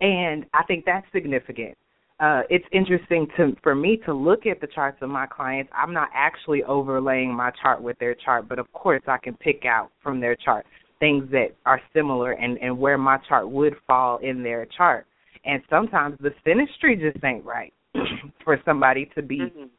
and 0.00 0.46
I 0.54 0.64
think 0.64 0.84
that's 0.84 1.06
significant. 1.12 1.76
Uh, 2.20 2.42
it's 2.50 2.64
interesting 2.72 3.26
to 3.36 3.56
for 3.62 3.74
me 3.74 3.98
to 4.04 4.12
look 4.12 4.46
at 4.46 4.60
the 4.60 4.66
charts 4.66 4.98
of 5.00 5.08
my 5.08 5.26
clients. 5.26 5.70
I'm 5.74 5.92
not 5.92 6.08
actually 6.14 6.62
overlaying 6.64 7.34
my 7.34 7.50
chart 7.62 7.82
with 7.82 7.98
their 7.98 8.14
chart, 8.14 8.48
but 8.48 8.58
of 8.58 8.70
course 8.72 9.02
I 9.06 9.18
can 9.18 9.34
pick 9.34 9.64
out 9.64 9.90
from 10.02 10.20
their 10.20 10.36
chart 10.36 10.66
things 10.98 11.24
that 11.30 11.48
are 11.64 11.80
similar 11.94 12.32
and 12.32 12.58
and 12.58 12.78
where 12.78 12.98
my 12.98 13.18
chart 13.28 13.50
would 13.50 13.74
fall 13.86 14.18
in 14.18 14.42
their 14.42 14.66
chart. 14.76 15.06
And 15.44 15.62
sometimes 15.70 16.18
the 16.20 16.30
synastry 16.46 17.00
just 17.00 17.24
ain't 17.24 17.44
right 17.44 17.72
for 18.44 18.60
somebody 18.64 19.10
to 19.14 19.22
be 19.22 19.40
Mhm. 19.40 19.70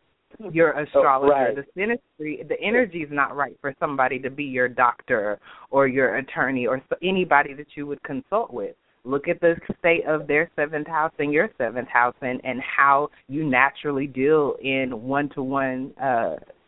Your 0.52 0.72
astrologer. 0.80 1.32
right. 1.32 1.56
The 1.56 1.66
synastry, 1.80 2.48
the 2.48 2.60
energy 2.62 3.00
is 3.00 3.10
not 3.12 3.36
right 3.36 3.58
for 3.62 3.74
somebody 3.80 4.20
to 4.20 4.30
be 4.30 4.44
your 4.44 4.68
doctor 4.68 5.40
or 5.70 5.88
your 5.88 6.18
attorney 6.18 6.68
or 6.68 6.82
so, 6.90 6.96
anybody 7.04 7.54
that 7.54 7.68
you 7.76 7.88
would 7.88 8.02
consult 8.04 8.54
with. 8.54 8.76
Look 9.04 9.28
at 9.28 9.42
the 9.42 9.56
state 9.80 10.06
of 10.06 10.28
their 10.28 10.50
seventh 10.56 10.88
house 10.88 11.14
and 11.18 11.34
your 11.34 11.50
seventh 11.58 11.88
house, 11.88 12.16
and 12.22 12.40
and 12.44 12.62
how 12.62 13.10
you 13.28 13.44
naturally 13.44 14.06
deal 14.06 14.56
in 14.62 15.02
one 15.02 15.30
to 15.30 15.42
one 15.42 15.94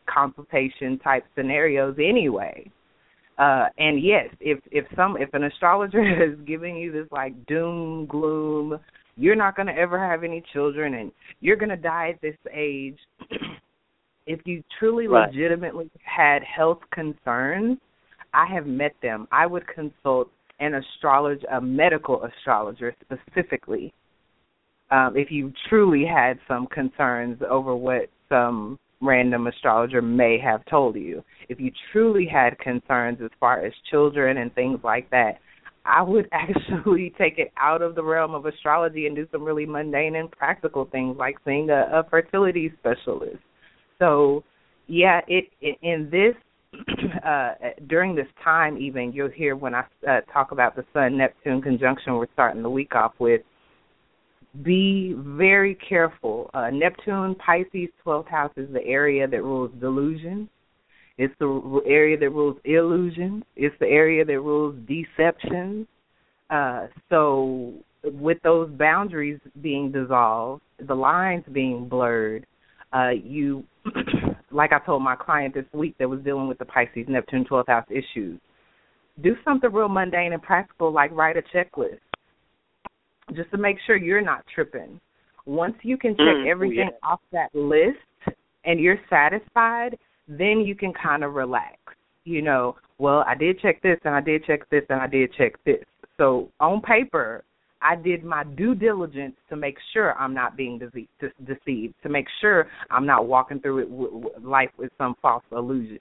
consultation 0.07 0.99
type 0.99 1.25
scenarios 1.35 1.95
anyway. 1.99 2.69
Uh 3.37 3.65
and 3.77 4.03
yes, 4.03 4.29
if 4.39 4.59
if 4.71 4.85
some 4.95 5.15
if 5.17 5.33
an 5.33 5.43
astrologer 5.43 6.03
is 6.31 6.37
giving 6.45 6.75
you 6.75 6.91
this 6.91 7.07
like 7.11 7.33
doom 7.45 8.07
gloom, 8.07 8.79
you're 9.15 9.35
not 9.35 9.55
going 9.55 9.67
to 9.67 9.73
ever 9.73 9.99
have 9.99 10.23
any 10.23 10.43
children 10.53 10.95
and 10.95 11.11
you're 11.39 11.55
going 11.55 11.69
to 11.69 11.77
die 11.77 12.11
at 12.13 12.21
this 12.21 12.35
age. 12.53 12.97
if 14.25 14.45
you 14.45 14.63
truly 14.79 15.07
Right. 15.07 15.27
legitimately 15.27 15.89
had 16.03 16.43
health 16.43 16.81
concerns, 16.91 17.79
I 18.33 18.45
have 18.47 18.65
met 18.65 18.99
them. 19.01 19.27
I 19.31 19.45
would 19.45 19.67
consult 19.67 20.31
an 20.59 20.75
astrologer, 20.75 21.45
a 21.51 21.61
medical 21.61 22.23
astrologer 22.23 22.95
specifically, 23.01 23.93
um, 24.91 25.17
if 25.17 25.31
you 25.31 25.51
truly 25.69 26.05
had 26.05 26.39
some 26.47 26.67
concerns 26.67 27.41
over 27.49 27.75
what 27.75 28.09
some 28.29 28.77
random 29.01 29.47
astrologer 29.47 30.01
may 30.01 30.37
have 30.37 30.63
told 30.65 30.95
you. 30.95 31.23
If 31.49 31.59
you 31.59 31.71
truly 31.91 32.25
had 32.25 32.57
concerns 32.59 33.19
as 33.21 33.31
far 33.39 33.65
as 33.65 33.73
children 33.89 34.37
and 34.37 34.53
things 34.53 34.79
like 34.83 35.09
that, 35.09 35.39
I 35.85 36.01
would 36.01 36.29
actually 36.31 37.13
take 37.17 37.37
it 37.39 37.51
out 37.57 37.81
of 37.81 37.95
the 37.95 38.03
realm 38.03 38.33
of 38.33 38.45
astrology 38.45 39.07
and 39.07 39.15
do 39.15 39.27
some 39.31 39.43
really 39.43 39.65
mundane 39.65 40.15
and 40.15 40.31
practical 40.31 40.85
things 40.85 41.17
like 41.17 41.35
seeing 41.43 41.69
a, 41.69 41.89
a 41.91 42.09
fertility 42.09 42.71
specialist. 42.79 43.39
So, 43.99 44.43
yeah, 44.87 45.21
it, 45.27 45.49
it 45.61 45.77
in 45.81 46.09
this 46.09 46.35
uh 47.23 47.53
during 47.87 48.15
this 48.15 48.25
time 48.43 48.79
even 48.79 49.13
you'll 49.13 49.29
hear 49.29 49.55
when 49.55 49.75
I 49.75 49.83
uh, 50.09 50.21
talk 50.33 50.51
about 50.51 50.75
the 50.75 50.83
Sun 50.91 51.17
Neptune 51.17 51.61
conjunction 51.61 52.15
we're 52.15 52.25
starting 52.33 52.63
the 52.63 52.69
week 52.69 52.95
off 52.95 53.13
with 53.19 53.41
be 54.61 55.15
very 55.17 55.75
careful. 55.75 56.49
Uh, 56.53 56.69
Neptune, 56.69 57.35
Pisces, 57.35 57.89
12th 58.05 58.27
house 58.27 58.51
is 58.55 58.71
the 58.71 58.85
area 58.85 59.27
that 59.27 59.43
rules 59.43 59.71
delusion. 59.79 60.47
It's 61.17 61.33
the 61.39 61.81
area 61.85 62.17
that 62.17 62.29
rules 62.29 62.57
illusion. 62.65 63.43
It's 63.55 63.75
the 63.79 63.87
area 63.87 64.25
that 64.25 64.39
rules 64.39 64.75
deception. 64.87 65.87
Uh, 66.49 66.87
so, 67.09 67.73
with 68.03 68.37
those 68.43 68.69
boundaries 68.71 69.39
being 69.61 69.91
dissolved, 69.91 70.61
the 70.85 70.93
lines 70.93 71.45
being 71.51 71.87
blurred, 71.87 72.45
uh, 72.93 73.09
you, 73.09 73.63
like 74.51 74.71
I 74.71 74.79
told 74.85 75.01
my 75.01 75.15
client 75.15 75.53
this 75.53 75.65
week 75.73 75.95
that 75.99 76.09
was 76.09 76.19
dealing 76.21 76.47
with 76.47 76.57
the 76.59 76.65
Pisces, 76.65 77.05
Neptune, 77.07 77.45
12th 77.49 77.67
house 77.67 77.87
issues, 77.89 78.39
do 79.21 79.35
something 79.45 79.71
real 79.71 79.89
mundane 79.89 80.33
and 80.33 80.41
practical, 80.41 80.91
like 80.91 81.11
write 81.11 81.37
a 81.37 81.41
checklist 81.55 81.99
just 83.35 83.49
to 83.51 83.57
make 83.57 83.77
sure 83.85 83.95
you're 83.95 84.21
not 84.21 84.43
tripping. 84.53 84.99
Once 85.45 85.75
you 85.81 85.97
can 85.97 86.11
check 86.11 86.19
Mm, 86.19 86.45
oh, 86.45 86.49
everything 86.49 86.89
yeah. 86.91 87.09
off 87.09 87.19
that 87.31 87.53
list 87.53 87.97
and 88.65 88.79
you're 88.79 88.99
satisfied, 89.09 89.97
then 90.27 90.61
you 90.61 90.75
can 90.75 90.93
kind 90.93 91.23
of 91.23 91.33
relax. 91.33 91.77
You 92.23 92.41
know, 92.41 92.75
well, 92.97 93.23
I 93.27 93.35
did 93.35 93.59
check 93.59 93.81
this 93.81 93.99
and 94.05 94.15
I 94.15 94.21
did 94.21 94.45
check 94.45 94.69
this 94.69 94.83
and 94.89 95.01
I 95.01 95.07
did 95.07 95.33
check 95.33 95.53
this. 95.65 95.83
So 96.17 96.49
on 96.59 96.81
paper, 96.81 97.43
I 97.83 97.95
did 97.95 98.23
my 98.23 98.43
due 98.43 98.73
diligence 98.75 99.35
to 99.49 99.55
make 99.55 99.75
sure 99.93 100.13
I'm 100.17 100.33
not 100.33 100.55
being 100.57 100.79
dece- 100.79 101.07
de- 101.19 101.53
deceived, 101.55 101.93
to 102.03 102.09
make 102.09 102.25
sure 102.41 102.67
I'm 102.89 103.05
not 103.05 103.27
walking 103.27 103.59
through 103.59 103.79
it 103.79 103.89
w- 103.89 104.11
w- 104.21 104.29
life 104.41 104.69
with 104.77 104.91
some 104.97 105.15
false 105.21 105.43
illusion. 105.51 105.99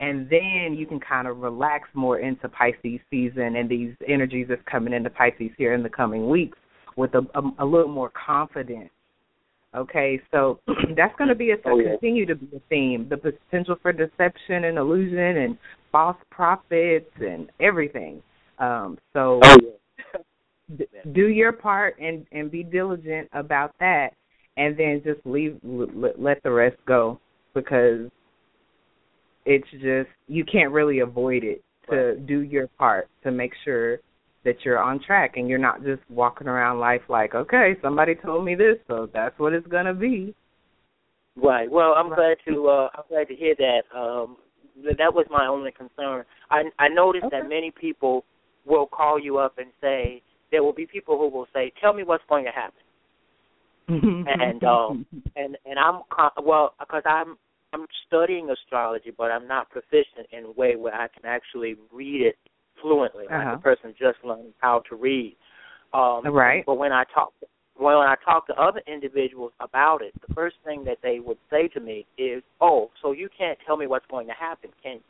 And 0.00 0.28
then 0.30 0.74
you 0.78 0.86
can 0.86 0.98
kind 0.98 1.28
of 1.28 1.38
relax 1.38 1.88
more 1.94 2.18
into 2.20 2.48
Pisces 2.48 3.00
season 3.10 3.56
and 3.56 3.68
these 3.68 3.94
energies 4.08 4.46
that's 4.48 4.62
coming 4.70 4.92
into 4.94 5.10
Pisces 5.10 5.50
here 5.58 5.74
in 5.74 5.82
the 5.82 5.90
coming 5.90 6.28
weeks 6.28 6.58
with 6.96 7.14
a, 7.14 7.20
a, 7.34 7.64
a 7.64 7.64
little 7.66 7.88
more 7.92 8.10
confidence. 8.10 8.90
Okay, 9.74 10.20
so 10.32 10.58
that's 10.96 11.14
going 11.16 11.28
to 11.28 11.34
be 11.34 11.50
a 11.52 11.56
Oh, 11.66 11.78
yeah. 11.78 11.90
continue 11.92 12.26
to 12.26 12.34
be 12.34 12.48
a 12.56 12.60
theme. 12.68 13.06
The 13.08 13.16
potential 13.18 13.76
for 13.80 13.92
deception 13.92 14.64
and 14.64 14.78
illusion 14.78 15.18
and 15.18 15.58
false 15.92 16.16
prophets 16.30 17.10
and 17.20 17.50
everything. 17.60 18.22
Um, 18.58 18.98
so 19.12 19.40
Oh 19.44 19.56
yeah. 19.62 19.70
D- 20.76 20.86
do 21.12 21.28
your 21.28 21.52
part 21.52 21.98
and 22.00 22.26
and 22.32 22.50
be 22.50 22.62
diligent 22.62 23.28
about 23.32 23.72
that 23.80 24.10
and 24.56 24.76
then 24.76 25.02
just 25.04 25.24
leave 25.24 25.58
l- 25.64 26.12
let 26.18 26.42
the 26.42 26.50
rest 26.50 26.76
go 26.86 27.20
because 27.54 28.08
it's 29.46 29.70
just 29.72 30.08
you 30.28 30.44
can't 30.44 30.72
really 30.72 31.00
avoid 31.00 31.44
it 31.44 31.62
to 31.88 32.16
do 32.20 32.40
your 32.40 32.66
part 32.78 33.08
to 33.22 33.30
make 33.30 33.52
sure 33.64 33.98
that 34.44 34.54
you're 34.64 34.78
on 34.78 35.00
track 35.02 35.32
and 35.36 35.48
you're 35.48 35.58
not 35.58 35.82
just 35.82 36.00
walking 36.08 36.46
around 36.46 36.78
life 36.78 37.02
like 37.08 37.34
okay 37.34 37.74
somebody 37.82 38.14
told 38.14 38.44
me 38.44 38.54
this 38.54 38.76
so 38.86 39.08
that's 39.12 39.38
what 39.38 39.52
it's 39.52 39.66
going 39.66 39.86
to 39.86 39.94
be 39.94 40.34
Right. 41.36 41.70
Well, 41.70 41.94
I'm 41.96 42.08
glad 42.08 42.36
to 42.48 42.68
uh 42.68 42.88
I'm 42.94 43.04
glad 43.08 43.28
to 43.28 43.34
hear 43.34 43.54
that. 43.56 43.82
Um 43.96 44.36
th- 44.82 44.96
that 44.98 45.14
was 45.14 45.26
my 45.30 45.46
only 45.46 45.70
concern. 45.72 46.24
I 46.50 46.64
I 46.78 46.88
noticed 46.88 47.26
Okay. 47.26 47.40
that 47.40 47.48
many 47.48 47.70
people 47.70 48.24
will 48.66 48.86
call 48.86 49.18
you 49.18 49.38
up 49.38 49.58
and 49.58 49.68
say 49.80 50.22
there 50.50 50.62
will 50.62 50.72
be 50.72 50.86
people 50.86 51.18
who 51.18 51.28
will 51.28 51.46
say, 51.52 51.72
"Tell 51.80 51.92
me 51.92 52.02
what's 52.02 52.24
going 52.28 52.44
to 52.44 52.50
happen." 52.50 52.82
And, 54.26 54.62
um, 54.64 55.06
And 55.36 55.56
and 55.64 55.78
I'm 55.78 56.02
well 56.44 56.74
because 56.78 57.02
I'm 57.06 57.36
I'm 57.72 57.86
studying 58.06 58.50
astrology, 58.50 59.12
but 59.16 59.30
I'm 59.30 59.46
not 59.46 59.70
proficient 59.70 60.26
in 60.32 60.44
a 60.44 60.50
way 60.50 60.76
where 60.76 60.94
I 60.94 61.08
can 61.08 61.24
actually 61.24 61.76
read 61.92 62.20
it 62.20 62.36
fluently, 62.82 63.24
like 63.24 63.46
Uh-huh. 63.46 63.54
a 63.54 63.58
person 63.58 63.94
just 63.98 64.18
learning 64.24 64.52
how 64.58 64.80
to 64.88 64.96
read. 64.96 65.36
Um, 65.92 66.24
Right. 66.26 66.64
But 66.66 66.74
when 66.74 66.92
I 66.92 67.04
talk 67.14 67.32
when 67.76 67.94
I 67.96 68.16
talk 68.24 68.46
to 68.48 68.54
other 68.60 68.82
individuals 68.86 69.52
about 69.60 70.02
it, 70.02 70.12
the 70.26 70.34
first 70.34 70.56
thing 70.64 70.84
that 70.84 70.98
they 71.02 71.18
would 71.20 71.38
say 71.48 71.68
to 71.68 71.80
me 71.80 72.06
is, 72.18 72.42
"Oh, 72.60 72.90
so 73.00 73.12
you 73.12 73.28
can't 73.36 73.58
tell 73.66 73.76
me 73.76 73.86
what's 73.86 74.06
going 74.06 74.26
to 74.26 74.34
happen, 74.34 74.70
can 74.82 74.94
you?" 74.96 75.04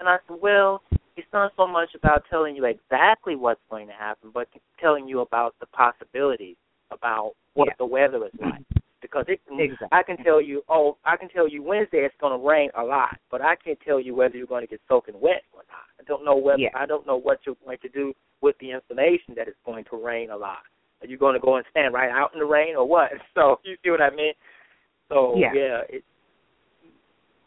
And 0.00 0.08
I 0.08 0.18
said, 0.26 0.38
"Well, 0.40 0.82
it's 1.16 1.26
not 1.32 1.52
so 1.56 1.66
much 1.66 1.90
about 1.94 2.24
telling 2.30 2.56
you 2.56 2.64
exactly 2.64 3.36
what's 3.36 3.60
going 3.70 3.86
to 3.86 3.92
happen, 3.92 4.30
but 4.32 4.48
telling 4.80 5.08
you 5.08 5.20
about 5.20 5.54
the 5.60 5.66
possibilities, 5.66 6.56
about 6.90 7.32
what 7.54 7.66
Yeah. 7.68 7.74
the 7.78 7.86
weather 7.86 8.24
is 8.26 8.32
like." 8.40 8.62
Because 9.00 9.24
it 9.28 9.40
Exactly. 9.48 9.88
I 9.92 10.02
can 10.02 10.18
tell 10.18 10.40
you, 10.42 10.62
oh, 10.68 10.96
I 11.04 11.16
can 11.16 11.28
tell 11.30 11.48
you 11.48 11.62
Wednesday 11.62 12.04
it's 12.04 12.14
going 12.20 12.38
to 12.38 12.46
rain 12.46 12.70
a 12.76 12.84
lot, 12.84 13.18
but 13.30 13.40
I 13.40 13.56
can't 13.56 13.80
tell 13.80 13.98
you 13.98 14.14
whether 14.14 14.36
you're 14.36 14.46
going 14.46 14.62
to 14.62 14.66
get 14.70 14.80
soaking 14.88 15.18
wet 15.18 15.42
or 15.52 15.62
not. 15.68 15.86
I 15.98 16.02
don't 16.04 16.24
know 16.24 16.36
whether 16.36 16.60
Yeah. 16.60 16.70
I 16.74 16.86
don't 16.86 17.06
know 17.06 17.16
what 17.16 17.40
you're 17.46 17.56
going 17.64 17.78
to 17.78 17.88
do 17.88 18.14
with 18.42 18.56
the 18.58 18.70
information 18.70 19.34
that 19.36 19.48
it's 19.48 19.58
going 19.64 19.84
to 19.84 19.96
rain 19.96 20.30
a 20.30 20.36
lot. 20.36 20.62
Are 21.00 21.06
you 21.06 21.16
going 21.16 21.34
to 21.34 21.40
go 21.40 21.56
and 21.56 21.64
stand 21.70 21.94
right 21.94 22.10
out 22.10 22.32
in 22.34 22.40
the 22.40 22.44
rain 22.46 22.76
or 22.76 22.86
what? 22.86 23.10
So 23.34 23.58
you 23.64 23.76
see 23.82 23.90
what 23.90 24.02
I 24.02 24.10
mean? 24.10 24.34
So 25.08 25.34
Yeah. 25.36 25.52
yeah. 25.54 25.80
It, 25.88 26.04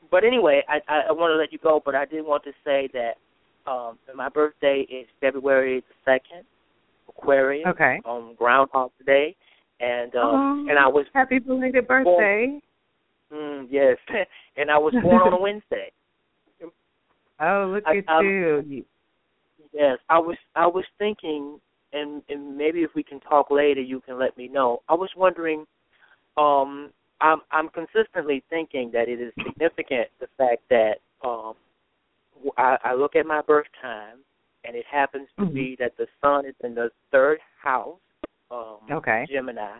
but 0.10 0.24
anyway, 0.24 0.64
I, 0.68 0.80
I 0.88 1.02
I 1.10 1.12
want 1.12 1.32
to 1.32 1.36
let 1.36 1.52
you 1.54 1.60
go, 1.60 1.82
but 1.84 1.96
I 1.96 2.06
did 2.06 2.26
want 2.26 2.44
to 2.46 2.52
say 2.64 2.90
that 2.94 3.14
um 3.66 3.98
my 4.16 4.30
birthday 4.30 4.86
is 4.90 5.08
February 5.22 5.82
the 5.82 5.96
second, 6.12 6.46
Aquarius 7.10 7.68
okay. 7.68 8.02
on 8.06 8.36
Groundhog 8.36 8.92
Day, 9.06 9.36
and 9.80 10.16
um 10.16 10.66
Oh, 10.68 10.68
and 10.70 10.80
I 10.80 10.88
was 10.88 11.06
happy 11.14 11.40
belated 11.40 11.88
birthday. 11.88 12.60
Mm, 13.32 13.68
yes, 13.70 13.98
and 14.58 14.70
I 14.70 14.78
was 14.78 14.94
born 15.02 15.22
on 15.22 15.34
a 15.34 15.38
Wednesday. 15.42 15.92
oh 17.40 17.72
look 17.74 17.84
I- 17.86 17.98
at 17.98 18.10
um, 18.10 18.26
you. 18.26 18.86
Yes, 19.74 19.98
I 20.10 20.20
was 20.20 20.38
I 20.56 20.68
was 20.68 20.86
thinking, 21.00 21.60
and 21.94 22.22
and 22.30 22.56
maybe 22.56 22.80
if 22.84 22.92
we 22.96 23.04
can 23.04 23.20
talk 23.22 23.50
later, 23.50 23.82
you 23.82 24.02
can 24.02 24.20
let 24.20 24.38
me 24.38 24.48
know. 24.48 24.82
I 24.88 24.94
was 24.94 25.10
wondering, 25.18 25.66
um, 26.38 26.92
I'm 27.22 27.40
I'm 27.52 27.70
consistently 27.70 28.44
thinking 28.50 28.92
that 28.94 29.10
it 29.10 29.20
is 29.20 29.34
significant 29.44 30.10
the 30.20 30.28
fact 30.38 30.62
that 30.70 30.96
um, 31.28 31.56
I, 32.58 32.78
I 32.84 32.94
look 32.94 33.16
at 33.16 33.26
my 33.26 33.42
birth 33.42 33.68
time, 33.82 34.20
and 34.66 34.76
it 34.76 34.86
happens 34.86 35.28
to 35.38 35.46
Mhm. 35.46 35.54
be 35.54 35.76
that 35.78 35.96
the 35.98 36.08
sun 36.22 36.46
is 36.46 36.56
in 36.64 36.76
the 36.76 36.92
third 37.12 37.40
house, 37.62 38.00
um, 38.52 38.80
Okay. 38.90 39.26
Gemini, 39.30 39.78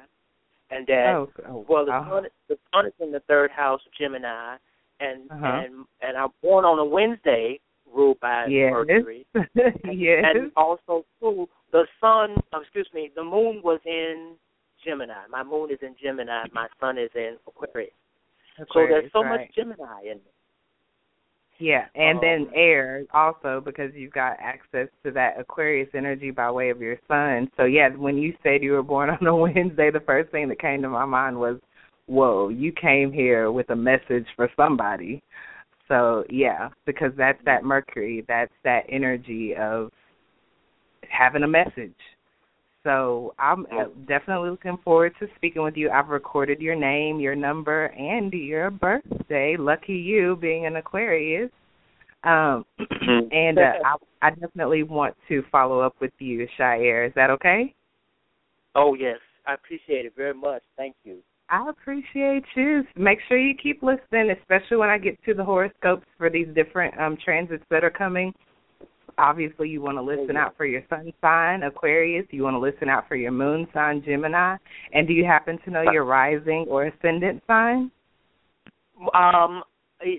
and 0.70 0.88
that 0.88 1.16
oh, 1.16 1.30
oh 1.48 1.66
Well, 1.68 1.86
the 1.86 1.92
wow. 1.92 2.10
sun 2.10 2.28
the 2.48 2.58
sun 2.74 2.86
is 2.88 2.94
in 3.00 3.12
the 3.12 3.20
third 3.22 3.52
house 3.52 3.86
of 3.86 3.92
Gemini, 3.94 4.58
and 5.00 5.30
Uh-huh. 5.32 5.46
and 5.46 5.86
and 6.02 6.18
I'm 6.18 6.32
born 6.42 6.66
on 6.66 6.80
a 6.80 6.86
Wednesday, 6.86 7.60
ruled 7.86 8.20
by 8.20 8.48
yes 8.48 8.72
Mercury, 8.72 9.26
yes 9.86 10.24
and 10.26 10.52
also 10.56 11.06
too 11.20 11.48
the 11.72 11.88
sun. 12.00 12.36
oh, 12.54 12.62
excuse 12.62 12.92
me, 12.94 13.10
the 13.16 13.24
moon 13.24 13.62
was 13.62 13.80
in 13.86 14.38
Gemini. 14.84 15.28
My 15.30 15.44
moon 15.44 15.72
is 15.72 15.82
in 15.82 15.96
Gemini. 15.96 16.46
My 16.52 16.68
sun 16.80 16.98
is 16.98 17.10
in 17.16 17.38
Aquarius. 17.48 17.94
so 18.72 18.86
there's 18.88 19.12
so 19.12 19.24
right. 19.24 19.40
much 19.42 19.56
Gemini 19.56 20.02
in 20.04 20.18
me. 20.18 20.32
Yeah, 21.64 21.86
and 21.96 22.20
then 22.22 22.48
Um, 22.48 22.52
air 22.54 23.06
also 23.14 23.62
because 23.62 23.96
you've 23.96 24.12
got 24.12 24.36
access 24.38 24.90
to 25.06 25.12
that 25.12 25.40
Aquarius 25.40 25.88
energy 25.94 26.30
by 26.30 26.52
way 26.52 26.70
of 26.72 26.82
your 26.82 26.98
sun. 27.08 27.50
So 27.56 27.64
yeah, 27.64 27.88
when 27.96 28.18
you 28.18 28.36
said 28.44 28.62
you 28.62 28.74
were 28.74 28.84
born 28.84 29.10
on 29.22 29.26
a 29.26 29.34
Wednesday, 29.34 29.90
the 29.90 30.02
first 30.02 30.30
thing 30.30 30.50
that 30.50 30.60
came 30.60 30.82
to 30.82 30.90
my 30.90 31.06
mind 31.06 31.40
was, 31.40 31.62
"Whoa, 32.08 32.50
you 32.50 32.74
came 32.74 33.14
here 33.14 33.50
with 33.50 33.70
a 33.70 33.78
message 33.78 34.28
for 34.36 34.50
somebody." 34.58 35.24
So 35.88 36.26
yeah, 36.30 36.68
because 36.86 37.14
that's 37.16 37.42
that 37.46 37.64
Mercury, 37.64 38.26
that's 38.28 38.52
that 38.66 38.84
energy 38.90 39.56
of 39.56 39.90
having 41.10 41.44
a 41.44 41.48
message. 41.48 41.96
So 42.84 43.34
I'm 43.40 43.66
uh, 43.72 43.86
definitely 44.08 44.50
looking 44.50 44.78
forward 44.84 45.14
to 45.20 45.28
speaking 45.38 45.64
with 45.64 45.78
you. 45.78 45.90
I've 45.90 46.10
recorded 46.10 46.60
your 46.60 46.76
name, 46.76 47.20
your 47.20 47.36
number, 47.36 47.86
and 47.86 48.32
your 48.34 48.72
birthday. 48.72 49.56
Lucky 49.58 49.94
you, 49.94 50.36
being 50.36 50.66
an 50.66 50.76
Aquarius. 50.76 51.50
Um, 52.26 52.66
and 53.32 53.58
uh, 53.58 53.74
I, 54.22 54.28
I 54.28 54.30
definitely 54.32 54.84
want 54.84 55.16
to 55.30 55.44
follow 55.52 55.80
up 55.80 55.96
with 56.02 56.12
you, 56.20 56.48
Shire. 56.58 57.06
Is 57.06 57.14
that 57.16 57.30
okay? 57.30 57.74
Oh 58.76 58.96
yes, 58.96 59.20
I 59.46 59.54
appreciate 59.54 60.06
it 60.06 60.14
very 60.16 60.34
much. 60.34 60.64
Thank 60.78 60.96
you. 61.04 61.20
I 61.50 61.70
appreciate 61.70 62.44
you. 62.56 62.84
Make 62.96 63.20
sure 63.28 63.38
you 63.38 63.54
keep 63.62 63.84
listening, 63.84 64.34
especially 64.40 64.78
when 64.78 64.90
I 64.90 64.98
get 64.98 65.22
to 65.26 65.34
the 65.34 65.44
horoscopes 65.44 66.08
for 66.18 66.30
these 66.30 66.48
different 66.56 66.98
um 67.00 67.18
transits 67.24 67.64
that 67.70 67.84
are 67.84 67.92
coming. 67.92 68.34
Obviously, 69.18 69.70
you 69.70 69.82
want 69.82 69.98
to 69.98 70.02
listen 70.02 70.36
out 70.36 70.56
for 70.58 70.66
your 70.66 70.82
sun 70.90 71.12
sign, 71.22 71.64
Aquarius. 71.64 72.26
You 72.32 72.44
want 72.44 72.56
to 72.56 72.60
listen 72.60 72.90
out 72.90 73.08
for 73.08 73.16
your 73.16 73.32
moon 73.32 73.68
sign, 73.74 74.04
Gemini. 74.04 74.58
And 74.94 75.08
do 75.08 75.14
you 75.14 75.26
happen 75.26 75.60
to 75.66 75.72
know 75.72 75.84
your 75.92 76.06
rising 76.06 76.66
or 76.70 76.86
ascendant 76.86 77.44
sign? 77.48 77.92
Um, 79.14 79.64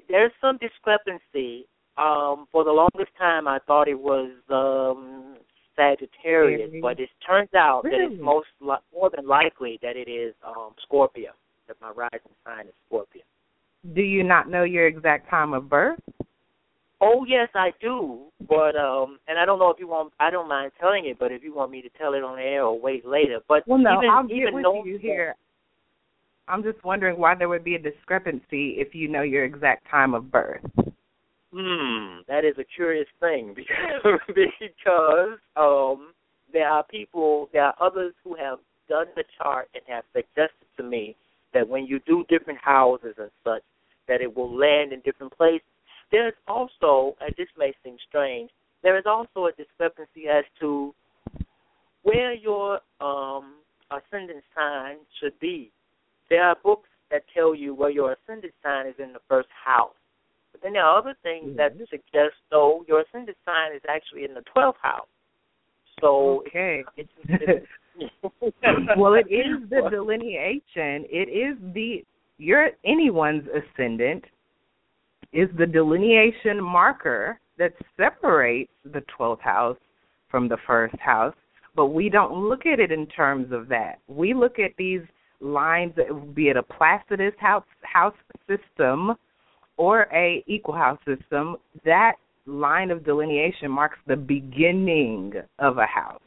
there's 0.09 0.33
some 0.41 0.59
discrepancy. 0.59 1.67
Um, 1.97 2.47
for 2.51 2.65
the 2.65 2.73
longest 2.73 3.17
time, 3.17 3.47
I 3.47 3.59
thought 3.67 3.87
it 3.87 3.99
was 3.99 4.31
um, 4.51 5.37
Sagittarius, 5.77 6.71
but 6.83 6.99
it 6.99 7.09
turns 7.25 7.51
out 7.55 7.83
really? 7.85 8.09
that 8.09 8.13
it's 8.15 8.23
most 8.23 8.49
li- 8.61 8.75
more 8.93 9.11
than 9.15 9.27
likely 9.27 9.79
that 9.83 9.97
it 9.97 10.11
is 10.11 10.35
um, 10.47 10.71
Scorpio. 10.83 11.31
That 11.69 11.77
my 11.81 11.91
rising 11.91 12.35
sign 12.45 12.67
is 12.67 12.75
Scorpio. 12.87 13.23
Do 13.95 14.03
you 14.03 14.23
not 14.23 14.49
know 14.49 14.65
your 14.65 14.87
exact 14.87 15.31
time 15.31 15.53
of 15.53 15.69
birth? 15.69 16.01
Oh 17.05 17.25
yes, 17.29 17.49
I 17.55 17.73
do. 17.81 18.21
But 18.49 18.77
um, 18.77 19.19
and 19.29 19.39
I 19.39 19.45
don't 19.45 19.59
know 19.59 19.71
if 19.71 19.79
you 19.79 19.89
want. 19.89 20.13
I 20.19 20.31
don't 20.31 20.49
mind 20.49 20.73
telling 20.81 21.07
it, 21.07 21.19
but 21.19 21.33
if 21.33 21.43
you 21.43 21.55
want 21.55 21.71
me 21.71 21.83
to 21.83 21.89
tell 21.91 22.15
it 22.15 22.23
on 22.23 22.39
air 22.39 22.65
or 22.65 22.81
wait 22.81 23.07
later. 23.07 23.41
But 23.49 23.67
well, 23.67 23.79
no, 23.79 23.99
even, 23.99 24.11
I'll 24.11 24.31
even 24.31 24.55
with 24.55 24.87
you 24.87 24.99
here. 24.99 25.35
I'm 26.49 26.63
just 26.63 26.83
wondering 26.85 27.19
why 27.19 27.35
there 27.35 27.49
would 27.49 27.65
be 27.65 27.75
a 27.75 27.79
discrepancy 27.79 28.77
if 28.79 28.95
you 28.95 29.09
know 29.09 29.23
your 29.23 29.45
exact 29.45 29.89
time 29.91 30.15
of 30.15 30.31
birth. 30.31 30.61
Hmm, 31.53 32.21
that 32.27 32.45
is 32.45 32.57
a 32.59 32.65
curious 32.65 33.07
thing 33.21 33.55
because 33.55 34.21
because 34.61 35.39
um 35.57 36.13
there 36.55 36.69
are 36.69 36.85
people, 36.85 37.51
there 37.53 37.65
are 37.65 37.75
others 37.81 38.15
who 38.23 38.35
have 38.37 38.59
done 38.89 39.07
the 39.17 39.25
chart 39.37 39.69
and 39.75 39.83
have 39.89 40.05
suggested 40.15 40.67
to 40.79 40.83
me 40.83 41.17
that 41.53 41.69
when 41.69 41.85
you 41.85 42.01
do 42.07 42.25
different 42.29 42.61
houses 42.63 43.15
and 43.19 43.31
such, 43.43 43.63
that 44.09 44.23
it 44.23 44.35
will 44.35 44.57
land 44.57 44.93
in 44.93 45.01
different 45.01 45.37
places. 45.37 45.67
There's 46.15 46.35
also, 46.47 47.17
and 47.21 47.35
this 47.37 47.49
may 47.59 47.73
seem 47.83 47.97
strange, 48.09 48.51
there 48.85 48.97
is 48.97 49.03
also 49.05 49.47
a 49.47 49.53
discrepancy 49.53 50.29
as 50.31 50.45
to 50.61 50.95
where 52.05 52.33
your 52.33 52.79
um 53.01 53.55
ascendant 53.91 54.45
sign 54.55 54.99
should 55.19 55.37
be. 55.41 55.73
There 56.31 56.45
are 56.45 56.57
books 56.63 56.89
that 57.11 57.25
tell 57.35 57.53
you 57.53 57.75
where 57.75 57.91
your 57.91 58.13
ascendant 58.13 58.55
sign 58.63 58.87
is 58.87 58.95
in 59.01 59.13
the 59.13 59.19
first 59.29 59.49
house. 59.65 59.97
But 60.53 60.63
then 60.63 60.75
there 60.75 60.85
are 60.85 60.97
other 60.97 61.17
things 61.25 61.57
that 61.57 61.73
suggest, 61.91 62.37
though, 62.49 62.85
your 62.87 63.01
ascendant 63.01 63.37
sign 63.45 63.75
is 63.75 63.83
actually 63.89 64.25
in 64.25 64.35
the 64.35 64.45
12th 64.57 64.75
house. 64.81 65.09
So 66.01 66.45
okay. 66.47 66.85
It's, 66.97 67.11
it's, 67.27 67.67
well, 68.97 69.15
it 69.15 69.27
is 69.33 69.69
the 69.69 69.89
delineation. 69.91 71.07
It 71.11 71.29
is 71.29 71.59
the 71.75 72.05
your 72.39 72.71
anyone's 72.85 73.49
ascendant 73.49 74.25
is 75.35 75.49
the 75.59 75.67
delineation 75.67 76.63
marker 76.63 77.39
that 77.59 77.73
separates 77.97 78.71
the 78.85 79.03
12th 79.19 79.41
house 79.41 79.77
from 80.31 80.49
the 80.49 80.57
first 80.67 80.97
house, 80.99 81.35
but 81.77 81.87
we 81.87 82.09
don't 82.09 82.49
look 82.49 82.67
at 82.67 82.81
it 82.81 82.91
in 82.93 83.07
terms 83.09 83.53
of 83.53 83.69
that. 83.69 83.99
We 84.09 84.33
look 84.33 84.59
at 84.59 84.71
these 84.79 85.03
lines, 85.41 85.93
be 86.35 86.49
it 86.49 86.57
a 86.57 86.63
Placidus 86.63 87.35
house 87.39 87.65
house 87.83 88.15
system 88.49 89.15
or 89.77 90.03
a 90.15 90.43
equal 90.47 90.75
house 90.75 90.99
system. 91.05 91.57
That 91.85 92.15
line 92.47 92.91
of 92.91 93.05
delineation 93.05 93.71
marks 93.71 93.99
the 94.07 94.17
beginning 94.17 95.33
of 95.59 95.79
a 95.79 95.87
house. 95.87 96.21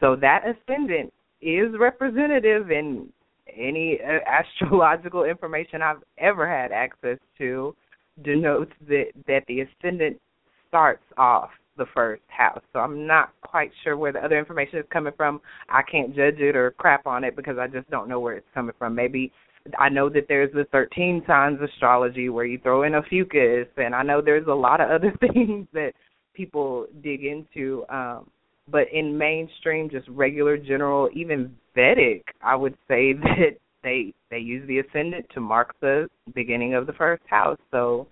So 0.00 0.16
that 0.16 0.42
ascendant 0.44 1.12
is 1.40 1.68
representative 1.78 2.70
in 2.70 3.08
any 3.56 3.98
uh, 4.02 4.18
astrological 4.28 5.24
information 5.24 5.82
I've 5.82 6.02
ever 6.18 6.48
had 6.48 6.72
access 6.72 7.18
to 7.38 7.74
denotes 8.22 8.72
that 8.88 9.06
that 9.26 9.42
the 9.48 9.60
ascendant 9.60 10.20
starts 10.68 11.04
off 11.16 11.50
the 11.76 11.86
first 11.94 12.22
house. 12.28 12.62
So 12.72 12.78
I'm 12.78 13.06
not 13.06 13.30
quite 13.42 13.70
sure 13.82 13.96
where 13.96 14.12
the 14.12 14.20
other 14.24 14.38
information 14.38 14.78
is 14.78 14.84
coming 14.92 15.12
from. 15.16 15.40
I 15.68 15.82
can't 15.82 16.14
judge 16.14 16.38
it 16.38 16.56
or 16.56 16.70
crap 16.72 17.06
on 17.06 17.24
it 17.24 17.34
because 17.34 17.58
I 17.58 17.66
just 17.66 17.90
don't 17.90 18.08
know 18.08 18.20
where 18.20 18.34
it's 18.36 18.46
coming 18.54 18.74
from. 18.78 18.94
Maybe 18.94 19.32
I 19.78 19.88
know 19.88 20.08
that 20.10 20.26
there's 20.28 20.52
the 20.52 20.66
13 20.72 21.22
signs 21.26 21.58
astrology 21.60 22.28
where 22.28 22.44
you 22.44 22.58
throw 22.58 22.82
in 22.82 22.94
Ophiuchus, 22.94 23.68
and 23.76 23.94
I 23.94 24.02
know 24.02 24.20
there's 24.20 24.46
a 24.46 24.54
lot 24.54 24.80
of 24.80 24.90
other 24.90 25.12
things 25.20 25.66
that 25.72 25.92
people 26.34 26.86
dig 27.02 27.24
into. 27.24 27.84
Um, 27.88 28.30
but 28.70 28.84
in 28.92 29.16
mainstream, 29.16 29.90
just 29.90 30.08
regular, 30.08 30.56
general, 30.56 31.08
even 31.14 31.54
Vedic, 31.74 32.24
I 32.42 32.56
would 32.56 32.74
say 32.88 33.12
that 33.14 33.56
they 33.84 34.12
they 34.30 34.38
use 34.38 34.66
the 34.66 34.80
ascendant 34.80 35.26
to 35.34 35.40
mark 35.40 35.76
the 35.80 36.08
beginning 36.34 36.74
of 36.74 36.88
the 36.88 36.92
first 36.94 37.22
house. 37.28 37.58
So 37.70 38.08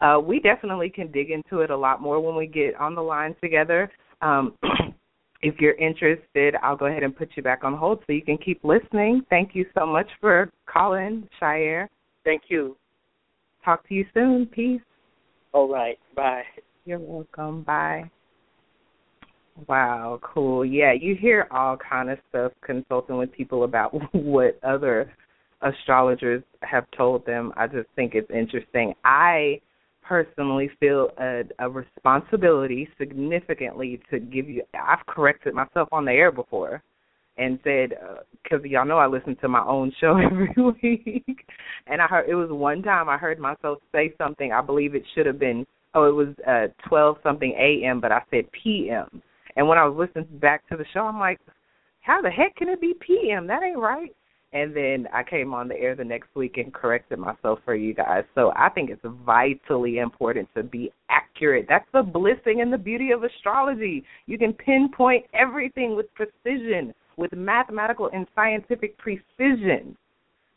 uh, 0.00 0.20
we 0.24 0.38
definitely 0.38 0.90
can 0.90 1.10
dig 1.10 1.30
into 1.30 1.60
it 1.60 1.70
a 1.70 1.76
lot 1.76 2.00
more 2.00 2.20
when 2.20 2.36
we 2.36 2.46
get 2.46 2.76
on 2.76 2.94
the 2.94 3.02
line 3.02 3.34
together. 3.42 3.90
Um, 4.22 4.54
if 5.42 5.56
you're 5.58 5.74
interested, 5.74 6.54
I'll 6.62 6.76
go 6.76 6.86
ahead 6.86 7.02
and 7.02 7.16
put 7.16 7.30
you 7.36 7.42
back 7.42 7.64
on 7.64 7.76
hold 7.76 8.00
so 8.06 8.12
you 8.12 8.22
can 8.22 8.38
keep 8.38 8.62
listening. 8.62 9.22
Thank 9.30 9.54
you 9.54 9.66
so 9.76 9.86
much 9.86 10.08
for 10.20 10.50
calling, 10.66 11.28
Shire. 11.40 11.88
Thank 12.24 12.42
you. 12.48 12.76
Talk 13.64 13.86
to 13.88 13.94
you 13.94 14.04
soon. 14.14 14.46
Peace. 14.46 14.80
All 15.52 15.72
right. 15.72 15.98
Bye. 16.14 16.42
You're 16.84 16.98
welcome. 16.98 17.62
Bye. 17.62 18.10
Wow, 19.68 20.18
cool. 20.22 20.64
Yeah, 20.64 20.92
you 20.92 21.14
hear 21.14 21.46
all 21.50 21.76
kind 21.76 22.10
of 22.10 22.18
stuff 22.28 22.52
consulting 22.64 23.16
with 23.16 23.32
people 23.32 23.64
about 23.64 23.92
what 24.14 24.58
other 24.62 25.12
astrologers 25.62 26.42
have 26.62 26.84
told 26.96 27.24
them. 27.24 27.52
I 27.56 27.66
just 27.66 27.88
think 27.96 28.14
it's 28.14 28.30
interesting. 28.30 28.94
I 29.04 29.60
personally 30.02 30.70
feel 30.80 31.10
a, 31.18 31.42
a 31.60 31.70
responsibility 31.70 32.88
significantly 32.98 34.00
to 34.10 34.18
give 34.18 34.48
you. 34.50 34.62
I've 34.74 35.06
corrected 35.06 35.54
myself 35.54 35.88
on 35.92 36.04
the 36.04 36.12
air 36.12 36.32
before 36.32 36.82
and 37.38 37.58
said 37.64 37.90
because 38.42 38.60
uh, 38.64 38.68
y'all 38.68 38.84
know 38.86 38.98
I 38.98 39.06
listen 39.06 39.36
to 39.40 39.48
my 39.48 39.64
own 39.64 39.92
show 40.00 40.16
every 40.18 40.52
week, 40.82 41.46
and 41.86 42.02
I 42.02 42.06
heard 42.06 42.28
it 42.28 42.34
was 42.34 42.50
one 42.50 42.82
time 42.82 43.08
I 43.08 43.16
heard 43.18 43.38
myself 43.38 43.78
say 43.92 44.12
something. 44.18 44.52
I 44.52 44.60
believe 44.60 44.94
it 44.94 45.04
should 45.14 45.26
have 45.26 45.38
been 45.38 45.64
oh 45.94 46.04
it 46.08 46.12
was 46.14 46.28
uh 46.46 46.66
twelve 46.88 47.16
something 47.22 47.52
a.m. 47.58 48.00
but 48.00 48.12
I 48.12 48.20
said 48.30 48.44
p.m. 48.52 49.22
And 49.56 49.68
when 49.68 49.78
I 49.78 49.86
was 49.86 49.96
listening 49.96 50.38
back 50.38 50.68
to 50.68 50.76
the 50.76 50.84
show, 50.92 51.00
I'm 51.00 51.18
like, 51.18 51.40
how 52.00 52.20
the 52.20 52.30
heck 52.30 52.56
can 52.56 52.68
it 52.68 52.80
be 52.80 52.94
p.m. 53.00 53.46
That 53.46 53.62
ain't 53.62 53.78
right. 53.78 54.14
And 54.52 54.74
then 54.74 55.08
I 55.12 55.24
came 55.24 55.52
on 55.52 55.66
the 55.66 55.76
air 55.76 55.96
the 55.96 56.04
next 56.04 56.28
week 56.36 56.58
and 56.58 56.72
corrected 56.72 57.18
myself 57.18 57.58
for 57.64 57.74
you 57.74 57.92
guys. 57.92 58.22
So 58.36 58.52
I 58.54 58.68
think 58.68 58.88
it's 58.88 59.02
vitally 59.26 59.98
important 59.98 60.48
to 60.54 60.62
be 60.62 60.92
accurate. 61.10 61.66
That's 61.68 61.88
the 61.92 62.02
blessing 62.02 62.60
and 62.60 62.72
the 62.72 62.78
beauty 62.78 63.10
of 63.10 63.24
astrology. 63.24 64.04
You 64.26 64.38
can 64.38 64.52
pinpoint 64.52 65.24
everything 65.34 65.96
with 65.96 66.06
precision, 66.14 66.94
with 67.16 67.32
mathematical 67.32 68.10
and 68.12 68.28
scientific 68.36 68.96
precision. 68.96 69.96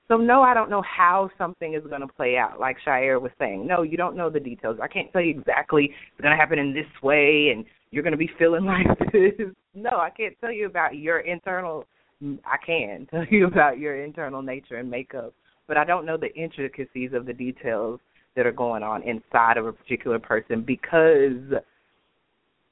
So 0.08 0.18
no, 0.18 0.42
I 0.42 0.54
don't 0.54 0.70
know 0.70 0.84
how 0.84 1.30
something 1.38 1.74
is 1.74 1.84
going 1.90 2.02
to 2.02 2.08
play 2.08 2.38
out. 2.38 2.60
Like 2.60 2.78
Shire 2.84 3.20
was 3.20 3.32
saying, 3.40 3.68
no, 3.68 3.82
you 3.82 3.98
don't 3.98 4.16
know 4.16 4.30
the 4.30 4.40
details. 4.40 4.78
I 4.82 4.88
can't 4.88 5.12
tell 5.12 5.22
you 5.22 5.38
exactly 5.38 5.86
it's 5.86 6.22
going 6.22 6.32
to 6.32 6.38
happen 6.38 6.60
in 6.60 6.74
this 6.74 6.86
way, 7.04 7.52
and 7.54 7.66
you're 7.92 8.04
going 8.04 8.12
to 8.12 8.18
be 8.18 8.30
feeling 8.40 8.66
like 8.66 8.88
this. 9.12 9.48
No, 9.76 9.92
I 9.92 10.10
can't 10.10 10.36
tell 10.40 10.52
you 10.52 10.66
about 10.66 10.96
your 10.96 11.20
internal 11.20 11.86
I 12.46 12.58
can 12.66 13.08
tell 13.12 13.26
you 13.30 13.46
about 13.46 13.78
your 13.78 14.04
internal 14.04 14.42
nature 14.42 14.78
and 14.78 14.90
makeup, 14.90 15.34
but 15.68 15.78
I 15.78 15.86
don't 15.86 16.06
know 16.06 16.18
the 16.18 16.34
intricacies 16.34 17.12
of 17.14 17.26
the 17.26 17.34
details 17.34 18.00
that 18.36 18.46
are 18.46 18.52
going 18.52 18.84
on 18.84 19.04
inside 19.04 19.58
of 19.58 19.66
a 19.66 19.74
particular 19.74 20.20
person 20.20 20.64
because 20.66 21.62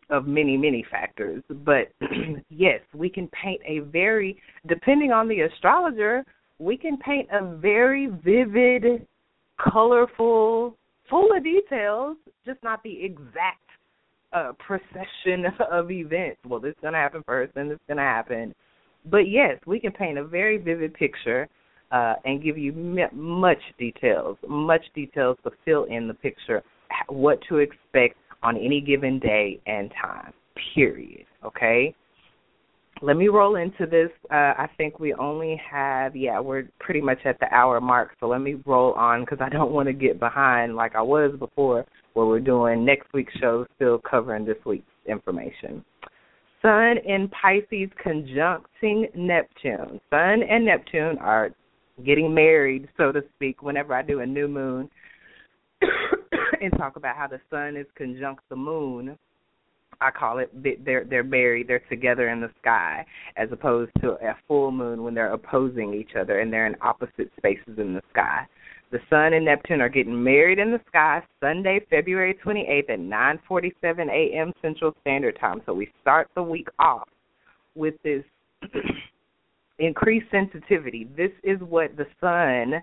of 0.09 0.27
many, 0.27 0.57
many 0.57 0.85
factors. 0.89 1.43
But 1.49 1.91
yes, 2.49 2.81
we 2.93 3.09
can 3.09 3.29
paint 3.29 3.61
a 3.65 3.79
very, 3.79 4.39
depending 4.67 5.11
on 5.11 5.27
the 5.27 5.41
astrologer, 5.41 6.23
we 6.59 6.77
can 6.77 6.97
paint 6.97 7.27
a 7.31 7.55
very 7.57 8.07
vivid, 8.07 9.05
colorful, 9.59 10.75
full 11.09 11.29
of 11.35 11.43
details, 11.43 12.17
just 12.45 12.61
not 12.63 12.81
the 12.83 13.03
exact 13.03 13.61
uh, 14.33 14.51
procession 14.65 15.45
of 15.71 15.91
events. 15.91 16.39
Well, 16.47 16.59
this 16.59 16.71
is 16.71 16.81
going 16.81 16.93
to 16.93 16.99
happen 16.99 17.23
first, 17.25 17.53
and 17.55 17.69
this 17.69 17.75
is 17.75 17.87
going 17.87 17.97
to 17.97 18.03
happen 18.03 18.53
but 19.09 19.29
yes, 19.29 19.59
we 19.65 19.79
can 19.79 19.91
paint 19.91 20.17
a 20.17 20.23
very 20.23 20.57
vivid 20.57 20.93
picture 20.93 21.47
uh, 21.91 22.15
and 22.25 22.43
give 22.43 22.57
you 22.57 22.71
m- 22.71 23.09
much 23.13 23.61
details, 23.77 24.37
much 24.47 24.83
details 24.93 25.37
to 25.43 25.51
fill 25.63 25.85
in 25.85 26.07
the 26.07 26.13
picture, 26.13 26.63
what 27.07 27.39
to 27.49 27.57
expect 27.57 28.15
on 28.43 28.57
any 28.57 28.81
given 28.81 29.19
day 29.19 29.59
and 29.67 29.91
time. 30.01 30.33
Period. 30.73 31.25
Okay. 31.43 31.95
Let 33.01 33.17
me 33.17 33.27
roll 33.27 33.55
into 33.55 33.85
this. 33.85 34.09
Uh, 34.31 34.53
I 34.57 34.67
think 34.77 34.99
we 34.99 35.13
only 35.15 35.61
have, 35.69 36.15
yeah, 36.15 36.39
we're 36.39 36.69
pretty 36.79 37.01
much 37.01 37.19
at 37.25 37.39
the 37.39 37.53
hour 37.53 37.81
mark. 37.81 38.11
So 38.19 38.27
let 38.27 38.41
me 38.41 38.55
roll 38.65 38.93
on 38.93 39.21
because 39.21 39.39
I 39.41 39.49
don't 39.49 39.71
want 39.71 39.87
to 39.87 39.93
get 39.93 40.19
behind 40.19 40.75
like 40.75 40.95
I 40.95 41.01
was 41.01 41.35
before, 41.37 41.85
where 42.13 42.25
we're 42.25 42.39
doing 42.39 42.85
next 42.85 43.11
week's 43.13 43.33
show, 43.33 43.65
still 43.75 43.99
covering 44.09 44.45
this 44.45 44.57
week's 44.65 44.85
information. 45.07 45.83
Sun 46.61 46.97
in 47.05 47.29
Pisces 47.29 47.89
conjuncting 48.03 49.07
Neptune. 49.15 49.99
Sun 50.09 50.41
and 50.49 50.65
Neptune 50.65 51.17
are 51.19 51.51
getting 52.05 52.33
married, 52.33 52.87
so 52.97 53.11
to 53.11 53.21
speak, 53.35 53.61
whenever 53.61 53.93
I 53.93 54.01
do 54.01 54.21
a 54.21 54.25
new 54.25 54.47
moon 54.47 54.89
and 56.61 56.71
talk 56.77 56.95
about 56.95 57.15
how 57.17 57.27
the 57.27 57.39
sun 57.49 57.77
is 57.77 57.85
conjunct 57.95 58.41
the 58.49 58.55
moon 58.55 59.17
I 60.01 60.11
call 60.11 60.39
it 60.39 60.51
they're 60.83 61.05
they're 61.05 61.23
buried, 61.23 61.67
they're 61.67 61.81
together 61.89 62.29
in 62.29 62.41
the 62.41 62.51
sky, 62.61 63.05
as 63.37 63.49
opposed 63.51 63.91
to 64.01 64.11
a 64.11 64.35
full 64.47 64.71
moon 64.71 65.03
when 65.03 65.13
they're 65.13 65.33
opposing 65.33 65.93
each 65.93 66.15
other 66.19 66.39
and 66.39 66.51
they're 66.51 66.67
in 66.67 66.75
opposite 66.81 67.31
spaces 67.37 67.77
in 67.77 67.93
the 67.93 68.01
sky. 68.11 68.45
The 68.91 68.99
Sun 69.09 69.33
and 69.33 69.45
Neptune 69.45 69.81
are 69.81 69.89
getting 69.89 70.23
married 70.23 70.59
in 70.59 70.71
the 70.71 70.79
sky 70.87 71.21
Sunday, 71.41 71.81
February 71.89 72.37
28th 72.45 72.89
at 72.89 72.99
9:47 72.99 74.09
a.m. 74.09 74.53
Central 74.61 74.95
Standard 75.01 75.37
Time. 75.39 75.61
So 75.65 75.73
we 75.73 75.89
start 76.01 76.29
the 76.35 76.43
week 76.43 76.67
off 76.79 77.07
with 77.75 77.95
this 78.03 78.23
increased 79.79 80.27
sensitivity. 80.31 81.09
This 81.17 81.31
is 81.43 81.59
what 81.61 81.91
the 81.97 82.05
Sun 82.21 82.81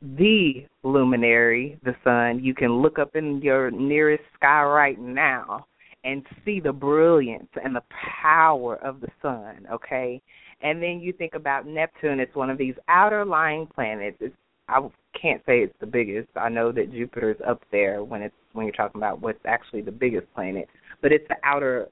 the 0.00 0.66
luminary, 0.82 1.78
the 1.84 1.94
sun, 2.04 2.42
you 2.42 2.54
can 2.54 2.80
look 2.80 2.98
up 2.98 3.16
in 3.16 3.40
your 3.42 3.70
nearest 3.70 4.22
sky 4.34 4.62
right 4.62 4.98
now 4.98 5.66
and 6.04 6.24
see 6.44 6.60
the 6.60 6.72
brilliance 6.72 7.48
and 7.62 7.74
the 7.74 7.82
power 8.22 8.76
of 8.76 9.00
the 9.00 9.08
sun, 9.20 9.66
okay? 9.70 10.22
And 10.62 10.82
then 10.82 11.00
you 11.00 11.12
think 11.12 11.34
about 11.34 11.66
Neptune, 11.66 12.20
it's 12.20 12.34
one 12.34 12.50
of 12.50 12.58
these 12.58 12.74
outer 12.88 13.24
lying 13.24 13.66
planets. 13.66 14.16
It's 14.20 14.34
I 14.68 14.86
can't 15.20 15.40
say 15.46 15.60
it's 15.60 15.74
the 15.80 15.86
biggest. 15.86 16.28
I 16.36 16.50
know 16.50 16.72
that 16.72 16.92
Jupiter's 16.92 17.38
up 17.46 17.62
there 17.72 18.04
when 18.04 18.20
it's 18.22 18.34
when 18.52 18.66
you're 18.66 18.74
talking 18.74 19.00
about 19.00 19.20
what's 19.20 19.40
actually 19.46 19.80
the 19.80 19.92
biggest 19.92 20.26
planet, 20.34 20.68
but 21.00 21.10
it's 21.10 21.26
the 21.28 21.36
outer 21.42 21.88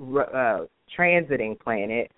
uh 0.00 0.66
transiting 0.96 1.58
planet 1.58 2.10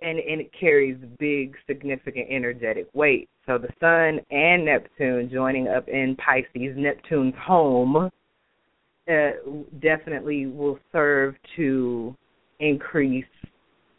and 0.00 0.18
and 0.18 0.40
it 0.40 0.50
carries 0.58 0.96
big 1.18 1.54
significant 1.66 2.26
energetic 2.30 2.88
weight 2.94 3.28
so 3.48 3.56
the 3.56 3.68
Sun 3.80 4.20
and 4.30 4.66
Neptune 4.66 5.30
joining 5.32 5.68
up 5.68 5.88
in 5.88 6.16
Pisces, 6.16 6.76
Neptune's 6.76 7.32
home, 7.40 8.10
uh, 9.10 9.30
definitely 9.80 10.44
will 10.44 10.78
serve 10.92 11.34
to 11.56 12.14
increase 12.60 13.24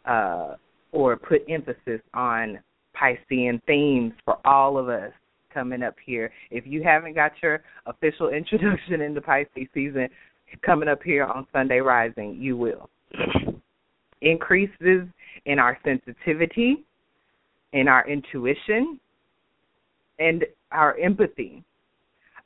uh, 0.04 0.54
or 0.92 1.16
put 1.16 1.42
emphasis 1.48 2.00
on 2.14 2.60
Piscean 2.94 3.60
themes 3.66 4.12
for 4.24 4.38
all 4.44 4.78
of 4.78 4.88
us 4.88 5.10
coming 5.52 5.82
up 5.82 5.96
here. 6.06 6.30
If 6.52 6.64
you 6.64 6.84
haven't 6.84 7.14
got 7.14 7.32
your 7.42 7.60
official 7.86 8.28
introduction 8.32 9.00
into 9.00 9.20
Pisces 9.20 9.66
season 9.74 10.08
coming 10.64 10.88
up 10.88 11.02
here 11.02 11.24
on 11.24 11.44
Sunday 11.52 11.80
Rising, 11.80 12.36
you 12.40 12.56
will. 12.56 12.88
Increases 14.22 15.08
in 15.46 15.58
our 15.58 15.78
sensitivity, 15.84 16.84
in 17.72 17.88
our 17.88 18.06
intuition, 18.08 19.00
and 20.18 20.44
our 20.72 20.96
empathy. 20.98 21.64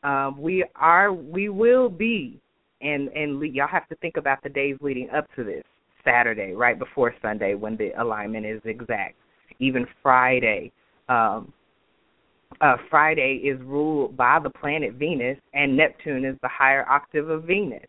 Um, 0.02 0.40
we 0.40 0.64
are 0.76 1.12
we 1.12 1.48
will 1.48 1.88
be 1.88 2.40
and 2.84 3.08
and 3.08 3.42
y'all 3.54 3.66
have 3.66 3.88
to 3.88 3.96
think 3.96 4.16
about 4.16 4.42
the 4.42 4.48
days 4.48 4.76
leading 4.80 5.08
up 5.10 5.26
to 5.34 5.42
this 5.42 5.64
Saturday, 6.04 6.52
right 6.52 6.78
before 6.78 7.14
Sunday 7.22 7.54
when 7.54 7.76
the 7.76 7.90
alignment 8.00 8.44
is 8.46 8.60
exact. 8.64 9.16
Even 9.58 9.86
Friday, 10.02 10.70
um, 11.08 11.52
uh, 12.60 12.76
Friday 12.90 13.40
is 13.44 13.58
ruled 13.62 14.16
by 14.16 14.38
the 14.42 14.50
planet 14.50 14.94
Venus, 14.94 15.38
and 15.54 15.76
Neptune 15.76 16.24
is 16.24 16.36
the 16.42 16.48
higher 16.48 16.86
octave 16.88 17.30
of 17.30 17.44
Venus. 17.44 17.86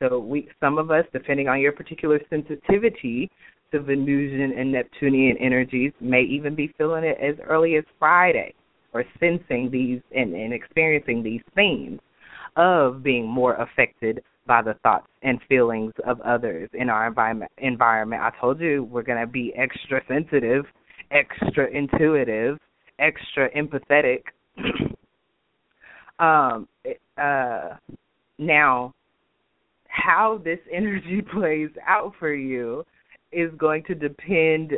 So 0.00 0.18
we, 0.18 0.48
some 0.60 0.78
of 0.78 0.90
us, 0.90 1.04
depending 1.12 1.48
on 1.48 1.60
your 1.60 1.72
particular 1.72 2.20
sensitivity 2.30 3.30
to 3.70 3.80
Venusian 3.80 4.58
and 4.58 4.72
Neptunian 4.72 5.36
energies, 5.38 5.92
may 6.00 6.22
even 6.22 6.54
be 6.54 6.72
feeling 6.78 7.04
it 7.04 7.18
as 7.20 7.36
early 7.46 7.76
as 7.76 7.84
Friday 7.98 8.54
or 8.92 9.04
sensing 9.20 9.70
these 9.70 10.00
and, 10.16 10.34
and 10.34 10.52
experiencing 10.52 11.22
these 11.22 11.42
themes 11.54 12.00
of 12.56 13.02
being 13.02 13.26
more 13.26 13.54
affected 13.56 14.22
by 14.46 14.62
the 14.62 14.74
thoughts 14.82 15.06
and 15.22 15.38
feelings 15.48 15.92
of 16.06 16.20
others 16.22 16.68
in 16.72 16.88
our 16.88 17.06
environment 17.06 17.52
environment. 17.58 18.22
I 18.22 18.32
told 18.40 18.58
you 18.58 18.84
we're 18.84 19.02
gonna 19.02 19.26
be 19.26 19.52
extra 19.54 20.00
sensitive, 20.08 20.64
extra 21.12 21.68
intuitive, 21.70 22.58
extra 22.98 23.48
empathetic. 23.50 24.22
um 26.18 26.66
uh 27.16 27.76
now 28.38 28.92
how 29.90 30.40
this 30.44 30.58
energy 30.72 31.22
plays 31.32 31.70
out 31.86 32.12
for 32.18 32.32
you 32.32 32.84
is 33.32 33.50
going 33.58 33.84
to 33.84 33.94
depend 33.94 34.72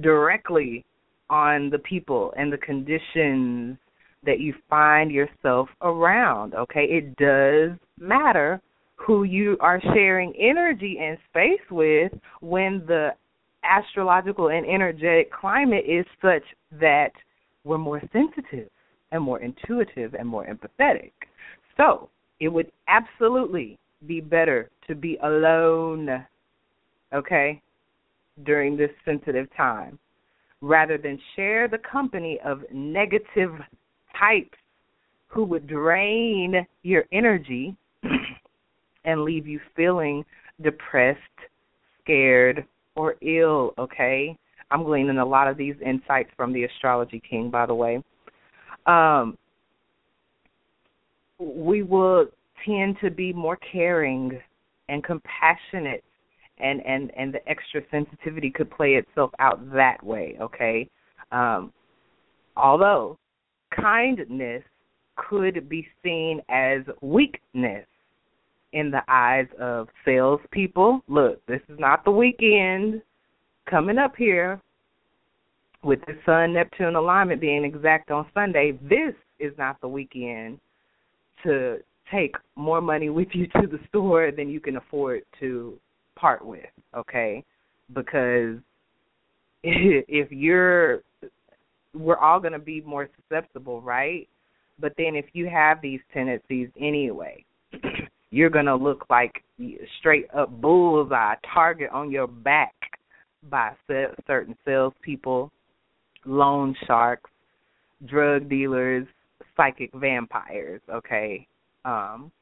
directly 0.00 0.84
on 1.30 1.70
the 1.70 1.78
people 1.78 2.32
and 2.36 2.52
the 2.52 2.58
conditions 2.58 3.76
that 4.24 4.40
you 4.40 4.54
find 4.68 5.10
yourself 5.10 5.68
around. 5.82 6.54
Okay, 6.54 6.84
it 6.84 7.16
does 7.16 7.76
matter 7.98 8.60
who 8.96 9.24
you 9.24 9.56
are 9.60 9.80
sharing 9.94 10.32
energy 10.38 10.98
and 11.00 11.18
space 11.30 11.60
with 11.70 12.12
when 12.40 12.84
the 12.86 13.10
astrological 13.64 14.48
and 14.48 14.66
energetic 14.66 15.32
climate 15.32 15.84
is 15.88 16.06
such 16.20 16.42
that 16.80 17.10
we're 17.64 17.78
more 17.78 18.02
sensitive 18.12 18.68
and 19.10 19.22
more 19.22 19.40
intuitive 19.40 20.14
and 20.14 20.26
more 20.26 20.46
empathetic. 20.46 21.12
So, 21.76 22.08
it 22.40 22.48
would 22.48 22.72
absolutely 22.88 23.78
be 24.06 24.20
better 24.20 24.70
to 24.86 24.94
be 24.94 25.18
alone, 25.22 26.24
okay, 27.12 27.60
during 28.44 28.76
this 28.76 28.90
sensitive 29.04 29.46
time 29.56 29.98
rather 30.62 30.96
than 30.96 31.18
share 31.36 31.68
the 31.68 31.78
company 31.78 32.38
of 32.44 32.62
negative 32.72 33.50
types 34.18 34.56
who 35.26 35.44
would 35.44 35.66
drain 35.66 36.66
your 36.82 37.04
energy 37.12 37.76
and 39.04 39.24
leave 39.24 39.46
you 39.46 39.60
feeling 39.74 40.24
depressed, 40.62 41.18
scared, 42.02 42.64
or 42.94 43.16
ill, 43.22 43.74
okay? 43.76 44.38
I'm 44.70 44.84
gleaning 44.84 45.18
a 45.18 45.26
lot 45.26 45.48
of 45.48 45.56
these 45.56 45.74
insights 45.84 46.30
from 46.36 46.52
the 46.52 46.64
astrology 46.64 47.20
king, 47.28 47.50
by 47.50 47.66
the 47.66 47.74
way. 47.74 48.02
Um, 48.86 49.36
we 51.38 51.82
will 51.82 52.26
tend 52.64 52.96
to 53.00 53.10
be 53.10 53.32
more 53.32 53.56
caring 53.56 54.40
and 54.88 55.02
compassionate 55.04 56.04
and 56.58 56.84
and 56.86 57.10
and 57.16 57.32
the 57.32 57.48
extra 57.48 57.80
sensitivity 57.90 58.50
could 58.50 58.70
play 58.70 58.94
itself 58.94 59.30
out 59.38 59.58
that 59.72 60.02
way 60.04 60.36
okay 60.40 60.88
um 61.32 61.72
although 62.56 63.18
kindness 63.74 64.62
could 65.16 65.68
be 65.68 65.86
seen 66.02 66.40
as 66.48 66.80
weakness 67.00 67.86
in 68.72 68.90
the 68.90 69.02
eyes 69.08 69.46
of 69.60 69.88
salespeople. 70.04 71.02
Look, 71.08 71.44
this 71.46 71.60
is 71.68 71.78
not 71.78 72.04
the 72.04 72.10
weekend 72.10 73.02
coming 73.68 73.98
up 73.98 74.16
here 74.16 74.60
with 75.82 76.00
the 76.06 76.14
Sun 76.24 76.54
Neptune 76.54 76.96
alignment 76.96 77.40
being 77.40 77.64
exact 77.64 78.10
on 78.10 78.26
Sunday. 78.34 78.78
This 78.82 79.14
is 79.38 79.52
not 79.58 79.80
the 79.80 79.88
weekend 79.88 80.58
to 81.44 81.78
take 82.12 82.34
more 82.56 82.80
money 82.80 83.08
with 83.10 83.28
you 83.32 83.46
to 83.46 83.66
the 83.66 83.78
store 83.88 84.30
than 84.30 84.48
you 84.48 84.60
can 84.60 84.76
afford 84.76 85.22
to 85.40 85.78
part 86.16 86.44
with, 86.44 86.66
okay? 86.96 87.44
Because 87.94 88.56
if 89.62 90.30
you're 90.30 91.00
we're 91.94 92.16
all 92.16 92.40
going 92.40 92.52
to 92.52 92.58
be 92.58 92.80
more 92.80 93.08
susceptible, 93.16 93.82
right? 93.82 94.28
But 94.78 94.94
then 94.96 95.14
if 95.14 95.26
you 95.32 95.48
have 95.48 95.80
these 95.82 96.00
tendencies 96.12 96.68
anyway, 96.80 97.44
you're 98.30 98.50
going 98.50 98.66
to 98.66 98.74
look 98.74 99.06
like 99.10 99.42
straight 99.98 100.26
up 100.34 100.50
bullseye 100.60 101.34
target 101.52 101.90
on 101.92 102.10
your 102.10 102.26
back 102.26 102.74
by 103.50 103.72
certain 103.86 104.56
salespeople, 104.64 105.52
loan 106.24 106.74
sharks, 106.86 107.30
drug 108.06 108.48
dealers, 108.48 109.06
psychic 109.56 109.92
vampires, 109.94 110.80
okay? 110.90 111.46
Um 111.84 112.32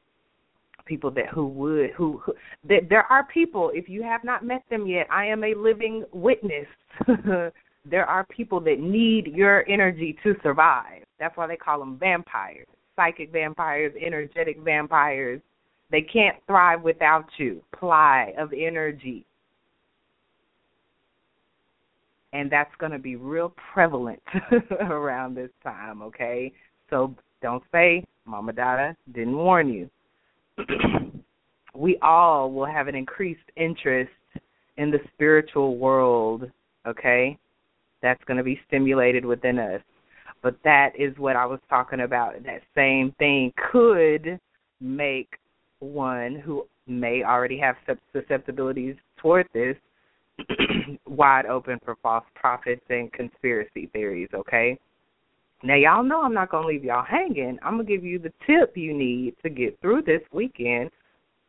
people 0.85 1.11
that 1.11 1.27
who 1.29 1.47
would 1.47 1.91
who, 1.91 2.17
who 2.17 2.33
that 2.67 2.89
there 2.89 3.03
are 3.11 3.23
people 3.25 3.71
if 3.73 3.87
you 3.87 4.01
have 4.01 4.23
not 4.23 4.43
met 4.43 4.63
them 4.71 4.87
yet 4.87 5.05
i 5.11 5.23
am 5.23 5.43
a 5.43 5.53
living 5.53 6.03
witness 6.11 6.65
there 7.85 8.05
are 8.05 8.25
people 8.25 8.59
that 8.59 8.79
need 8.79 9.27
your 9.27 9.63
energy 9.69 10.17
to 10.23 10.33
survive 10.41 11.03
that's 11.19 11.37
why 11.37 11.45
they 11.45 11.55
call 11.55 11.79
them 11.79 11.97
vampires 11.99 12.65
psychic 12.95 13.31
vampires 13.31 13.93
energetic 14.03 14.59
vampires 14.59 15.39
They 15.91 16.01
can't 16.01 16.37
thrive 16.47 16.81
without 16.81 17.25
you. 17.37 17.61
Ply 17.77 18.33
of 18.37 18.53
energy. 18.53 19.25
And 22.33 22.49
that's 22.49 22.73
going 22.79 22.93
to 22.93 22.99
be 22.99 23.17
real 23.17 23.53
prevalent 23.73 24.21
around 24.79 25.35
this 25.35 25.49
time, 25.63 26.01
okay? 26.01 26.53
So 26.89 27.13
don't 27.41 27.63
say 27.73 28.05
Mama 28.25 28.53
Dada 28.53 28.95
didn't 29.13 29.37
warn 29.37 29.69
you. 29.69 29.89
we 31.75 31.97
all 32.01 32.51
will 32.51 32.65
have 32.65 32.87
an 32.87 32.95
increased 32.95 33.39
interest 33.55 34.11
in 34.77 34.91
the 34.91 34.99
spiritual 35.13 35.77
world, 35.77 36.49
okay? 36.87 37.37
That's 38.01 38.23
going 38.25 38.37
to 38.37 38.43
be 38.43 38.59
stimulated 38.67 39.25
within 39.25 39.59
us. 39.59 39.81
But 40.41 40.57
that 40.63 40.91
is 40.97 41.15
what 41.17 41.35
I 41.35 41.45
was 41.45 41.59
talking 41.69 42.01
about. 42.01 42.33
That 42.43 42.61
same 42.75 43.13
thing 43.19 43.53
could 43.71 44.39
make 44.79 45.37
one 45.79 46.35
who 46.35 46.65
may 46.87 47.23
already 47.23 47.59
have 47.59 47.75
susceptibilities 48.11 48.95
toward 49.17 49.47
this 49.53 49.75
wide 51.05 51.45
open 51.45 51.79
for 51.85 51.95
false 52.01 52.25
prophets 52.33 52.81
and 52.89 53.11
conspiracy 53.13 53.87
theories, 53.93 54.29
okay? 54.33 54.79
Now, 55.63 55.75
y'all 55.75 56.03
know 56.03 56.23
I'm 56.23 56.33
not 56.33 56.49
going 56.49 56.63
to 56.63 56.67
leave 56.67 56.83
y'all 56.83 57.05
hanging. 57.05 57.59
I'm 57.61 57.75
going 57.75 57.85
to 57.85 57.91
give 57.91 58.03
you 58.03 58.17
the 58.17 58.33
tip 58.47 58.75
you 58.75 58.93
need 58.93 59.35
to 59.43 59.49
get 59.49 59.79
through 59.79 60.03
this 60.03 60.21
weekend 60.31 60.89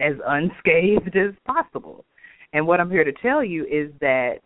as 0.01 0.15
unscathed 0.27 1.17
as 1.17 1.35
possible. 1.47 2.05
And 2.53 2.67
what 2.67 2.81
I'm 2.81 2.91
here 2.91 3.05
to 3.05 3.13
tell 3.13 3.43
you 3.43 3.65
is 3.65 3.91
that 4.01 4.41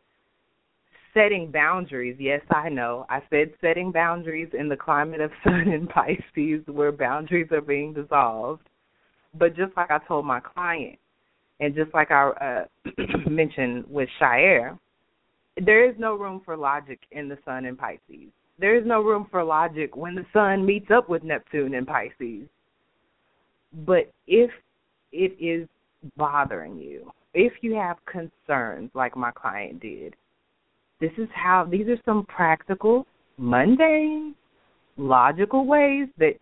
setting 1.12 1.50
boundaries, 1.50 2.16
yes, 2.20 2.42
I 2.50 2.68
know. 2.68 3.06
I 3.08 3.22
said 3.30 3.52
setting 3.60 3.90
boundaries 3.90 4.50
in 4.56 4.68
the 4.68 4.76
climate 4.76 5.20
of 5.20 5.30
Sun 5.44 5.68
and 5.68 5.88
Pisces 5.88 6.62
where 6.66 6.92
boundaries 6.92 7.48
are 7.50 7.60
being 7.60 7.92
dissolved. 7.92 8.68
But 9.34 9.56
just 9.56 9.76
like 9.76 9.90
I 9.90 9.98
told 10.06 10.24
my 10.26 10.40
client, 10.40 10.98
and 11.58 11.74
just 11.74 11.92
like 11.94 12.10
I 12.10 12.28
uh, 12.86 13.00
mentioned 13.28 13.84
with 13.88 14.08
Shire, 14.18 14.78
there 15.56 15.88
is 15.88 15.96
no 15.98 16.14
room 16.14 16.42
for 16.44 16.56
logic 16.56 17.00
in 17.10 17.28
the 17.28 17.38
Sun 17.44 17.64
and 17.64 17.78
Pisces. 17.78 18.30
There 18.58 18.76
is 18.76 18.86
no 18.86 19.02
room 19.02 19.26
for 19.30 19.44
logic 19.44 19.96
when 19.96 20.14
the 20.14 20.24
Sun 20.32 20.64
meets 20.64 20.90
up 20.90 21.08
with 21.08 21.22
Neptune 21.22 21.74
in 21.74 21.84
Pisces. 21.84 22.48
But 23.84 24.10
if 24.26 24.50
it 25.12 25.36
is 25.38 25.68
bothering 26.16 26.78
you, 26.78 27.10
if 27.34 27.52
you 27.60 27.74
have 27.74 27.98
concerns 28.06 28.90
like 28.94 29.16
my 29.16 29.30
client 29.30 29.80
did, 29.80 30.16
this 31.00 31.12
is 31.18 31.28
how 31.34 31.66
these 31.70 31.86
are 31.88 32.00
some 32.06 32.24
practical, 32.24 33.06
mundane, 33.36 34.34
logical 34.96 35.66
ways 35.66 36.08
that 36.18 36.34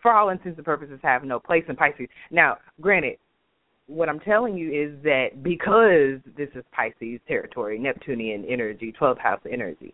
for 0.00 0.12
all 0.12 0.30
intents 0.30 0.56
and 0.56 0.64
purposes 0.64 0.98
have 1.02 1.24
no 1.24 1.38
place 1.38 1.64
in 1.68 1.76
Pisces. 1.76 2.08
Now, 2.30 2.56
granted, 2.80 3.18
what 3.86 4.08
I'm 4.08 4.20
telling 4.20 4.56
you 4.56 4.70
is 4.70 5.02
that 5.02 5.42
because 5.42 6.20
this 6.36 6.48
is 6.54 6.64
Pisces 6.72 7.20
territory, 7.28 7.78
Neptunian 7.78 8.44
energy, 8.46 8.94
12th 8.98 9.18
house 9.18 9.40
energy, 9.50 9.92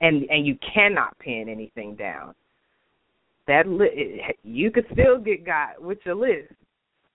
and 0.00 0.24
and 0.30 0.46
you 0.46 0.56
cannot 0.74 1.18
pin 1.18 1.48
anything 1.48 1.94
down. 1.94 2.34
That 3.46 3.68
li- 3.68 4.22
you 4.42 4.70
could 4.70 4.86
still 4.92 5.18
get 5.18 5.44
got 5.46 5.80
with 5.80 5.98
your 6.04 6.16
list, 6.16 6.52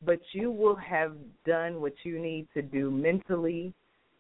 but 0.05 0.19
you 0.31 0.51
will 0.51 0.75
have 0.75 1.13
done 1.45 1.81
what 1.81 1.93
you 2.03 2.19
need 2.19 2.47
to 2.53 2.61
do 2.61 2.89
mentally 2.89 3.73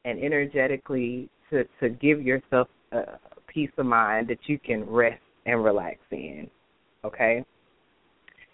and 0.05 0.19
energetically 0.19 1.29
to 1.49 1.63
to 1.79 1.89
give 1.89 2.21
yourself 2.21 2.67
a 2.91 3.17
peace 3.47 3.71
of 3.77 3.85
mind 3.85 4.27
that 4.27 4.39
you 4.47 4.59
can 4.59 4.83
rest 4.85 5.21
and 5.45 5.63
relax 5.63 5.97
in. 6.11 6.49
Okay? 7.03 7.43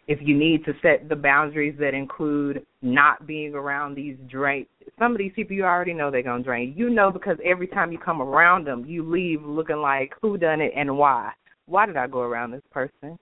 If 0.08 0.20
you 0.22 0.38
need 0.38 0.64
to 0.66 0.74
set 0.82 1.10
the 1.10 1.16
boundaries 1.16 1.76
that 1.80 1.94
include 1.94 2.66
not 2.82 3.28
being 3.28 3.54
around 3.54 3.96
these 3.96 4.16
drain 4.30 4.66
some 5.00 5.12
of 5.12 5.18
these 5.18 5.32
people 5.36 5.56
you 5.56 5.64
already 5.64 5.94
know 5.94 6.10
they're 6.10 6.24
gonna 6.24 6.44
drain. 6.44 6.74
You 6.76 6.90
know 6.90 7.12
because 7.12 7.38
every 7.44 7.68
time 7.68 7.92
you 7.92 7.98
come 7.98 8.22
around 8.22 8.66
them 8.66 8.86
you 8.86 9.04
leave 9.04 9.44
looking 9.44 9.78
like 9.78 10.14
who 10.22 10.38
done 10.38 10.62
it 10.62 10.72
and 10.76 10.98
why. 10.98 11.32
Why 11.66 11.86
did 11.86 11.98
I 11.98 12.08
go 12.08 12.22
around 12.22 12.52
this 12.52 12.64
person? 12.72 13.18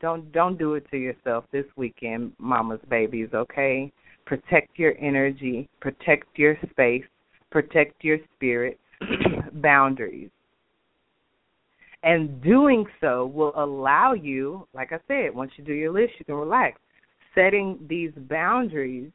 Don't 0.00 0.30
don't 0.32 0.58
do 0.58 0.74
it 0.74 0.86
to 0.90 0.96
yourself 0.96 1.44
this 1.52 1.64
weekend, 1.76 2.32
mama's 2.38 2.80
babies, 2.88 3.28
okay? 3.34 3.92
Protect 4.24 4.78
your 4.78 4.94
energy, 4.98 5.68
protect 5.80 6.38
your 6.38 6.56
space, 6.70 7.04
protect 7.50 8.02
your 8.02 8.18
spirit, 8.34 8.78
boundaries. 9.54 10.30
And 12.02 12.40
doing 12.42 12.86
so 13.00 13.26
will 13.26 13.52
allow 13.56 14.12
you, 14.12 14.66
like 14.74 14.92
I 14.92 14.98
said, 15.08 15.34
once 15.34 15.50
you 15.56 15.64
do 15.64 15.72
your 15.72 15.92
list, 15.92 16.12
you 16.18 16.24
can 16.24 16.34
relax. 16.34 16.78
Setting 17.34 17.78
these 17.88 18.12
boundaries 18.28 19.10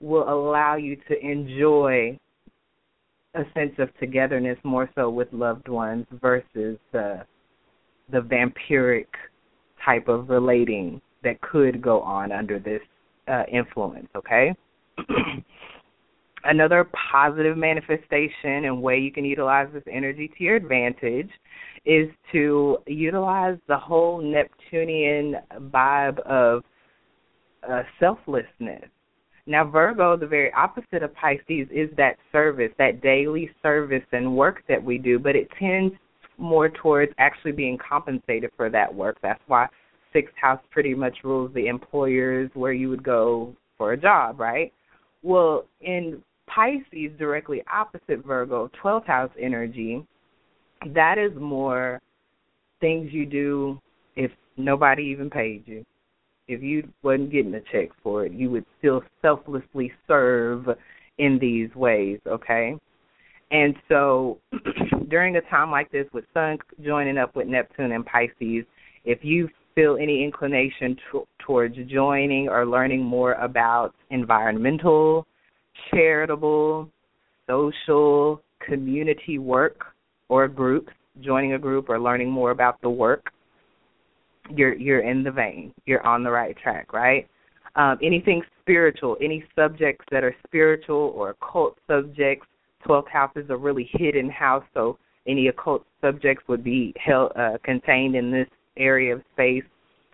will 0.00 0.28
allow 0.28 0.76
you 0.76 0.96
to 1.08 1.18
enjoy 1.20 2.18
a 3.34 3.42
sense 3.54 3.72
of 3.78 3.88
togetherness 3.98 4.58
more 4.62 4.88
so 4.94 5.10
with 5.10 5.28
loved 5.32 5.68
ones 5.68 6.06
versus 6.20 6.78
the 6.92 7.24
the 8.12 8.20
vampiric 8.20 9.06
type 9.84 10.08
of 10.08 10.28
relating 10.28 11.00
that 11.22 11.40
could 11.40 11.80
go 11.80 12.00
on 12.02 12.32
under 12.32 12.58
this 12.58 12.82
uh, 13.28 13.42
influence, 13.50 14.08
okay? 14.14 14.54
Another 16.44 16.88
positive 17.10 17.56
manifestation 17.56 18.66
and 18.66 18.82
way 18.82 18.98
you 18.98 19.10
can 19.10 19.24
utilize 19.24 19.68
this 19.72 19.82
energy 19.90 20.30
to 20.36 20.44
your 20.44 20.56
advantage 20.56 21.30
is 21.86 22.08
to 22.32 22.78
utilize 22.86 23.56
the 23.66 23.76
whole 23.76 24.20
Neptunian 24.20 25.36
vibe 25.70 26.18
of 26.20 26.62
uh, 27.68 27.82
selflessness. 27.98 28.84
Now, 29.46 29.64
Virgo, 29.64 30.16
the 30.16 30.26
very 30.26 30.52
opposite 30.52 31.02
of 31.02 31.14
Pisces, 31.14 31.68
is 31.70 31.90
that 31.96 32.16
service, 32.32 32.70
that 32.78 33.02
daily 33.02 33.50
service 33.62 34.04
and 34.12 34.36
work 34.36 34.62
that 34.68 34.82
we 34.82 34.96
do, 34.98 35.18
but 35.18 35.36
it 35.36 35.48
tends 35.58 35.94
more 36.38 36.68
towards 36.68 37.12
actually 37.18 37.52
being 37.52 37.78
compensated 37.78 38.50
for 38.56 38.70
that 38.70 38.92
work. 38.94 39.18
That's 39.22 39.42
why 39.46 39.68
sixth 40.12 40.34
house 40.40 40.60
pretty 40.70 40.94
much 40.94 41.18
rules 41.24 41.52
the 41.54 41.66
employers 41.66 42.50
where 42.54 42.72
you 42.72 42.88
would 42.88 43.02
go 43.02 43.54
for 43.76 43.92
a 43.92 43.96
job, 43.96 44.40
right? 44.40 44.72
Well, 45.22 45.66
in 45.80 46.22
Pisces, 46.46 47.10
directly 47.18 47.62
opposite 47.72 48.24
Virgo, 48.24 48.70
12th 48.82 49.06
house 49.06 49.30
energy, 49.40 50.04
that 50.94 51.18
is 51.18 51.32
more 51.40 52.00
things 52.80 53.12
you 53.12 53.26
do 53.26 53.80
if 54.16 54.30
nobody 54.56 55.02
even 55.02 55.30
paid 55.30 55.64
you. 55.66 55.84
If 56.46 56.62
you 56.62 56.88
wasn't 57.02 57.32
getting 57.32 57.54
a 57.54 57.60
check 57.72 57.88
for 58.02 58.26
it, 58.26 58.32
you 58.32 58.50
would 58.50 58.66
still 58.78 59.02
selflessly 59.22 59.90
serve 60.06 60.66
in 61.18 61.38
these 61.40 61.74
ways, 61.74 62.20
okay? 62.26 62.76
And 63.50 63.74
so 63.88 64.38
during 65.08 65.36
a 65.36 65.40
time 65.42 65.70
like 65.70 65.90
this 65.90 66.06
with 66.12 66.24
Sun 66.34 66.58
joining 66.84 67.18
up 67.18 67.34
with 67.34 67.46
Neptune 67.46 67.92
and 67.92 68.04
Pisces, 68.04 68.64
if 69.04 69.20
you 69.22 69.48
feel 69.74 69.96
any 70.00 70.22
inclination 70.22 70.96
towards 71.38 71.76
joining 71.88 72.48
or 72.48 72.66
learning 72.66 73.02
more 73.02 73.34
about 73.34 73.94
environmental, 74.10 75.26
charitable, 75.90 76.88
social, 77.46 78.42
community 78.66 79.38
work 79.38 79.84
or 80.28 80.48
groups, 80.48 80.92
joining 81.20 81.54
a 81.54 81.58
group 81.58 81.88
or 81.88 82.00
learning 82.00 82.30
more 82.30 82.50
about 82.50 82.80
the 82.80 82.90
work, 82.90 83.30
you're 84.50 84.74
you're 84.74 85.00
in 85.00 85.22
the 85.22 85.30
vein. 85.30 85.72
You're 85.86 86.06
on 86.06 86.22
the 86.22 86.30
right 86.30 86.56
track, 86.62 86.92
right? 86.92 87.28
Um, 87.76 87.98
anything 88.02 88.42
spiritual, 88.60 89.16
any 89.20 89.44
subjects 89.56 90.04
that 90.10 90.22
are 90.22 90.34
spiritual 90.46 91.12
or 91.16 91.30
occult 91.30 91.76
subjects, 91.88 92.46
12th 92.86 93.08
house 93.08 93.32
is 93.36 93.46
a 93.50 93.56
really 93.56 93.88
hidden 93.92 94.30
house, 94.30 94.64
so 94.74 94.98
any 95.26 95.48
occult 95.48 95.84
subjects 96.00 96.44
would 96.48 96.62
be 96.62 96.94
held 97.04 97.32
uh, 97.36 97.58
contained 97.64 98.14
in 98.14 98.30
this 98.30 98.46
area 98.76 99.14
of 99.14 99.22
space. 99.32 99.64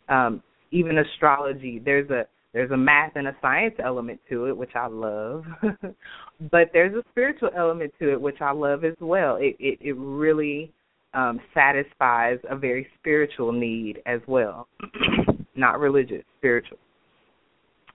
Um, 0.09 0.43
even 0.71 0.99
astrology, 0.99 1.83
there's 1.85 2.09
a 2.11 2.27
there's 2.53 2.71
a 2.73 2.77
math 2.77 3.13
and 3.15 3.29
a 3.29 3.37
science 3.41 3.75
element 3.83 4.21
to 4.29 4.47
it, 4.47 4.57
which 4.57 4.75
I 4.75 4.89
love, 4.89 5.45
but 6.51 6.71
there's 6.73 6.95
a 6.95 7.05
spiritual 7.11 7.51
element 7.57 7.93
to 8.01 8.13
it, 8.13 8.21
which 8.21 8.41
I 8.41 8.53
love 8.53 8.85
as 8.85 8.97
well. 9.01 9.37
It 9.37 9.57
it, 9.61 9.79
it 9.81 9.97
really 9.97 10.73
um, 11.15 11.41
satisfies 11.55 12.39
a 12.49 12.57
very 12.57 12.87
spiritual 12.99 13.53
need 13.53 14.03
as 14.07 14.21
well, 14.27 14.69
not 15.55 15.79
religious, 15.79 16.23
spiritual. 16.39 16.79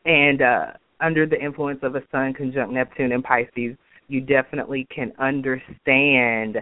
And 0.06 0.42
uh, 0.42 0.66
under 1.02 1.26
the 1.26 1.40
influence 1.42 1.80
of 1.82 1.96
a 1.96 2.04
Sun 2.12 2.34
conjunct 2.36 2.74
Neptune 2.74 3.12
and 3.12 3.24
Pisces, 3.24 3.76
you 4.08 4.22
definitely 4.22 4.88
can 4.94 5.12
understand 5.20 6.58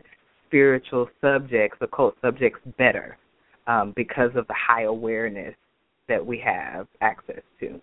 spiritual 0.47 1.09
subjects, 1.19 1.77
occult 1.81 2.15
subjects 2.21 2.59
better 2.77 3.17
um, 3.67 3.93
because 3.95 4.31
of 4.35 4.47
the 4.47 4.55
high 4.55 4.83
awareness 4.83 5.55
that 6.07 6.25
we 6.25 6.39
have 6.39 6.87
access 7.01 7.41
to. 7.59 7.79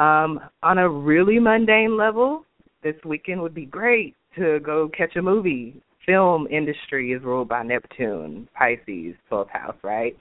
Um, 0.00 0.40
on 0.62 0.78
a 0.78 0.88
really 0.88 1.38
mundane 1.38 1.96
level, 1.96 2.44
this 2.82 2.96
weekend 3.04 3.40
would 3.42 3.54
be 3.54 3.66
great 3.66 4.14
to 4.36 4.60
go 4.60 4.90
catch 4.96 5.16
a 5.16 5.22
movie. 5.22 5.80
Film 6.04 6.46
industry 6.50 7.12
is 7.12 7.22
ruled 7.22 7.48
by 7.48 7.62
Neptune, 7.62 8.48
Pisces, 8.54 9.14
12th 9.30 9.50
house, 9.50 9.76
right? 9.82 10.16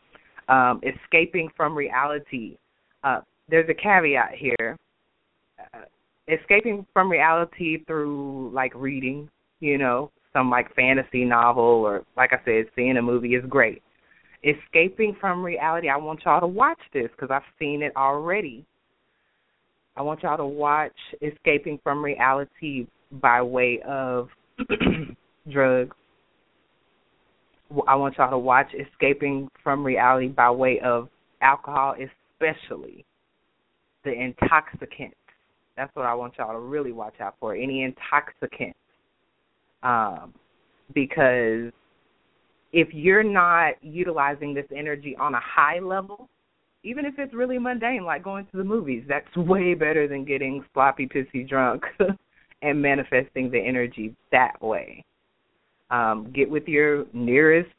Um, 0.47 0.81
escaping 0.83 1.49
from 1.57 1.75
reality. 1.75 2.57
Uh, 3.03 3.21
there's 3.49 3.69
a 3.69 3.73
caveat 3.73 4.31
here. 4.37 4.77
Uh, 5.59 5.81
escaping 6.27 6.85
from 6.93 7.11
reality 7.11 7.83
through 7.85 8.51
like 8.53 8.73
reading, 8.75 9.29
you 9.59 9.77
know, 9.77 10.11
some 10.31 10.49
like 10.49 10.73
fantasy 10.75 11.25
novel 11.25 11.63
or 11.63 12.03
like 12.15 12.31
I 12.33 12.43
said, 12.45 12.65
seeing 12.75 12.97
a 12.97 13.01
movie 13.01 13.35
is 13.35 13.43
great. 13.49 13.81
Escaping 14.43 15.15
from 15.21 15.43
reality, 15.43 15.89
I 15.89 15.97
want 15.97 16.21
y'all 16.25 16.41
to 16.41 16.47
watch 16.47 16.79
this 16.93 17.09
because 17.11 17.29
I've 17.31 17.41
seen 17.57 17.81
it 17.81 17.93
already. 17.95 18.65
I 19.95 20.01
want 20.01 20.23
y'all 20.23 20.37
to 20.37 20.45
watch 20.45 20.91
Escaping 21.21 21.79
from 21.83 22.03
Reality 22.03 22.87
by 23.11 23.41
way 23.41 23.79
of 23.87 24.29
drugs. 25.49 25.95
I 27.87 27.95
want 27.95 28.17
y'all 28.17 28.31
to 28.31 28.37
watch 28.37 28.67
Escaping 28.73 29.49
from 29.63 29.83
Reality 29.83 30.27
by 30.27 30.49
way 30.49 30.79
of 30.83 31.09
alcohol, 31.41 31.95
especially 31.95 33.05
the 34.03 34.11
intoxicants. 34.11 35.15
That's 35.77 35.95
what 35.95 36.05
I 36.05 36.13
want 36.13 36.33
y'all 36.37 36.53
to 36.53 36.59
really 36.59 36.91
watch 36.91 37.15
out 37.21 37.35
for. 37.39 37.55
Any 37.55 37.83
intoxicants. 37.83 38.77
Um, 39.83 40.33
because 40.93 41.71
if 42.73 42.87
you're 42.91 43.23
not 43.23 43.75
utilizing 43.81 44.53
this 44.53 44.65
energy 44.75 45.15
on 45.19 45.35
a 45.35 45.39
high 45.39 45.79
level, 45.79 46.27
even 46.83 47.05
if 47.05 47.13
it's 47.17 47.33
really 47.33 47.59
mundane, 47.59 48.03
like 48.03 48.23
going 48.23 48.45
to 48.47 48.57
the 48.57 48.63
movies, 48.63 49.03
that's 49.07 49.33
way 49.37 49.75
better 49.75 50.07
than 50.07 50.25
getting 50.25 50.65
sloppy, 50.73 51.07
pissy 51.07 51.47
drunk 51.47 51.83
and 52.61 52.81
manifesting 52.81 53.49
the 53.49 53.59
energy 53.59 54.15
that 54.31 54.61
way. 54.61 55.05
Um, 55.91 56.31
get 56.35 56.49
with 56.49 56.67
your 56.67 57.05
nearest 57.13 57.69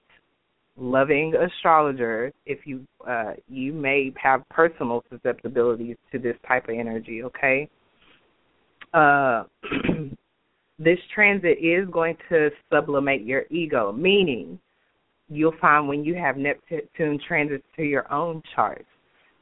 loving 0.76 1.34
astrologer 1.34 2.32
if 2.47 2.61
you 2.64 2.86
uh, 3.09 3.32
you 3.49 3.72
may 3.72 4.12
have 4.20 4.49
personal 4.49 5.05
susceptibilities 5.11 5.97
to 6.12 6.18
this 6.18 6.36
type 6.47 6.68
of 6.68 6.76
energy. 6.76 7.22
Okay. 7.24 7.68
Uh, 8.92 9.45
this 10.78 10.99
transit 11.12 11.59
is 11.61 11.88
going 11.90 12.16
to 12.28 12.51
sublimate 12.70 13.24
your 13.24 13.45
ego, 13.51 13.90
meaning 13.90 14.59
you'll 15.37 15.55
find 15.61 15.89
when 15.89 16.05
you 16.05 16.14
have 16.14 16.37
Neptune 16.37 17.18
transits 17.26 17.64
to 17.76 17.82
your 17.82 18.11
own 18.12 18.43
chart 18.55 18.87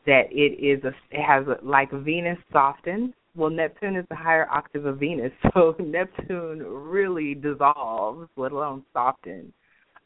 that 0.07 0.24
it 0.30 0.59
is 0.61 0.82
a 0.84 0.93
it 1.11 1.22
has 1.22 1.47
a, 1.47 1.64
like 1.64 1.90
Venus 1.93 2.38
softens. 2.53 3.12
Well, 3.34 3.51
Neptune 3.51 3.97
is 3.97 4.05
the 4.11 4.16
higher 4.16 4.49
octave 4.51 4.84
of 4.84 4.99
Venus, 4.99 5.32
so 5.55 5.74
Neptune 5.78 6.59
really 6.59 7.34
dissolves, 7.34 8.28
let 8.36 8.53
alone 8.53 8.84
softens. 8.93 9.53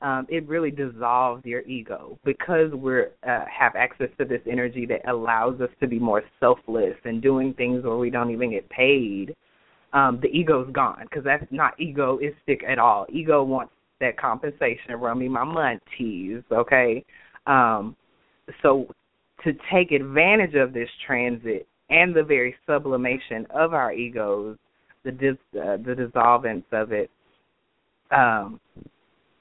Um, 0.02 0.26
it 0.28 0.46
really 0.46 0.70
dissolves 0.70 1.44
your 1.46 1.62
ego 1.62 2.18
because 2.24 2.70
we're 2.72 3.12
uh, 3.26 3.44
have 3.46 3.74
access 3.74 4.10
to 4.18 4.26
this 4.26 4.42
energy 4.50 4.84
that 4.86 5.08
allows 5.08 5.60
us 5.62 5.70
to 5.80 5.86
be 5.86 5.98
more 5.98 6.22
selfless 6.38 6.94
and 7.04 7.22
doing 7.22 7.54
things 7.54 7.82
where 7.82 7.96
we 7.96 8.10
don't 8.10 8.30
even 8.30 8.50
get 8.50 8.68
paid. 8.68 9.34
Um, 9.94 10.18
the 10.20 10.28
ego's 10.28 10.70
gone 10.72 11.04
because 11.08 11.24
that's 11.24 11.46
not 11.50 11.80
egoistic 11.80 12.62
at 12.68 12.78
all. 12.78 13.06
Ego 13.08 13.42
wants 13.42 13.72
that 14.00 14.18
compensation, 14.18 14.94
run 14.98 15.18
me 15.18 15.28
my 15.28 15.44
money, 15.44 16.42
okay? 16.52 17.04
Um, 17.46 17.96
so 18.62 18.86
to 19.44 19.52
take 19.72 19.92
advantage 19.92 20.54
of 20.54 20.72
this 20.72 20.88
transit 21.06 21.66
and 21.90 22.14
the 22.14 22.22
very 22.22 22.54
sublimation 22.66 23.46
of 23.50 23.74
our 23.74 23.92
egos, 23.92 24.56
the 25.04 25.12
dis, 25.12 25.36
uh, 25.54 25.76
the 25.76 25.94
dissolvance 25.94 26.64
of 26.72 26.92
it, 26.92 27.10
um, 28.10 28.60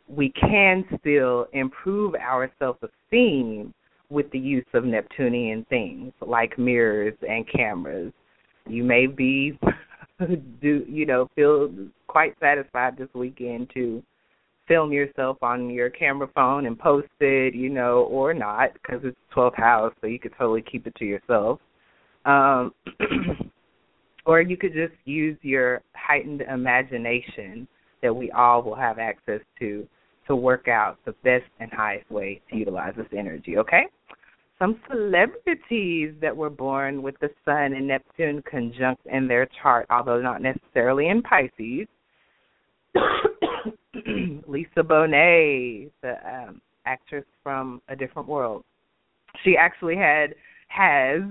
we 0.07 0.31
can 0.39 0.85
still 0.99 1.47
improve 1.53 2.13
our 2.15 2.51
self 2.59 2.77
esteem 2.83 3.73
with 4.09 4.29
the 4.31 4.39
use 4.39 4.65
of 4.73 4.85
Neptunian 4.85 5.65
things 5.69 6.13
like 6.21 6.59
mirrors 6.59 7.15
and 7.27 7.45
cameras. 7.51 8.13
You 8.67 8.83
may 8.83 9.07
be 9.07 9.57
do 10.61 10.85
you 10.87 11.05
know 11.05 11.27
feel 11.35 11.69
quite 12.07 12.35
satisfied 12.39 12.97
this 12.97 13.09
weekend 13.13 13.69
to 13.73 14.01
film 14.68 14.91
yourself 14.91 15.38
on 15.41 15.70
your 15.70 15.89
camera 15.89 16.28
phone 16.34 16.66
and 16.66 16.78
post 16.78 17.07
it, 17.20 17.53
you 17.53 17.70
know, 17.70 18.03
or 18.03 18.34
not 18.34 18.74
because 18.74 19.01
it's 19.03 19.18
12th 19.36 19.55
house, 19.55 19.93
so 20.01 20.07
you 20.07 20.20
could 20.20 20.34
totally 20.38 20.63
keep 20.63 20.88
it 20.88 20.95
to 20.95 21.05
yourself. 21.05 21.59
Um, 22.26 22.74
or 24.26 24.41
you 24.41 24.57
could 24.57 24.74
just 24.74 24.93
use 25.05 25.38
your 25.41 25.82
heightened 25.93 26.41
imagination 26.41 27.68
that 28.01 28.13
we 28.13 28.32
all 28.32 28.61
will 28.63 28.76
have 28.76 28.99
access 28.99 29.41
to 29.59 29.88
to 30.28 30.36
work 30.36 30.68
out 30.68 30.97
the 31.05 31.11
best 31.24 31.45
and 31.59 31.72
highest 31.72 32.09
way 32.09 32.41
to 32.49 32.57
utilize 32.57 32.93
this 32.97 33.05
energy, 33.16 33.57
okay? 33.57 33.84
Some 34.57 34.80
celebrities 34.89 36.16
that 36.22 36.36
were 36.36 36.49
born 36.49 37.03
with 37.03 37.16
the 37.20 37.30
Sun 37.43 37.74
and 37.74 37.88
Neptune 37.88 38.41
conjunct 38.49 39.05
in 39.05 39.28
their 39.28 39.47
chart, 39.61 39.86
although 39.91 40.22
not 40.22 40.41
necessarily 40.41 41.09
in 41.09 41.22
Pisces, 41.22 41.88
Lisa 44.47 44.82
Bonet, 44.82 45.91
the 46.01 46.16
um, 46.28 46.61
actress 46.86 47.26
from 47.43 47.82
A 47.89 47.95
Different 47.95 48.28
World. 48.28 48.63
She 49.43 49.57
actually 49.57 49.97
had 49.97 50.36
has 50.68 51.22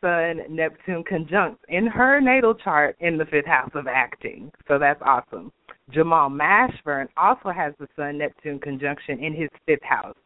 Sun 0.00 0.42
Neptune 0.48 1.02
conjunct 1.04 1.64
in 1.68 1.86
her 1.86 2.20
natal 2.20 2.54
chart 2.54 2.96
in 3.00 3.18
the 3.18 3.24
fifth 3.26 3.46
house 3.46 3.70
of 3.74 3.86
acting. 3.86 4.50
So 4.68 4.78
that's 4.78 5.00
awesome. 5.04 5.52
Jamal 5.90 6.30
Mashburn 6.30 7.08
also 7.16 7.50
has 7.50 7.74
the 7.78 7.88
Sun 7.96 8.18
Neptune 8.18 8.58
conjunction 8.60 9.22
in 9.22 9.34
his 9.34 9.48
fifth 9.66 9.82
house. 9.82 10.16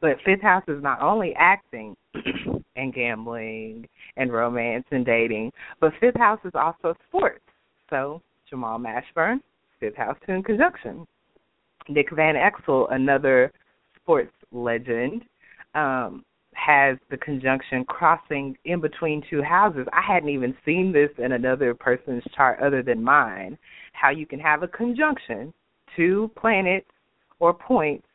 But 0.00 0.16
fifth 0.24 0.42
house 0.42 0.64
is 0.66 0.82
not 0.82 1.00
only 1.00 1.34
acting 1.38 1.94
and 2.76 2.92
gambling 2.92 3.86
and 4.16 4.32
romance 4.32 4.84
and 4.90 5.06
dating, 5.06 5.52
but 5.80 5.92
fifth 6.00 6.16
house 6.16 6.40
is 6.44 6.52
also 6.54 6.94
sports. 7.08 7.44
So 7.90 8.20
Jamal 8.50 8.78
Mashburn, 8.78 9.40
house 9.96 10.16
to 10.26 10.32
in 10.32 10.42
conjunction. 10.42 11.06
Nick 11.88 12.14
Van 12.14 12.34
Exel, 12.34 12.92
another 12.92 13.52
sports 13.96 14.32
legend, 14.52 15.22
um, 15.74 16.24
has 16.54 16.96
the 17.10 17.16
conjunction 17.16 17.84
crossing 17.84 18.56
in 18.64 18.80
between 18.80 19.22
two 19.28 19.42
houses. 19.42 19.86
I 19.92 20.02
hadn't 20.02 20.28
even 20.28 20.54
seen 20.64 20.92
this 20.92 21.10
in 21.18 21.32
another 21.32 21.74
person's 21.74 22.22
chart 22.36 22.60
other 22.60 22.82
than 22.82 23.02
mine. 23.02 23.58
How 23.92 24.10
you 24.10 24.26
can 24.26 24.38
have 24.38 24.62
a 24.62 24.68
conjunction, 24.68 25.52
two 25.96 26.30
planets 26.36 26.86
or 27.40 27.52
points 27.54 28.06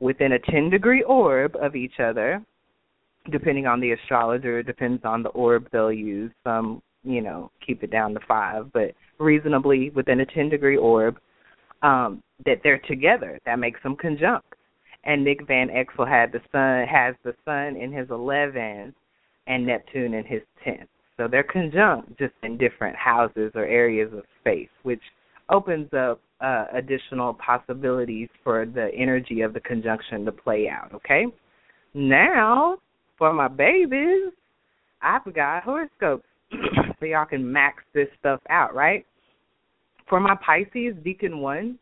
within 0.00 0.32
a 0.32 0.38
10 0.38 0.70
degree 0.70 1.02
orb 1.02 1.56
of 1.60 1.76
each 1.76 2.00
other, 2.00 2.42
depending 3.30 3.66
on 3.66 3.80
the 3.80 3.92
astrologer, 3.92 4.62
depends 4.62 5.04
on 5.04 5.22
the 5.22 5.28
orb 5.30 5.68
they'll 5.70 5.92
use. 5.92 6.32
Some, 6.42 6.82
you 7.04 7.20
know, 7.20 7.50
keep 7.64 7.82
it 7.82 7.90
down 7.90 8.14
to 8.14 8.20
five, 8.26 8.72
but 8.72 8.92
reasonably 9.18 9.90
within 9.90 10.20
a 10.20 10.26
10 10.26 10.48
degree 10.48 10.76
orb, 10.76 11.18
um, 11.82 12.22
that 12.44 12.60
they're 12.62 12.80
together. 12.88 13.38
That 13.46 13.58
makes 13.58 13.82
them 13.82 13.96
conjunct. 13.96 14.54
And 15.04 15.22
Nick 15.22 15.46
Van 15.46 15.68
Exel 15.68 16.08
had 16.08 16.32
the 16.32 16.40
sun 16.50 16.86
has 16.88 17.14
the 17.24 17.34
sun 17.44 17.80
in 17.80 17.92
his 17.92 18.08
11th 18.08 18.94
and 19.46 19.66
Neptune 19.66 20.14
in 20.14 20.24
his 20.24 20.40
10th. 20.66 20.88
So 21.16 21.28
they're 21.28 21.44
conjunct, 21.44 22.18
just 22.18 22.32
in 22.42 22.56
different 22.56 22.96
houses 22.96 23.52
or 23.54 23.64
areas 23.64 24.12
of 24.12 24.24
space, 24.40 24.70
which 24.82 25.02
opens 25.50 25.92
up 25.92 26.20
uh, 26.40 26.64
additional 26.74 27.34
possibilities 27.34 28.28
for 28.42 28.66
the 28.66 28.88
energy 28.96 29.42
of 29.42 29.52
the 29.52 29.60
conjunction 29.60 30.24
to 30.24 30.32
play 30.32 30.68
out. 30.68 30.92
Okay. 30.94 31.26
Now, 31.92 32.78
for 33.16 33.32
my 33.32 33.48
babies, 33.48 34.32
I've 35.02 35.32
got 35.34 35.62
horoscopes 35.62 36.24
so 36.98 37.06
y'all 37.06 37.24
can 37.24 37.50
max 37.50 37.82
this 37.92 38.08
stuff 38.18 38.40
out, 38.50 38.74
right? 38.74 39.06
For 40.08 40.20
my 40.20 40.36
Pisces, 40.44 40.94
Decan 41.04 41.40
1, 41.40 41.78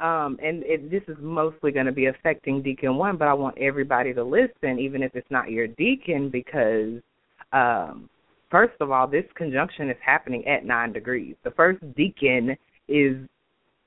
um, 0.00 0.38
and 0.42 0.62
it, 0.64 0.90
this 0.90 1.02
is 1.08 1.16
mostly 1.20 1.72
going 1.72 1.86
to 1.86 1.92
be 1.92 2.06
affecting 2.06 2.62
Decan 2.62 2.96
1, 2.96 3.16
but 3.16 3.28
I 3.28 3.34
want 3.34 3.58
everybody 3.58 4.14
to 4.14 4.24
listen, 4.24 4.78
even 4.78 5.02
if 5.02 5.14
it's 5.14 5.30
not 5.30 5.50
your 5.50 5.68
Decan, 5.68 6.32
because, 6.32 7.02
um, 7.52 8.08
first 8.50 8.74
of 8.80 8.90
all, 8.90 9.06
this 9.06 9.26
conjunction 9.34 9.90
is 9.90 9.96
happening 10.04 10.46
at 10.46 10.64
9 10.64 10.92
degrees. 10.92 11.36
The 11.44 11.50
first 11.52 11.80
Decan 11.96 12.56
is 12.88 13.16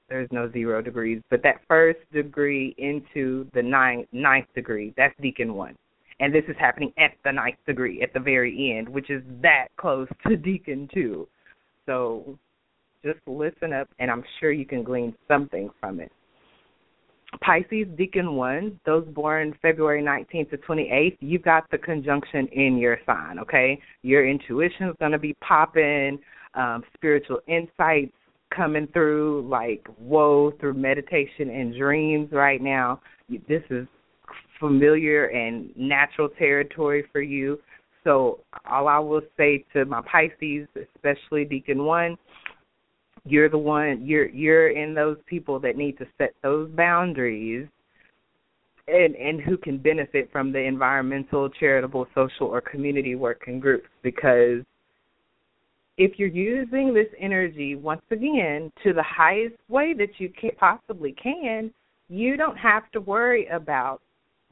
there's 0.10 0.30
no 0.32 0.52
zero 0.52 0.82
degrees, 0.82 1.22
but 1.32 1.42
that 1.42 1.62
first 1.68 2.00
degree 2.12 2.76
into 2.78 3.48
the 3.54 3.64
ninth, 3.64 4.08
ninth 4.12 4.46
degree, 4.54 4.94
that's 4.96 5.16
Decan 5.20 5.54
1. 5.54 5.76
And 6.24 6.34
this 6.34 6.46
is 6.48 6.56
happening 6.58 6.94
at 6.98 7.12
the 7.26 7.34
ninth 7.34 7.58
degree, 7.68 8.02
at 8.02 8.14
the 8.14 8.20
very 8.22 8.78
end, 8.78 8.88
which 8.88 9.10
is 9.10 9.22
that 9.42 9.68
close 9.76 10.08
to 10.28 10.38
Decan 10.38 10.90
2. 10.94 11.28
So 11.86 12.40
just 13.04 13.20
listen 13.28 13.74
up, 13.74 13.90
and 14.00 14.10
I'm 14.10 14.24
sure 14.40 14.54
you 14.54 14.66
can 14.66 14.84
glean 14.84 15.14
something 15.28 15.70
from 15.82 16.00
it. 16.00 16.14
Pisces, 17.42 17.88
Decan 18.00 18.36
1, 18.36 18.80
those 18.86 19.06
born 19.10 19.54
February 19.62 20.02
19th 20.02 20.52
to 20.52 20.58
28th, 20.60 21.18
you 21.20 21.40
got 21.40 21.70
the 21.72 21.78
conjunction 21.78 22.48
in 22.54 22.78
your 22.78 23.00
sign, 23.06 23.38
okay? 23.38 23.78
Your 24.04 24.26
intuition 24.26 24.88
is 24.88 24.96
going 25.00 25.12
to 25.12 25.20
be 25.20 25.34
popping, 25.46 26.20
um, 26.54 26.86
spiritual 26.94 27.42
insights 27.50 28.14
coming 28.56 28.88
through, 28.94 29.46
like, 29.50 29.86
whoa, 29.98 30.54
through 30.62 30.76
meditation 30.76 31.50
and 31.50 31.76
dreams 31.76 32.30
right 32.32 32.62
now. 32.62 33.02
This 33.50 33.64
is 33.70 33.88
familiar 34.60 35.26
and 35.26 35.76
natural 35.76 36.30
territory 36.30 37.06
for 37.12 37.22
you. 37.22 37.60
So 38.04 38.40
all 38.70 38.88
I 38.88 39.00
will 39.00 39.22
say 39.38 39.66
to 39.74 39.86
my 39.86 40.02
Pisces, 40.02 40.68
especially 40.76 41.46
Decan 41.46 41.86
One, 41.86 42.18
you're 43.26 43.50
the 43.50 43.58
one 43.58 44.06
you're 44.06 44.28
you're 44.30 44.70
in 44.70 44.94
those 44.94 45.18
people 45.26 45.60
that 45.60 45.78
need 45.78 45.98
to 45.98 46.06
set 46.18 46.34
those 46.44 46.70
boundaries 46.72 47.68
and 48.88 49.16
and 49.16 49.40
who 49.40 49.58
can 49.58 49.78
benefit 49.78 50.30
from 50.32 50.52
the 50.52 50.60
environmental, 50.60 51.50
charitable, 51.50 52.06
social 52.14 52.48
or 52.48 52.60
community 52.60 53.16
working 53.16 53.60
groups 53.60 53.88
because 54.02 54.62
if 55.98 56.18
you're 56.18 56.28
using 56.28 56.94
this 56.94 57.08
energy 57.20 57.76
once 57.76 58.02
again 58.12 58.72
to 58.84 58.94
the 58.94 59.04
highest 59.04 59.56
way 59.70 59.94
that 59.94 60.10
you 60.18 60.30
can, 60.30 60.50
possibly 60.60 61.16
can, 61.22 61.72
you 62.10 62.36
don't 62.36 62.58
have 62.58 62.92
to 62.92 63.00
worry 63.00 63.48
about 63.48 64.02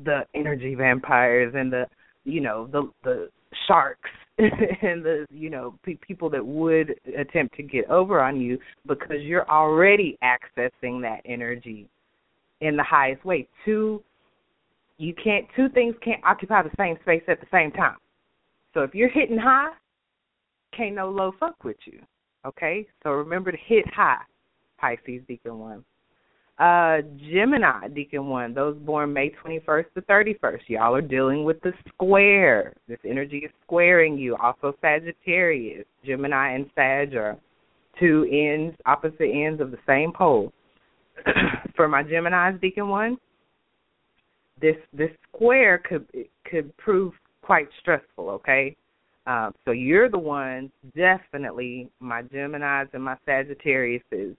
the 0.03 0.21
energy 0.35 0.75
vampires 0.75 1.53
and 1.55 1.71
the 1.71 1.85
you 2.23 2.41
know 2.41 2.67
the 2.71 2.89
the 3.03 3.29
sharks 3.67 4.09
and 4.37 5.03
the 5.03 5.25
you 5.29 5.49
know 5.49 5.75
pe- 5.83 5.95
people 5.95 6.29
that 6.29 6.45
would 6.45 6.95
attempt 7.17 7.55
to 7.55 7.63
get 7.63 7.89
over 7.89 8.21
on 8.21 8.39
you 8.39 8.57
because 8.87 9.21
you're 9.21 9.49
already 9.49 10.17
accessing 10.23 11.01
that 11.01 11.21
energy 11.25 11.87
in 12.61 12.77
the 12.77 12.83
highest 12.83 13.23
way. 13.25 13.47
Two 13.65 14.01
you 14.97 15.13
can't 15.21 15.45
two 15.55 15.69
things 15.69 15.95
can't 16.03 16.23
occupy 16.23 16.61
the 16.61 16.71
same 16.77 16.95
space 17.01 17.23
at 17.27 17.39
the 17.39 17.47
same 17.51 17.71
time. 17.71 17.97
So 18.73 18.81
if 18.81 18.95
you're 18.95 19.09
hitting 19.09 19.37
high, 19.37 19.71
can't 20.75 20.95
no 20.95 21.09
low 21.09 21.33
fuck 21.39 21.63
with 21.63 21.77
you. 21.85 21.99
Okay? 22.45 22.87
So 23.03 23.11
remember 23.11 23.51
to 23.51 23.57
hit 23.65 23.85
high, 23.93 24.21
Pisces 24.79 25.21
Decan 25.29 25.57
One. 25.57 25.83
Uh 26.61 27.01
Gemini 27.31 27.87
Decan 27.87 28.25
One, 28.25 28.53
those 28.53 28.77
born 28.77 29.11
May 29.11 29.29
twenty 29.29 29.59
first 29.65 29.89
to 29.95 30.01
thirty 30.01 30.35
first. 30.39 30.69
Y'all 30.69 30.93
are 30.93 31.01
dealing 31.01 31.43
with 31.43 31.59
the 31.61 31.73
square. 31.87 32.75
This 32.87 32.99
energy 33.03 33.39
is 33.39 33.51
squaring 33.63 34.15
you. 34.15 34.35
Also 34.35 34.75
Sagittarius, 34.79 35.87
Gemini 36.05 36.53
and 36.53 36.69
Sag 36.75 37.15
are 37.15 37.35
two 37.99 38.27
ends, 38.31 38.77
opposite 38.85 39.31
ends 39.33 39.59
of 39.59 39.71
the 39.71 39.79
same 39.87 40.13
pole. 40.13 40.53
For 41.75 41.87
my 41.87 42.03
Gemini's 42.03 42.61
Decan 42.61 42.89
One, 42.89 43.17
this 44.61 44.75
this 44.93 45.09
square 45.29 45.79
could 45.79 46.05
could 46.45 46.77
prove 46.77 47.13
quite 47.41 47.69
stressful. 47.79 48.29
Okay, 48.29 48.75
um, 49.25 49.55
so 49.65 49.71
you're 49.71 50.09
the 50.11 50.19
one 50.19 50.71
definitely 50.95 51.89
my 51.99 52.21
Gemini's 52.21 52.89
and 52.93 53.03
my 53.03 53.17
Sagittarius 53.25 54.03
is. 54.11 54.35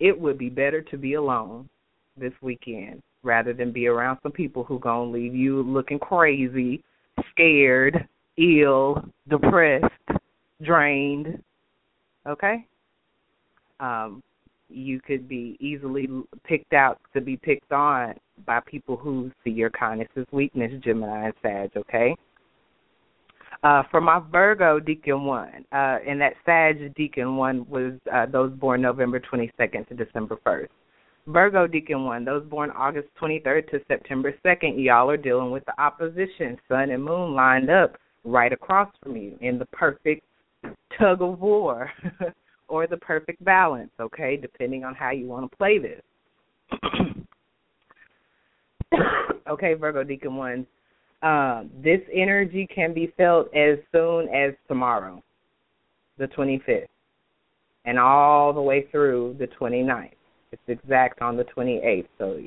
It 0.00 0.18
would 0.18 0.38
be 0.38 0.50
better 0.50 0.82
to 0.82 0.96
be 0.96 1.14
alone 1.14 1.68
this 2.16 2.32
weekend 2.40 3.02
rather 3.22 3.52
than 3.52 3.72
be 3.72 3.86
around 3.86 4.18
some 4.22 4.32
people 4.32 4.64
who 4.64 4.78
gonna 4.78 5.10
leave 5.10 5.34
you 5.34 5.62
looking 5.62 5.98
crazy, 5.98 6.82
scared, 7.30 8.06
ill, 8.36 9.04
depressed, 9.28 9.92
drained. 10.62 11.42
Okay. 12.26 12.66
Um, 13.80 14.22
you 14.68 15.00
could 15.00 15.28
be 15.28 15.56
easily 15.60 16.08
picked 16.44 16.72
out 16.72 16.98
to 17.14 17.20
be 17.20 17.36
picked 17.36 17.72
on 17.72 18.14
by 18.44 18.60
people 18.66 18.96
who 18.96 19.30
see 19.44 19.50
your 19.50 19.70
kindness 19.70 20.08
as 20.16 20.26
weakness, 20.32 20.72
Gemini 20.82 21.26
and 21.26 21.34
Sag, 21.42 21.70
okay? 21.76 22.16
Uh, 23.66 23.82
for 23.90 24.00
my 24.00 24.22
Virgo 24.30 24.78
Decan 24.78 25.24
1, 25.24 25.48
uh, 25.72 25.98
and 26.06 26.20
that 26.20 26.34
Sag 26.44 26.94
Decan 26.94 27.36
1 27.36 27.66
was 27.68 27.94
uh, 28.14 28.24
those 28.24 28.52
born 28.52 28.80
November 28.80 29.18
22nd 29.18 29.88
to 29.88 29.94
December 29.96 30.38
1st. 30.46 30.68
Virgo 31.26 31.66
Decan 31.66 32.04
1, 32.04 32.24
those 32.24 32.44
born 32.44 32.70
August 32.70 33.08
23rd 33.20 33.68
to 33.72 33.80
September 33.88 34.32
2nd, 34.44 34.74
y'all 34.76 35.10
are 35.10 35.16
dealing 35.16 35.50
with 35.50 35.64
the 35.64 35.72
opposition, 35.82 36.56
sun 36.68 36.92
and 36.92 37.04
moon 37.04 37.34
lined 37.34 37.68
up 37.68 37.96
right 38.22 38.52
across 38.52 38.88
from 39.02 39.16
you 39.16 39.36
in 39.40 39.58
the 39.58 39.66
perfect 39.66 40.22
tug 40.96 41.20
of 41.20 41.40
war. 41.40 41.90
or 42.68 42.86
the 42.86 42.98
perfect 42.98 43.44
balance, 43.44 43.90
okay, 43.98 44.36
depending 44.36 44.84
on 44.84 44.94
how 44.94 45.10
you 45.10 45.26
want 45.26 45.50
to 45.50 45.56
play 45.56 45.78
this. 45.78 46.02
okay, 49.48 49.74
Virgo 49.74 50.04
Decan 50.04 50.36
1. 50.36 50.64
Um, 51.22 51.70
this 51.82 52.00
energy 52.12 52.66
can 52.72 52.92
be 52.92 53.12
felt 53.16 53.54
as 53.54 53.78
soon 53.92 54.28
as 54.28 54.52
tomorrow, 54.68 55.22
the 56.18 56.26
25th, 56.28 56.86
and 57.84 57.98
all 57.98 58.52
the 58.52 58.60
way 58.60 58.86
through 58.90 59.36
the 59.38 59.46
29th. 59.46 60.10
It's 60.52 60.62
exact 60.68 61.22
on 61.22 61.36
the 61.36 61.44
28th, 61.44 62.06
so 62.18 62.40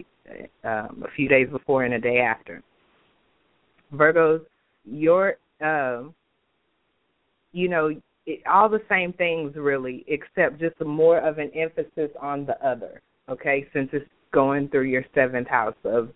um, 0.63 1.03
a 1.03 1.11
few 1.15 1.27
days 1.27 1.47
before 1.49 1.83
and 1.83 1.95
a 1.95 1.99
day 1.99 2.19
after. 2.19 2.63
Virgos, 3.93 4.45
your, 4.85 5.35
um, 5.61 6.13
you 7.51 7.67
know, 7.67 7.89
it, 8.25 8.41
all 8.47 8.69
the 8.69 8.81
same 8.87 9.13
things 9.13 9.53
really, 9.55 10.05
except 10.07 10.59
just 10.59 10.79
more 10.81 11.17
of 11.19 11.39
an 11.39 11.51
emphasis 11.55 12.11
on 12.21 12.45
the 12.45 12.55
other. 12.65 13.01
Okay, 13.29 13.67
since 13.73 13.89
it's 13.93 14.05
going 14.31 14.67
through 14.69 14.83
your 14.83 15.03
seventh 15.15 15.47
house 15.47 15.75
of 15.83 16.09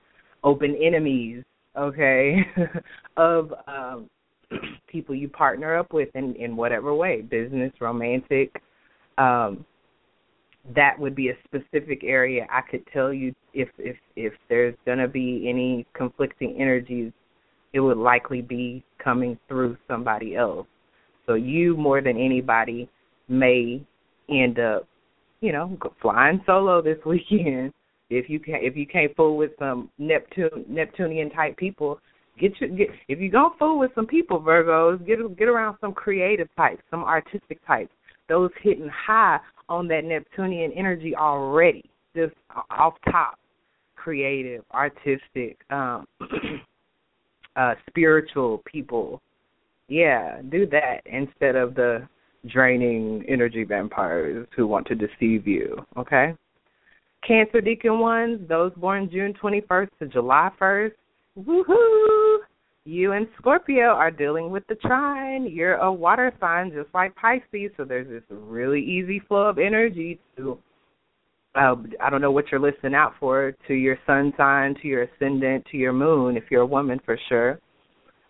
open 0.43 0.75
enemies. 0.81 1.43
Okay, 1.77 2.37
of 3.17 3.53
um, 3.67 4.09
people 4.87 5.15
you 5.15 5.27
partner 5.27 5.75
up 5.75 5.93
with 5.93 6.09
in 6.15 6.35
in 6.35 6.55
whatever 6.55 6.93
way, 6.93 7.21
business, 7.21 7.71
romantic. 7.79 8.61
Um, 9.17 9.65
that 10.75 10.97
would 10.97 11.15
be 11.15 11.29
a 11.29 11.37
specific 11.43 12.03
area 12.03 12.47
I 12.49 12.61
could 12.61 12.85
tell 12.93 13.11
you 13.11 13.33
if 13.53 13.69
if 13.77 13.97
if 14.15 14.33
there's 14.49 14.75
gonna 14.85 15.07
be 15.07 15.47
any 15.49 15.85
conflicting 15.93 16.57
energies, 16.59 17.11
it 17.73 17.79
would 17.79 17.97
likely 17.97 18.41
be 18.41 18.83
coming 19.03 19.37
through 19.47 19.77
somebody 19.87 20.35
else. 20.35 20.67
So 21.25 21.33
you 21.33 21.75
more 21.75 22.01
than 22.01 22.17
anybody 22.17 22.89
may 23.27 23.81
end 24.29 24.59
up, 24.59 24.87
you 25.41 25.51
know, 25.51 25.77
flying 26.01 26.41
solo 26.45 26.81
this 26.81 26.99
weekend. 27.05 27.73
If 28.15 28.29
you 28.29 28.39
can, 28.39 28.55
if 28.61 28.75
you 28.75 28.85
can't 28.85 29.15
fool 29.15 29.37
with 29.37 29.51
some 29.59 29.89
Neptune 29.97 30.65
Neptunian 30.67 31.29
type 31.29 31.57
people, 31.57 31.99
get 32.39 32.59
your 32.59 32.69
get. 32.69 32.89
If 33.07 33.19
you 33.19 33.29
gonna 33.29 33.55
fool 33.57 33.79
with 33.79 33.91
some 33.95 34.07
people, 34.07 34.39
Virgos, 34.39 35.05
get 35.05 35.19
get 35.37 35.47
around 35.47 35.77
some 35.81 35.93
creative 35.93 36.47
types, 36.55 36.81
some 36.89 37.03
artistic 37.03 37.65
types. 37.65 37.91
Those 38.29 38.51
hitting 38.61 38.89
high 38.89 39.39
on 39.69 39.87
that 39.89 40.05
Neptunian 40.05 40.71
energy 40.73 41.15
already, 41.15 41.89
just 42.15 42.33
off 42.69 42.93
top, 43.11 43.37
creative, 43.95 44.63
artistic, 44.73 45.57
um, 45.69 46.05
uh, 47.55 47.73
spiritual 47.89 48.61
people 48.65 49.21
yeah, 49.87 50.41
do 50.49 50.65
that 50.67 51.01
instead 51.05 51.55
of 51.55 51.75
the 51.75 52.07
draining 52.47 53.23
energy 53.27 53.63
vampires 53.63 54.47
who 54.55 54.67
want 54.67 54.87
to 54.87 54.95
deceive 54.95 55.47
you, 55.47 55.85
okay? 55.97 56.35
Cancer 57.27 57.61
Decan 57.61 57.99
ones, 57.99 58.41
those 58.47 58.71
born 58.75 59.09
June 59.11 59.33
21st 59.41 59.89
to 59.99 60.07
July 60.07 60.49
1st, 60.59 60.91
woohoo! 61.39 62.37
You 62.85 63.13
and 63.13 63.27
Scorpio 63.37 63.85
are 63.85 64.11
dealing 64.11 64.51
with 64.51 64.67
the 64.67 64.75
trine. 64.75 65.47
You're 65.49 65.75
a 65.75 65.91
water 65.91 66.33
sign 66.41 66.71
just 66.71 66.93
like 66.93 67.15
Pisces, 67.15 67.71
so 67.77 67.85
there's 67.85 68.09
this 68.09 68.23
really 68.29 68.81
easy 68.81 69.21
flow 69.27 69.47
of 69.47 69.57
energy 69.57 70.19
to 70.35 70.59
uh, 71.55 71.75
I 72.01 72.09
don't 72.09 72.21
know 72.21 72.31
what 72.31 72.45
you're 72.51 72.59
listening 72.59 72.95
out 72.95 73.13
for 73.19 73.53
to 73.67 73.73
your 73.73 73.97
sun 74.07 74.33
sign, 74.37 74.75
to 74.81 74.87
your 74.87 75.03
ascendant, 75.03 75.65
to 75.71 75.77
your 75.77 75.93
moon, 75.93 76.35
if 76.35 76.45
you're 76.49 76.61
a 76.61 76.65
woman 76.65 76.99
for 77.05 77.17
sure. 77.29 77.59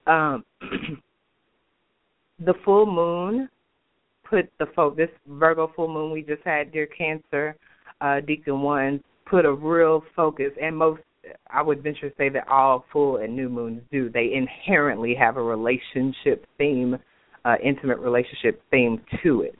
Um, 0.08 0.44
the 2.40 2.54
full 2.66 2.86
moon 2.86 3.48
put 4.30 4.52
the 4.60 4.66
focus 4.76 5.10
Virgo 5.28 5.72
full 5.74 5.88
moon 5.88 6.12
we 6.12 6.22
just 6.22 6.44
had, 6.44 6.72
dear 6.74 6.88
Cancer, 6.88 7.56
uh, 8.04 8.22
Decan 8.22 8.62
One, 8.62 9.04
put 9.26 9.46
a 9.46 9.52
real 9.52 10.04
focus, 10.16 10.52
and 10.62 10.78
most 10.78 11.02
I 11.50 11.62
would 11.62 11.82
venture 11.82 12.10
to 12.10 12.16
say 12.18 12.30
that 12.30 12.48
all 12.48 12.86
full 12.92 13.18
and 13.18 13.36
new 13.36 13.50
moons 13.50 13.82
do. 13.92 14.10
They 14.10 14.32
inherently 14.34 15.16
have 15.16 15.38
a 15.38 15.42
relationship 15.42 16.46
theme, 16.58 16.98
uh, 17.46 17.56
intimate 17.64 17.98
relationship 18.00 18.62
theme 18.70 19.02
to 19.24 19.42
it. 19.42 19.56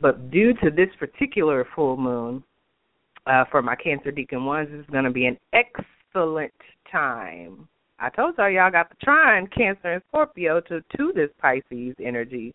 But 0.00 0.30
due 0.30 0.52
to 0.54 0.70
this 0.70 0.88
particular 0.98 1.66
full 1.74 1.96
moon, 1.96 2.42
uh, 3.26 3.44
for 3.50 3.62
my 3.62 3.76
Cancer 3.76 4.12
Decan 4.12 4.44
ones, 4.44 4.68
is 4.72 4.84
going 4.90 5.04
to 5.04 5.10
be 5.10 5.26
an 5.26 5.38
excellent 5.52 6.52
time 6.90 7.68
I 7.98 8.10
told 8.10 8.34
y'all 8.36 8.50
y'all 8.50 8.70
got 8.70 8.90
the 8.90 8.96
trine 9.02 9.46
Cancer 9.46 9.94
and 9.94 10.02
Scorpio 10.08 10.60
to 10.62 10.82
to 10.96 11.12
this 11.14 11.30
Pisces 11.40 11.94
energy. 12.04 12.54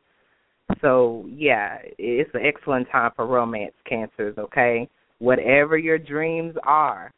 So 0.81 1.25
yeah, 1.27 1.77
it's 1.97 2.29
an 2.33 2.41
excellent 2.45 2.87
time 2.91 3.11
for 3.15 3.25
romance 3.25 3.73
cancers, 3.87 4.37
okay? 4.37 4.87
Whatever 5.19 5.77
your 5.77 5.97
dreams 5.97 6.55
are, 6.63 7.11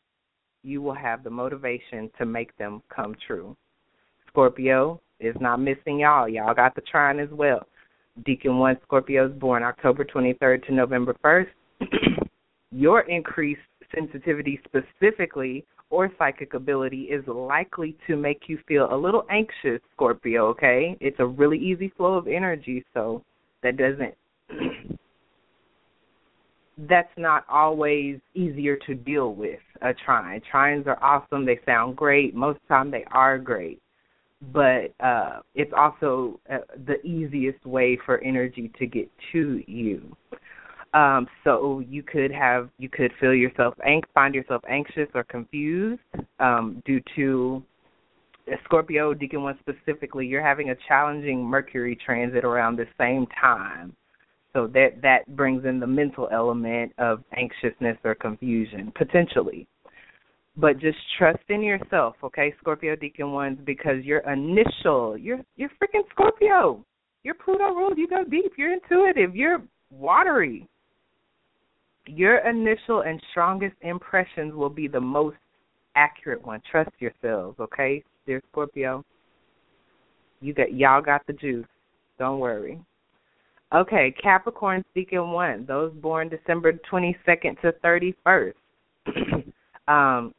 you 0.64 0.82
will 0.82 0.94
have 0.94 1.23
the 1.23 1.30
motivation 1.30 2.10
to 2.18 2.26
make 2.26 2.56
them 2.57 2.82
come 2.94 3.15
true. 3.26 3.56
Scorpio 4.28 4.99
is 5.19 5.36
not 5.40 5.60
missing 5.60 5.99
y'all. 5.99 6.28
Y'all 6.28 6.53
got 6.53 6.76
the 6.76 6.82
trine 6.82 7.19
as 7.19 7.30
well. 7.32 7.65
Decan 8.28 8.60
One 8.60 8.78
Scorpio 8.84 9.28
is 9.28 9.34
born 9.40 9.64
October 9.64 10.03
23rd 10.03 10.65
to 10.68 10.73
November 10.73 11.15
1st. 11.23 11.48
your 12.72 13.02
increased 13.02 13.61
sensitivity 13.94 14.60
specifically 14.65 15.65
or 15.90 16.10
psychic 16.18 16.53
ability 16.53 17.03
is 17.03 17.26
likely 17.28 17.98
to 18.07 18.15
make 18.15 18.44
you 18.48 18.57
feel 18.68 18.88
a 18.91 18.95
little 18.95 19.26
anxious, 19.30 19.82
Scorpio, 19.94 20.48
okay? 20.48 20.98
It's 21.02 21.19
a 21.19 21.26
really 21.26 21.57
easy 21.57 21.91
flow 21.98 22.14
of 22.14 22.28
energy, 22.28 22.84
so 22.94 23.23
that 23.61 23.78
doesn't 23.78 24.15
that's 26.90 27.12
not 27.18 27.45
always 27.49 28.20
easier 28.34 28.78
to 28.88 28.94
deal 28.94 29.34
with 29.34 29.60
a 29.82 29.94
trine. 29.94 30.41
Trines 30.53 30.88
are 30.88 31.02
awesome, 31.03 31.45
they 31.45 31.60
sound 31.66 31.95
great. 31.95 32.36
Most 32.36 32.58
of 32.58 32.62
the 32.64 32.74
time 32.74 32.91
they 32.91 33.06
are 33.12 33.38
great. 33.38 33.82
But 34.53 34.94
uh 34.99 35.41
it's 35.53 35.72
also 35.78 36.40
uh, 36.52 36.60
the 36.88 36.99
easiest 37.06 37.64
way 37.66 37.99
for 38.06 38.20
energy 38.24 38.72
to 38.80 38.88
get 38.88 39.10
to 39.34 39.64
you. 39.68 40.16
Um, 40.94 41.28
so 41.44 41.80
you 41.88 42.03
could 42.03 42.32
have 42.32 42.70
you 42.78 42.90
could 42.90 43.14
feel 43.20 43.34
yourself 43.34 43.76
ang- 43.86 44.03
find 44.14 44.36
yourself 44.36 44.62
anxious 44.68 45.08
or 45.14 45.24
confused 45.24 46.02
um, 46.40 46.82
due 46.86 47.02
to 47.16 47.64
Scorpio 48.66 49.14
Decan 49.14 49.44
One 49.44 49.58
specifically. 49.60 50.26
You're 50.26 50.45
having 50.45 50.72
a 50.72 50.76
challenging 50.88 51.44
Mercury 51.44 51.98
transit 52.03 52.44
around 52.44 52.76
the 52.76 52.88
same 52.99 53.26
time, 53.40 53.95
so 54.53 54.68
that 54.68 55.02
that 55.02 55.36
brings 55.36 55.65
in 55.65 55.80
the 55.80 55.88
mental 55.88 56.28
element 56.32 56.94
of 56.98 57.23
anxiousness 57.38 57.98
or 58.03 58.15
confusion 58.15 58.91
potentially. 58.95 59.68
But 60.57 60.80
just 60.80 60.98
trust 61.18 61.44
in 61.48 61.61
yourself, 61.61 62.15
okay, 62.23 62.53
Scorpio 62.60 62.95
Decan 62.95 63.32
Ones, 63.32 63.57
because 63.65 64.03
your 64.03 64.19
initial 64.32 65.18
you're 65.18 65.40
you're 65.56 65.69
freaking 65.69 66.07
Scorpio. 66.11 66.86
You're 67.23 67.36
Pluto 67.36 67.73
ruled. 67.76 67.98
You 67.98 68.07
go 68.07 68.23
deep. 68.23 68.53
You're 68.57 68.73
intuitive. 68.73 69.36
You're 69.36 69.61
watery 69.91 70.68
your 72.07 72.48
initial 72.48 73.02
and 73.02 73.22
strongest 73.32 73.76
impressions 73.82 74.53
will 74.53 74.69
be 74.69 74.88
the 74.88 74.99
most 74.99 75.38
accurate 75.95 76.45
one. 76.45 76.61
Trust 76.69 76.91
yourselves, 76.99 77.60
okay, 77.60 78.03
dear 78.26 78.41
Scorpio. 78.52 79.03
You 80.40 80.53
got 80.53 80.73
y'all 80.73 81.02
got 81.02 81.26
the 81.28 81.34
juice. 81.34 81.68
Don't 82.18 82.40
worry. 82.40 82.80
Okay, 83.73 84.14
Capricorn 84.22 84.84
Decan 84.95 85.31
One, 85.31 85.65
those 85.65 85.93
born 85.93 86.27
December 86.30 86.73
twenty 86.89 87.15
second 87.26 87.57
to 87.61 87.72
thirty 87.81 88.15
first. 88.23 88.57
um, 89.88 90.34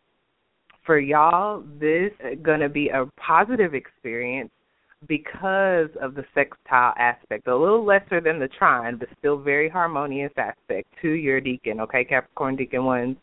for 0.85 0.99
y'all, 0.99 1.63
this 1.81 2.13
is 2.21 2.39
gonna 2.43 2.69
be 2.69 2.89
a 2.89 3.07
positive 3.17 3.75
experience 3.75 4.51
because 5.09 5.89
of 6.01 6.15
the 6.15 6.25
sextile 6.35 6.95
aspect, 6.99 7.49
a 7.49 7.57
little 7.57 7.85
lesser 7.85 8.21
than 8.21 8.39
the 8.39 8.49
trine, 8.49 8.97
but 8.99 9.09
still 9.19 9.39
very 9.39 9.69
harmonious 9.69 10.33
aspect 10.37 10.87
to 11.01 11.11
your 11.11 11.41
decan, 11.41 11.81
okay, 11.81 12.05
Capricorn 12.05 12.57
Decan 12.57 12.85
ones. 12.85 13.17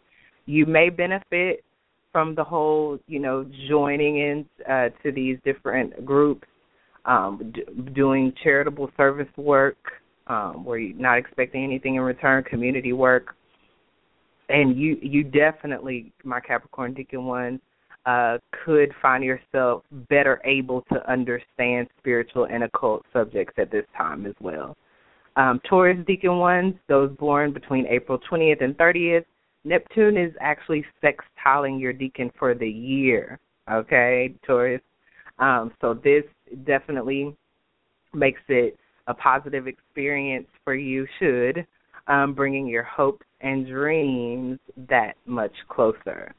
You 0.45 0.65
may 0.65 0.89
benefit 0.89 1.63
from 2.11 2.35
the 2.35 2.43
whole, 2.43 2.97
you 3.07 3.19
know, 3.19 3.45
joining 3.69 4.17
in 4.17 4.45
uh, 4.69 4.89
to 5.03 5.11
these 5.11 5.37
different 5.45 6.05
groups, 6.05 6.47
um, 7.09 7.51
d- 7.53 7.63
doing 7.93 8.31
charitable 8.43 8.89
service 8.95 9.27
work, 9.35 9.77
um, 10.27 10.63
where 10.63 10.77
you're 10.77 10.95
not 10.95 11.17
expecting 11.17 11.63
anything 11.63 11.95
in 11.95 12.01
return, 12.01 12.43
community 12.43 12.93
work, 12.93 13.35
and 14.47 14.77
you 14.77 14.97
you 15.01 15.23
definitely, 15.23 16.13
my 16.23 16.39
Capricorn 16.39 16.93
Decan 16.93 17.23
ones, 17.23 17.59
uh, 18.05 18.37
could 18.63 18.93
find 19.01 19.23
yourself 19.23 19.83
better 20.09 20.39
able 20.45 20.83
to 20.93 21.11
understand 21.11 21.87
spiritual 21.97 22.45
and 22.45 22.63
occult 22.63 23.03
subjects 23.11 23.55
at 23.57 23.71
this 23.71 23.85
time 23.97 24.25
as 24.25 24.35
well. 24.39 24.77
Um, 25.35 25.59
Taurus 25.67 25.97
Decan 26.07 26.39
ones, 26.39 26.75
those 26.87 27.11
born 27.17 27.51
between 27.51 27.87
April 27.87 28.19
20th 28.31 28.63
and 28.63 28.77
30th, 28.77 29.25
Neptune 29.63 30.15
is 30.17 30.31
actually 30.39 30.85
sextiling 31.03 31.79
your 31.79 31.93
decan 31.93 32.31
for 32.37 32.53
the 32.53 32.69
year. 32.69 33.39
Okay, 33.71 34.35
Taurus. 34.45 34.81
Um, 35.39 35.71
so 35.79 35.93
this 35.93 36.23
definitely 36.65 37.35
makes 38.13 38.41
it 38.47 38.77
a 39.07 39.13
positive 39.13 39.67
experience 39.67 40.47
for 40.63 40.75
you, 40.75 41.07
should 41.19 41.65
um, 42.09 42.33
bringing 42.33 42.67
your 42.67 42.83
hopes 42.83 43.25
and 43.41 43.67
dreams 43.67 44.59
that 44.89 45.13
much 45.25 45.53
closer. 45.69 46.33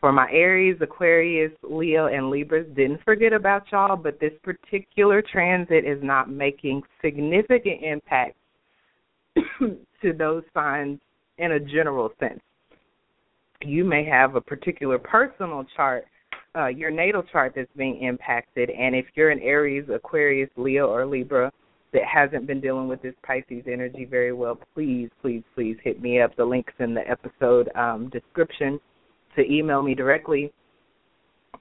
For 0.00 0.12
my 0.12 0.28
Aries, 0.32 0.76
Aquarius, 0.80 1.52
Leo, 1.62 2.06
and 2.06 2.28
Libras, 2.28 2.66
didn't 2.74 3.02
forget 3.04 3.32
about 3.32 3.62
y'all, 3.70 3.96
but 3.96 4.18
this 4.18 4.32
particular 4.42 5.22
transit 5.22 5.84
is 5.84 6.02
not 6.02 6.28
making 6.28 6.82
significant 7.00 7.82
impact 7.84 8.36
to 9.60 10.12
those 10.12 10.42
signs 10.52 10.98
in 11.38 11.52
a 11.52 11.60
general 11.60 12.10
sense. 12.18 12.40
You 13.62 13.84
may 13.84 14.04
have 14.04 14.34
a 14.34 14.40
particular 14.40 14.98
personal 14.98 15.64
chart, 15.76 16.04
uh, 16.56 16.66
your 16.66 16.90
natal 16.90 17.22
chart 17.22 17.52
that's 17.56 17.70
being 17.76 18.02
impacted, 18.02 18.70
and 18.70 18.94
if 18.94 19.06
you're 19.14 19.30
an 19.30 19.40
Aries, 19.40 19.84
Aquarius, 19.92 20.50
Leo, 20.56 20.88
or 20.88 21.06
Libra 21.06 21.50
that 21.92 22.02
hasn't 22.04 22.46
been 22.46 22.60
dealing 22.60 22.88
with 22.88 23.02
this 23.02 23.14
Pisces 23.26 23.64
energy 23.66 24.04
very 24.04 24.32
well, 24.32 24.58
please, 24.74 25.10
please, 25.20 25.42
please 25.54 25.76
hit 25.84 26.00
me 26.00 26.20
up. 26.20 26.34
The 26.36 26.44
link's 26.44 26.72
in 26.78 26.94
the 26.94 27.08
episode 27.08 27.68
um, 27.74 28.08
description 28.10 28.80
to 29.36 29.42
email 29.50 29.82
me 29.82 29.94
directly 29.94 30.52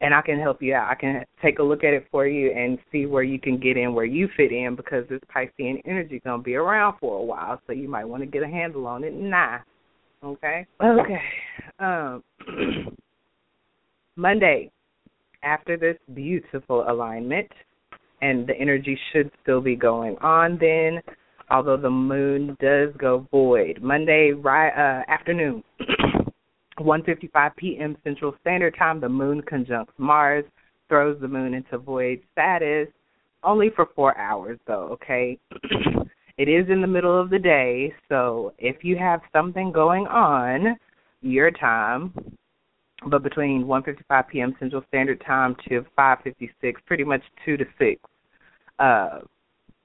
and 0.01 0.15
I 0.15 0.21
can 0.21 0.39
help 0.39 0.61
you 0.61 0.73
out. 0.73 0.89
I 0.89 0.95
can 0.95 1.23
take 1.41 1.59
a 1.59 1.63
look 1.63 1.83
at 1.83 1.93
it 1.93 2.07
for 2.11 2.25
you 2.25 2.51
and 2.51 2.79
see 2.91 3.05
where 3.05 3.23
you 3.23 3.39
can 3.39 3.59
get 3.59 3.77
in, 3.77 3.93
where 3.93 4.05
you 4.05 4.27
fit 4.35 4.51
in, 4.51 4.75
because 4.75 5.07
this 5.09 5.19
Piscean 5.33 5.79
energy 5.85 6.15
is 6.15 6.21
gonna 6.23 6.41
be 6.41 6.55
around 6.55 6.97
for 6.99 7.19
a 7.19 7.23
while, 7.23 7.61
so 7.67 7.73
you 7.73 7.87
might 7.87 8.05
want 8.05 8.23
to 8.23 8.27
get 8.27 8.41
a 8.41 8.47
handle 8.47 8.87
on 8.87 9.03
it. 9.03 9.13
Nah, 9.13 9.59
okay, 10.23 10.65
okay. 10.83 11.21
Um, 11.79 12.23
Monday, 14.15 14.71
after 15.43 15.77
this 15.77 15.97
beautiful 16.13 16.85
alignment, 16.89 17.51
and 18.21 18.47
the 18.47 18.55
energy 18.59 18.97
should 19.11 19.31
still 19.41 19.61
be 19.61 19.75
going 19.75 20.15
on. 20.17 20.57
Then, 20.59 21.01
although 21.49 21.77
the 21.77 21.89
moon 21.89 22.55
does 22.59 22.89
go 22.97 23.27
void, 23.31 23.79
Monday 23.81 24.33
uh, 24.33 25.01
afternoon. 25.07 25.63
1:55 26.79 27.55
p.m. 27.57 27.97
Central 28.03 28.33
Standard 28.41 28.75
Time, 28.77 28.99
the 28.99 29.09
moon 29.09 29.41
conjuncts 29.47 29.93
Mars, 29.97 30.45
throws 30.89 31.19
the 31.21 31.27
moon 31.27 31.53
into 31.53 31.77
void 31.77 32.21
status, 32.31 32.87
only 33.43 33.69
for 33.75 33.87
4 33.95 34.17
hours 34.17 34.59
though, 34.67 34.89
okay? 34.91 35.37
it 36.37 36.49
is 36.49 36.69
in 36.69 36.81
the 36.81 36.87
middle 36.87 37.19
of 37.19 37.29
the 37.29 37.39
day, 37.39 37.93
so 38.09 38.53
if 38.57 38.83
you 38.83 38.97
have 38.97 39.21
something 39.31 39.71
going 39.71 40.07
on 40.07 40.75
your 41.21 41.51
time, 41.51 42.13
but 43.07 43.23
between 43.23 43.65
1:55 43.65 44.27
p.m. 44.27 44.55
Central 44.59 44.83
Standard 44.87 45.21
Time 45.25 45.55
to 45.67 45.85
5:56, 45.97 46.73
pretty 46.85 47.03
much 47.03 47.21
2 47.45 47.57
to 47.57 47.65
6. 47.77 48.01
Uh 48.79 49.19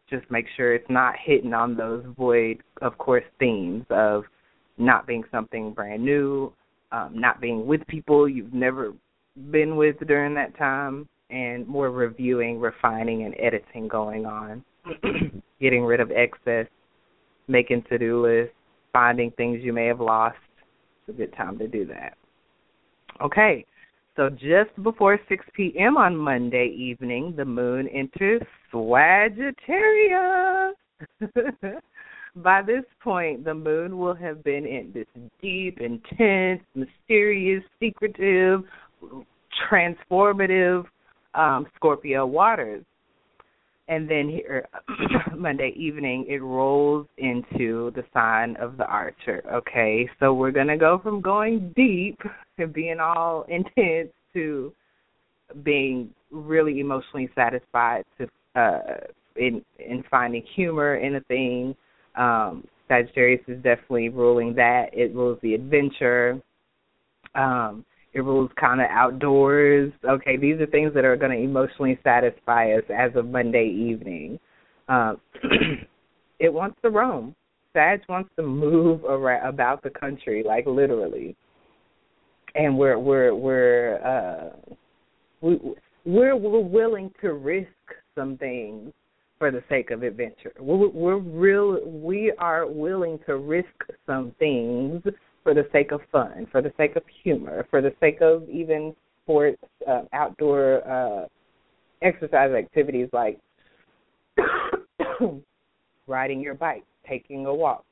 just 0.08 0.30
make 0.30 0.46
sure 0.56 0.72
it's 0.72 0.88
not 0.88 1.14
hitting 1.20 1.52
on 1.52 1.76
those 1.76 2.04
void 2.16 2.62
of 2.80 2.96
course 2.96 3.24
themes 3.40 3.84
of 3.90 4.22
not 4.78 5.06
being 5.06 5.24
something 5.30 5.72
brand 5.72 6.04
new, 6.04 6.52
um, 6.92 7.10
not 7.14 7.40
being 7.40 7.66
with 7.66 7.84
people 7.86 8.28
you've 8.28 8.52
never 8.52 8.92
been 9.50 9.76
with 9.76 9.96
during 10.06 10.34
that 10.34 10.56
time, 10.56 11.08
and 11.30 11.66
more 11.66 11.90
reviewing, 11.90 12.60
refining, 12.60 13.24
and 13.24 13.34
editing 13.38 13.88
going 13.88 14.26
on. 14.26 14.64
Getting 15.60 15.84
rid 15.84 16.00
of 16.00 16.10
excess, 16.10 16.66
making 17.48 17.82
to 17.88 17.98
do 17.98 18.22
lists, 18.22 18.54
finding 18.92 19.30
things 19.32 19.60
you 19.62 19.72
may 19.72 19.86
have 19.86 20.00
lost. 20.00 20.36
It's 21.08 21.16
a 21.16 21.18
good 21.18 21.34
time 21.34 21.58
to 21.58 21.66
do 21.66 21.84
that. 21.86 22.16
Okay, 23.22 23.64
so 24.16 24.30
just 24.30 24.70
before 24.82 25.18
6 25.28 25.44
p.m. 25.54 25.96
on 25.96 26.16
Monday 26.16 26.74
evening, 26.76 27.34
the 27.36 27.44
moon 27.44 27.88
enters 27.88 28.42
Sagittarius. 28.70 29.54
By 32.36 32.60
this 32.62 32.84
point, 33.02 33.44
the 33.44 33.54
moon 33.54 33.96
will 33.98 34.14
have 34.14 34.44
been 34.44 34.66
in 34.66 34.90
this 34.92 35.06
deep, 35.40 35.80
intense, 35.80 36.60
mysterious, 36.74 37.62
secretive, 37.80 38.64
transformative 39.70 40.84
um, 41.34 41.66
Scorpio 41.76 42.26
waters. 42.26 42.84
And 43.88 44.10
then 44.10 44.28
here, 44.28 44.66
Monday 45.36 45.72
evening, 45.76 46.26
it 46.28 46.42
rolls 46.42 47.06
into 47.18 47.92
the 47.94 48.04
sign 48.12 48.56
of 48.56 48.76
the 48.76 48.84
Archer. 48.84 49.42
Okay, 49.52 50.08
so 50.18 50.34
we're 50.34 50.50
going 50.50 50.66
to 50.66 50.76
go 50.76 50.98
from 51.02 51.20
going 51.20 51.72
deep 51.76 52.18
and 52.58 52.72
being 52.72 52.98
all 53.00 53.44
intense 53.48 54.10
to 54.32 54.72
being 55.62 56.10
really 56.30 56.80
emotionally 56.80 57.30
satisfied 57.34 58.04
to 58.18 58.26
uh 58.60 58.80
in 59.36 59.62
in 59.78 60.02
finding 60.10 60.42
humor 60.54 60.96
in 60.96 61.16
a 61.16 61.20
thing 61.22 61.74
um, 62.16 62.66
Sagittarius 62.88 63.42
is 63.48 63.56
definitely 63.62 64.08
ruling 64.08 64.54
that. 64.54 64.86
It 64.92 65.14
rules 65.14 65.38
the 65.42 65.54
adventure. 65.54 66.40
Um, 67.34 67.84
it 68.14 68.20
rules 68.20 68.50
kind 68.58 68.80
of 68.80 68.86
outdoors. 68.90 69.92
Okay, 70.08 70.36
these 70.36 70.60
are 70.60 70.66
things 70.66 70.94
that 70.94 71.04
are 71.04 71.16
going 71.16 71.36
to 71.36 71.44
emotionally 71.44 71.98
satisfy 72.02 72.72
us 72.72 72.84
as 72.94 73.14
of 73.14 73.26
Monday 73.26 73.66
evening. 73.66 74.38
Um, 74.88 75.20
it 76.38 76.52
wants 76.52 76.78
to 76.82 76.90
roam. 76.90 77.34
Sag 77.72 78.00
wants 78.08 78.30
to 78.36 78.42
move 78.42 79.04
around, 79.04 79.46
about 79.46 79.82
the 79.82 79.90
country, 79.90 80.42
like 80.46 80.64
literally. 80.66 81.36
And 82.56 82.76
we're 82.76 82.98
we're 82.98 83.34
we're 83.34 83.96
uh, 84.04 84.74
we 85.40 85.58
we're 86.04 86.36
we're 86.36 86.60
willing 86.60 87.10
to 87.20 87.34
risk 87.34 87.68
some 88.14 88.36
things 88.38 88.92
for 89.38 89.50
the 89.50 89.62
sake 89.68 89.90
of 89.90 90.02
adventure. 90.02 90.52
We're, 90.58 90.88
we're 90.88 91.18
real. 91.18 91.84
We 91.86 92.32
are 92.38 92.66
willing 92.66 93.18
to 93.26 93.36
risk 93.36 93.68
some 94.06 94.34
things 94.38 95.02
for 95.42 95.54
the 95.54 95.66
sake 95.72 95.92
of 95.92 96.00
fun, 96.10 96.46
for 96.50 96.62
the 96.62 96.72
sake 96.76 96.96
of 96.96 97.02
humor, 97.22 97.66
for 97.70 97.82
the 97.82 97.92
sake 98.00 98.20
of 98.20 98.48
even 98.48 98.94
sports, 99.22 99.62
uh, 99.86 100.02
outdoor 100.12 100.88
uh, 100.88 101.26
exercise 102.02 102.52
activities 102.52 103.08
like 103.12 103.38
riding 106.06 106.40
your 106.40 106.54
bike, 106.54 106.84
taking 107.08 107.46
a 107.46 107.54
walk, 107.54 107.84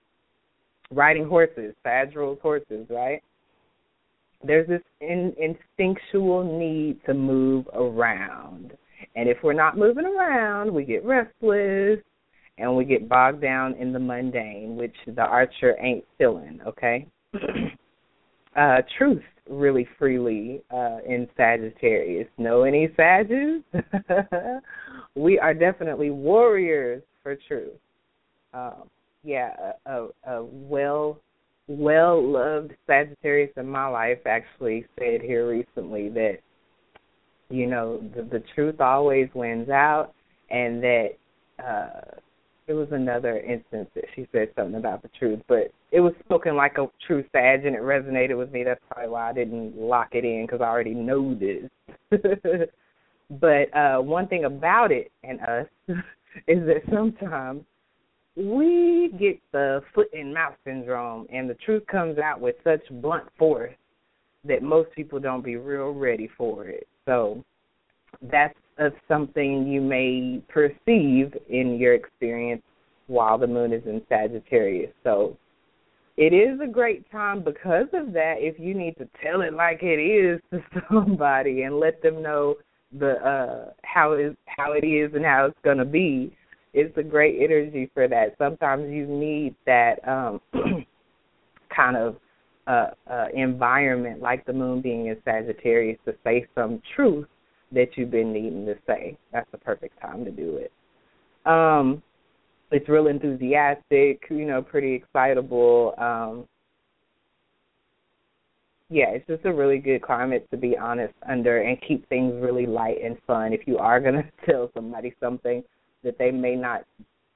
riding 0.90 1.26
horses, 1.26 1.74
Sag 1.82 2.14
rules 2.14 2.38
horses, 2.40 2.86
right? 2.88 3.22
There's 4.42 4.68
this 4.68 4.82
in, 5.00 5.34
instinctual 5.38 6.58
need 6.58 7.00
to 7.06 7.14
move 7.14 7.66
around. 7.74 8.72
And 9.16 9.28
if 9.28 9.38
we're 9.42 9.52
not 9.52 9.76
moving 9.76 10.06
around, 10.06 10.72
we 10.72 10.84
get 10.84 11.04
restless 11.04 11.98
and 12.58 12.76
we 12.76 12.84
get 12.84 13.08
bogged 13.08 13.40
down 13.40 13.74
in 13.74 13.92
the 13.92 13.98
mundane, 13.98 14.76
which 14.76 14.94
the 15.06 15.22
archer 15.22 15.76
ain't 15.80 16.04
feeling, 16.18 16.60
okay? 16.66 17.06
uh, 18.56 18.76
truth 18.98 19.22
really 19.48 19.86
freely 19.98 20.62
uh, 20.70 20.98
in 21.06 21.28
Sagittarius. 21.36 22.28
Know 22.38 22.62
any 22.62 22.88
Sages? 22.96 23.62
we 25.14 25.38
are 25.38 25.54
definitely 25.54 26.10
warriors 26.10 27.02
for 27.22 27.36
truth. 27.48 27.72
Um, 28.54 28.88
yeah, 29.22 29.74
a, 29.86 29.90
a, 29.90 30.08
a 30.32 30.44
well 30.44 31.18
well 31.70 32.20
loved 32.20 32.72
Sagittarius 32.86 33.52
in 33.56 33.68
my 33.68 33.86
life 33.86 34.18
actually 34.26 34.84
said 34.98 35.20
here 35.20 35.48
recently 35.48 36.08
that 36.08 36.38
you 37.48 37.66
know 37.66 38.02
the, 38.14 38.22
the 38.22 38.42
truth 38.54 38.80
always 38.80 39.28
wins 39.34 39.68
out, 39.68 40.12
and 40.50 40.82
that 40.82 41.08
uh, 41.64 42.16
it 42.66 42.72
was 42.72 42.88
another 42.90 43.38
instance 43.38 43.88
that 43.94 44.04
she 44.16 44.26
said 44.32 44.48
something 44.56 44.76
about 44.76 45.02
the 45.02 45.10
truth, 45.16 45.40
but 45.46 45.70
it 45.92 46.00
was 46.00 46.12
spoken 46.24 46.56
like 46.56 46.76
a 46.78 46.88
true 47.06 47.24
Sag, 47.30 47.64
and 47.64 47.76
it 47.76 47.82
resonated 47.82 48.36
with 48.36 48.50
me. 48.50 48.64
That's 48.64 48.80
probably 48.90 49.10
why 49.10 49.30
I 49.30 49.32
didn't 49.32 49.76
lock 49.76 50.08
it 50.12 50.24
in 50.24 50.46
because 50.46 50.60
I 50.60 50.68
already 50.68 50.94
know 50.94 51.34
this. 51.34 51.70
but 53.40 53.72
uh 53.76 53.98
one 53.98 54.26
thing 54.26 54.44
about 54.44 54.90
it 54.90 55.12
and 55.22 55.40
us 55.40 55.66
is 56.48 56.66
that 56.66 56.82
sometimes 56.92 57.62
we 58.36 59.12
get 59.18 59.40
the 59.52 59.82
foot 59.94 60.08
and 60.12 60.32
mouth 60.32 60.54
syndrome, 60.64 61.26
and 61.32 61.48
the 61.48 61.54
truth 61.54 61.84
comes 61.86 62.18
out 62.18 62.40
with 62.40 62.56
such 62.64 62.80
blunt 63.02 63.24
force 63.38 63.74
that 64.44 64.62
most 64.62 64.90
people 64.92 65.20
don't 65.20 65.44
be 65.44 65.56
real 65.56 65.90
ready 65.90 66.28
for 66.38 66.66
it. 66.66 66.86
So 67.06 67.44
that's 68.22 68.54
something 69.08 69.66
you 69.66 69.80
may 69.80 70.42
perceive 70.48 71.36
in 71.48 71.78
your 71.78 71.94
experience 71.94 72.62
while 73.06 73.36
the 73.36 73.46
moon 73.46 73.72
is 73.72 73.82
in 73.84 74.00
Sagittarius. 74.08 74.92
So 75.04 75.36
it 76.16 76.32
is 76.32 76.60
a 76.60 76.66
great 76.66 77.10
time 77.10 77.42
because 77.42 77.88
of 77.92 78.12
that 78.12 78.36
if 78.38 78.58
you 78.58 78.74
need 78.74 78.96
to 78.98 79.08
tell 79.22 79.42
it 79.42 79.52
like 79.52 79.82
it 79.82 79.98
is 79.98 80.40
to 80.50 80.62
somebody 80.88 81.62
and 81.62 81.78
let 81.78 82.02
them 82.02 82.22
know 82.22 82.56
the 82.98 83.12
uh 83.24 83.70
how 83.84 84.14
is 84.14 84.34
how 84.46 84.72
it 84.72 84.84
is 84.84 85.14
and 85.14 85.24
how 85.24 85.46
it's 85.46 85.58
going 85.62 85.78
to 85.78 85.84
be 85.84 86.36
it's 86.72 86.96
a 86.96 87.02
great 87.02 87.40
energy 87.42 87.90
for 87.94 88.06
that 88.08 88.34
sometimes 88.38 88.90
you 88.90 89.06
need 89.06 89.54
that 89.66 89.96
um 90.08 90.40
kind 91.74 91.96
of 91.96 92.16
uh, 92.66 92.88
uh 93.10 93.26
environment 93.34 94.20
like 94.20 94.44
the 94.46 94.52
moon 94.52 94.80
being 94.80 95.06
in 95.06 95.16
Sagittarius 95.24 95.98
to 96.04 96.14
say 96.24 96.46
some 96.54 96.80
truth 96.94 97.26
that 97.72 97.96
you've 97.96 98.10
been 98.10 98.32
needing 98.32 98.66
to 98.66 98.74
say. 98.86 99.16
That's 99.32 99.50
the 99.52 99.58
perfect 99.58 100.00
time 100.00 100.24
to 100.24 100.30
do 100.30 100.56
it. 100.56 100.72
Um, 101.46 102.02
it's 102.70 102.88
real 102.88 103.06
enthusiastic, 103.06 104.22
you 104.30 104.44
know, 104.44 104.62
pretty 104.62 104.94
excitable. 104.94 105.94
Um, 105.98 106.46
yeah, 108.88 109.10
it's 109.10 109.26
just 109.26 109.44
a 109.44 109.52
really 109.52 109.78
good 109.78 110.02
climate 110.02 110.48
to 110.50 110.56
be 110.56 110.76
honest 110.76 111.14
under 111.28 111.62
and 111.62 111.78
keep 111.86 112.08
things 112.08 112.34
really 112.40 112.66
light 112.66 112.98
and 113.02 113.16
fun. 113.26 113.52
If 113.52 113.66
you 113.66 113.78
are 113.78 114.00
gonna 114.00 114.24
tell 114.46 114.70
somebody 114.74 115.14
something 115.20 115.62
that 116.02 116.18
they 116.18 116.30
may 116.30 116.54
not 116.54 116.84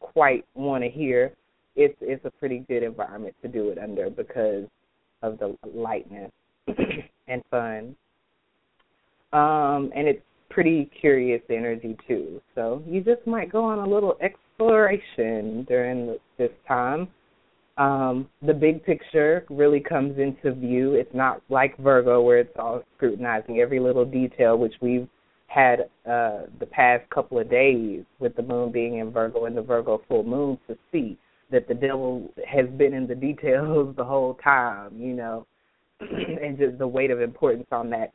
quite 0.00 0.44
want 0.54 0.84
to 0.84 0.90
hear, 0.90 1.32
it's 1.76 1.96
it's 2.00 2.24
a 2.24 2.30
pretty 2.30 2.64
good 2.68 2.82
environment 2.82 3.34
to 3.42 3.48
do 3.48 3.70
it 3.70 3.78
under 3.78 4.10
because 4.10 4.64
of 5.22 5.38
the 5.38 5.56
lightness 5.74 6.30
and 7.28 7.42
fun. 7.50 7.96
Um, 9.32 9.90
and 9.96 10.06
it's 10.06 10.22
pretty 10.50 10.88
curious 11.00 11.42
energy 11.50 11.96
too. 12.06 12.40
So 12.54 12.82
you 12.86 13.00
just 13.00 13.26
might 13.26 13.50
go 13.50 13.64
on 13.64 13.80
a 13.80 13.86
little 13.86 14.16
exploration 14.22 15.64
during 15.68 16.16
this 16.38 16.52
time. 16.68 17.08
Um, 17.76 18.28
the 18.40 18.54
big 18.54 18.84
picture 18.84 19.44
really 19.50 19.80
comes 19.80 20.16
into 20.18 20.54
view. 20.54 20.94
It's 20.94 21.12
not 21.12 21.42
like 21.48 21.76
Virgo 21.78 22.22
where 22.22 22.38
it's 22.38 22.56
all 22.56 22.84
scrutinizing 22.96 23.58
every 23.58 23.80
little 23.80 24.04
detail, 24.04 24.56
which 24.56 24.74
we've 24.80 25.08
had 25.54 25.80
uh, 26.06 26.46
the 26.58 26.66
past 26.70 27.08
couple 27.10 27.38
of 27.38 27.50
days 27.50 28.04
with 28.18 28.34
the 28.36 28.42
moon 28.42 28.72
being 28.72 28.98
in 28.98 29.12
Virgo 29.12 29.44
and 29.44 29.56
the 29.56 29.62
Virgo 29.62 30.02
full 30.08 30.24
moon 30.24 30.58
to 30.66 30.76
see 30.90 31.18
that 31.50 31.68
the 31.68 31.74
devil 31.74 32.32
has 32.46 32.66
been 32.76 32.92
in 32.94 33.06
the 33.06 33.14
details 33.28 33.94
the 33.96 34.04
whole 34.04 34.34
time, 34.42 34.92
you 34.98 35.14
know, 35.14 35.46
and 36.00 36.58
just 36.58 36.78
the 36.78 36.86
weight 36.86 37.10
of 37.10 37.20
importance 37.20 37.66
on 37.70 37.90
that 37.90 38.12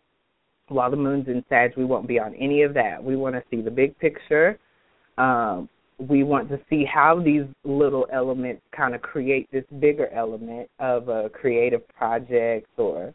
while 0.70 0.91
the 0.91 0.98
moon's 0.98 1.28
in 1.28 1.44
Sag, 1.49 1.72
we 1.76 1.86
won't 1.86 2.07
be 2.07 2.20
on 2.20 2.36
any 2.36 2.61
of 2.61 2.74
that. 2.76 3.03
We 3.03 3.16
want 3.16 3.36
to 3.36 3.44
see 3.49 3.61
the 3.61 3.72
big 3.72 3.98
picture. 3.99 4.60
Um, 5.18 5.68
we 5.98 6.24
want 6.24 6.48
to 6.49 6.60
see 6.70 6.86
how 6.86 7.22
these 7.22 7.44
little 7.64 8.07
elements 8.14 8.61
kind 8.76 8.95
of 8.95 9.02
create 9.02 9.49
this 9.52 9.66
bigger 9.80 10.07
element 10.14 10.70
of 10.80 11.10
a 11.10 11.30
creative 11.30 11.88
project 11.90 12.68
or 12.78 13.14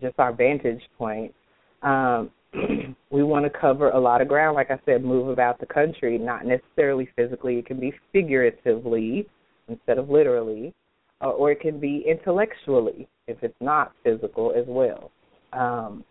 just 0.00 0.18
our 0.18 0.32
vantage 0.32 0.82
point. 0.96 1.34
Um, 1.82 2.30
we 3.10 3.22
want 3.22 3.44
to 3.44 3.58
cover 3.58 3.90
a 3.90 3.98
lot 3.98 4.20
of 4.20 4.28
ground, 4.28 4.54
like 4.54 4.70
I 4.70 4.78
said, 4.84 5.04
move 5.04 5.28
about 5.28 5.60
the 5.60 5.66
country, 5.66 6.18
not 6.18 6.46
necessarily 6.46 7.08
physically. 7.16 7.58
It 7.58 7.66
can 7.66 7.80
be 7.80 7.92
figuratively 8.12 9.26
instead 9.68 9.98
of 9.98 10.08
literally, 10.08 10.74
uh, 11.20 11.30
or 11.30 11.50
it 11.50 11.60
can 11.60 11.78
be 11.78 12.04
intellectually 12.08 13.08
if 13.26 13.36
it's 13.42 13.60
not 13.60 13.92
physical 14.02 14.52
as 14.56 14.64
well. 14.66 15.10
Um, 15.52 16.04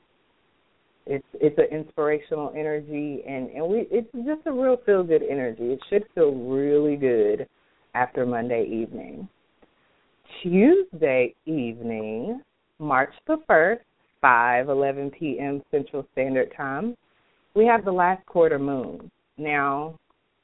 it's 1.05 1.25
it's 1.35 1.57
an 1.57 1.67
inspirational 1.71 2.51
energy, 2.55 3.23
and 3.27 3.49
and 3.49 3.67
we 3.67 3.87
it's 3.89 4.11
just 4.13 4.45
a 4.45 4.51
real 4.51 4.77
feel 4.85 5.03
good 5.03 5.23
energy. 5.23 5.71
It 5.71 5.79
should 5.89 6.03
feel 6.13 6.33
really 6.33 6.97
good 6.97 7.47
after 7.95 8.25
Monday 8.25 8.65
evening. 8.69 9.27
Tuesday 10.43 11.33
evening, 11.45 12.41
March 12.79 13.13
the 13.25 13.37
first, 13.47 13.83
five 14.21 14.69
eleven 14.69 15.11
p.m. 15.11 15.61
Central 15.71 16.05
Standard 16.13 16.53
Time, 16.55 16.95
we 17.55 17.65
have 17.65 17.85
the 17.85 17.91
last 17.91 18.25
quarter 18.25 18.59
moon. 18.59 19.09
Now, 19.37 19.97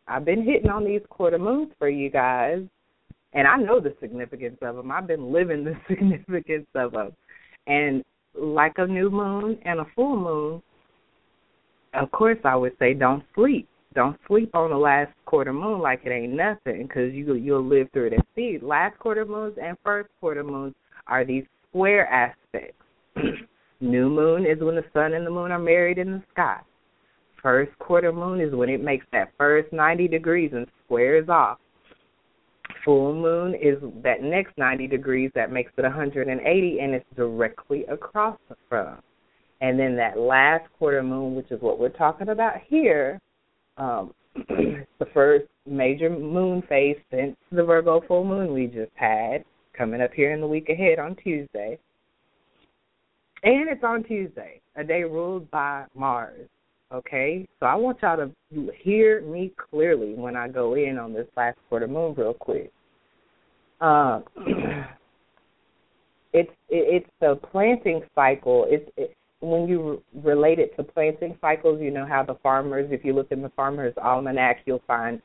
I've 0.07 0.25
been 0.25 0.43
hitting 0.43 0.69
on 0.69 0.85
these 0.85 1.01
quarter 1.09 1.39
moons 1.39 1.71
for 1.79 1.89
you 1.89 2.09
guys, 2.09 2.59
and 3.33 3.47
I 3.47 3.57
know 3.57 3.79
the 3.79 3.95
significance 3.99 4.57
of 4.61 4.75
them. 4.75 4.91
I've 4.91 5.07
been 5.07 5.31
living 5.31 5.63
the 5.63 5.75
significance 5.87 6.67
of 6.75 6.91
them, 6.91 7.11
and 7.67 8.03
like 8.35 8.73
a 8.77 8.87
new 8.87 9.09
moon 9.09 9.59
and 9.65 9.79
a 9.79 9.85
full 9.95 10.17
moon, 10.17 10.61
of 11.93 12.11
course 12.11 12.39
I 12.43 12.55
would 12.55 12.73
say 12.79 12.93
don't 12.93 13.23
sleep. 13.35 13.67
Don't 13.93 14.17
sleep 14.27 14.55
on 14.55 14.71
the 14.71 14.77
last 14.77 15.11
quarter 15.25 15.53
moon 15.53 15.79
like 15.79 16.01
it 16.03 16.11
ain't 16.11 16.33
nothing, 16.33 16.83
because 16.83 17.13
you 17.13 17.35
you'll 17.35 17.63
live 17.63 17.87
through 17.93 18.07
it 18.07 18.13
and 18.13 18.23
see. 18.35 18.57
Last 18.61 18.97
quarter 18.97 19.25
moons 19.25 19.55
and 19.61 19.77
first 19.83 20.09
quarter 20.19 20.43
moons 20.43 20.73
are 21.07 21.23
these 21.23 21.43
square 21.69 22.07
aspects. 22.07 22.83
new 23.83 24.09
moon 24.09 24.45
is 24.45 24.59
when 24.61 24.75
the 24.75 24.85
sun 24.93 25.13
and 25.13 25.25
the 25.25 25.31
moon 25.31 25.51
are 25.51 25.59
married 25.59 25.97
in 25.97 26.11
the 26.11 26.23
sky. 26.31 26.59
First 27.41 27.77
quarter 27.79 28.11
moon 28.11 28.39
is 28.39 28.53
when 28.53 28.69
it 28.69 28.81
makes 28.81 29.05
that 29.11 29.33
first 29.37 29.71
90 29.73 30.07
degrees 30.07 30.51
and 30.53 30.65
squares 30.85 31.27
off 31.29 31.59
full 32.83 33.13
moon 33.13 33.55
is 33.55 33.77
that 34.03 34.21
next 34.21 34.57
90 34.57 34.87
degrees 34.87 35.31
that 35.35 35.51
makes 35.51 35.71
it 35.77 35.83
180 35.83 36.79
and 36.79 36.93
it's 36.93 37.05
directly 37.15 37.85
across 37.85 38.37
from. 38.69 38.97
And 39.61 39.79
then 39.79 39.95
that 39.95 40.17
last 40.17 40.65
quarter 40.77 41.03
moon, 41.03 41.35
which 41.35 41.51
is 41.51 41.61
what 41.61 41.79
we're 41.79 41.89
talking 41.89 42.29
about 42.29 42.55
here, 42.67 43.19
um, 43.77 44.13
the 44.35 45.05
first 45.13 45.45
major 45.65 46.09
moon 46.09 46.63
phase 46.67 46.97
since 47.11 47.35
the 47.51 47.63
Virgo 47.63 48.01
full 48.07 48.25
moon 48.25 48.53
we 48.53 48.67
just 48.67 48.91
had, 48.95 49.45
coming 49.77 50.01
up 50.01 50.11
here 50.13 50.33
in 50.33 50.41
the 50.41 50.47
week 50.47 50.69
ahead 50.69 50.99
on 50.99 51.15
Tuesday. 51.15 51.77
And 53.43 53.67
it's 53.69 53.83
on 53.83 54.03
Tuesday, 54.03 54.61
a 54.77 54.83
day 54.83 55.03
ruled 55.03 55.51
by 55.51 55.85
Mars. 55.95 56.47
Okay, 56.93 57.47
so 57.59 57.65
I 57.65 57.75
want 57.75 57.97
y'all 58.01 58.17
to 58.17 58.31
hear 58.83 59.21
me 59.21 59.51
clearly 59.69 60.13
when 60.13 60.35
I 60.35 60.47
go 60.47 60.75
in 60.75 60.97
on 60.97 61.11
this 61.11 61.27
last 61.35 61.57
quarter 61.67 61.87
moon, 61.87 62.13
real 62.15 62.33
quick. 62.33 62.71
Uh, 63.81 64.21
it's 66.33 66.51
it's 66.69 67.09
the 67.19 67.39
planting 67.51 68.01
cycle. 68.15 68.65
It's 68.69 68.89
it, 68.95 69.15
when 69.41 69.67
you 69.67 70.01
relate 70.23 70.59
it 70.59 70.75
to 70.77 70.83
planting 70.83 71.35
cycles, 71.41 71.81
you 71.81 71.91
know 71.91 72.05
how 72.05 72.23
the 72.23 72.35
farmers, 72.41 72.87
if 72.91 73.03
you 73.03 73.13
look 73.13 73.31
in 73.31 73.41
the 73.41 73.49
farmers' 73.49 73.93
almanac, 74.01 74.59
you'll 74.65 74.83
find 74.87 75.21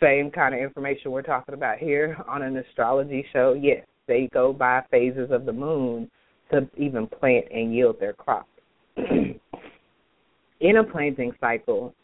same 0.00 0.30
kind 0.30 0.54
of 0.54 0.60
information 0.62 1.10
we're 1.10 1.20
talking 1.20 1.54
about 1.54 1.76
here 1.76 2.16
on 2.26 2.40
an 2.42 2.56
astrology 2.56 3.26
show. 3.32 3.52
Yes, 3.60 3.84
they 4.06 4.30
go 4.32 4.54
by 4.54 4.82
phases 4.90 5.30
of 5.30 5.44
the 5.44 5.52
moon 5.52 6.10
to 6.50 6.68
even 6.76 7.06
plant 7.06 7.46
and 7.50 7.74
yield 7.74 7.98
their 8.00 8.12
crops. 8.12 8.48
in 8.96 10.76
a 10.76 10.84
planting 10.84 11.32
cycle, 11.40 11.94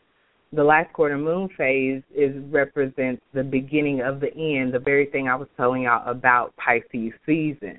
the 0.52 0.62
last 0.62 0.93
quarter 0.93 1.18
moon 1.18 1.48
phase 1.56 2.02
is 2.14 2.35
represents 2.51 3.23
the 3.35 3.43
beginning 3.43 4.01
of 4.01 4.20
the 4.20 4.32
end, 4.35 4.73
the 4.73 4.78
very 4.78 5.06
thing 5.06 5.28
I 5.28 5.35
was 5.35 5.48
telling 5.56 5.82
y'all 5.82 6.09
about 6.09 6.55
Pisces 6.56 7.12
season. 7.27 7.78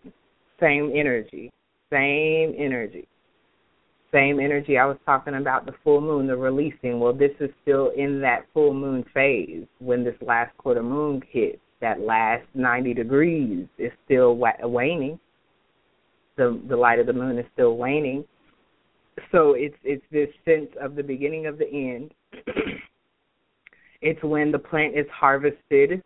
Same 0.59 0.91
energy, 0.93 1.51
same 1.91 2.53
energy, 2.57 3.07
same 4.11 4.39
energy. 4.39 4.77
I 4.77 4.85
was 4.85 4.97
talking 5.05 5.35
about 5.35 5.65
the 5.65 5.73
full 5.83 6.01
moon, 6.01 6.27
the 6.27 6.35
releasing. 6.35 6.99
Well, 6.99 7.13
this 7.13 7.31
is 7.39 7.49
still 7.61 7.91
in 7.95 8.21
that 8.21 8.45
full 8.53 8.73
moon 8.73 9.05
phase 9.13 9.65
when 9.79 10.03
this 10.03 10.15
last 10.21 10.55
quarter 10.57 10.83
moon 10.83 11.21
hits. 11.29 11.59
That 11.79 12.01
last 12.01 12.43
90 12.55 12.95
degrees 12.95 13.67
is 13.77 13.91
still 14.05 14.35
waning. 14.35 15.19
The 16.37 16.61
the 16.69 16.77
light 16.77 16.99
of 16.99 17.07
the 17.07 17.13
moon 17.13 17.37
is 17.37 17.45
still 17.53 17.77
waning 17.77 18.23
so 19.31 19.53
it's 19.53 19.75
it's 19.83 20.05
this 20.11 20.29
sense 20.45 20.69
of 20.81 20.95
the 20.95 21.03
beginning 21.03 21.47
of 21.47 21.57
the 21.57 21.67
end. 21.67 22.13
it's 24.01 24.23
when 24.23 24.51
the 24.51 24.59
plant 24.59 24.97
is 24.97 25.05
harvested 25.11 26.01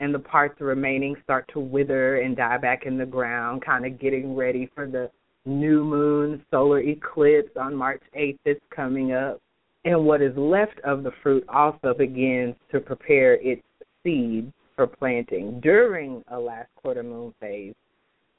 and 0.00 0.14
the 0.14 0.18
parts 0.18 0.60
remaining 0.60 1.16
start 1.24 1.48
to 1.52 1.60
wither 1.60 2.16
and 2.16 2.36
die 2.36 2.58
back 2.58 2.84
in 2.84 2.98
the 2.98 3.06
ground, 3.06 3.64
kind 3.64 3.86
of 3.86 3.98
getting 3.98 4.36
ready 4.36 4.70
for 4.74 4.86
the 4.86 5.10
new 5.46 5.84
moon 5.84 6.44
solar 6.50 6.80
eclipse 6.80 7.56
on 7.58 7.74
March 7.74 8.02
8th 8.18 8.38
that's 8.44 8.60
coming 8.74 9.12
up. 9.12 9.40
And 9.84 10.04
what 10.04 10.20
is 10.20 10.36
left 10.36 10.80
of 10.84 11.02
the 11.02 11.12
fruit 11.22 11.44
also 11.48 11.94
begins 11.96 12.56
to 12.72 12.80
prepare 12.80 13.34
its 13.34 13.62
seed 14.02 14.52
for 14.74 14.86
planting 14.86 15.60
during 15.60 16.22
a 16.28 16.38
last 16.38 16.68
quarter 16.74 17.02
moon 17.02 17.32
phase. 17.40 17.74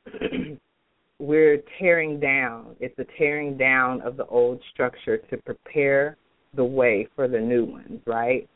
we're 1.19 1.61
tearing 1.79 2.19
down. 2.19 2.75
It's 2.79 2.97
a 2.99 3.05
tearing 3.17 3.57
down 3.57 4.01
of 4.01 4.17
the 4.17 4.25
old 4.25 4.61
structure 4.73 5.17
to 5.17 5.37
prepare 5.37 6.17
the 6.53 6.63
way 6.63 7.07
for 7.15 7.27
the 7.27 7.39
new 7.39 7.65
ones, 7.65 8.01
right? 8.05 8.47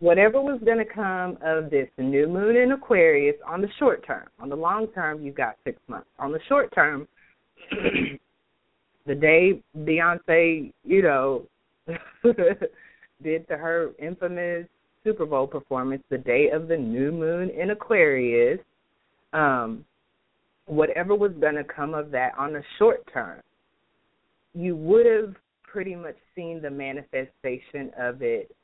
Whatever 0.00 0.40
was 0.40 0.60
going 0.64 0.78
to 0.78 0.84
come 0.84 1.38
of 1.42 1.70
this 1.70 1.88
new 1.98 2.28
moon 2.28 2.56
in 2.56 2.72
Aquarius 2.72 3.36
on 3.46 3.60
the 3.60 3.68
short 3.78 4.06
term. 4.06 4.28
On 4.38 4.48
the 4.48 4.56
long 4.56 4.86
term, 4.88 5.22
you've 5.22 5.34
got 5.34 5.56
six 5.64 5.78
months. 5.88 6.08
On 6.18 6.32
the 6.32 6.38
short 6.48 6.72
term, 6.74 7.06
the 9.06 9.14
day 9.14 9.60
Beyonce, 9.76 10.72
you 10.84 11.02
know, 11.02 11.42
did 13.22 13.48
to 13.48 13.56
her 13.56 13.90
infamous 13.98 14.66
Super 15.02 15.26
Bowl 15.26 15.46
performance, 15.46 16.02
the 16.10 16.18
day 16.18 16.50
of 16.50 16.68
the 16.68 16.76
new 16.76 17.10
moon 17.10 17.50
in 17.50 17.70
Aquarius, 17.70 18.60
um, 19.32 19.84
whatever 20.68 21.14
was 21.14 21.32
going 21.40 21.54
to 21.54 21.64
come 21.64 21.94
of 21.94 22.10
that 22.12 22.32
on 22.38 22.52
the 22.52 22.62
short 22.78 23.08
term, 23.12 23.40
you 24.54 24.76
would 24.76 25.06
have 25.06 25.34
pretty 25.62 25.94
much 25.94 26.16
seen 26.34 26.60
the 26.62 26.70
manifestation 26.70 27.90
of 27.98 28.22
it 28.22 28.54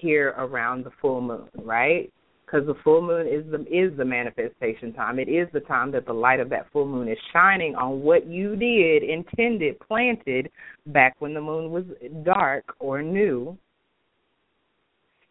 here 0.00 0.34
around 0.38 0.84
the 0.84 0.90
full 1.00 1.20
moon, 1.20 1.48
right? 1.62 2.12
Because 2.44 2.66
the 2.66 2.74
full 2.82 3.00
moon 3.00 3.26
is 3.26 3.44
the 3.50 3.60
is 3.72 3.96
the 3.96 4.04
manifestation 4.04 4.92
time. 4.92 5.18
It 5.18 5.28
is 5.28 5.48
the 5.52 5.60
time 5.60 5.92
that 5.92 6.06
the 6.06 6.12
light 6.12 6.40
of 6.40 6.50
that 6.50 6.66
full 6.72 6.86
moon 6.86 7.08
is 7.08 7.18
shining 7.32 7.76
on 7.76 8.02
what 8.02 8.26
you 8.26 8.56
did, 8.56 9.02
intended, 9.02 9.78
planted 9.80 10.50
back 10.86 11.16
when 11.20 11.32
the 11.32 11.40
moon 11.40 11.70
was 11.70 11.84
dark 12.24 12.64
or 12.80 13.02
new, 13.02 13.56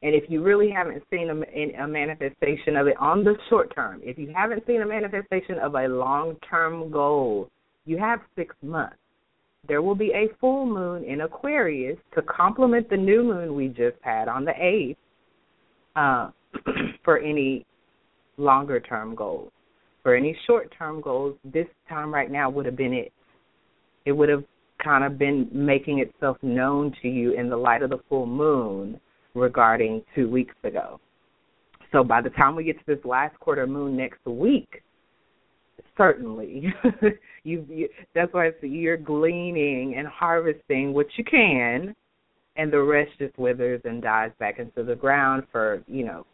and 0.02 0.16
if 0.16 0.30
you 0.30 0.42
really 0.42 0.70
haven't 0.72 1.04
seen 1.10 1.30
a, 1.30 1.84
a 1.84 1.88
manifestation 1.88 2.78
of 2.78 2.88
it 2.88 2.96
on 3.00 3.24
the 3.24 3.36
short 3.50 3.74
term, 3.76 4.00
if 4.04 4.18
you 4.18 4.32
haven't 4.34 4.66
seen 4.66 4.82
a 4.82 4.86
manifestation 4.86 5.60
of 5.60 5.76
a 5.76 5.88
long 5.88 6.38
term 6.50 6.90
goal, 6.90 7.50
you 7.86 7.98
have 7.98 8.20
six 8.36 8.56
months. 8.62 8.96
There 9.68 9.82
will 9.82 9.96
be 9.96 10.12
a 10.12 10.34
full 10.40 10.66
moon 10.66 11.04
in 11.04 11.22
Aquarius 11.22 11.98
to 12.16 12.22
complement 12.22 12.90
the 12.90 12.96
new 12.96 13.24
moon 13.24 13.56
we 13.56 13.68
just 13.68 13.98
had 14.02 14.30
on 14.30 14.46
the 14.46 14.54
8th 14.54 14.96
uh, 15.98 16.32
for 17.04 17.20
any 17.20 17.66
longer 18.38 18.80
term 18.80 19.16
goals. 19.16 19.52
For 20.02 20.16
any 20.16 20.36
short 20.48 20.74
term 20.78 21.02
goals, 21.02 21.36
this 21.44 21.68
time 21.90 22.14
right 22.14 22.32
now 22.32 22.50
would 22.50 22.66
have 22.66 22.78
been 22.78 22.94
it. 22.94 23.12
It 24.06 24.14
would 24.14 24.30
have 24.30 24.46
kind 24.82 25.04
of 25.04 25.20
been 25.20 25.50
making 25.52 26.00
itself 26.00 26.38
known 26.42 26.96
to 27.02 27.10
you 27.10 27.34
in 27.34 27.50
the 27.50 27.58
light 27.58 27.84
of 27.84 27.90
the 27.90 28.00
full 28.08 28.26
moon 28.26 28.98
regarding 29.40 30.04
two 30.16 30.30
weeks 30.30 30.56
ago. 30.64 31.00
So 31.92 32.04
by 32.04 32.22
the 32.22 32.30
time 32.30 32.56
we 32.56 32.64
get 32.64 32.78
to 32.80 32.86
this 32.86 33.04
last 33.04 33.40
quarter 33.40 33.66
moon 33.66 33.98
next 33.98 34.26
week, 34.26 34.84
certainly 35.98 36.74
you, 37.44 37.66
you 37.70 37.90
that's 38.16 38.34
why 38.34 38.52
you're 38.62 38.98
gleaning 38.98 39.96
and 39.98 40.08
harvesting 40.08 40.94
what 40.94 41.08
you 41.18 41.24
can 41.24 41.94
and 42.56 42.72
the 42.72 42.82
rest 42.82 43.12
just 43.20 43.38
withers 43.38 43.82
and 43.84 44.02
dies 44.02 44.32
back 44.40 44.60
into 44.60 44.84
the 44.84 44.96
ground 44.96 45.44
for 45.52 45.84
you 45.88 46.06
know 46.06 46.26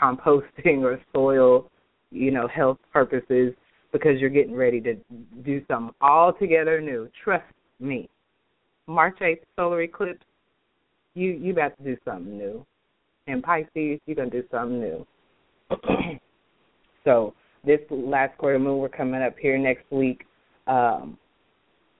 composting 0.00 0.82
or 0.82 1.00
soil 1.12 1.70
you 2.10 2.30
know 2.30 2.48
health 2.48 2.78
purposes 2.92 3.52
because 3.92 4.18
you're 4.18 4.30
getting 4.30 4.54
ready 4.54 4.80
to 4.80 4.96
do 5.44 5.62
something 5.68 5.94
altogether 6.00 6.80
new 6.80 7.08
trust 7.22 7.44
me 7.80 8.08
march 8.86 9.18
8th 9.20 9.40
solar 9.56 9.82
eclipse 9.82 10.24
you 11.14 11.30
you 11.30 11.52
about 11.52 11.76
to 11.78 11.84
do 11.84 11.96
something 12.04 12.36
new. 12.36 12.64
And 13.26 13.42
Pisces, 13.42 14.00
you're 14.06 14.16
gonna 14.16 14.30
do 14.30 14.44
something 14.50 14.80
new. 14.80 15.06
so 17.04 17.34
this 17.64 17.80
last 17.90 18.36
quarter 18.38 18.58
moon 18.58 18.78
we're 18.78 18.88
coming 18.88 19.22
up 19.22 19.34
here 19.38 19.56
next 19.58 19.90
week. 19.90 20.24
Um, 20.66 21.18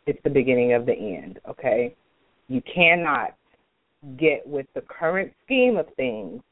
it's 0.06 0.18
the 0.22 0.30
beginning 0.30 0.74
of 0.74 0.86
the 0.86 0.92
end. 0.92 1.40
Okay, 1.48 1.94
you 2.48 2.62
cannot 2.72 3.36
get 4.18 4.46
with 4.46 4.66
the 4.74 4.82
current 4.82 5.32
scheme 5.44 5.76
of 5.76 5.86
things, 5.96 6.42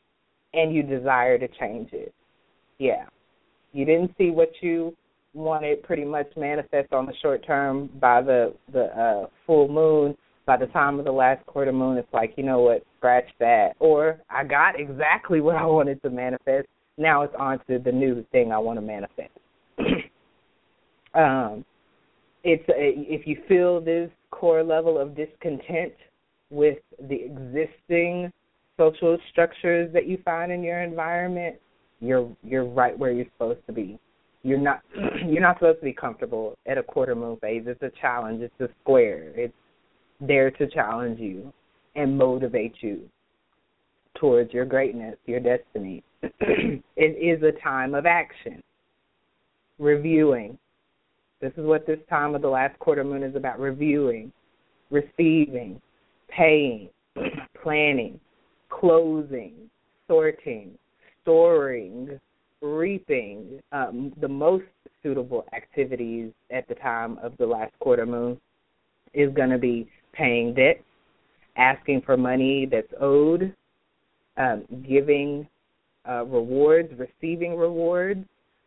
and 0.54 0.74
you 0.74 0.82
desire 0.82 1.38
to 1.38 1.48
change 1.60 1.90
it. 1.92 2.14
Yeah, 2.78 3.04
you 3.72 3.84
didn't 3.84 4.12
see 4.16 4.30
what 4.30 4.50
you 4.60 4.96
wanted 5.34 5.82
pretty 5.82 6.04
much 6.04 6.26
manifest 6.36 6.92
on 6.92 7.06
the 7.06 7.14
short 7.22 7.44
term 7.46 7.90
by 8.00 8.22
the 8.22 8.54
the 8.72 8.84
uh, 8.98 9.26
full 9.46 9.68
moon 9.68 10.16
by 10.46 10.56
the 10.56 10.66
time 10.66 10.98
of 10.98 11.04
the 11.04 11.12
last 11.12 11.44
quarter 11.46 11.72
moon, 11.72 11.96
it's 11.96 12.12
like, 12.12 12.34
you 12.36 12.42
know 12.44 12.60
what, 12.60 12.82
scratch 12.98 13.28
that. 13.38 13.72
Or 13.78 14.20
I 14.28 14.44
got 14.44 14.78
exactly 14.78 15.40
what 15.46 15.56
I 15.56 15.64
wanted 15.64 16.02
to 16.02 16.10
manifest. 16.10 16.68
Now 16.98 17.22
it's 17.22 17.34
on 17.38 17.58
to 17.68 17.78
the 17.78 17.92
new 17.92 18.24
thing 18.32 18.52
I 18.52 18.58
want 18.58 18.78
to 18.78 18.82
manifest. 18.82 19.30
um, 21.14 21.64
it's 22.44 22.68
a, 22.68 22.94
if 22.96 23.26
you 23.26 23.38
feel 23.48 23.80
this 23.80 24.10
core 24.30 24.62
level 24.62 24.98
of 24.98 25.16
discontent 25.16 25.92
with 26.50 26.78
the 27.08 27.14
existing 27.14 28.32
social 28.76 29.16
structures 29.30 29.92
that 29.92 30.06
you 30.06 30.18
find 30.24 30.52
in 30.52 30.62
your 30.62 30.82
environment, 30.82 31.56
you're 32.00 32.28
you're 32.42 32.64
right 32.64 32.98
where 32.98 33.12
you're 33.12 33.26
supposed 33.36 33.64
to 33.66 33.72
be. 33.72 33.98
You're 34.42 34.58
not 34.58 34.82
you're 35.26 35.40
not 35.40 35.56
supposed 35.56 35.78
to 35.78 35.84
be 35.84 35.92
comfortable 35.92 36.58
at 36.66 36.76
a 36.76 36.82
quarter 36.82 37.14
moon 37.14 37.38
phase. 37.40 37.62
It's 37.66 37.82
a 37.82 37.92
challenge. 38.00 38.42
It's 38.42 38.60
a 38.60 38.68
square. 38.82 39.32
It's 39.36 39.54
there 40.26 40.50
to 40.52 40.66
challenge 40.68 41.18
you 41.18 41.52
and 41.96 42.16
motivate 42.16 42.74
you 42.80 43.00
towards 44.18 44.52
your 44.52 44.64
greatness, 44.64 45.16
your 45.26 45.40
destiny. 45.40 46.02
it 46.22 46.82
is 46.96 47.42
a 47.42 47.60
time 47.60 47.94
of 47.94 48.06
action. 48.06 48.62
Reviewing. 49.78 50.58
This 51.40 51.52
is 51.56 51.64
what 51.64 51.86
this 51.86 51.98
time 52.08 52.34
of 52.34 52.42
the 52.42 52.48
last 52.48 52.78
quarter 52.78 53.02
moon 53.02 53.24
is 53.24 53.34
about 53.34 53.58
reviewing, 53.58 54.32
receiving, 54.90 55.80
paying, 56.28 56.88
planning, 57.62 58.20
closing, 58.68 59.54
sorting, 60.06 60.70
storing, 61.22 62.20
reaping. 62.60 63.60
Um, 63.72 64.12
the 64.20 64.28
most 64.28 64.64
suitable 65.02 65.46
activities 65.52 66.30
at 66.52 66.68
the 66.68 66.76
time 66.76 67.18
of 67.24 67.36
the 67.38 67.46
last 67.46 67.72
quarter 67.80 68.06
moon 68.06 68.40
is 69.14 69.34
going 69.34 69.50
to 69.50 69.58
be 69.58 69.88
paying 70.12 70.54
debts, 70.54 70.82
asking 71.56 72.02
for 72.04 72.16
money 72.16 72.68
that's 72.70 72.92
owed, 73.00 73.54
um, 74.36 74.64
giving 74.88 75.46
uh, 76.08 76.24
rewards, 76.24 76.92
receiving 76.98 77.56
rewards, 77.56 78.24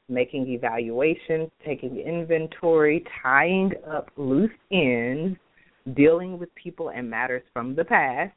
making 0.08 0.48
evaluations, 0.48 1.50
taking 1.66 1.98
inventory, 1.98 3.04
tying 3.24 3.72
up 3.90 4.10
loose 4.18 4.52
ends, 4.72 5.38
dealing 5.96 6.38
with 6.38 6.54
people 6.56 6.90
and 6.90 7.10
matters 7.10 7.44
from 7.54 7.76
the 7.76 7.84
past, 7.84 8.34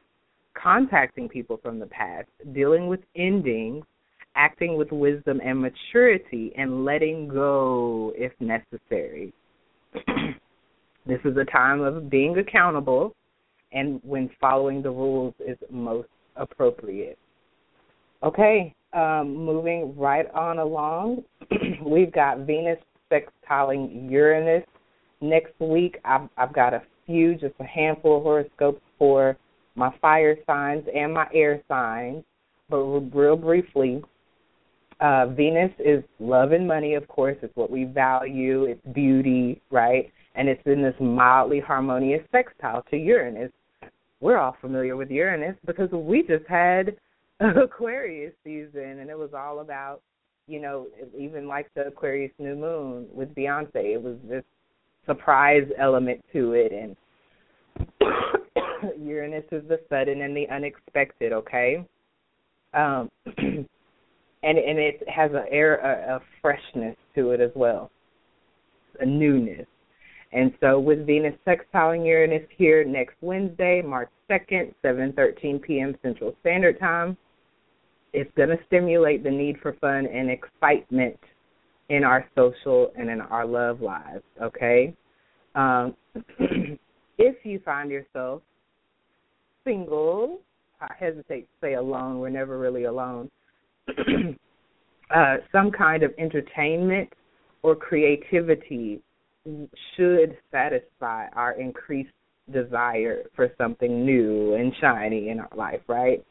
contacting 0.61 1.29
people 1.29 1.59
from 1.63 1.79
the 1.79 1.87
past, 1.87 2.29
dealing 2.53 2.89
with 2.89 3.01
endings, 3.17 3.85
acting 4.35 4.77
with 4.77 4.91
wisdom 4.93 5.41
and 5.45 5.61
maturity 5.61 6.53
and 6.57 6.85
letting 6.85 7.29
go 7.29 8.13
if 8.17 8.33
necessary. 8.41 9.33
this 11.09 11.19
is 11.25 11.37
a 11.39 11.45
time 11.45 11.81
of 11.81 12.11
being 12.11 12.39
accountable 12.39 13.17
and 13.73 14.01
when 14.05 14.31
following 14.41 14.83
the 14.83 14.91
rules 14.91 15.35
is 15.41 15.57
most 15.71 16.09
appropriate. 16.37 17.19
Okay, 18.23 18.75
um, 18.93 19.35
moving 19.35 19.97
right 19.97 20.31
on 20.35 20.59
along, 20.59 21.25
we've 21.85 22.13
got 22.13 22.41
Venus 22.41 22.79
sextiling 23.11 24.11
Uranus 24.11 24.65
next 25.21 25.59
week. 25.61 25.99
I've, 26.05 26.29
I've 26.37 26.53
got 26.53 26.75
a 26.75 26.83
few, 27.07 27.35
just 27.35 27.55
a 27.59 27.65
handful 27.65 28.19
of 28.19 28.23
horoscopes 28.23 28.83
for 28.99 29.37
my 29.77 29.95
fire 30.01 30.37
signs 30.47 30.85
and 30.95 31.15
my 31.15 31.27
air 31.33 31.63
signs. 31.69 32.23
But 32.69 32.79
real 32.79 33.37
briefly, 33.37 34.03
uh, 35.01 35.27
Venus 35.29 35.73
is 35.79 36.05
love 36.19 36.53
and 36.53 36.67
money, 36.67 36.95
of 36.95 37.09
course. 37.09 37.37
It's 37.43 37.55
what 37.57 37.71
we 37.71 37.85
value. 37.85 38.65
It's 38.65 38.81
beauty, 38.95 39.63
right? 39.71 40.13
And 40.39 40.49
it's 40.49 40.63
in 40.67 40.83
this 40.83 40.95
mildly 41.01 41.59
harmonious 41.59 42.23
sextile 42.31 42.85
to 42.91 42.97
Uranus. 42.97 43.51
We're 44.21 44.39
all 44.39 44.57
familiar 44.61 44.97
with 44.97 45.11
Uranus 45.11 45.57
because 45.67 45.91
we 45.91 46.23
just 46.23 46.47
had 46.49 46.97
Aquarius 47.41 48.33
season, 48.45 49.01
and 49.01 49.11
it 49.11 49.19
was 49.19 49.31
all 49.37 49.59
about, 49.61 50.01
you 50.47 50.61
know, 50.61 50.87
even 51.19 51.49
like 51.49 51.69
the 51.75 51.89
Aquarius 51.89 52.31
new 52.39 52.55
moon 52.55 53.07
with 53.13 53.35
Beyonce. 53.35 53.95
It 53.95 54.03
was 54.03 54.17
this 54.29 54.45
surprise 55.07 55.67
element 55.77 56.25
to 56.33 56.53
it, 56.53 56.73
and 56.73 56.97
Uranus 59.05 59.45
is 59.51 59.63
the 59.69 59.81
sudden 59.89 60.23
and 60.23 60.37
the 60.37 60.49
unexpected. 60.51 61.33
Okay, 61.33 61.85
um, 62.75 63.11
and 63.37 63.67
and 64.43 64.79
it 64.79 65.03
has 65.09 65.33
an 65.33 65.47
air 65.51 65.77
a, 65.77 66.17
a 66.17 66.21
freshness 66.41 66.97
to 67.17 67.31
it 67.33 67.41
as 67.41 67.51
well, 67.57 67.91
a 69.01 69.07
newness. 69.07 69.67
And 70.33 70.53
so 70.61 70.79
with 70.79 71.07
Venus 71.07 71.35
sextiling 71.47 72.07
Uranus 72.07 72.47
here 72.57 72.85
next 72.85 73.15
Wednesday, 73.21 73.83
March 73.83 74.11
2nd, 74.31 74.75
7:13 74.85 75.63
p.m. 75.63 75.97
Central 76.03 76.35
Standard 76.41 76.79
Time, 76.79 77.17
it's 78.13 78.31
going 78.37 78.51
to 78.51 78.59
stimulate 78.67 79.23
the 79.23 79.31
need 79.31 79.59
for 79.63 79.75
fun 79.75 80.07
and 80.07 80.31
excitement 80.31 81.19
in 81.89 82.05
our 82.05 82.29
social 82.35 82.93
and 82.97 83.09
in 83.09 83.21
our 83.21 83.47
love 83.47 83.81
lives, 83.81 84.23
okay? 84.43 84.95
Um, 85.55 85.95
if 87.19 87.37
you 87.45 87.61
find 87.65 87.91
yourself 87.91 88.43
single, 89.65 90.41
I 90.81 90.93
hesitate 90.99 91.43
to 91.43 91.67
say 91.67 91.75
alone, 91.75 92.19
we're 92.19 92.29
never 92.29 92.59
really 92.59 92.85
alone, 92.85 93.31
uh, 95.15 95.37
some 95.51 95.71
kind 95.71 96.03
of 96.03 96.13
entertainment 96.19 97.11
or 97.63 97.75
creativity 97.75 99.01
should 99.97 100.37
satisfy 100.51 101.29
our 101.35 101.53
increased 101.53 102.11
desire 102.53 103.25
for 103.37 103.51
something 103.59 104.05
new 104.05 104.55
and 104.55 104.73
shiny 104.81 105.29
in 105.29 105.41
our 105.41 105.51
life, 105.57 105.81
right? 105.87 106.25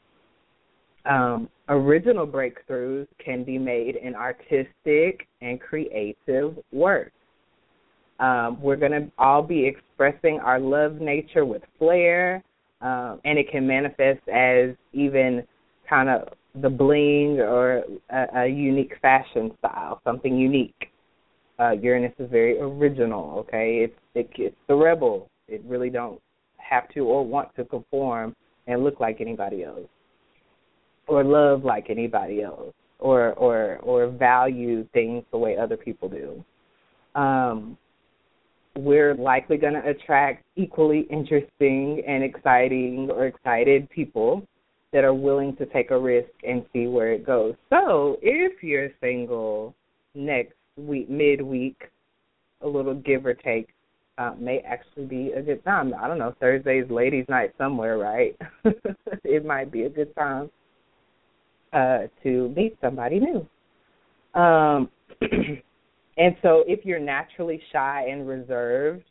Um, 1.05 1.49
original 1.69 2.27
breakthroughs 2.27 3.07
can 3.23 3.43
be 3.43 3.57
made 3.57 3.95
in 3.95 4.15
artistic 4.15 5.27
and 5.41 5.59
creative 5.59 6.57
work. 6.71 7.11
Um, 8.19 8.59
we're 8.61 8.75
going 8.77 8.91
to 8.91 9.11
all 9.17 9.43
be 9.43 9.65
expressing 9.65 10.39
our 10.39 10.59
love 10.59 10.95
nature 10.95 11.45
with 11.45 11.61
flair, 11.77 12.43
um, 12.81 13.21
and 13.25 13.37
it 13.37 13.49
can 13.51 13.65
manifest 13.65 14.27
as 14.27 14.71
even 14.91 15.43
kind 15.87 16.09
of 16.09 16.29
the 16.61 16.69
bling 16.69 17.39
or 17.39 17.83
a, 18.09 18.25
a 18.41 18.47
unique 18.47 18.93
fashion 19.01 19.51
style, 19.59 20.01
something 20.03 20.35
unique. 20.35 20.89
Uh, 21.59 21.71
Uranus 21.71 22.13
is 22.19 22.29
very 22.29 22.59
original. 22.59 23.39
Okay, 23.39 23.79
it's 23.83 23.99
it, 24.13 24.29
it's 24.37 24.55
the 24.67 24.75
rebel. 24.75 25.29
It 25.47 25.63
really 25.65 25.89
don't 25.89 26.21
have 26.57 26.89
to 26.89 27.01
or 27.01 27.25
want 27.25 27.55
to 27.55 27.65
conform 27.65 28.35
and 28.67 28.83
look 28.83 28.99
like 28.99 29.21
anybody 29.21 29.63
else, 29.63 29.87
or 31.07 31.23
love 31.23 31.63
like 31.63 31.89
anybody 31.89 32.43
else, 32.43 32.73
or 32.99 33.33
or 33.33 33.77
or 33.77 34.09
value 34.09 34.85
things 34.93 35.23
the 35.31 35.37
way 35.37 35.57
other 35.57 35.77
people 35.77 36.09
do. 36.09 36.43
Um, 37.19 37.77
we're 38.77 39.15
likely 39.15 39.57
going 39.57 39.73
to 39.73 39.89
attract 39.89 40.45
equally 40.55 41.07
interesting 41.09 42.03
and 42.07 42.23
exciting 42.23 43.09
or 43.11 43.25
excited 43.25 43.89
people 43.89 44.43
that 44.93 45.03
are 45.03 45.13
willing 45.13 45.55
to 45.57 45.65
take 45.65 45.91
a 45.91 45.97
risk 45.97 46.29
and 46.47 46.65
see 46.71 46.87
where 46.87 47.11
it 47.11 47.25
goes. 47.25 47.55
So, 47.69 48.17
if 48.21 48.63
you're 48.63 48.89
single 49.01 49.73
next 50.15 50.53
week, 50.77 51.09
midweek, 51.09 51.89
a 52.61 52.67
little 52.67 52.95
give 52.95 53.25
or 53.25 53.33
take, 53.33 53.69
uh, 54.17 54.33
may 54.39 54.59
actually 54.59 55.05
be 55.05 55.31
a 55.31 55.41
good 55.41 55.63
time. 55.63 55.93
I 55.99 56.07
don't 56.07 56.17
know, 56.17 56.33
Thursday's 56.39 56.89
ladies' 56.89 57.25
night 57.29 57.53
somewhere, 57.57 57.97
right? 57.97 58.35
it 59.23 59.45
might 59.45 59.71
be 59.71 59.83
a 59.83 59.89
good 59.89 60.15
time 60.15 60.49
uh, 61.73 62.07
to 62.23 62.53
meet 62.55 62.77
somebody 62.81 63.19
new. 63.19 63.47
Um, 64.39 64.89
and 65.21 66.35
so, 66.41 66.63
if 66.67 66.85
you're 66.85 66.99
naturally 66.99 67.61
shy 67.71 68.07
and 68.09 68.27
reserved, 68.27 69.03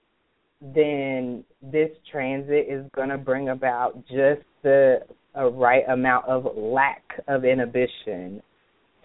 then 0.60 1.44
this 1.62 1.90
transit 2.10 2.66
is 2.68 2.84
going 2.94 3.10
to 3.10 3.18
bring 3.18 3.50
about 3.50 3.96
just 4.06 4.42
the 4.62 5.00
a 5.36 5.48
right 5.48 5.84
amount 5.90 6.26
of 6.26 6.46
lack 6.56 7.02
of 7.28 7.44
inhibition 7.44 8.42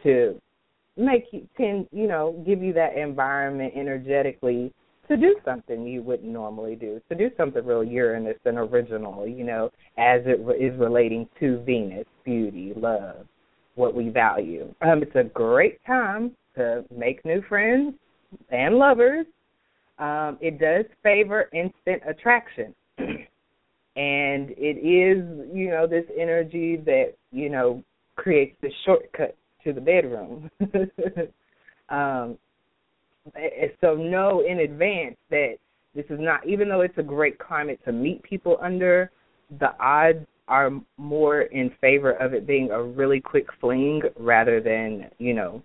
to 0.01 0.39
make 0.97 1.25
you 1.31 1.47
tend 1.57 1.87
you 1.91 2.07
know 2.07 2.41
give 2.45 2.61
you 2.61 2.73
that 2.73 2.97
environment 2.97 3.73
energetically 3.75 4.73
to 5.07 5.17
do 5.17 5.35
something 5.43 5.85
you 5.85 6.01
wouldn't 6.01 6.31
normally 6.31 6.75
do 6.75 7.01
to 7.09 7.15
do 7.15 7.29
something 7.37 7.65
real 7.65 7.83
uranus 7.83 8.37
and 8.45 8.57
original 8.57 9.27
you 9.27 9.43
know 9.43 9.69
as 9.97 10.21
it 10.25 10.39
is 10.61 10.77
relating 10.79 11.27
to 11.39 11.61
venus 11.65 12.05
beauty 12.25 12.73
love 12.75 13.25
what 13.75 13.95
we 13.95 14.09
value. 14.09 14.73
Um 14.81 15.01
it's 15.01 15.15
a 15.15 15.23
great 15.23 15.83
time 15.85 16.31
to 16.55 16.83
make 16.95 17.23
new 17.25 17.41
friends 17.47 17.95
and 18.49 18.75
lovers. 18.75 19.25
Um 19.99 20.37
it 20.41 20.59
does 20.59 20.85
favor 21.03 21.49
instant 21.53 22.01
attraction. 22.07 22.73
And 23.97 24.51
it 24.51 24.77
is 24.79 25.49
you 25.53 25.69
know 25.69 25.85
this 25.85 26.05
energy 26.17 26.77
that 26.85 27.13
you 27.33 27.49
know 27.49 27.83
creates 28.15 28.55
the 28.61 28.69
shortcut 28.85 29.35
to 29.63 29.73
the 29.73 29.81
bedroom. 29.81 30.49
um, 31.89 32.37
so 33.79 33.95
know 33.95 34.43
in 34.47 34.59
advance 34.59 35.15
that 35.29 35.55
this 35.93 36.05
is 36.09 36.19
not, 36.19 36.47
even 36.47 36.69
though 36.69 36.81
it's 36.81 36.97
a 36.97 37.03
great 37.03 37.37
climate 37.37 37.79
to 37.85 37.91
meet 37.91 38.23
people 38.23 38.57
under, 38.61 39.11
the 39.59 39.73
odds 39.79 40.25
are 40.47 40.71
more 40.97 41.43
in 41.43 41.71
favor 41.79 42.11
of 42.13 42.33
it 42.33 42.47
being 42.47 42.71
a 42.71 42.81
really 42.81 43.19
quick 43.19 43.45
fling 43.59 44.01
rather 44.19 44.59
than 44.61 45.09
you 45.17 45.33
know 45.33 45.61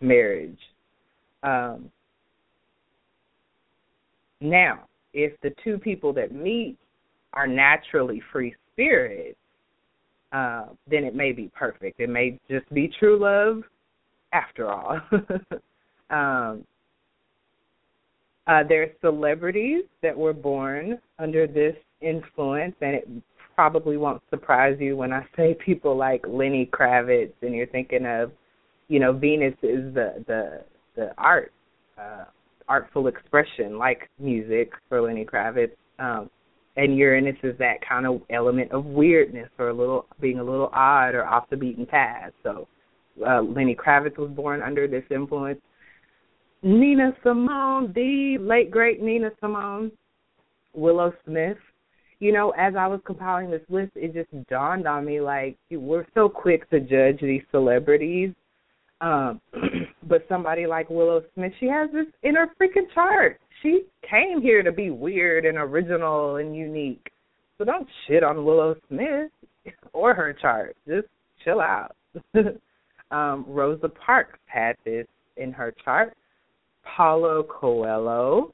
marriage. 0.00 0.58
Um, 1.42 1.90
now, 4.40 4.84
if 5.12 5.32
the 5.42 5.50
two 5.64 5.78
people 5.78 6.12
that 6.14 6.32
meet 6.32 6.76
are 7.32 7.46
naturally 7.46 8.22
free 8.32 8.54
spirits, 8.72 9.38
uh, 10.32 10.66
then 10.90 11.04
it 11.04 11.14
may 11.14 11.32
be 11.32 11.50
perfect. 11.54 12.00
It 12.00 12.08
may 12.08 12.38
just 12.50 12.68
be 12.72 12.92
true 12.98 13.18
love 13.18 13.62
after 14.32 14.70
all. 14.70 15.00
um, 16.10 16.64
uh, 18.46 18.62
there 18.66 18.82
are 18.82 18.90
celebrities 19.00 19.84
that 20.02 20.16
were 20.16 20.32
born 20.32 20.98
under 21.18 21.46
this 21.46 21.76
influence, 22.00 22.74
and 22.80 22.94
it 22.94 23.08
probably 23.54 23.96
won't 23.96 24.22
surprise 24.30 24.76
you 24.80 24.96
when 24.96 25.12
I 25.12 25.26
say 25.36 25.56
people 25.64 25.96
like 25.96 26.24
Lenny 26.26 26.68
Kravitz, 26.72 27.32
and 27.42 27.54
you're 27.54 27.66
thinking 27.66 28.06
of, 28.06 28.32
you 28.88 29.00
know, 29.00 29.12
Venus 29.12 29.54
is 29.62 29.92
the 29.94 30.24
the 30.26 30.62
the 30.96 31.10
art, 31.18 31.52
uh, 32.00 32.24
artful 32.68 33.06
expression 33.06 33.78
like 33.78 34.08
music 34.18 34.72
for 34.88 35.02
Lenny 35.02 35.24
Kravitz. 35.24 35.72
Um, 35.98 36.30
and 36.78 36.96
Uranus 36.96 37.36
is 37.42 37.58
that 37.58 37.86
kind 37.86 38.06
of 38.06 38.22
element 38.30 38.70
of 38.70 38.84
weirdness 38.84 39.48
or 39.58 39.70
a 39.70 39.74
little 39.74 40.06
being 40.20 40.38
a 40.38 40.44
little 40.44 40.70
odd 40.72 41.12
or 41.16 41.26
off 41.26 41.50
the 41.50 41.56
beaten 41.56 41.84
path. 41.84 42.30
So 42.44 42.68
uh, 43.26 43.42
Lenny 43.42 43.74
Kravitz 43.74 44.16
was 44.16 44.30
born 44.30 44.62
under 44.62 44.86
this 44.86 45.02
influence. 45.10 45.60
Nina 46.62 47.10
Simone, 47.24 47.92
the 47.94 48.38
late 48.40 48.70
great 48.70 49.02
Nina 49.02 49.30
Simone, 49.40 49.90
Willow 50.72 51.12
Smith. 51.26 51.58
You 52.20 52.32
know, 52.32 52.50
as 52.50 52.74
I 52.76 52.86
was 52.86 53.00
compiling 53.04 53.50
this 53.50 53.62
list, 53.68 53.92
it 53.96 54.14
just 54.14 54.30
dawned 54.48 54.86
on 54.86 55.04
me 55.04 55.20
like 55.20 55.58
we're 55.72 56.06
so 56.14 56.28
quick 56.28 56.70
to 56.70 56.78
judge 56.78 57.20
these 57.20 57.42
celebrities 57.50 58.30
um, 59.00 59.40
but 60.02 60.24
somebody 60.28 60.66
like 60.66 60.90
Willow 60.90 61.22
Smith, 61.34 61.52
she 61.60 61.66
has 61.66 61.90
this 61.92 62.06
in 62.22 62.34
her 62.34 62.48
freaking 62.60 62.92
chart. 62.94 63.40
She 63.62 63.82
came 64.08 64.40
here 64.40 64.62
to 64.62 64.72
be 64.72 64.90
weird 64.90 65.44
and 65.44 65.58
original 65.58 66.36
and 66.36 66.56
unique. 66.56 67.10
So 67.56 67.64
don't 67.64 67.88
shit 68.06 68.22
on 68.22 68.44
Willow 68.44 68.76
Smith 68.88 69.30
or 69.92 70.14
her 70.14 70.32
chart. 70.32 70.76
Just 70.86 71.08
chill 71.44 71.60
out. 71.60 71.94
Um, 73.10 73.44
Rosa 73.48 73.88
Parks 73.88 74.38
had 74.46 74.76
this 74.84 75.06
in 75.36 75.52
her 75.52 75.74
chart. 75.84 76.14
Paulo 76.84 77.42
Coelho, 77.42 78.52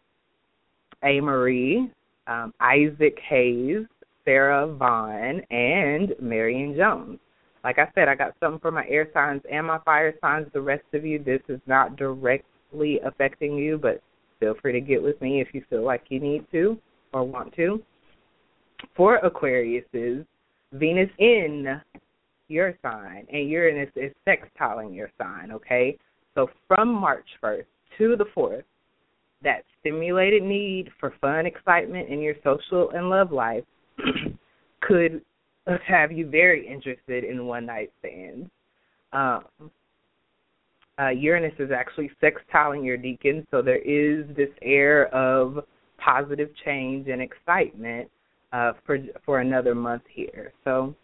A. 1.03 1.21
Marie, 1.21 1.91
um, 2.27 2.53
Isaac 2.61 3.19
Hayes, 3.29 3.85
Sarah 4.25 4.67
Vaughan, 4.67 5.41
and 5.51 6.15
Marion 6.21 6.77
Jones. 6.77 7.19
Like 7.65 7.79
I 7.79 7.89
said, 7.95 8.09
I 8.09 8.15
got 8.15 8.35
something 8.41 8.61
for 8.61 8.71
my 8.71 8.85
air 8.89 9.09
signs 9.15 9.41
and 9.51 9.67
my 9.67 9.79
fire 9.81 10.15
signs. 10.21 10.47
The 10.53 10.61
rest 10.61 10.85
of 10.93 11.05
you, 11.05 11.19
this 11.19 11.41
is 11.49 11.61
not 11.67 11.97
directly 11.97 13.01
affecting 13.05 13.57
you, 13.57 13.79
but 13.79 14.03
feel 14.39 14.55
free 14.61 14.73
to 14.73 14.81
get 14.81 15.03
with 15.03 15.21
me 15.23 15.41
if 15.41 15.49
you 15.55 15.65
feel 15.71 15.83
like 15.83 16.03
you 16.11 16.21
need 16.21 16.45
to 16.53 16.79
or 17.15 17.25
want 17.25 17.55
to. 17.57 17.83
For 18.95 19.19
Aquariuses, 19.21 20.27
Venus 20.73 21.09
in 21.19 21.81
your 22.49 22.75
sign 22.83 23.27
and 23.33 23.49
Uranus 23.49 23.91
is 23.97 24.13
sextiling 24.29 24.95
your 24.95 25.11
sign, 25.17 25.51
okay? 25.51 25.97
So 26.35 26.49
from 26.69 26.89
March 26.89 27.27
1st 27.43 27.65
to 27.97 28.17
the 28.17 28.27
4th, 28.37 28.65
that 29.43 29.63
stimulated 29.81 30.43
need 30.43 30.91
for 31.01 31.15
fun, 31.21 31.47
excitement 31.47 32.09
in 32.11 32.21
your 32.21 32.35
social 32.43 32.91
and 32.91 33.09
love 33.09 33.33
life 33.33 33.65
could 34.81 35.23
have 35.87 36.13
you 36.13 36.29
very 36.29 36.67
interested 36.67 37.25
in 37.25 37.47
one 37.47 37.67
night 37.67 37.93
stands. 38.01 38.49
Um, 39.13 39.71
uh, 40.99 41.09
Uranus 41.09 41.55
is 41.59 41.71
actually 41.73 42.11
sextiling 42.23 42.85
your 42.85 42.97
decan, 42.97 43.45
so 43.51 43.63
there 43.63 43.79
is 43.79 44.25
this 44.37 44.51
air 44.63 45.13
of 45.15 45.65
positive 45.99 46.51
change 46.65 47.09
and 47.09 47.21
excitement 47.21 48.09
uh, 48.53 48.73
for 48.87 48.99
for 49.25 49.41
another 49.41 49.75
month 49.75 50.03
here. 50.09 50.53
So, 50.63 50.95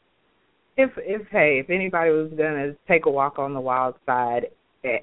if 0.77 0.91
if 0.99 1.27
hey, 1.31 1.61
if 1.63 1.71
anybody 1.71 2.11
was 2.11 2.31
gonna 2.37 2.75
take 2.87 3.07
a 3.07 3.11
walk 3.11 3.39
on 3.39 3.53
the 3.53 3.61
wild 3.61 3.97
side, 4.07 4.47
eh, 4.85 4.99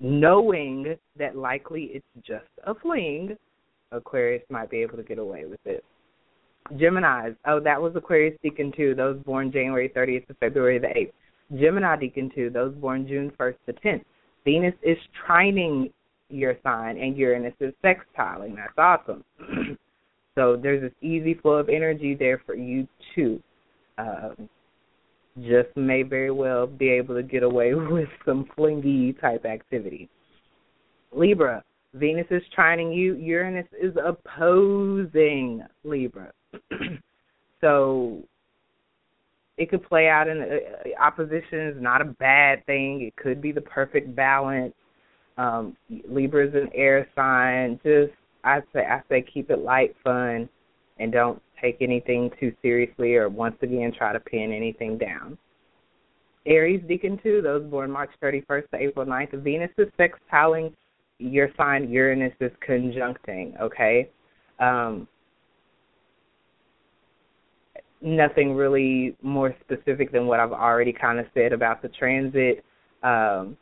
knowing 0.00 0.96
that 1.18 1.36
likely 1.36 1.90
it's 1.92 2.26
just 2.26 2.48
a 2.64 2.74
fling, 2.74 3.36
Aquarius 3.92 4.42
might 4.48 4.70
be 4.70 4.78
able 4.78 4.96
to 4.96 5.02
get 5.02 5.18
away 5.18 5.44
with 5.44 5.60
it. 5.66 5.84
Gemini's. 6.78 7.36
Oh, 7.46 7.60
that 7.60 7.80
was 7.80 7.94
Aquarius 7.96 8.38
Decan 8.44 8.74
2, 8.76 8.94
those 8.94 9.18
born 9.24 9.50
January 9.52 9.88
30th 9.88 10.26
to 10.28 10.34
February 10.34 10.78
the 10.78 10.86
8th. 10.88 11.12
Gemini 11.60 11.96
Decan 11.96 12.34
2, 12.34 12.50
those 12.50 12.74
born 12.74 13.06
June 13.06 13.32
1st 13.38 13.56
to 13.66 13.72
10th. 13.72 14.04
Venus 14.44 14.74
is 14.82 14.96
trining 15.26 15.92
your 16.28 16.56
sign 16.62 16.96
and 16.96 17.16
Uranus 17.16 17.54
is 17.60 17.74
sextiling. 17.84 18.56
That's 18.56 18.78
awesome. 18.78 19.24
so 20.34 20.56
there's 20.56 20.82
this 20.82 20.92
easy 21.02 21.34
flow 21.34 21.54
of 21.54 21.68
energy 21.68 22.14
there 22.14 22.42
for 22.46 22.54
you 22.54 22.86
too. 23.14 23.42
Um, 23.98 24.48
just 25.38 25.76
may 25.76 26.02
very 26.02 26.30
well 26.30 26.66
be 26.66 26.88
able 26.90 27.14
to 27.14 27.22
get 27.22 27.42
away 27.42 27.74
with 27.90 28.08
some 28.24 28.48
flingy 28.56 29.18
type 29.20 29.44
activity. 29.44 30.08
Libra, 31.12 31.64
Venus 31.94 32.26
is 32.30 32.42
trining 32.56 32.94
you, 32.96 33.16
Uranus 33.16 33.66
is 33.80 33.94
opposing 34.04 35.62
Libra. 35.82 36.32
so 37.60 38.22
it 39.56 39.70
could 39.70 39.82
play 39.82 40.08
out 40.08 40.28
in 40.28 40.40
uh, 40.40 41.02
opposition 41.02 41.60
is 41.68 41.76
not 41.80 42.00
a 42.00 42.04
bad 42.04 42.64
thing. 42.66 43.02
It 43.02 43.16
could 43.16 43.42
be 43.42 43.52
the 43.52 43.60
perfect 43.60 44.14
balance. 44.14 44.74
Um, 45.36 45.76
Libra 46.08 46.46
is 46.46 46.54
an 46.54 46.70
air 46.74 47.08
sign. 47.14 47.80
Just 47.82 48.12
I 48.44 48.60
say 48.72 48.80
I 48.80 49.02
say 49.08 49.22
keep 49.22 49.50
it 49.50 49.58
light, 49.58 49.94
fun, 50.04 50.48
and 50.98 51.10
don't 51.10 51.42
take 51.60 51.78
anything 51.80 52.30
too 52.38 52.54
seriously 52.62 53.16
or 53.16 53.28
once 53.28 53.56
again 53.62 53.92
try 53.96 54.12
to 54.12 54.20
pin 54.20 54.52
anything 54.52 54.96
down. 54.96 55.36
Aries 56.46 56.82
Decan 56.88 57.22
2, 57.22 57.42
those 57.42 57.64
born 57.64 57.90
March 57.90 58.10
31st 58.22 58.70
to 58.70 58.76
April 58.78 59.04
9th, 59.04 59.42
Venus 59.42 59.70
is 59.76 59.88
sextiling 59.98 60.72
your 61.20 61.50
sign, 61.56 61.90
Uranus 61.90 62.32
is 62.40 62.50
conjuncting, 62.66 63.54
okay? 63.60 64.10
Um, 64.58 65.06
nothing 68.00 68.54
really 68.54 69.16
more 69.22 69.54
specific 69.60 70.10
than 70.12 70.26
what 70.26 70.40
I've 70.40 70.52
already 70.52 70.92
kind 70.92 71.18
of 71.18 71.26
said 71.34 71.52
about 71.52 71.82
the 71.82 71.88
transit. 71.88 72.64
Um, 73.02 73.56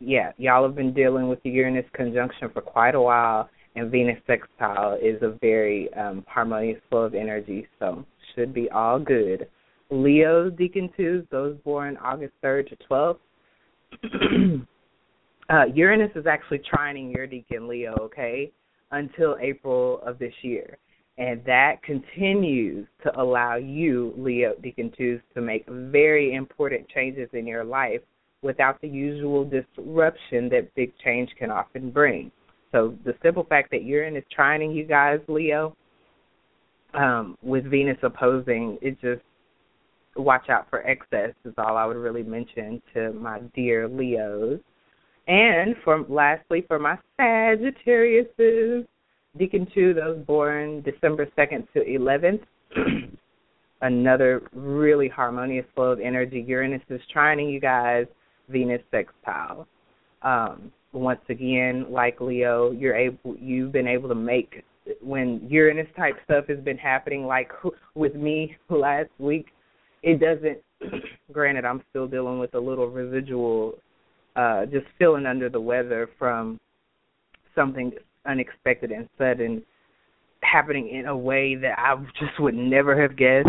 yeah, 0.00 0.32
y'all 0.38 0.64
have 0.64 0.74
been 0.74 0.94
dealing 0.94 1.28
with 1.28 1.42
the 1.42 1.50
Uranus 1.50 1.84
conjunction 1.92 2.50
for 2.52 2.62
quite 2.62 2.94
a 2.94 3.00
while, 3.00 3.48
and 3.76 3.90
Venus 3.90 4.18
sextile 4.26 4.94
is 4.94 5.22
a 5.22 5.36
very 5.40 5.92
um, 5.94 6.24
harmonious 6.26 6.80
flow 6.88 7.02
of 7.02 7.14
energy, 7.14 7.66
so 7.78 8.04
should 8.34 8.52
be 8.52 8.68
all 8.70 8.98
good. 8.98 9.46
Leo 9.90 10.50
Decan 10.50 10.90
2s, 10.98 11.28
those 11.30 11.56
born 11.64 11.98
August 11.98 12.32
3rd 12.42 12.70
to 12.70 12.76
12th. 12.90 14.62
uh, 15.50 15.64
Uranus 15.74 16.10
is 16.14 16.26
actually 16.26 16.60
trining 16.60 17.12
your 17.14 17.26
Decan 17.26 17.68
Leo, 17.68 17.94
okay, 18.00 18.50
until 18.90 19.36
April 19.40 20.00
of 20.06 20.18
this 20.18 20.34
year. 20.42 20.78
And 21.18 21.44
that 21.44 21.82
continues 21.82 22.86
to 23.02 23.20
allow 23.20 23.56
you, 23.56 24.14
Leo 24.16 24.54
Decan 24.54 24.96
2s, 24.98 25.20
to 25.34 25.40
make 25.40 25.66
very 25.68 26.34
important 26.34 26.88
changes 26.88 27.28
in 27.32 27.46
your 27.46 27.64
life 27.64 28.00
without 28.42 28.80
the 28.80 28.88
usual 28.88 29.44
disruption 29.44 30.48
that 30.48 30.74
big 30.74 30.92
change 31.04 31.30
can 31.38 31.50
often 31.50 31.90
bring. 31.90 32.30
So 32.72 32.94
the 33.04 33.14
simple 33.22 33.44
fact 33.44 33.70
that 33.72 33.84
Uranus 33.84 34.24
trining 34.36 34.74
you 34.74 34.84
guys, 34.84 35.20
Leo, 35.28 35.76
um, 36.94 37.36
with 37.42 37.64
Venus 37.64 37.98
opposing, 38.02 38.78
it 38.80 39.00
just 39.00 39.22
watch 40.16 40.48
out 40.48 40.68
for 40.70 40.86
excess 40.86 41.34
is 41.44 41.54
all 41.58 41.76
I 41.76 41.84
would 41.84 41.96
really 41.96 42.22
mention 42.22 42.82
to 42.94 43.12
my 43.12 43.40
dear 43.54 43.88
Leos. 43.88 44.60
And 45.28 45.76
for 45.84 46.04
lastly, 46.08 46.64
for 46.66 46.78
my 46.78 46.98
Sagittariuses, 47.18 48.86
Decan 49.38 49.72
2, 49.72 49.94
those 49.94 50.24
born 50.26 50.82
December 50.82 51.26
2nd 51.38 51.66
to 51.72 51.80
11th. 51.80 52.42
Another 53.82 54.42
really 54.54 55.08
harmonious 55.08 55.66
flow 55.74 55.92
of 55.92 56.00
energy. 56.00 56.44
Uranus 56.46 56.82
is 56.88 57.00
trining 57.14 57.52
you 57.52 57.60
guys, 57.60 58.06
Venus 58.48 58.82
sextile. 58.90 59.66
Um, 60.22 60.70
once 60.92 61.20
again, 61.28 61.86
like 61.90 62.20
Leo, 62.20 62.70
you're 62.70 62.94
able, 62.94 63.36
you've 63.40 63.72
been 63.72 63.88
able 63.88 64.08
to 64.08 64.14
make 64.14 64.62
when 65.00 65.46
Uranus 65.48 65.86
type 65.96 66.16
stuff 66.24 66.46
has 66.48 66.58
been 66.58 66.78
happening, 66.78 67.26
like 67.26 67.50
with 67.94 68.14
me 68.14 68.56
last 68.68 69.10
week. 69.18 69.46
It 70.02 70.20
doesn't. 70.20 70.58
granted, 71.32 71.64
I'm 71.64 71.82
still 71.90 72.08
dealing 72.08 72.38
with 72.38 72.54
a 72.54 72.60
little 72.60 72.88
residual, 72.88 73.74
uh, 74.36 74.66
just 74.66 74.86
feeling 74.98 75.26
under 75.26 75.48
the 75.48 75.60
weather 75.60 76.08
from 76.18 76.58
something 77.54 77.92
unexpected 78.26 78.90
and 78.92 79.08
sudden 79.18 79.62
happening 80.42 80.88
in 80.88 81.06
a 81.06 81.16
way 81.16 81.54
that 81.54 81.78
I 81.78 81.94
just 82.18 82.40
would 82.40 82.54
never 82.54 83.00
have 83.00 83.16
guessed. 83.16 83.48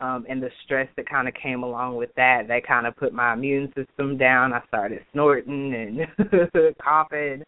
Um, 0.00 0.26
and 0.28 0.42
the 0.42 0.50
stress 0.64 0.88
that 0.96 1.08
kind 1.08 1.28
of 1.28 1.34
came 1.34 1.62
along 1.62 1.96
with 1.96 2.10
that, 2.16 2.48
that 2.48 2.66
kind 2.66 2.86
of 2.86 2.96
put 2.96 3.12
my 3.12 3.32
immune 3.32 3.72
system 3.74 4.18
down. 4.18 4.52
I 4.52 4.60
started 4.66 5.00
snorting 5.12 5.72
and 5.72 6.76
coughing 6.82 7.42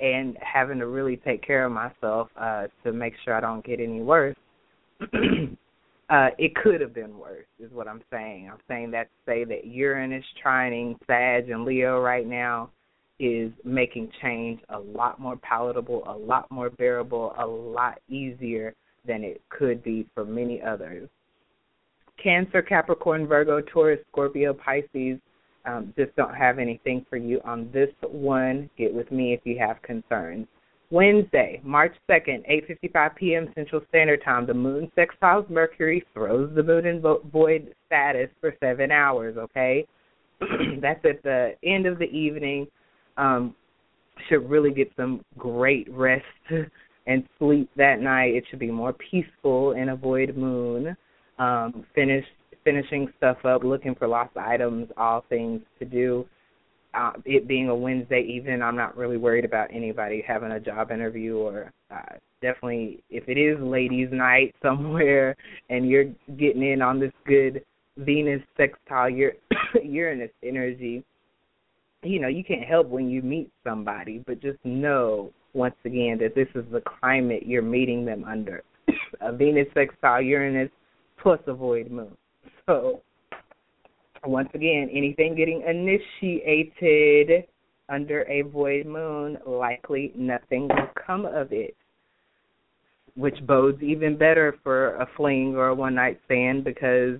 and 0.00 0.36
having 0.40 0.78
to 0.78 0.86
really 0.86 1.18
take 1.18 1.46
care 1.46 1.64
of 1.64 1.72
myself 1.72 2.28
uh, 2.36 2.66
to 2.82 2.92
make 2.92 3.12
sure 3.24 3.34
I 3.34 3.40
don't 3.40 3.64
get 3.64 3.78
any 3.78 4.00
worse. 4.00 4.36
uh, 6.12 6.28
it 6.38 6.54
could 6.54 6.82
have 6.82 6.92
been 6.92 7.18
worse, 7.18 7.46
is 7.58 7.72
what 7.72 7.88
I'm 7.88 8.02
saying. 8.10 8.50
I'm 8.52 8.58
saying 8.68 8.90
that 8.90 9.04
to 9.04 9.16
say 9.24 9.44
that 9.44 9.66
Uranus 9.66 10.24
trining 10.44 10.96
Sag 11.06 11.48
and 11.48 11.64
Leo 11.64 12.00
right 12.00 12.26
now 12.26 12.70
is 13.18 13.50
making 13.64 14.10
change 14.20 14.60
a 14.68 14.78
lot 14.78 15.18
more 15.18 15.36
palatable, 15.36 16.02
a 16.06 16.12
lot 16.12 16.50
more 16.50 16.68
bearable, 16.68 17.32
a 17.38 17.46
lot 17.46 17.98
easier 18.10 18.74
than 19.06 19.24
it 19.24 19.40
could 19.48 19.82
be 19.82 20.06
for 20.14 20.24
many 20.24 20.60
others. 20.60 21.08
Cancer, 22.22 22.60
Capricorn, 22.60 23.26
Virgo, 23.26 23.62
Taurus, 23.62 24.00
Scorpio, 24.10 24.52
Pisces 24.52 25.18
um, 25.64 25.94
just 25.96 26.14
don't 26.16 26.34
have 26.34 26.58
anything 26.58 27.06
for 27.08 27.16
you 27.16 27.40
on 27.44 27.70
this 27.72 27.88
one. 28.02 28.68
Get 28.76 28.92
with 28.92 29.10
me 29.10 29.32
if 29.32 29.40
you 29.44 29.58
have 29.58 29.80
concerns. 29.80 30.46
Wednesday, 30.92 31.58
March 31.64 31.94
2nd, 32.10 32.46
8:55 32.70 33.16
p.m. 33.16 33.48
Central 33.54 33.80
Standard 33.88 34.22
Time, 34.22 34.46
the 34.46 34.52
moon 34.52 34.92
sextiles 34.94 35.48
Mercury, 35.48 36.04
throws 36.12 36.54
the 36.54 36.62
moon 36.62 36.84
in 36.84 37.00
void 37.00 37.74
status 37.86 38.28
for 38.42 38.54
7 38.60 38.92
hours, 38.92 39.38
okay? 39.38 39.86
That's 40.82 41.02
at 41.06 41.22
the 41.22 41.54
end 41.64 41.86
of 41.86 41.98
the 41.98 42.10
evening 42.10 42.66
um, 43.16 43.54
should 44.28 44.48
really 44.50 44.70
get 44.70 44.92
some 44.94 45.22
great 45.38 45.90
rest 45.90 46.24
and 47.06 47.24
sleep 47.38 47.70
that 47.76 48.00
night. 48.00 48.34
It 48.34 48.44
should 48.50 48.58
be 48.58 48.70
more 48.70 48.92
peaceful 48.92 49.72
and 49.72 49.88
avoid 49.88 50.36
moon. 50.36 50.94
Um, 51.38 51.86
finish 51.94 52.26
finishing 52.64 53.08
stuff 53.16 53.38
up, 53.46 53.64
looking 53.64 53.94
for 53.94 54.06
lost 54.06 54.36
items, 54.36 54.88
all 54.98 55.24
things 55.30 55.62
to 55.78 55.86
do. 55.86 56.26
Uh, 56.94 57.12
it 57.24 57.48
being 57.48 57.68
a 57.68 57.74
Wednesday 57.74 58.20
evening, 58.20 58.60
I'm 58.60 58.76
not 58.76 58.96
really 58.96 59.16
worried 59.16 59.44
about 59.44 59.68
anybody 59.72 60.22
having 60.26 60.52
a 60.52 60.60
job 60.60 60.90
interview 60.90 61.36
or 61.36 61.72
uh, 61.90 62.16
definitely 62.42 63.02
if 63.08 63.24
it 63.28 63.38
is 63.38 63.58
ladies' 63.60 64.10
night 64.12 64.54
somewhere 64.62 65.34
and 65.70 65.88
you're 65.88 66.12
getting 66.38 66.62
in 66.62 66.82
on 66.82 67.00
this 67.00 67.12
good 67.26 67.64
Venus 67.96 68.42
sextile 68.56 69.10
Uranus 69.82 70.30
energy, 70.42 71.04
you 72.02 72.20
know, 72.20 72.28
you 72.28 72.44
can't 72.44 72.64
help 72.64 72.88
when 72.88 73.08
you 73.08 73.22
meet 73.22 73.50
somebody, 73.64 74.22
but 74.26 74.40
just 74.40 74.58
know 74.64 75.30
once 75.54 75.74
again 75.84 76.18
that 76.20 76.34
this 76.34 76.48
is 76.54 76.64
the 76.72 76.82
climate 77.00 77.44
you're 77.46 77.62
meeting 77.62 78.04
them 78.04 78.24
under. 78.24 78.62
a 79.20 79.32
Venus 79.32 79.68
sextile 79.74 80.20
Uranus 80.20 80.70
plus 81.18 81.40
a 81.46 81.54
void 81.54 81.90
moon. 81.90 82.16
So 82.66 83.02
once 84.26 84.48
again, 84.54 84.88
anything 84.92 85.34
getting 85.34 85.62
initiated 85.62 87.44
under 87.88 88.22
a 88.22 88.42
void 88.42 88.86
moon, 88.86 89.38
likely 89.46 90.12
nothing 90.16 90.68
will 90.68 90.88
come 91.06 91.26
of 91.26 91.52
it. 91.52 91.76
Which 93.14 93.36
bodes 93.46 93.82
even 93.82 94.16
better 94.16 94.56
for 94.62 94.96
a 94.96 95.08
fling 95.16 95.54
or 95.56 95.68
a 95.68 95.74
one 95.74 95.94
night 95.94 96.18
stand 96.24 96.64
because 96.64 97.18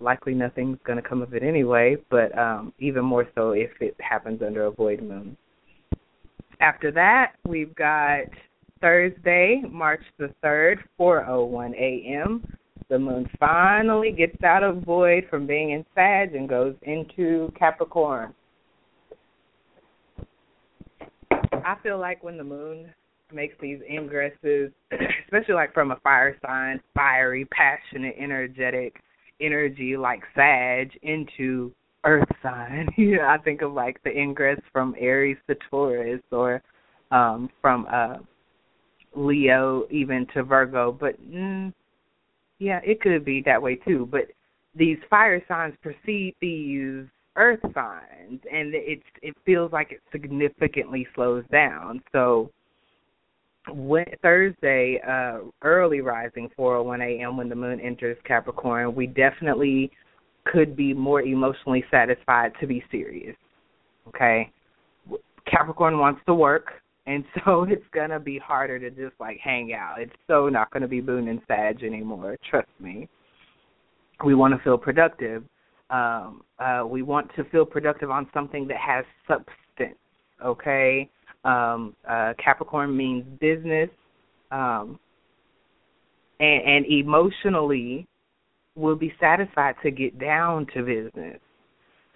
likely 0.00 0.34
nothing's 0.34 0.78
going 0.84 1.00
to 1.00 1.06
come 1.06 1.22
of 1.22 1.34
it 1.34 1.42
anyway, 1.42 1.96
but 2.10 2.36
um, 2.38 2.72
even 2.78 3.04
more 3.04 3.28
so 3.34 3.50
if 3.50 3.70
it 3.80 3.96
happens 4.00 4.40
under 4.42 4.66
a 4.66 4.70
void 4.70 5.02
moon. 5.02 5.36
After 6.60 6.90
that, 6.92 7.32
we've 7.46 7.74
got 7.74 8.24
Thursday, 8.80 9.62
March 9.70 10.02
the 10.18 10.30
3rd, 10.42 10.76
4:01 10.98 11.74
a.m. 11.74 12.46
The 12.88 12.98
moon 12.98 13.28
finally 13.40 14.12
gets 14.12 14.42
out 14.42 14.62
of 14.62 14.82
void 14.82 15.26
from 15.30 15.46
being 15.46 15.70
in 15.70 15.84
Sag 15.94 16.34
and 16.34 16.48
goes 16.48 16.74
into 16.82 17.50
Capricorn. 17.58 18.34
I 21.30 21.76
feel 21.82 21.98
like 21.98 22.22
when 22.22 22.36
the 22.36 22.44
moon 22.44 22.92
makes 23.32 23.56
these 23.60 23.78
ingresses, 23.90 24.72
especially 25.24 25.54
like 25.54 25.72
from 25.72 25.90
a 25.92 25.96
fire 26.00 26.36
sign, 26.44 26.80
fiery, 26.94 27.46
passionate, 27.46 28.14
energetic 28.18 29.00
energy 29.40 29.96
like 29.96 30.22
Sag 30.34 30.90
into 31.02 31.72
Earth 32.04 32.28
sign. 32.42 32.88
know, 33.16 33.26
I 33.26 33.38
think 33.38 33.62
of 33.62 33.72
like 33.72 34.02
the 34.04 34.10
ingress 34.10 34.60
from 34.72 34.94
Aries 34.98 35.38
to 35.48 35.56
Taurus 35.70 36.20
or 36.30 36.62
um 37.10 37.50
from 37.60 37.86
uh 37.90 38.16
Leo 39.16 39.86
even 39.90 40.26
to 40.34 40.42
Virgo, 40.42 40.92
but 40.92 41.20
mm, 41.22 41.72
yeah, 42.58 42.80
it 42.84 43.00
could 43.00 43.24
be 43.24 43.42
that 43.46 43.60
way 43.60 43.76
too. 43.76 44.08
But 44.10 44.28
these 44.74 44.98
fire 45.08 45.42
signs 45.46 45.74
precede 45.82 46.34
these 46.40 47.04
earth 47.36 47.60
signs 47.74 48.40
and 48.52 48.72
it's 48.74 49.02
it 49.22 49.34
feels 49.44 49.72
like 49.72 49.90
it 49.90 50.00
significantly 50.12 51.06
slows 51.14 51.44
down. 51.50 52.00
So 52.12 52.50
when, 53.72 54.04
Thursday, 54.22 55.00
uh, 55.06 55.38
early 55.62 56.00
rising 56.00 56.50
4:01 56.58 57.02
a.m. 57.02 57.36
when 57.36 57.48
the 57.48 57.54
moon 57.54 57.80
enters 57.80 58.18
Capricorn, 58.24 58.94
we 58.94 59.06
definitely 59.06 59.90
could 60.44 60.76
be 60.76 60.92
more 60.92 61.22
emotionally 61.22 61.84
satisfied 61.90 62.52
to 62.60 62.66
be 62.66 62.84
serious. 62.90 63.36
Okay, 64.08 64.52
Capricorn 65.50 65.98
wants 65.98 66.20
to 66.26 66.34
work, 66.34 66.82
and 67.06 67.24
so 67.44 67.64
it's 67.64 67.84
gonna 67.92 68.20
be 68.20 68.38
harder 68.38 68.78
to 68.78 68.90
just 68.90 69.18
like 69.20 69.38
hang 69.42 69.72
out. 69.72 70.00
It's 70.00 70.12
so 70.26 70.48
not 70.48 70.70
gonna 70.70 70.88
be 70.88 71.00
Moon 71.00 71.28
and 71.28 71.40
Sag 71.46 71.82
anymore. 71.82 72.36
Trust 72.48 72.68
me. 72.80 73.08
We 74.24 74.34
want 74.34 74.56
to 74.56 74.62
feel 74.62 74.78
productive. 74.78 75.44
Um, 75.90 76.42
uh, 76.58 76.84
we 76.88 77.02
want 77.02 77.30
to 77.36 77.44
feel 77.44 77.64
productive 77.64 78.10
on 78.10 78.28
something 78.32 78.66
that 78.68 78.78
has 78.78 79.04
substance. 79.28 79.98
Okay, 80.44 81.10
um, 81.44 81.94
uh, 82.08 82.32
Capricorn 82.42 82.96
means 82.96 83.24
business, 83.38 83.90
um, 84.50 84.98
and, 86.40 86.62
and 86.64 86.86
emotionally 86.86 88.06
will 88.76 88.96
be 88.96 89.12
satisfied 89.20 89.74
to 89.82 89.90
get 89.90 90.18
down 90.18 90.66
to 90.74 90.82
business. 90.82 91.38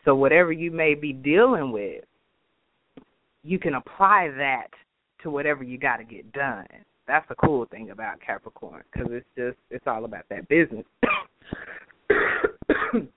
So 0.05 0.15
whatever 0.15 0.53
you 0.53 0.71
may 0.71 0.95
be 0.95 1.13
dealing 1.13 1.71
with, 1.71 2.05
you 3.49 3.59
can 3.59 3.75
apply 3.75 4.31
that 4.37 4.69
to 5.23 5.31
whatever 5.31 5.65
you 5.65 5.79
got 5.79 5.97
to 5.97 6.05
get 6.05 6.31
done. 6.33 6.67
That's 7.07 7.27
the 7.31 7.35
cool 7.37 7.65
thing 7.67 7.91
about 7.91 8.21
Capricorn 8.21 8.83
because 8.93 9.09
it's 9.11 9.27
just 9.37 9.57
it's 9.71 9.87
all 9.87 10.05
about 10.05 10.25
that 10.29 10.47
business. 10.49 10.85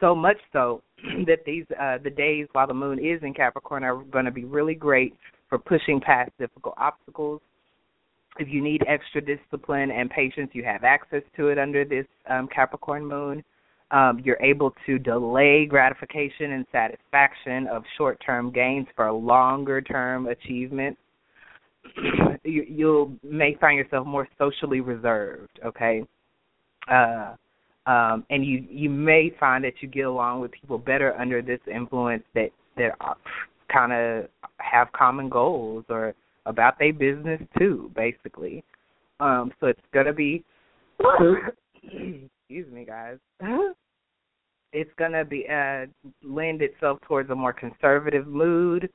so 0.00 0.14
much 0.16 0.38
so 0.52 0.82
that 1.26 1.44
these 1.46 1.64
uh 1.80 1.98
the 2.02 2.10
days 2.10 2.48
while 2.52 2.66
the 2.66 2.74
moon 2.74 2.98
is 2.98 3.22
in 3.22 3.32
Capricorn 3.32 3.84
are 3.84 4.02
going 4.02 4.24
to 4.24 4.32
be 4.32 4.44
really 4.44 4.74
great 4.74 5.14
for 5.48 5.58
pushing 5.58 6.00
past 6.00 6.32
difficult 6.38 6.74
obstacles. 6.76 7.40
If 8.38 8.48
you 8.48 8.60
need 8.60 8.82
extra 8.88 9.20
discipline 9.20 9.92
and 9.92 10.10
patience, 10.10 10.50
you 10.52 10.64
have 10.64 10.82
access 10.82 11.22
to 11.36 11.48
it 11.48 11.58
under 11.58 11.84
this 11.84 12.06
um, 12.28 12.48
Capricorn 12.52 13.06
moon. 13.06 13.44
Um, 13.92 14.20
you're 14.24 14.40
able 14.40 14.72
to 14.86 14.98
delay 14.98 15.66
gratification 15.66 16.52
and 16.52 16.64
satisfaction 16.70 17.66
of 17.66 17.82
short 17.98 18.20
term 18.24 18.52
gains 18.52 18.86
for 18.94 19.10
longer 19.10 19.80
term 19.80 20.28
achievements. 20.28 21.00
you, 22.44 22.64
you'll 22.68 23.12
may 23.22 23.56
find 23.60 23.76
yourself 23.76 24.06
more 24.06 24.28
socially 24.38 24.80
reserved, 24.80 25.58
okay? 25.64 26.04
Uh, 26.88 27.34
um, 27.86 28.24
and 28.30 28.44
you 28.44 28.64
you 28.70 28.90
may 28.90 29.32
find 29.40 29.64
that 29.64 29.74
you 29.80 29.88
get 29.88 30.02
along 30.02 30.40
with 30.40 30.52
people 30.52 30.78
better 30.78 31.14
under 31.18 31.42
this 31.42 31.60
influence 31.72 32.22
that 32.34 32.50
that 32.76 32.92
kind 33.72 33.92
of 33.92 34.28
have 34.58 34.92
common 34.92 35.28
goals 35.28 35.84
or 35.88 36.14
about 36.46 36.78
their 36.78 36.92
business 36.92 37.40
too, 37.58 37.90
basically. 37.96 38.62
Um, 39.18 39.52
so 39.60 39.66
it's 39.66 39.80
gonna 39.92 40.12
be 40.12 40.44
excuse 41.82 42.72
me 42.72 42.84
guys. 42.86 43.16
it's 44.72 44.90
gonna 44.98 45.24
be 45.24 45.46
uh 45.48 45.86
lend 46.22 46.62
itself 46.62 46.98
towards 47.06 47.30
a 47.30 47.34
more 47.34 47.52
conservative 47.52 48.26
mood. 48.26 48.88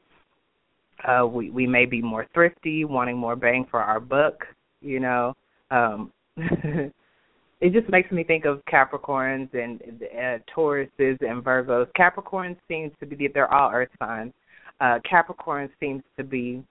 Uh 1.07 1.25
we 1.25 1.49
we 1.49 1.67
may 1.67 1.85
be 1.85 2.01
more 2.01 2.27
thrifty, 2.33 2.85
wanting 2.85 3.17
more 3.17 3.35
bang 3.35 3.65
for 3.69 3.81
our 3.81 3.99
buck, 3.99 4.45
you 4.81 4.99
know. 4.99 5.33
Um 5.71 6.11
it 6.37 7.71
just 7.71 7.89
makes 7.89 8.11
me 8.11 8.23
think 8.23 8.45
of 8.45 8.61
Capricorns 8.65 9.53
and 9.53 9.81
uh, 10.13 10.37
Tauruses 10.55 11.17
and 11.21 11.43
Virgos. 11.43 11.87
Capricorns 11.97 12.57
seems 12.67 12.91
to 12.99 13.05
be 13.05 13.27
they're 13.27 13.53
all 13.53 13.71
earth 13.71 13.89
signs 13.99 14.33
uh, 14.79 14.99
Capricorn 15.09 15.69
seems 15.79 16.03
to 16.17 16.23
be 16.23 16.63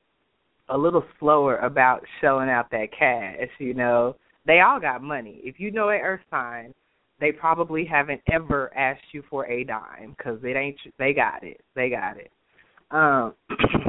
a 0.68 0.76
little 0.76 1.04
slower 1.18 1.56
about 1.58 2.02
shelling 2.20 2.50
out 2.50 2.70
that 2.70 2.88
cash. 2.96 3.48
You 3.58 3.74
know, 3.74 4.16
they 4.46 4.60
all 4.60 4.80
got 4.80 5.02
money. 5.02 5.40
If 5.42 5.58
you 5.58 5.70
know 5.70 5.88
an 5.88 6.00
Earth 6.00 6.20
sign, 6.30 6.74
they 7.20 7.32
probably 7.32 7.84
haven't 7.84 8.20
ever 8.30 8.76
asked 8.76 9.04
you 9.12 9.22
for 9.30 9.46
a 9.46 9.64
dime 9.64 10.14
because 10.16 10.38
it 10.42 10.56
ain't. 10.56 10.76
They 10.98 11.12
got 11.12 11.42
it. 11.42 11.60
They 11.74 11.90
got 11.90 12.16
it. 12.18 12.30
Um, 12.90 13.34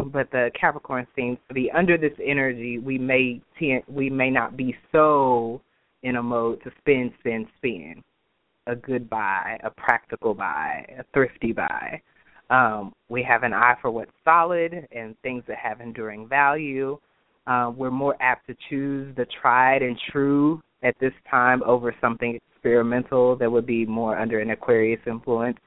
but 0.11 0.29
the 0.31 0.51
Capricorn 0.59 1.07
seems 1.15 1.37
to 1.47 1.53
be 1.53 1.71
under 1.71 1.97
this 1.97 2.17
energy. 2.23 2.79
We 2.79 2.97
may 2.97 3.41
t- 3.59 3.83
we 3.87 4.09
may 4.09 4.29
not 4.29 4.55
be 4.55 4.75
so 4.91 5.61
in 6.03 6.17
a 6.17 6.23
mode 6.23 6.61
to 6.63 6.71
spend, 6.79 7.11
spend, 7.19 7.47
spend. 7.57 8.03
A 8.67 8.75
good 8.75 9.09
buy, 9.09 9.59
a 9.63 9.69
practical 9.69 10.33
buy, 10.33 10.85
a 10.97 11.03
thrifty 11.13 11.51
buy. 11.51 12.01
Um, 12.49 12.93
we 13.09 13.23
have 13.23 13.43
an 13.43 13.53
eye 13.53 13.75
for 13.81 13.91
what's 13.91 14.11
solid 14.23 14.87
and 14.91 15.15
things 15.21 15.43
that 15.47 15.57
have 15.57 15.81
enduring 15.81 16.27
value. 16.27 16.97
Uh, 17.47 17.71
we're 17.75 17.91
more 17.91 18.15
apt 18.21 18.47
to 18.47 18.55
choose 18.69 19.15
the 19.15 19.25
tried 19.41 19.83
and 19.83 19.97
true 20.11 20.61
at 20.83 20.95
this 20.99 21.13
time 21.29 21.61
over 21.63 21.93
something 22.01 22.39
experimental 22.65 23.35
that 23.35 23.51
would 23.51 23.67
be 23.67 23.85
more 23.85 24.17
under 24.17 24.39
an 24.39 24.49
Aquarius 24.49 24.99
influence. 25.05 25.57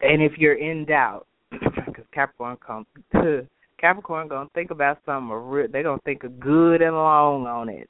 And 0.00 0.20
if 0.20 0.32
you're 0.36 0.58
in 0.58 0.84
doubt, 0.84 1.26
because 1.52 2.04
Capricorn 2.12 2.56
comes, 2.56 2.86
Capricorn 3.80 4.26
gonna 4.26 4.48
think 4.54 4.72
about 4.72 4.98
something. 5.06 5.68
They're 5.70 5.84
gonna 5.84 6.00
think 6.04 6.24
a 6.24 6.28
good 6.28 6.82
and 6.82 6.96
long 6.96 7.46
on 7.46 7.68
it. 7.68 7.88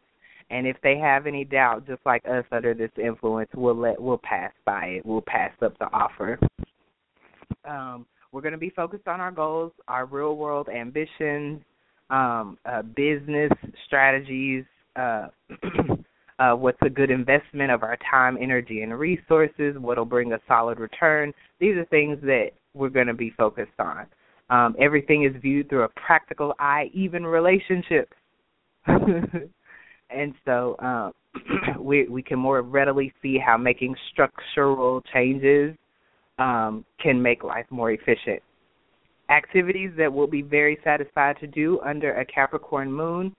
And 0.51 0.66
if 0.66 0.77
they 0.82 0.99
have 0.99 1.27
any 1.27 1.44
doubt, 1.47 1.86
just 1.86 2.03
like 2.05 2.23
us 2.27 2.44
under 2.53 2.74
this 2.74 2.90
influence, 3.03 3.49
we'll 3.55 3.74
let 3.74 4.01
we'll 4.01 4.20
pass 4.23 4.53
by 4.66 4.85
it. 4.85 5.07
We'll 5.07 5.23
pass 5.23 5.53
up 5.62 5.78
the 5.78 5.86
offer. 5.94 6.39
Um, 7.65 8.05
we're 8.32 8.43
to 8.53 8.59
be 8.59 8.70
focused 8.70 9.09
on 9.09 9.20
our 9.20 9.31
goals, 9.31 9.73
our 9.89 10.05
real 10.05 10.36
world 10.36 10.69
ambitions, 10.69 11.62
um, 12.11 12.59
uh, 12.66 12.82
business 12.82 13.53
strategies, 13.86 14.65
uh, 14.97 15.28
uh, 16.38 16.52
what's 16.52 16.78
a 16.82 16.90
good 16.90 17.10
investment 17.10 17.70
of 17.70 17.82
our 17.82 17.96
time, 18.10 18.36
energy, 18.40 18.82
and 18.82 18.98
resources, 18.98 19.76
what'll 19.78 20.04
bring 20.04 20.32
a 20.32 20.38
solid 20.48 20.78
return. 20.78 21.32
These 21.60 21.76
are 21.76 21.84
things 21.86 22.18
that 22.22 22.50
we're 22.74 22.88
going 22.88 23.06
to 23.06 23.14
be 23.14 23.30
focused 23.36 23.78
on. 23.78 24.06
Um, 24.50 24.74
everything 24.80 25.24
is 25.24 25.40
viewed 25.40 25.68
through 25.68 25.84
a 25.84 25.88
practical 25.88 26.54
eye, 26.59 26.90
even 26.92 27.24
relationships. 27.24 28.12
and 28.86 30.34
so 30.44 30.76
um, 30.80 31.12
we 31.80 32.09
we 32.09 32.22
can 32.22 32.38
more 32.38 32.62
readily 32.62 33.12
see 33.22 33.38
how 33.38 33.56
making 33.56 33.94
structural 34.12 35.02
changes 35.12 35.76
um, 36.38 36.84
can 37.02 37.20
make 37.20 37.44
life 37.44 37.66
more 37.70 37.92
efficient. 37.92 38.42
Activities 39.30 39.90
that 39.96 40.12
we'll 40.12 40.26
be 40.26 40.42
very 40.42 40.78
satisfied 40.84 41.36
to 41.40 41.46
do 41.46 41.80
under 41.80 42.14
a 42.14 42.24
Capricorn 42.24 42.92
moon, 42.92 43.34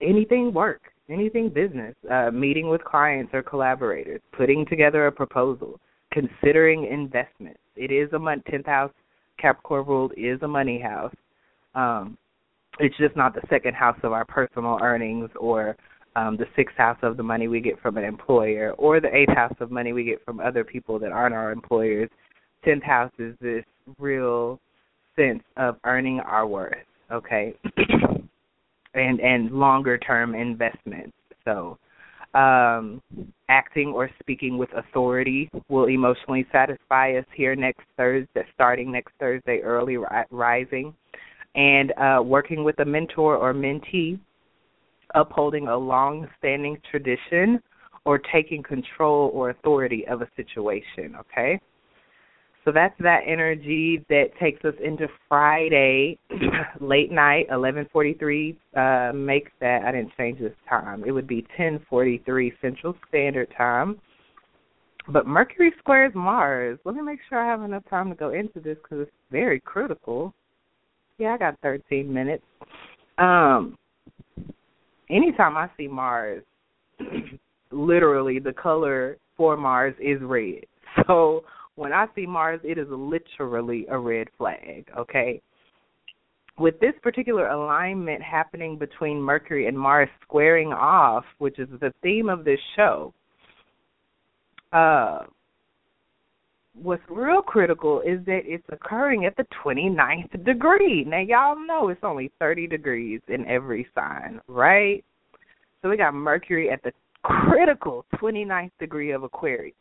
anything 0.00 0.52
work. 0.52 0.82
Anything 1.08 1.48
business, 1.48 1.94
uh, 2.10 2.30
meeting 2.30 2.68
with 2.68 2.82
clients 2.84 3.32
or 3.34 3.42
collaborators, 3.42 4.20
putting 4.36 4.66
together 4.66 5.06
a 5.06 5.12
proposal, 5.12 5.78
considering 6.12 6.86
investments. 6.86 7.60
It 7.76 7.90
is 7.90 8.12
a 8.12 8.18
month. 8.18 8.44
Tenth 8.50 8.66
house 8.66 8.92
Capricorn 9.38 9.86
ruled 9.86 10.12
is 10.16 10.40
a 10.42 10.48
money 10.48 10.80
house. 10.80 11.14
Um, 11.74 12.16
it's 12.78 12.96
just 12.96 13.16
not 13.16 13.34
the 13.34 13.42
second 13.48 13.74
house 13.74 13.98
of 14.02 14.12
our 14.12 14.24
personal 14.24 14.78
earnings 14.82 15.30
or 15.38 15.76
um, 16.14 16.36
the 16.36 16.46
sixth 16.56 16.76
house 16.76 16.98
of 17.02 17.16
the 17.16 17.22
money 17.22 17.48
we 17.48 17.60
get 17.60 17.80
from 17.80 17.96
an 17.96 18.04
employer 18.04 18.72
or 18.78 19.00
the 19.00 19.14
eighth 19.14 19.34
house 19.34 19.54
of 19.60 19.70
money 19.70 19.92
we 19.92 20.04
get 20.04 20.24
from 20.24 20.40
other 20.40 20.64
people 20.64 20.98
that 20.98 21.12
aren't 21.12 21.34
our 21.34 21.52
employers. 21.52 22.08
Tenth 22.64 22.82
house 22.82 23.12
is 23.18 23.34
this 23.40 23.64
real 23.98 24.58
sense 25.14 25.42
of 25.56 25.76
earning 25.84 26.20
our 26.20 26.46
worth, 26.46 26.74
okay, 27.12 27.54
and 28.96 29.20
and 29.20 29.50
longer 29.52 29.98
term 29.98 30.34
investments. 30.34 31.16
So, 31.44 31.78
um, 32.34 33.00
acting 33.48 33.88
or 33.88 34.10
speaking 34.20 34.58
with 34.58 34.70
authority 34.74 35.48
will 35.68 35.86
emotionally 35.86 36.46
satisfy 36.50 37.16
us 37.16 37.24
here 37.34 37.54
next 37.54 37.84
Thursday, 37.96 38.44
starting 38.54 38.90
next 38.90 39.12
Thursday 39.20 39.60
early 39.62 39.96
ri- 39.96 40.06
rising, 40.30 40.94
and 41.54 41.92
uh, 41.92 42.22
working 42.22 42.64
with 42.64 42.78
a 42.80 42.84
mentor 42.84 43.36
or 43.36 43.54
mentee, 43.54 44.18
upholding 45.14 45.68
a 45.68 45.76
long-standing 45.76 46.78
tradition 46.90 47.60
or 48.04 48.18
taking 48.18 48.62
control 48.62 49.30
or 49.32 49.50
authority 49.50 50.06
of 50.08 50.22
a 50.22 50.28
situation. 50.36 51.16
Okay. 51.20 51.60
So 52.66 52.72
that's 52.72 52.96
that 52.98 53.20
energy 53.24 54.04
that 54.08 54.30
takes 54.40 54.64
us 54.64 54.74
into 54.84 55.06
Friday, 55.28 56.18
late 56.80 57.12
night, 57.12 57.46
11:43. 57.48 58.56
Uh, 58.76 59.12
makes 59.12 59.52
that 59.60 59.82
I 59.84 59.92
didn't 59.92 60.10
change 60.18 60.40
this 60.40 60.52
time. 60.68 61.04
It 61.06 61.12
would 61.12 61.28
be 61.28 61.46
10:43 61.56 62.52
Central 62.60 62.96
Standard 63.08 63.54
Time. 63.56 64.00
But 65.08 65.28
Mercury 65.28 65.72
squares 65.78 66.12
Mars. 66.16 66.80
Let 66.84 66.96
me 66.96 67.02
make 67.02 67.20
sure 67.28 67.38
I 67.38 67.46
have 67.46 67.62
enough 67.62 67.84
time 67.88 68.08
to 68.10 68.16
go 68.16 68.30
into 68.30 68.58
this 68.58 68.76
because 68.82 69.06
it's 69.06 69.16
very 69.30 69.60
critical. 69.60 70.34
Yeah, 71.18 71.34
I 71.34 71.38
got 71.38 71.60
13 71.60 72.12
minutes. 72.12 72.42
Um, 73.18 73.78
anytime 75.08 75.56
I 75.56 75.70
see 75.76 75.86
Mars, 75.86 76.42
literally 77.70 78.40
the 78.40 78.52
color 78.52 79.18
for 79.36 79.56
Mars 79.56 79.94
is 80.00 80.20
red. 80.20 80.64
So 81.06 81.44
when 81.76 81.92
I 81.92 82.06
see 82.14 82.26
Mars, 82.26 82.60
it 82.64 82.78
is 82.78 82.88
literally 82.90 83.86
a 83.88 83.98
red 83.98 84.28
flag, 84.36 84.86
okay? 84.98 85.40
With 86.58 86.80
this 86.80 86.94
particular 87.02 87.48
alignment 87.48 88.22
happening 88.22 88.78
between 88.78 89.20
Mercury 89.20 89.66
and 89.66 89.78
Mars 89.78 90.08
squaring 90.22 90.72
off, 90.72 91.24
which 91.38 91.58
is 91.58 91.68
the 91.80 91.92
theme 92.02 92.30
of 92.30 92.44
this 92.44 92.58
show, 92.74 93.12
uh, 94.72 95.24
what's 96.82 97.02
real 97.10 97.42
critical 97.42 98.00
is 98.00 98.24
that 98.24 98.40
it's 98.44 98.66
occurring 98.70 99.26
at 99.26 99.36
the 99.36 99.46
29th 99.62 100.44
degree. 100.44 101.04
Now, 101.04 101.20
y'all 101.20 101.66
know 101.66 101.90
it's 101.90 102.00
only 102.02 102.32
30 102.38 102.66
degrees 102.68 103.20
in 103.28 103.46
every 103.46 103.86
sign, 103.94 104.40
right? 104.48 105.04
So 105.82 105.90
we 105.90 105.98
got 105.98 106.14
Mercury 106.14 106.70
at 106.70 106.82
the 106.82 106.92
critical 107.22 108.06
29th 108.14 108.72
degree 108.78 109.12
of 109.12 109.24
Aquarius. 109.24 109.74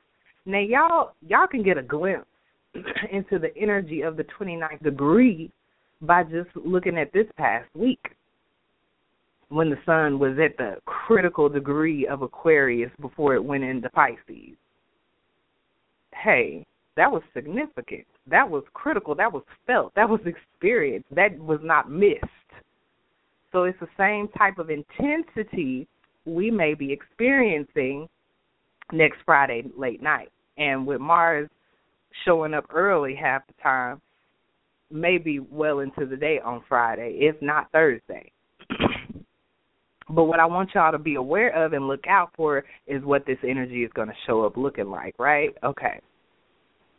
Now 0.46 0.60
y'all 0.60 1.12
y'all 1.28 1.48
can 1.48 1.64
get 1.64 1.78
a 1.78 1.84
glimpse 1.84 2.28
into 3.12 3.40
the 3.40 3.56
energy 3.58 4.02
of 4.02 4.16
the 4.16 4.26
29th 4.40 4.84
degree 4.84 5.52
by 6.02 6.24
just 6.24 6.50
looking 6.56 6.98
at 6.98 7.12
this 7.14 7.26
past 7.38 7.68
week 7.74 8.16
when 9.50 9.70
the 9.70 9.78
sun 9.86 10.20
was 10.20 10.38
at 10.44 10.58
the 10.58 10.76
critical 10.86 11.50
degree 11.50 12.06
of 12.08 12.22
Aquarius 12.22 12.92
before 13.02 13.34
it 13.36 13.44
went 13.44 13.64
into 13.64 13.90
Pisces. 13.90 14.56
Hey, 16.14 16.66
that 16.96 17.12
was 17.12 17.24
significant. 17.34 18.06
That 18.28 18.50
was 18.50 18.64
critical. 18.74 19.16
That 19.16 19.32
was 19.32 19.44
felt. 19.66 19.94
That 19.96 20.10
was 20.10 20.22
experienced. 20.26 21.08
That 21.14 21.38
was 21.40 21.60
not 21.64 21.90
missed. 21.90 22.24
So 23.52 23.64
it's 23.64 23.80
the 23.80 23.88
same 23.98 24.28
type 24.38 24.58
of 24.60 24.70
intensity 24.70 25.88
we 26.26 26.52
may 26.52 26.74
be 26.74 26.92
experiencing 26.92 28.08
next 28.92 29.20
Friday 29.26 29.64
late 29.78 30.02
night 30.02 30.30
and 30.58 30.86
with 30.86 31.02
Mars 31.02 31.50
showing 32.24 32.54
up 32.54 32.66
early 32.74 33.16
half 33.16 33.46
the 33.48 33.54
time, 33.62 34.02
maybe 34.92 35.40
well 35.40 35.80
into 35.80 36.06
the 36.06 36.16
day 36.16 36.40
on 36.44 36.64
Friday, 36.68 37.18
if 37.22 37.36
not 37.42 37.72
Thursday. 37.72 38.32
but 40.10 40.24
what 40.26 40.40
I 40.40 40.46
want 40.46 40.70
y'all 40.74 40.92
to 40.92 40.98
be 40.98 41.16
aware 41.16 41.54
of 41.56 41.74
and 41.74 41.88
look 41.88 42.08
out 42.08 42.32
for 42.36 42.64
is 42.88 43.04
what 43.04 43.26
this 43.26 43.38
energy 43.44 43.84
is 43.84 43.92
going 43.94 44.08
to 44.08 44.14
show 44.26 44.44
up 44.44 44.58
looking 44.58 44.90
like, 44.90 45.16
right? 45.20 45.50
Okay. 45.64 46.00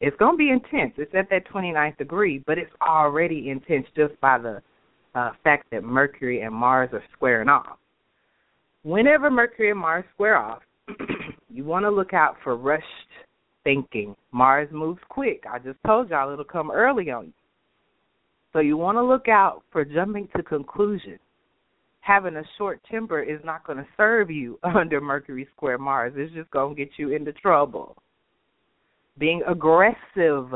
It's 0.00 0.16
going 0.18 0.34
to 0.34 0.38
be 0.38 0.50
intense. 0.50 0.92
It's 0.98 1.14
at 1.14 1.30
that 1.30 1.48
29th 1.48 1.96
degree, 1.96 2.42
but 2.46 2.58
it's 2.58 2.72
already 2.86 3.48
intense 3.48 3.86
just 3.96 4.20
by 4.20 4.38
the 4.38 4.62
uh, 5.14 5.30
fact 5.42 5.70
that 5.70 5.82
Mercury 5.82 6.42
and 6.42 6.54
Mars 6.54 6.90
are 6.92 7.02
squaring 7.14 7.48
off. 7.48 7.78
Whenever 8.82 9.30
Mercury 9.30 9.70
and 9.70 9.80
Mars 9.80 10.04
square 10.12 10.36
off, 10.36 10.60
you 11.50 11.64
want 11.64 11.84
to 11.84 11.90
look 11.90 12.12
out 12.12 12.36
for 12.44 12.56
rushed 12.56 12.84
thinking. 13.66 14.14
Mars 14.30 14.68
moves 14.70 15.00
quick. 15.08 15.42
I 15.52 15.58
just 15.58 15.78
told 15.84 16.08
y'all 16.08 16.32
it'll 16.32 16.44
come 16.44 16.70
early 16.70 17.10
on 17.10 17.26
you. 17.26 17.32
So 18.52 18.60
you 18.60 18.76
want 18.76 18.96
to 18.96 19.02
look 19.02 19.26
out 19.26 19.62
for 19.72 19.84
jumping 19.84 20.28
to 20.36 20.42
conclusions. 20.44 21.18
Having 22.00 22.36
a 22.36 22.44
short 22.56 22.80
temper 22.88 23.20
is 23.20 23.40
not 23.44 23.66
going 23.66 23.78
to 23.78 23.86
serve 23.96 24.30
you 24.30 24.56
under 24.62 25.00
Mercury 25.00 25.48
square 25.54 25.78
Mars. 25.78 26.12
It's 26.16 26.32
just 26.32 26.48
going 26.52 26.76
to 26.76 26.84
get 26.84 26.92
you 26.96 27.10
into 27.10 27.32
trouble. 27.32 27.96
Being 29.18 29.42
aggressive, 29.48 30.52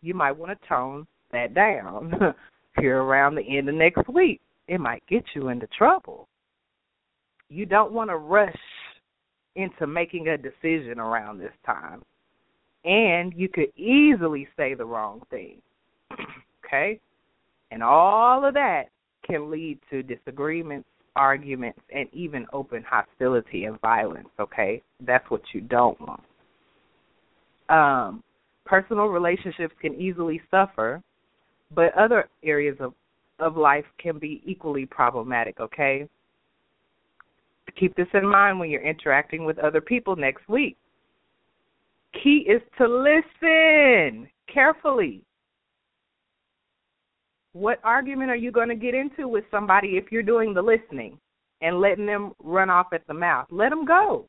you 0.00 0.14
might 0.14 0.32
want 0.32 0.58
to 0.58 0.68
tone 0.68 1.06
that 1.32 1.52
down 1.54 2.14
here 2.80 3.02
around 3.02 3.34
the 3.34 3.58
end 3.58 3.68
of 3.68 3.74
next 3.74 4.08
week. 4.08 4.40
It 4.66 4.80
might 4.80 5.06
get 5.08 5.24
you 5.34 5.48
into 5.50 5.68
trouble. 5.76 6.26
You 7.50 7.66
don't 7.66 7.92
want 7.92 8.08
to 8.08 8.16
rush 8.16 8.56
into 9.56 9.86
making 9.86 10.28
a 10.28 10.38
decision 10.38 10.98
around 10.98 11.38
this 11.38 11.52
time 11.66 12.02
and 12.86 13.34
you 13.34 13.48
could 13.48 13.76
easily 13.76 14.48
say 14.56 14.74
the 14.74 14.84
wrong 14.84 15.20
thing. 15.28 15.60
okay? 16.64 17.00
And 17.70 17.82
all 17.82 18.46
of 18.46 18.54
that 18.54 18.84
can 19.26 19.50
lead 19.50 19.80
to 19.90 20.02
disagreements, 20.04 20.88
arguments, 21.16 21.80
and 21.92 22.08
even 22.12 22.46
open 22.52 22.84
hostility 22.88 23.64
and 23.64 23.80
violence, 23.80 24.28
okay? 24.38 24.82
That's 25.04 25.28
what 25.30 25.42
you 25.52 25.60
don't 25.62 25.98
want. 26.00 26.22
Um, 27.68 28.22
personal 28.64 29.06
relationships 29.06 29.74
can 29.80 29.94
easily 30.00 30.40
suffer, 30.50 31.02
but 31.74 31.92
other 31.98 32.28
areas 32.44 32.76
of, 32.78 32.94
of 33.40 33.56
life 33.56 33.84
can 34.00 34.20
be 34.20 34.40
equally 34.46 34.86
problematic, 34.86 35.58
okay? 35.58 36.08
Keep 37.80 37.96
this 37.96 38.06
in 38.14 38.26
mind 38.26 38.60
when 38.60 38.70
you're 38.70 38.86
interacting 38.86 39.44
with 39.44 39.58
other 39.58 39.80
people 39.80 40.14
next 40.14 40.48
week 40.48 40.76
key 42.22 42.46
is 42.48 42.62
to 42.78 42.86
listen 42.86 44.28
carefully. 44.52 45.22
What 47.52 47.80
argument 47.82 48.30
are 48.30 48.36
you 48.36 48.52
going 48.52 48.68
to 48.68 48.74
get 48.74 48.94
into 48.94 49.28
with 49.28 49.44
somebody 49.50 49.96
if 49.96 50.12
you're 50.12 50.22
doing 50.22 50.52
the 50.52 50.62
listening 50.62 51.18
and 51.62 51.80
letting 51.80 52.06
them 52.06 52.32
run 52.42 52.68
off 52.68 52.88
at 52.92 53.06
the 53.06 53.14
mouth? 53.14 53.46
Let 53.50 53.70
them 53.70 53.84
go. 53.84 54.26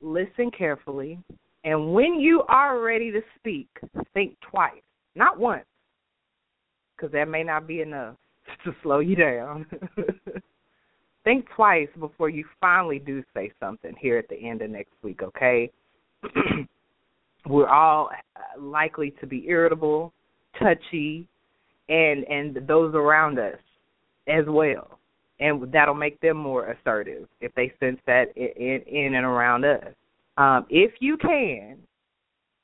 Listen 0.00 0.50
carefully. 0.56 1.18
And 1.64 1.92
when 1.92 2.14
you 2.14 2.42
are 2.48 2.80
ready 2.80 3.10
to 3.10 3.20
speak, 3.36 3.68
think 4.14 4.36
twice, 4.40 4.82
not 5.14 5.38
once, 5.38 5.66
because 6.96 7.12
that 7.12 7.28
may 7.28 7.42
not 7.42 7.66
be 7.66 7.80
enough 7.80 8.16
to 8.64 8.74
slow 8.82 9.00
you 9.00 9.16
down. 9.16 9.66
think 11.30 11.46
twice 11.54 11.88
before 12.00 12.28
you 12.28 12.44
finally 12.60 12.98
do 12.98 13.22
say 13.34 13.52
something 13.60 13.94
here 14.00 14.18
at 14.18 14.28
the 14.28 14.36
end 14.36 14.62
of 14.62 14.70
next 14.70 14.94
week, 15.02 15.22
okay? 15.22 15.70
We're 17.46 17.68
all 17.68 18.10
uh, 18.34 18.60
likely 18.60 19.14
to 19.20 19.26
be 19.28 19.46
irritable, 19.46 20.12
touchy, 20.58 21.28
and 21.88 22.24
and 22.24 22.58
those 22.66 22.94
around 22.94 23.38
us 23.38 23.58
as 24.26 24.44
well. 24.48 24.98
And 25.38 25.72
that'll 25.72 25.94
make 25.94 26.20
them 26.20 26.36
more 26.36 26.72
assertive 26.72 27.28
if 27.40 27.54
they 27.54 27.72
sense 27.80 28.00
that 28.06 28.36
in, 28.36 28.82
in 28.86 29.14
and 29.14 29.24
around 29.24 29.64
us. 29.64 29.94
Um, 30.36 30.66
if 30.68 30.92
you 30.98 31.16
can, 31.16 31.78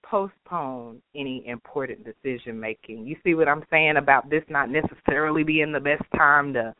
postpone 0.03 1.01
any 1.15 1.47
important 1.47 2.01
decision 2.05 2.59
making. 2.59 3.07
You 3.07 3.17
see 3.25 3.35
what 3.35 3.49
I'm 3.49 3.65
saying 3.71 3.97
about 3.97 4.29
this 4.29 4.43
not 4.49 4.71
necessarily 4.71 5.45
being 5.45 5.73
the 5.73 5.81
best 5.81 6.05
time 6.17 6.53
to 6.55 6.75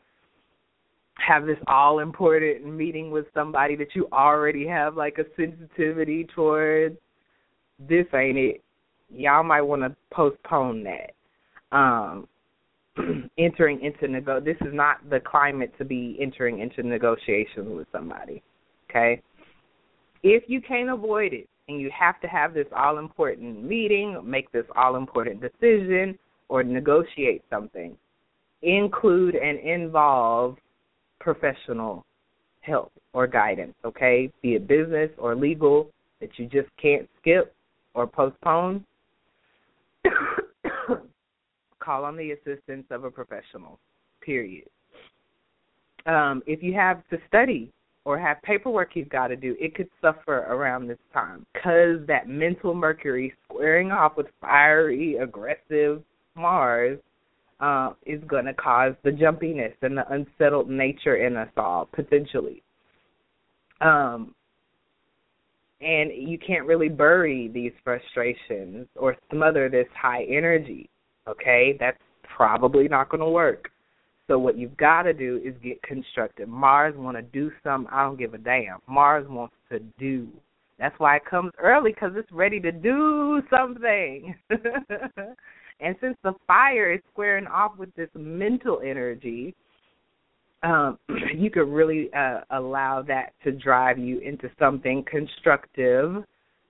have 1.25 1.45
this 1.45 1.57
all 1.67 1.99
important 1.99 2.65
meeting 2.65 3.11
with 3.11 3.25
somebody 3.33 3.75
that 3.75 3.95
you 3.95 4.07
already 4.11 4.67
have 4.67 4.95
like 4.95 5.17
a 5.17 5.25
sensitivity 5.35 6.27
towards, 6.35 6.97
this 7.79 8.05
ain't 8.13 8.37
it. 8.37 8.63
Y'all 9.09 9.43
might 9.43 9.61
want 9.61 9.81
to 9.81 9.95
postpone 10.11 10.83
that. 10.83 11.13
Um, 11.75 12.27
entering 13.37 13.81
into 13.81 14.07
nego. 14.07 14.39
This 14.39 14.57
is 14.61 14.73
not 14.73 15.07
the 15.09 15.19
climate 15.19 15.73
to 15.77 15.85
be 15.85 16.17
entering 16.19 16.59
into 16.59 16.83
negotiations 16.83 17.67
with 17.69 17.87
somebody. 17.91 18.41
Okay, 18.89 19.21
if 20.23 20.43
you 20.47 20.61
can't 20.61 20.89
avoid 20.89 21.33
it 21.33 21.47
and 21.67 21.81
you 21.81 21.91
have 21.97 22.19
to 22.21 22.27
have 22.27 22.53
this 22.53 22.67
all 22.75 22.97
important 22.97 23.63
meeting, 23.63 24.19
make 24.23 24.51
this 24.51 24.65
all 24.75 24.95
important 24.95 25.41
decision, 25.41 26.17
or 26.49 26.63
negotiate 26.63 27.43
something, 27.49 27.97
include 28.61 29.35
and 29.35 29.59
involve 29.59 30.55
professional 31.19 32.05
help 32.61 32.91
or 33.13 33.27
guidance, 33.27 33.73
okay? 33.85 34.31
Be 34.41 34.55
it 34.55 34.67
business 34.67 35.09
or 35.17 35.35
legal 35.35 35.89
that 36.21 36.29
you 36.37 36.45
just 36.45 36.69
can't 36.81 37.07
skip 37.19 37.53
or 37.93 38.07
postpone. 38.07 38.85
Call 41.79 42.03
on 42.03 42.17
the 42.17 42.31
assistance 42.31 42.85
of 42.91 43.03
a 43.03 43.11
professional, 43.11 43.79
period. 44.21 44.67
Um, 46.05 46.41
if 46.45 46.61
you 46.63 46.73
have 46.73 47.01
to 47.09 47.17
study 47.27 47.71
or 48.05 48.17
have 48.17 48.41
paperwork 48.43 48.91
you've 48.95 49.09
got 49.09 49.27
to 49.27 49.35
do, 49.35 49.55
it 49.59 49.75
could 49.75 49.89
suffer 50.01 50.39
around 50.49 50.87
this 50.87 50.97
time 51.13 51.45
because 51.53 52.05
that 52.07 52.27
mental 52.27 52.73
Mercury 52.73 53.33
squaring 53.45 53.91
off 53.91 54.15
with 54.15 54.27
fiery, 54.39 55.17
aggressive 55.17 56.01
Mars 56.35 56.99
uh, 57.59 57.93
is 58.05 58.21
going 58.27 58.45
to 58.45 58.53
cause 58.53 58.93
the 59.03 59.11
jumpiness 59.11 59.73
and 59.81 59.97
the 59.97 60.11
unsettled 60.11 60.69
nature 60.69 61.15
in 61.15 61.35
us 61.35 61.49
all 61.57 61.89
potentially. 61.91 62.61
Um, 63.81 64.33
and 65.81 66.11
you 66.15 66.39
can't 66.39 66.65
really 66.65 66.89
bury 66.89 67.49
these 67.53 67.71
frustrations 67.83 68.87
or 68.95 69.15
smother 69.31 69.69
this 69.69 69.87
high 69.99 70.23
energy. 70.23 70.89
Okay, 71.27 71.77
that's 71.79 71.97
probably 72.35 72.87
not 72.87 73.09
going 73.09 73.21
to 73.21 73.29
work. 73.29 73.69
So 74.27 74.37
what 74.37 74.57
you've 74.57 74.75
got 74.77 75.03
to 75.03 75.13
do 75.13 75.39
is 75.43 75.53
get 75.63 75.81
constructive. 75.83 76.49
Mars 76.49 76.95
want 76.97 77.15
to 77.15 77.23
do 77.23 77.51
something. 77.63 77.91
I 77.93 78.03
don't 78.03 78.19
give 78.19 78.33
a 78.33 78.37
damn. 78.37 78.79
Mars 78.87 79.25
wants 79.29 79.55
to 79.71 79.79
do. 79.99 80.27
That's 80.79 80.97
why 80.99 81.15
it 81.15 81.25
comes 81.25 81.53
early 81.57 81.91
because 81.93 82.11
it's 82.15 82.31
ready 82.31 82.59
to 82.59 82.71
do 82.71 83.41
something. 83.49 84.35
and 85.79 85.95
since 86.01 86.17
the 86.23 86.33
fire 86.45 86.91
is 86.93 87.01
squaring 87.11 87.47
off 87.47 87.77
with 87.77 87.93
this 87.95 88.09
mental 88.15 88.81
energy, 88.83 89.55
um, 90.63 90.97
you 91.35 91.49
could 91.49 91.67
really 91.67 92.09
uh, 92.13 92.41
allow 92.51 93.03
that 93.07 93.33
to 93.43 93.51
drive 93.51 93.99
you 93.99 94.19
into 94.19 94.49
something 94.59 95.03
constructive 95.09 96.23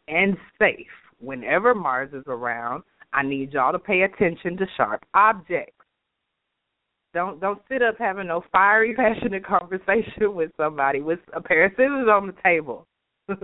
and 0.08 0.38
safe. 0.60 0.88
Whenever 1.20 1.74
Mars 1.74 2.10
is 2.14 2.24
around, 2.28 2.84
I 3.14 3.24
need 3.24 3.54
y'all 3.54 3.72
to 3.72 3.80
pay 3.80 4.02
attention 4.02 4.58
to 4.58 4.66
sharp 4.76 5.04
objects. 5.14 5.74
Don't 7.14 7.40
don't 7.40 7.62
sit 7.70 7.82
up 7.82 7.96
having 7.98 8.28
no 8.28 8.44
fiery, 8.52 8.94
passionate 8.98 9.46
conversation 9.46 10.36
with 10.36 10.52
somebody 10.58 11.02
with 11.02 11.20
a 11.34 11.42
pair 11.42 11.66
of 11.66 11.72
scissors 11.72 12.08
on 12.12 12.28
the 12.28 12.36
table. 12.44 12.86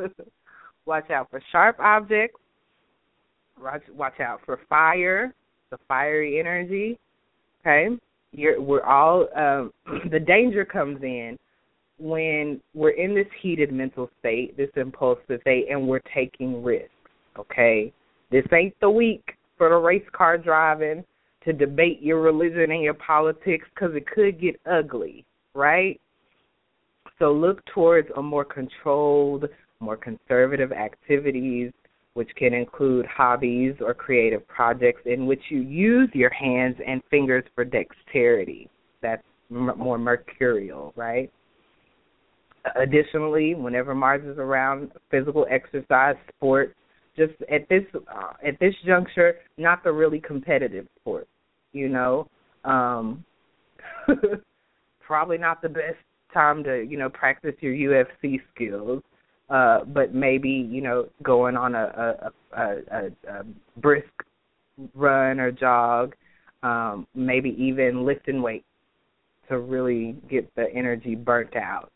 watch 0.85 1.10
out 1.10 1.30
for 1.31 1.41
sharp 1.52 1.80
objects. 1.80 2.40
Watch 3.61 3.84
watch 3.95 4.19
out 4.19 4.41
for 4.45 4.60
fire, 4.69 5.34
the 5.74 5.80
fiery 5.88 6.40
energy. 6.40 7.00
Okay, 7.62 7.98
you're 8.32 8.62
we're 8.62 8.84
all 8.84 9.28
um, 9.36 9.72
the 10.12 10.20
danger 10.20 10.64
comes 10.64 11.02
in 11.02 11.38
when 11.98 12.62
we're 12.76 12.91
in 12.91 13.16
this 13.16 13.28
heated 13.41 13.72
mental 13.72 14.10
state, 14.20 14.56
this 14.56 14.70
impulsive 14.76 15.40
state, 15.41 15.66
and 15.72 15.88
we're 15.88 16.02
taking 16.14 16.64
risks. 16.64 16.90
Okay, 17.40 17.91
this 18.32 18.45
ain't 18.54 18.76
the 18.82 18.90
week 18.90 19.24
for 19.58 19.70
the 19.70 19.76
race 19.76 20.06
car 20.12 20.38
driving 20.38 21.04
to 21.44 21.54
debate 21.54 22.02
your 22.02 22.22
religion 22.22 22.72
and 22.72 22.84
your 22.84 22.94
politics 22.94 23.66
because 23.74 23.95
it 23.95 24.06
could 24.08 24.40
get 24.40 24.60
ugly, 24.72 25.26
right? 25.56 26.00
So 27.18 27.34
look 27.34 27.66
towards 27.74 28.08
a 28.16 28.22
more 28.22 28.45
controlled, 28.45 29.45
more 29.80 29.98
conservative 29.98 30.72
activities, 30.72 31.72
which 32.14 32.30
can 32.38 32.53
include 32.53 33.06
hobbies 33.06 33.76
or 33.81 33.94
creative 33.94 34.48
projects 34.48 35.02
in 35.06 35.26
which 35.26 35.41
you 35.49 35.61
use 35.61 36.10
your 36.14 36.30
hands 36.31 36.76
and 36.85 37.02
fingers 37.10 37.44
for 37.56 37.65
dexterity. 37.65 38.69
That's 39.02 39.23
m- 39.52 39.72
more 39.77 39.98
mercurial, 39.98 40.94
right? 40.95 41.31
Additionally, 42.76 43.56
whenever 43.56 43.94
Mars 43.94 44.23
is 44.26 44.38
around, 44.38 44.91
physical 45.11 45.45
exercise, 45.49 46.15
sports, 46.35 46.73
just 47.18 47.34
at 47.52 47.68
this 47.69 47.84
uh, 47.94 48.34
at 48.48 48.57
this 48.60 48.73
juncture, 48.85 49.35
not 49.57 49.84
the 49.84 49.91
really 49.91 50.19
competitive 50.19 50.88
sports 50.99 51.27
you 51.73 51.90
know. 51.90 52.27
Um 52.64 53.26
probably 55.06 55.38
not 55.38 55.61
the 55.61 55.69
best 55.69 55.98
time 56.34 56.64
to, 56.64 56.84
you 56.84 56.98
know, 56.98 57.10
practice 57.10 57.53
your 57.60 57.73
UFC 57.73 58.40
skills. 58.53 59.03
Uh, 59.54 59.86
but 59.86 60.16
maybe, 60.16 60.50
you 60.50 60.82
know, 60.82 61.08
going 61.22 61.56
on 61.56 61.76
a 61.76 62.32
a, 62.56 62.60
a, 62.60 62.76
a, 62.92 63.06
a 63.30 63.44
brisk 63.78 64.08
run 64.96 65.40
or 65.40 65.52
jog, 65.52 66.16
um, 66.64 67.06
maybe 67.14 67.56
even 67.60 68.04
lifting 68.04 68.42
weights 68.42 68.66
to 69.48 69.60
really 69.60 70.16
get 70.28 70.50
the 70.56 70.66
energy 70.74 71.14
burnt 71.14 71.56
out 71.56 71.92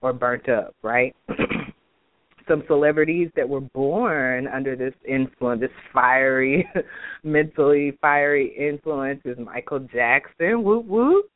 or 0.00 0.14
burnt 0.14 0.48
up, 0.48 0.74
right? 0.82 1.14
some 2.48 2.62
celebrities 2.66 3.28
that 3.36 3.46
were 3.46 3.60
born 3.60 4.46
under 4.48 4.74
this 4.74 4.94
influence, 5.06 5.60
this 5.60 5.70
fiery, 5.92 6.66
mentally 7.24 7.98
fiery 8.00 8.54
influence 8.56 9.20
is 9.26 9.36
Michael 9.38 9.80
Jackson, 9.92 10.64
whoop 10.64 10.86
whoop. 10.86 11.26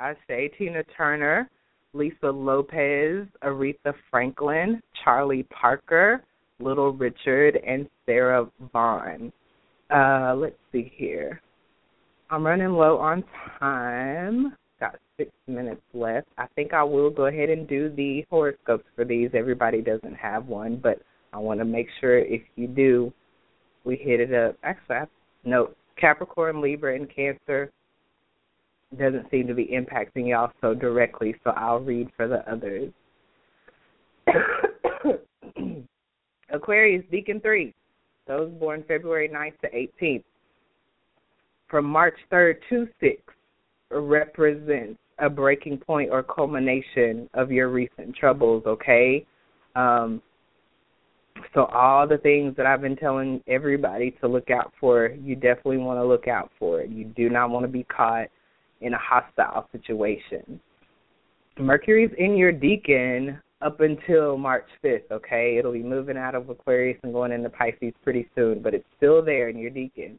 I 0.00 0.14
say 0.26 0.50
Tina 0.58 0.82
Turner, 0.96 1.48
Lisa 1.94 2.30
Lopes, 2.30 3.28
Aretha 3.42 3.94
Franklin, 4.10 4.82
Charlie 5.02 5.44
Parker, 5.44 6.22
Little 6.60 6.92
Richard, 6.92 7.58
and 7.66 7.88
Sarah 8.04 8.46
Vaughan. 8.72 9.32
Uh, 9.90 10.34
let's 10.36 10.56
see 10.72 10.92
here. 10.94 11.40
I'm 12.30 12.44
running 12.44 12.72
low 12.72 12.98
on 12.98 13.24
time 13.58 14.54
got 14.84 14.96
six 15.16 15.30
minutes 15.46 15.80
left. 15.92 16.28
I 16.38 16.46
think 16.54 16.72
I 16.72 16.82
will 16.82 17.10
go 17.10 17.26
ahead 17.26 17.50
and 17.50 17.68
do 17.68 17.90
the 17.90 18.24
horoscopes 18.30 18.84
for 18.94 19.04
these. 19.04 19.30
Everybody 19.34 19.80
doesn't 19.80 20.14
have 20.14 20.46
one, 20.46 20.80
but 20.82 21.00
I 21.32 21.38
want 21.38 21.60
to 21.60 21.64
make 21.64 21.88
sure 22.00 22.18
if 22.18 22.42
you 22.56 22.66
do, 22.66 23.12
we 23.84 23.96
hit 23.96 24.20
it 24.20 24.34
up. 24.34 24.56
Actually, 24.62 24.96
I, 24.96 25.04
no, 25.44 25.70
Capricorn, 25.98 26.60
Libra, 26.60 26.96
and 26.96 27.08
Cancer 27.14 27.70
doesn't 28.98 29.30
seem 29.30 29.46
to 29.46 29.54
be 29.54 29.66
impacting 29.66 30.28
y'all 30.28 30.52
so 30.60 30.74
directly, 30.74 31.34
so 31.44 31.50
I'll 31.50 31.80
read 31.80 32.08
for 32.16 32.28
the 32.28 32.48
others. 32.50 32.92
Aquarius, 36.50 37.04
Decan 37.12 37.42
3, 37.42 37.74
those 38.26 38.50
born 38.52 38.84
February 38.86 39.28
9th 39.28 39.58
to 39.60 39.70
18th. 40.04 40.24
From 41.68 41.84
March 41.86 42.16
3rd 42.30 42.56
to 42.70 42.88
6th, 43.02 43.18
represents 43.90 44.98
a 45.18 45.30
breaking 45.30 45.78
point 45.78 46.10
or 46.10 46.22
culmination 46.22 47.28
of 47.34 47.50
your 47.50 47.68
recent 47.68 48.14
troubles, 48.16 48.64
okay? 48.66 49.24
Um, 49.76 50.20
so 51.52 51.64
all 51.66 52.06
the 52.06 52.18
things 52.18 52.56
that 52.56 52.66
I've 52.66 52.80
been 52.80 52.96
telling 52.96 53.42
everybody 53.46 54.12
to 54.20 54.28
look 54.28 54.50
out 54.50 54.72
for, 54.80 55.08
you 55.08 55.34
definitely 55.34 55.78
want 55.78 55.98
to 55.98 56.04
look 56.04 56.28
out 56.28 56.50
for 56.58 56.80
it. 56.80 56.90
You 56.90 57.04
do 57.04 57.28
not 57.28 57.50
want 57.50 57.64
to 57.64 57.68
be 57.68 57.84
caught 57.84 58.28
in 58.84 58.94
a 58.94 58.98
hostile 58.98 59.68
situation. 59.72 60.60
Mercury's 61.58 62.10
in 62.18 62.36
your 62.36 62.52
decan 62.52 63.40
up 63.60 63.80
until 63.80 64.36
March 64.36 64.66
5th, 64.84 65.10
okay? 65.10 65.56
It'll 65.58 65.72
be 65.72 65.82
moving 65.82 66.16
out 66.16 66.34
of 66.34 66.50
Aquarius 66.50 66.98
and 67.02 67.12
going 67.12 67.32
into 67.32 67.48
Pisces 67.48 67.94
pretty 68.02 68.28
soon, 68.34 68.60
but 68.60 68.74
it's 68.74 68.86
still 68.96 69.24
there 69.24 69.48
in 69.48 69.58
your 69.58 69.70
decan. 69.70 70.18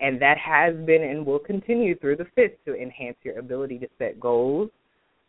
And 0.00 0.20
that 0.20 0.36
has 0.38 0.74
been 0.84 1.02
and 1.02 1.24
will 1.24 1.38
continue 1.38 1.96
through 1.98 2.16
the 2.16 2.26
fifth 2.34 2.64
to 2.66 2.74
enhance 2.74 3.16
your 3.22 3.38
ability 3.38 3.78
to 3.78 3.88
set 3.98 4.18
goals 4.18 4.70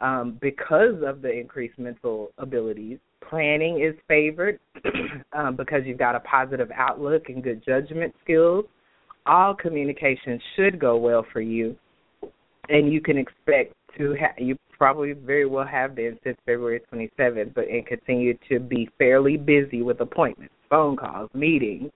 um, 0.01 0.37
because 0.41 0.95
of 1.05 1.21
the 1.21 1.31
increased 1.31 1.77
mental 1.77 2.31
abilities. 2.39 2.97
Planning 3.29 3.81
is 3.83 3.95
favored 4.07 4.59
um, 5.33 5.55
because 5.55 5.81
you've 5.85 5.99
got 5.99 6.15
a 6.15 6.19
positive 6.21 6.71
outlook 6.75 7.29
and 7.29 7.43
good 7.43 7.63
judgment 7.65 8.13
skills. 8.23 8.65
All 9.27 9.53
communication 9.53 10.41
should 10.55 10.79
go 10.79 10.97
well 10.97 11.25
for 11.31 11.39
you, 11.39 11.75
and 12.69 12.91
you 12.91 13.01
can 13.01 13.17
expect 13.17 13.73
to 13.97 14.15
have 14.19 14.31
you 14.37 14.57
probably 14.77 15.13
very 15.13 15.45
well 15.45 15.65
have 15.65 15.95
been 15.95 16.17
since 16.23 16.37
February 16.45 16.81
27th, 16.91 17.53
but 17.53 17.67
and 17.67 17.85
continue 17.85 18.37
to 18.49 18.59
be 18.59 18.89
fairly 18.97 19.37
busy 19.37 19.81
with 19.81 20.01
appointments, 20.01 20.53
phone 20.69 20.97
calls, 20.97 21.29
meetings, 21.33 21.91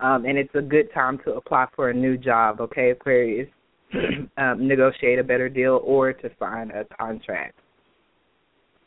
um, 0.00 0.24
and 0.24 0.36
it's 0.36 0.54
a 0.54 0.62
good 0.62 0.92
time 0.92 1.18
to 1.24 1.34
apply 1.34 1.66
for 1.74 1.90
a 1.90 1.94
new 1.94 2.16
job. 2.16 2.60
Okay, 2.60 2.90
Aquarius, 2.90 3.48
um, 4.36 4.66
negotiate 4.66 5.18
a 5.18 5.24
better 5.24 5.48
deal 5.48 5.80
or 5.84 6.12
to 6.12 6.30
sign 6.38 6.70
a 6.70 6.84
contract. 6.96 7.58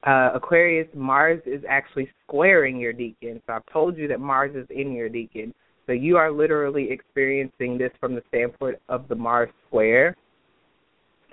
Uh, 0.04 0.32
Aquarius, 0.34 0.88
Mars 0.96 1.42
is 1.46 1.64
actually 1.70 2.10
squaring 2.24 2.80
your 2.80 2.94
decan. 2.94 3.42
So 3.46 3.54
I've 3.54 3.66
told 3.72 3.98
you 3.98 4.08
that 4.08 4.20
Mars 4.20 4.56
is 4.56 4.66
in 4.70 4.94
your 4.94 5.10
decan. 5.10 5.54
So 5.86 5.94
you 5.94 6.18
are 6.18 6.32
literally 6.32 6.90
experiencing 6.90 7.78
this 7.78 7.92
from 8.00 8.16
the 8.16 8.24
standpoint 8.30 8.78
of 8.90 9.08
the 9.08 9.16
Mars 9.16 9.50
square. 9.68 10.16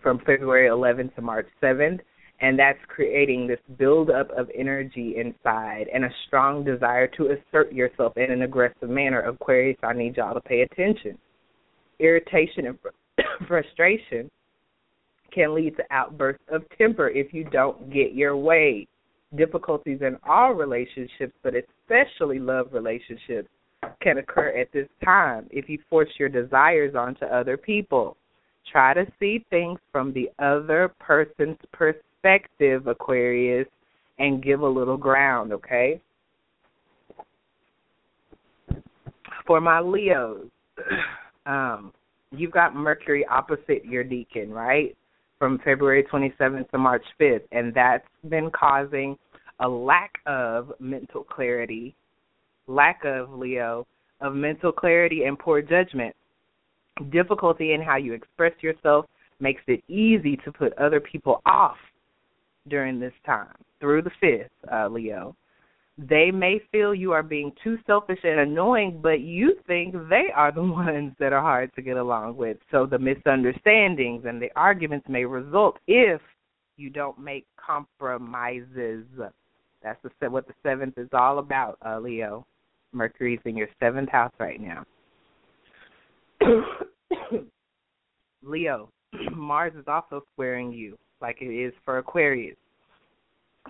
From 0.02 0.18
February 0.20 0.68
11th 0.68 1.14
to 1.14 1.22
March 1.22 1.48
7th. 1.62 2.00
And 2.40 2.56
that's 2.56 2.78
creating 2.86 3.48
this 3.48 3.58
buildup 3.78 4.30
of 4.30 4.48
energy 4.56 5.16
inside 5.16 5.86
and 5.92 6.04
a 6.04 6.10
strong 6.26 6.62
desire 6.62 7.08
to 7.16 7.32
assert 7.32 7.72
yourself 7.72 8.16
in 8.16 8.30
an 8.30 8.42
aggressive 8.42 8.88
manner. 8.88 9.22
Aquarius, 9.22 9.78
I 9.82 9.92
need 9.92 10.16
y'all 10.16 10.34
to 10.34 10.40
pay 10.40 10.60
attention. 10.60 11.18
Irritation 11.98 12.66
and 12.66 12.78
frustration 13.48 14.30
can 15.34 15.54
lead 15.54 15.76
to 15.76 15.82
outbursts 15.90 16.44
of 16.50 16.62
temper 16.76 17.08
if 17.08 17.34
you 17.34 17.44
don't 17.44 17.92
get 17.92 18.14
your 18.14 18.36
way. 18.36 18.86
Difficulties 19.36 19.98
in 20.00 20.16
all 20.26 20.54
relationships, 20.54 21.34
but 21.42 21.54
especially 21.54 22.38
love 22.38 22.68
relationships, 22.72 23.48
can 24.00 24.18
occur 24.18 24.56
at 24.58 24.72
this 24.72 24.88
time 25.04 25.46
if 25.50 25.68
you 25.68 25.78
force 25.88 26.08
your 26.18 26.28
desires 26.28 26.94
onto 26.94 27.24
other 27.24 27.56
people. 27.56 28.16
Try 28.70 28.94
to 28.94 29.06
see 29.18 29.44
things 29.50 29.78
from 29.90 30.12
the 30.12 30.30
other 30.38 30.92
person's 30.98 31.58
perspective, 31.72 32.86
Aquarius, 32.86 33.68
and 34.18 34.42
give 34.42 34.60
a 34.60 34.68
little 34.68 34.96
ground, 34.96 35.52
okay? 35.52 36.00
For 39.46 39.60
my 39.60 39.80
Leos, 39.80 40.46
um, 41.46 41.92
you've 42.30 42.50
got 42.50 42.74
Mercury 42.74 43.24
opposite 43.26 43.84
your 43.84 44.04
decan, 44.04 44.50
right? 44.50 44.96
From 45.38 45.58
February 45.64 46.04
27th 46.12 46.70
to 46.70 46.78
March 46.78 47.04
5th, 47.20 47.42
and 47.52 47.72
that's 47.72 48.06
been 48.28 48.50
causing 48.50 49.16
a 49.60 49.68
lack 49.68 50.12
of 50.26 50.72
mental 50.78 51.24
clarity, 51.24 51.94
lack 52.66 53.04
of 53.04 53.32
Leo, 53.32 53.86
of 54.20 54.34
mental 54.34 54.72
clarity 54.72 55.24
and 55.24 55.38
poor 55.38 55.62
judgment. 55.62 56.14
Difficulty 57.10 57.72
in 57.72 57.82
how 57.82 57.96
you 57.96 58.12
express 58.12 58.52
yourself 58.60 59.06
makes 59.40 59.62
it 59.66 59.82
easy 59.88 60.36
to 60.44 60.52
put 60.52 60.76
other 60.78 61.00
people 61.00 61.40
off 61.46 61.76
during 62.68 62.98
this 62.98 63.12
time 63.24 63.54
through 63.80 64.02
the 64.02 64.10
5th, 64.22 64.48
uh, 64.72 64.88
Leo. 64.88 65.36
They 65.96 66.30
may 66.30 66.60
feel 66.70 66.94
you 66.94 67.12
are 67.12 67.24
being 67.24 67.52
too 67.62 67.76
selfish 67.86 68.20
and 68.22 68.38
annoying, 68.40 69.00
but 69.02 69.20
you 69.20 69.56
think 69.66 69.94
they 70.08 70.26
are 70.34 70.52
the 70.52 70.62
ones 70.82 71.12
that 71.18 71.32
are 71.32 71.42
hard 71.42 71.74
to 71.74 71.82
get 71.82 71.96
along 71.96 72.36
with. 72.36 72.56
So 72.70 72.86
the 72.86 72.98
misunderstandings 72.98 74.24
and 74.26 74.40
the 74.40 74.50
arguments 74.54 75.06
may 75.08 75.24
result 75.24 75.78
if 75.86 76.20
you 76.76 76.90
don't 76.90 77.18
make 77.18 77.46
compromises. 77.56 79.04
That's 79.82 79.98
the, 80.20 80.30
what 80.30 80.46
the 80.46 80.54
seventh 80.62 80.98
is 80.98 81.08
all 81.12 81.40
about, 81.40 81.78
uh, 81.84 81.98
Leo. 81.98 82.46
Mercury's 82.92 83.40
in 83.44 83.56
your 83.56 83.68
seventh 83.80 84.08
house 84.08 84.32
right 84.38 84.60
now. 84.60 84.84
Leo, 88.42 88.90
Mars 89.34 89.72
is 89.78 89.84
also 89.86 90.22
squaring 90.32 90.72
you, 90.72 90.98
like 91.20 91.38
it 91.40 91.46
is 91.46 91.72
for 91.84 91.98
Aquarius. 91.98 92.56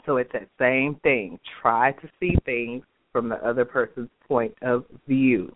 So 0.06 0.16
it's 0.16 0.32
that 0.32 0.48
same 0.58 0.96
thing. 1.02 1.38
Try 1.60 1.92
to 1.92 2.08
see 2.20 2.34
things 2.44 2.84
from 3.12 3.28
the 3.28 3.36
other 3.36 3.64
person's 3.64 4.10
point 4.26 4.54
of 4.62 4.84
view. 5.06 5.54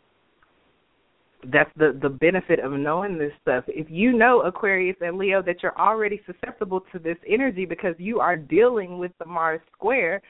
That's 1.53 1.71
the 1.77 1.99
the 2.01 2.09
benefit 2.09 2.61
of 2.61 2.73
knowing 2.73 3.19
this 3.19 3.33
stuff. 3.43 3.65
If 3.67 3.89
you 3.91 4.13
know 4.13 4.43
Aquarius 4.43 4.97
and 5.01 5.19
Leo 5.19 5.43
that 5.43 5.63
you're 5.63 5.79
already 5.79 6.21
susceptible 6.25 6.85
to 6.93 6.99
this 7.01 7.17
energy 7.29 7.65
because 7.65 7.95
you 7.99 8.21
are 8.21 8.37
dealing 8.37 8.99
with 8.99 9.11
the 9.19 9.27
Mars 9.27 9.61
square, 9.73 10.23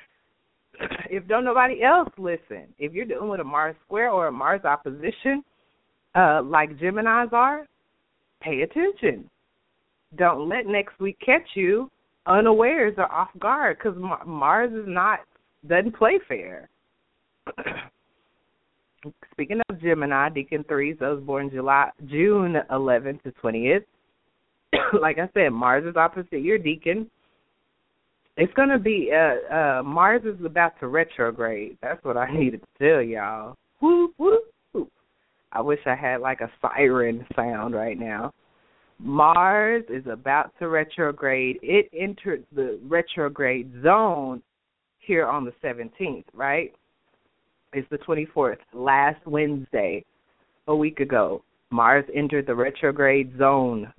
if 1.10 1.26
don't 1.28 1.44
nobody 1.44 1.82
else 1.82 2.08
listen, 2.16 2.68
if 2.78 2.92
you're 2.92 3.04
dealing 3.04 3.28
with 3.28 3.40
a 3.40 3.44
Mars 3.44 3.76
square 3.84 4.10
or 4.10 4.28
a 4.28 4.32
Mars 4.32 4.64
opposition, 4.64 5.44
uh, 6.14 6.42
like 6.42 6.78
Gemini's 6.78 7.32
are, 7.32 7.66
pay 8.42 8.62
attention. 8.62 9.28
Don't 10.16 10.48
let 10.48 10.66
next 10.66 10.98
week 11.00 11.16
catch 11.24 11.46
you 11.54 11.90
unawares 12.26 12.94
or 12.98 13.10
off 13.12 13.30
guard 13.38 13.78
because 13.78 13.98
Mars 14.26 14.72
is 14.72 14.86
not 14.86 15.20
doesn't 15.66 15.96
play 15.96 16.18
fair. 16.28 16.68
Speaking 19.32 19.60
of 19.68 19.80
Gemini, 19.80 20.28
Decan 20.28 20.66
threes, 20.68 20.96
those 21.00 21.22
born 21.22 21.50
July 21.50 21.90
June 22.06 22.56
11th 22.70 23.22
to 23.22 23.32
20th. 23.42 23.84
like 25.00 25.18
I 25.18 25.28
said, 25.34 25.50
Mars 25.50 25.84
is 25.84 25.96
opposite 25.96 26.40
your 26.40 26.58
Decan. 26.58 27.08
It's 28.36 28.52
gonna 28.54 28.78
be 28.78 29.10
uh 29.12 29.54
uh 29.54 29.82
Mars 29.82 30.22
is 30.24 30.44
about 30.44 30.78
to 30.80 30.88
retrograde. 30.88 31.76
That's 31.82 32.02
what 32.04 32.16
I 32.16 32.32
needed 32.36 32.62
to 32.62 32.68
tell 32.78 33.02
y'all. 33.02 33.56
Whoop 33.80 34.14
whoop. 34.16 34.51
I 35.52 35.60
wish 35.60 35.80
I 35.86 35.94
had 35.94 36.20
like 36.20 36.40
a 36.40 36.50
siren 36.60 37.26
sound 37.36 37.74
right 37.74 37.98
now. 37.98 38.32
Mars 38.98 39.84
is 39.88 40.04
about 40.06 40.52
to 40.58 40.68
retrograde. 40.68 41.58
It 41.62 41.90
entered 41.92 42.44
the 42.54 42.78
retrograde 42.84 43.70
zone 43.82 44.42
here 45.00 45.26
on 45.26 45.44
the 45.44 45.52
17th, 45.62 46.24
right? 46.32 46.72
It's 47.72 47.88
the 47.90 47.98
24th, 47.98 48.58
last 48.72 49.26
Wednesday, 49.26 50.04
a 50.68 50.76
week 50.76 51.00
ago. 51.00 51.42
Mars 51.70 52.04
entered 52.14 52.46
the 52.46 52.54
retrograde 52.54 53.36
zone 53.38 53.92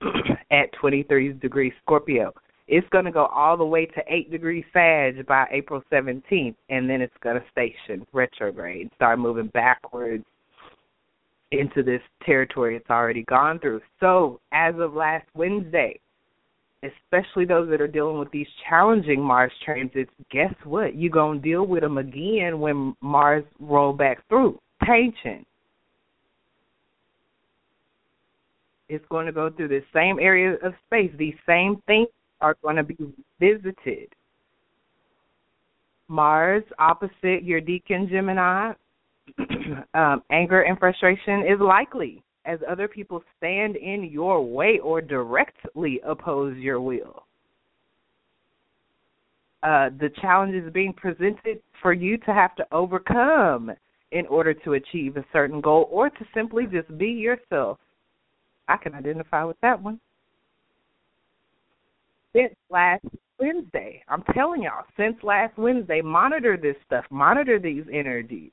at 0.50 0.72
23 0.80 1.34
degrees 1.34 1.72
Scorpio. 1.82 2.32
It's 2.68 2.88
going 2.90 3.04
to 3.04 3.12
go 3.12 3.26
all 3.26 3.56
the 3.56 3.64
way 3.64 3.86
to 3.86 4.02
8 4.08 4.30
degrees 4.30 4.64
Sag 4.72 5.24
by 5.26 5.46
April 5.52 5.82
17th, 5.92 6.56
and 6.70 6.88
then 6.88 7.00
it's 7.00 7.14
going 7.22 7.36
to 7.36 7.44
station 7.50 8.06
retrograde, 8.12 8.90
start 8.96 9.18
moving 9.18 9.48
backwards 9.48 10.24
into 11.52 11.82
this 11.82 12.02
territory 12.24 12.76
it's 12.76 12.90
already 12.90 13.22
gone 13.24 13.58
through. 13.58 13.80
So, 14.00 14.40
as 14.52 14.74
of 14.78 14.94
last 14.94 15.26
Wednesday, 15.34 15.98
especially 16.82 17.44
those 17.44 17.68
that 17.70 17.80
are 17.80 17.88
dealing 17.88 18.18
with 18.18 18.30
these 18.30 18.46
challenging 18.68 19.20
Mars 19.20 19.52
transits, 19.64 20.10
guess 20.30 20.54
what? 20.64 20.96
You're 20.96 21.10
going 21.10 21.40
to 21.40 21.48
deal 21.48 21.66
with 21.66 21.82
them 21.82 21.98
again 21.98 22.60
when 22.60 22.94
Mars 23.00 23.44
roll 23.60 23.92
back 23.92 24.26
through. 24.28 24.58
Tension. 24.84 25.44
It's 28.88 29.04
going 29.08 29.26
to 29.26 29.32
go 29.32 29.50
through 29.50 29.68
the 29.68 29.82
same 29.92 30.18
area 30.20 30.54
of 30.62 30.74
space. 30.86 31.10
These 31.18 31.34
same 31.46 31.82
things 31.86 32.08
are 32.40 32.56
going 32.62 32.76
to 32.76 32.84
be 32.84 32.96
visited. 33.40 34.08
Mars 36.08 36.62
opposite 36.78 37.42
your 37.42 37.60
decan 37.60 38.08
Gemini 38.08 38.72
um, 39.94 40.22
anger 40.30 40.62
and 40.62 40.78
frustration 40.78 41.40
is 41.40 41.60
likely 41.60 42.22
as 42.44 42.60
other 42.70 42.88
people 42.88 43.22
stand 43.36 43.76
in 43.76 44.04
your 44.04 44.44
way 44.44 44.78
or 44.82 45.00
directly 45.00 46.00
oppose 46.06 46.56
your 46.56 46.80
will. 46.80 47.24
Uh, 49.62 49.90
the 49.98 50.10
challenge 50.20 50.54
is 50.54 50.72
being 50.72 50.92
presented 50.92 51.60
for 51.82 51.92
you 51.92 52.16
to 52.18 52.32
have 52.32 52.54
to 52.54 52.64
overcome 52.70 53.72
in 54.12 54.26
order 54.26 54.54
to 54.54 54.74
achieve 54.74 55.16
a 55.16 55.24
certain 55.32 55.60
goal 55.60 55.88
or 55.90 56.08
to 56.08 56.24
simply 56.32 56.66
just 56.66 56.96
be 56.96 57.08
yourself. 57.08 57.78
I 58.68 58.76
can 58.76 58.94
identify 58.94 59.44
with 59.44 59.56
that 59.62 59.82
one. 59.82 60.00
Since 62.32 62.54
last 62.70 63.04
Wednesday, 63.40 64.02
I'm 64.08 64.22
telling 64.34 64.62
y'all, 64.62 64.84
since 64.96 65.16
last 65.22 65.56
Wednesday, 65.58 66.00
monitor 66.00 66.56
this 66.56 66.76
stuff, 66.86 67.04
monitor 67.10 67.58
these 67.58 67.84
energies. 67.92 68.52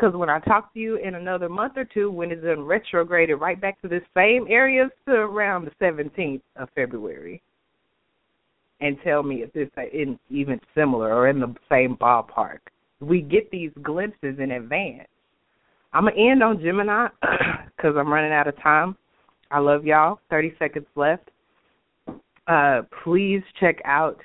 Because 0.00 0.14
when 0.16 0.30
I 0.30 0.38
talk 0.40 0.72
to 0.72 0.80
you 0.80 0.96
in 0.96 1.16
another 1.16 1.50
month 1.50 1.74
or 1.76 1.84
two, 1.84 2.10
when 2.10 2.30
it's 2.30 2.42
in 2.42 2.62
retrograded 2.62 3.38
right 3.38 3.60
back 3.60 3.80
to 3.82 3.88
the 3.88 4.00
same 4.16 4.46
areas 4.48 4.90
to 5.06 5.12
around 5.12 5.66
the 5.66 5.72
17th 5.84 6.40
of 6.56 6.68
February, 6.74 7.42
and 8.80 8.96
tell 9.04 9.22
me 9.22 9.42
if 9.42 9.50
it's 9.54 9.74
in, 9.92 10.18
even 10.30 10.58
similar 10.74 11.14
or 11.14 11.28
in 11.28 11.38
the 11.38 11.54
same 11.68 11.98
ballpark. 11.98 12.60
We 13.00 13.20
get 13.20 13.50
these 13.50 13.72
glimpses 13.82 14.38
in 14.38 14.52
advance. 14.52 15.08
I'm 15.92 16.04
going 16.04 16.14
to 16.14 16.30
end 16.30 16.42
on 16.42 16.62
Gemini 16.62 17.08
because 17.76 17.94
I'm 17.98 18.10
running 18.10 18.32
out 18.32 18.48
of 18.48 18.56
time. 18.62 18.96
I 19.50 19.58
love 19.58 19.84
y'all. 19.84 20.18
30 20.30 20.54
seconds 20.58 20.86
left. 20.96 21.30
Uh, 22.46 22.82
please 23.04 23.42
check 23.58 23.82
out 23.84 24.18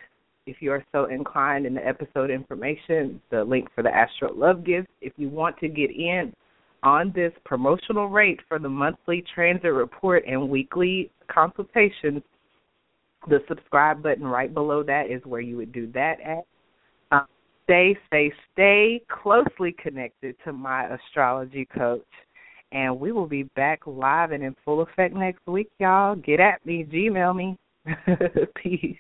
if 0.46 0.58
you 0.60 0.72
are 0.72 0.84
so 0.92 1.06
inclined 1.06 1.66
in 1.66 1.74
the 1.74 1.86
episode 1.86 2.30
information, 2.30 3.22
the 3.32 3.44
link 3.44 3.68
for 3.74 3.82
the 3.82 3.94
Astro 3.94 4.34
Love 4.34 4.64
Gift. 4.64 4.88
If 5.02 5.14
you 5.18 5.30
want 5.30 5.58
to 5.60 5.68
get 5.68 5.90
in 5.90 6.34
on 6.84 7.12
this 7.16 7.32
promotional 7.46 8.10
rate 8.10 8.40
for 8.48 8.60
the 8.60 8.70
monthly 8.70 9.24
transit 9.34 9.74
report 9.74 10.24
and 10.28 10.50
weekly 10.50 11.12
consultations, 11.28 12.22
the 13.28 13.40
subscribe 13.48 14.04
button 14.04 14.26
right 14.26 14.54
below 14.54 14.84
that 14.84 15.10
is 15.10 15.22
where 15.26 15.42
you 15.42 15.58
would 15.58 15.72
do 15.74 15.92
that 15.94 16.18
at. 16.22 16.46
Um, 17.12 17.26
stay, 17.64 17.98
stay, 18.08 18.32
stay 18.54 19.02
closely 19.10 19.76
connected 19.82 20.36
to 20.46 20.54
my 20.54 20.86
astrology 20.94 21.68
coach. 21.76 22.06
And 22.72 23.00
we 23.00 23.12
will 23.12 23.28
be 23.28 23.44
back 23.56 23.82
live 23.88 24.32
and 24.32 24.44
in 24.44 24.56
full 24.64 24.82
effect 24.82 25.16
next 25.16 25.46
week, 25.48 25.70
y'all. 25.80 26.16
Get 26.16 26.40
at 26.40 26.64
me, 26.66 26.86
Gmail 26.92 27.36
me. 27.36 27.58
Peace. 28.64 28.98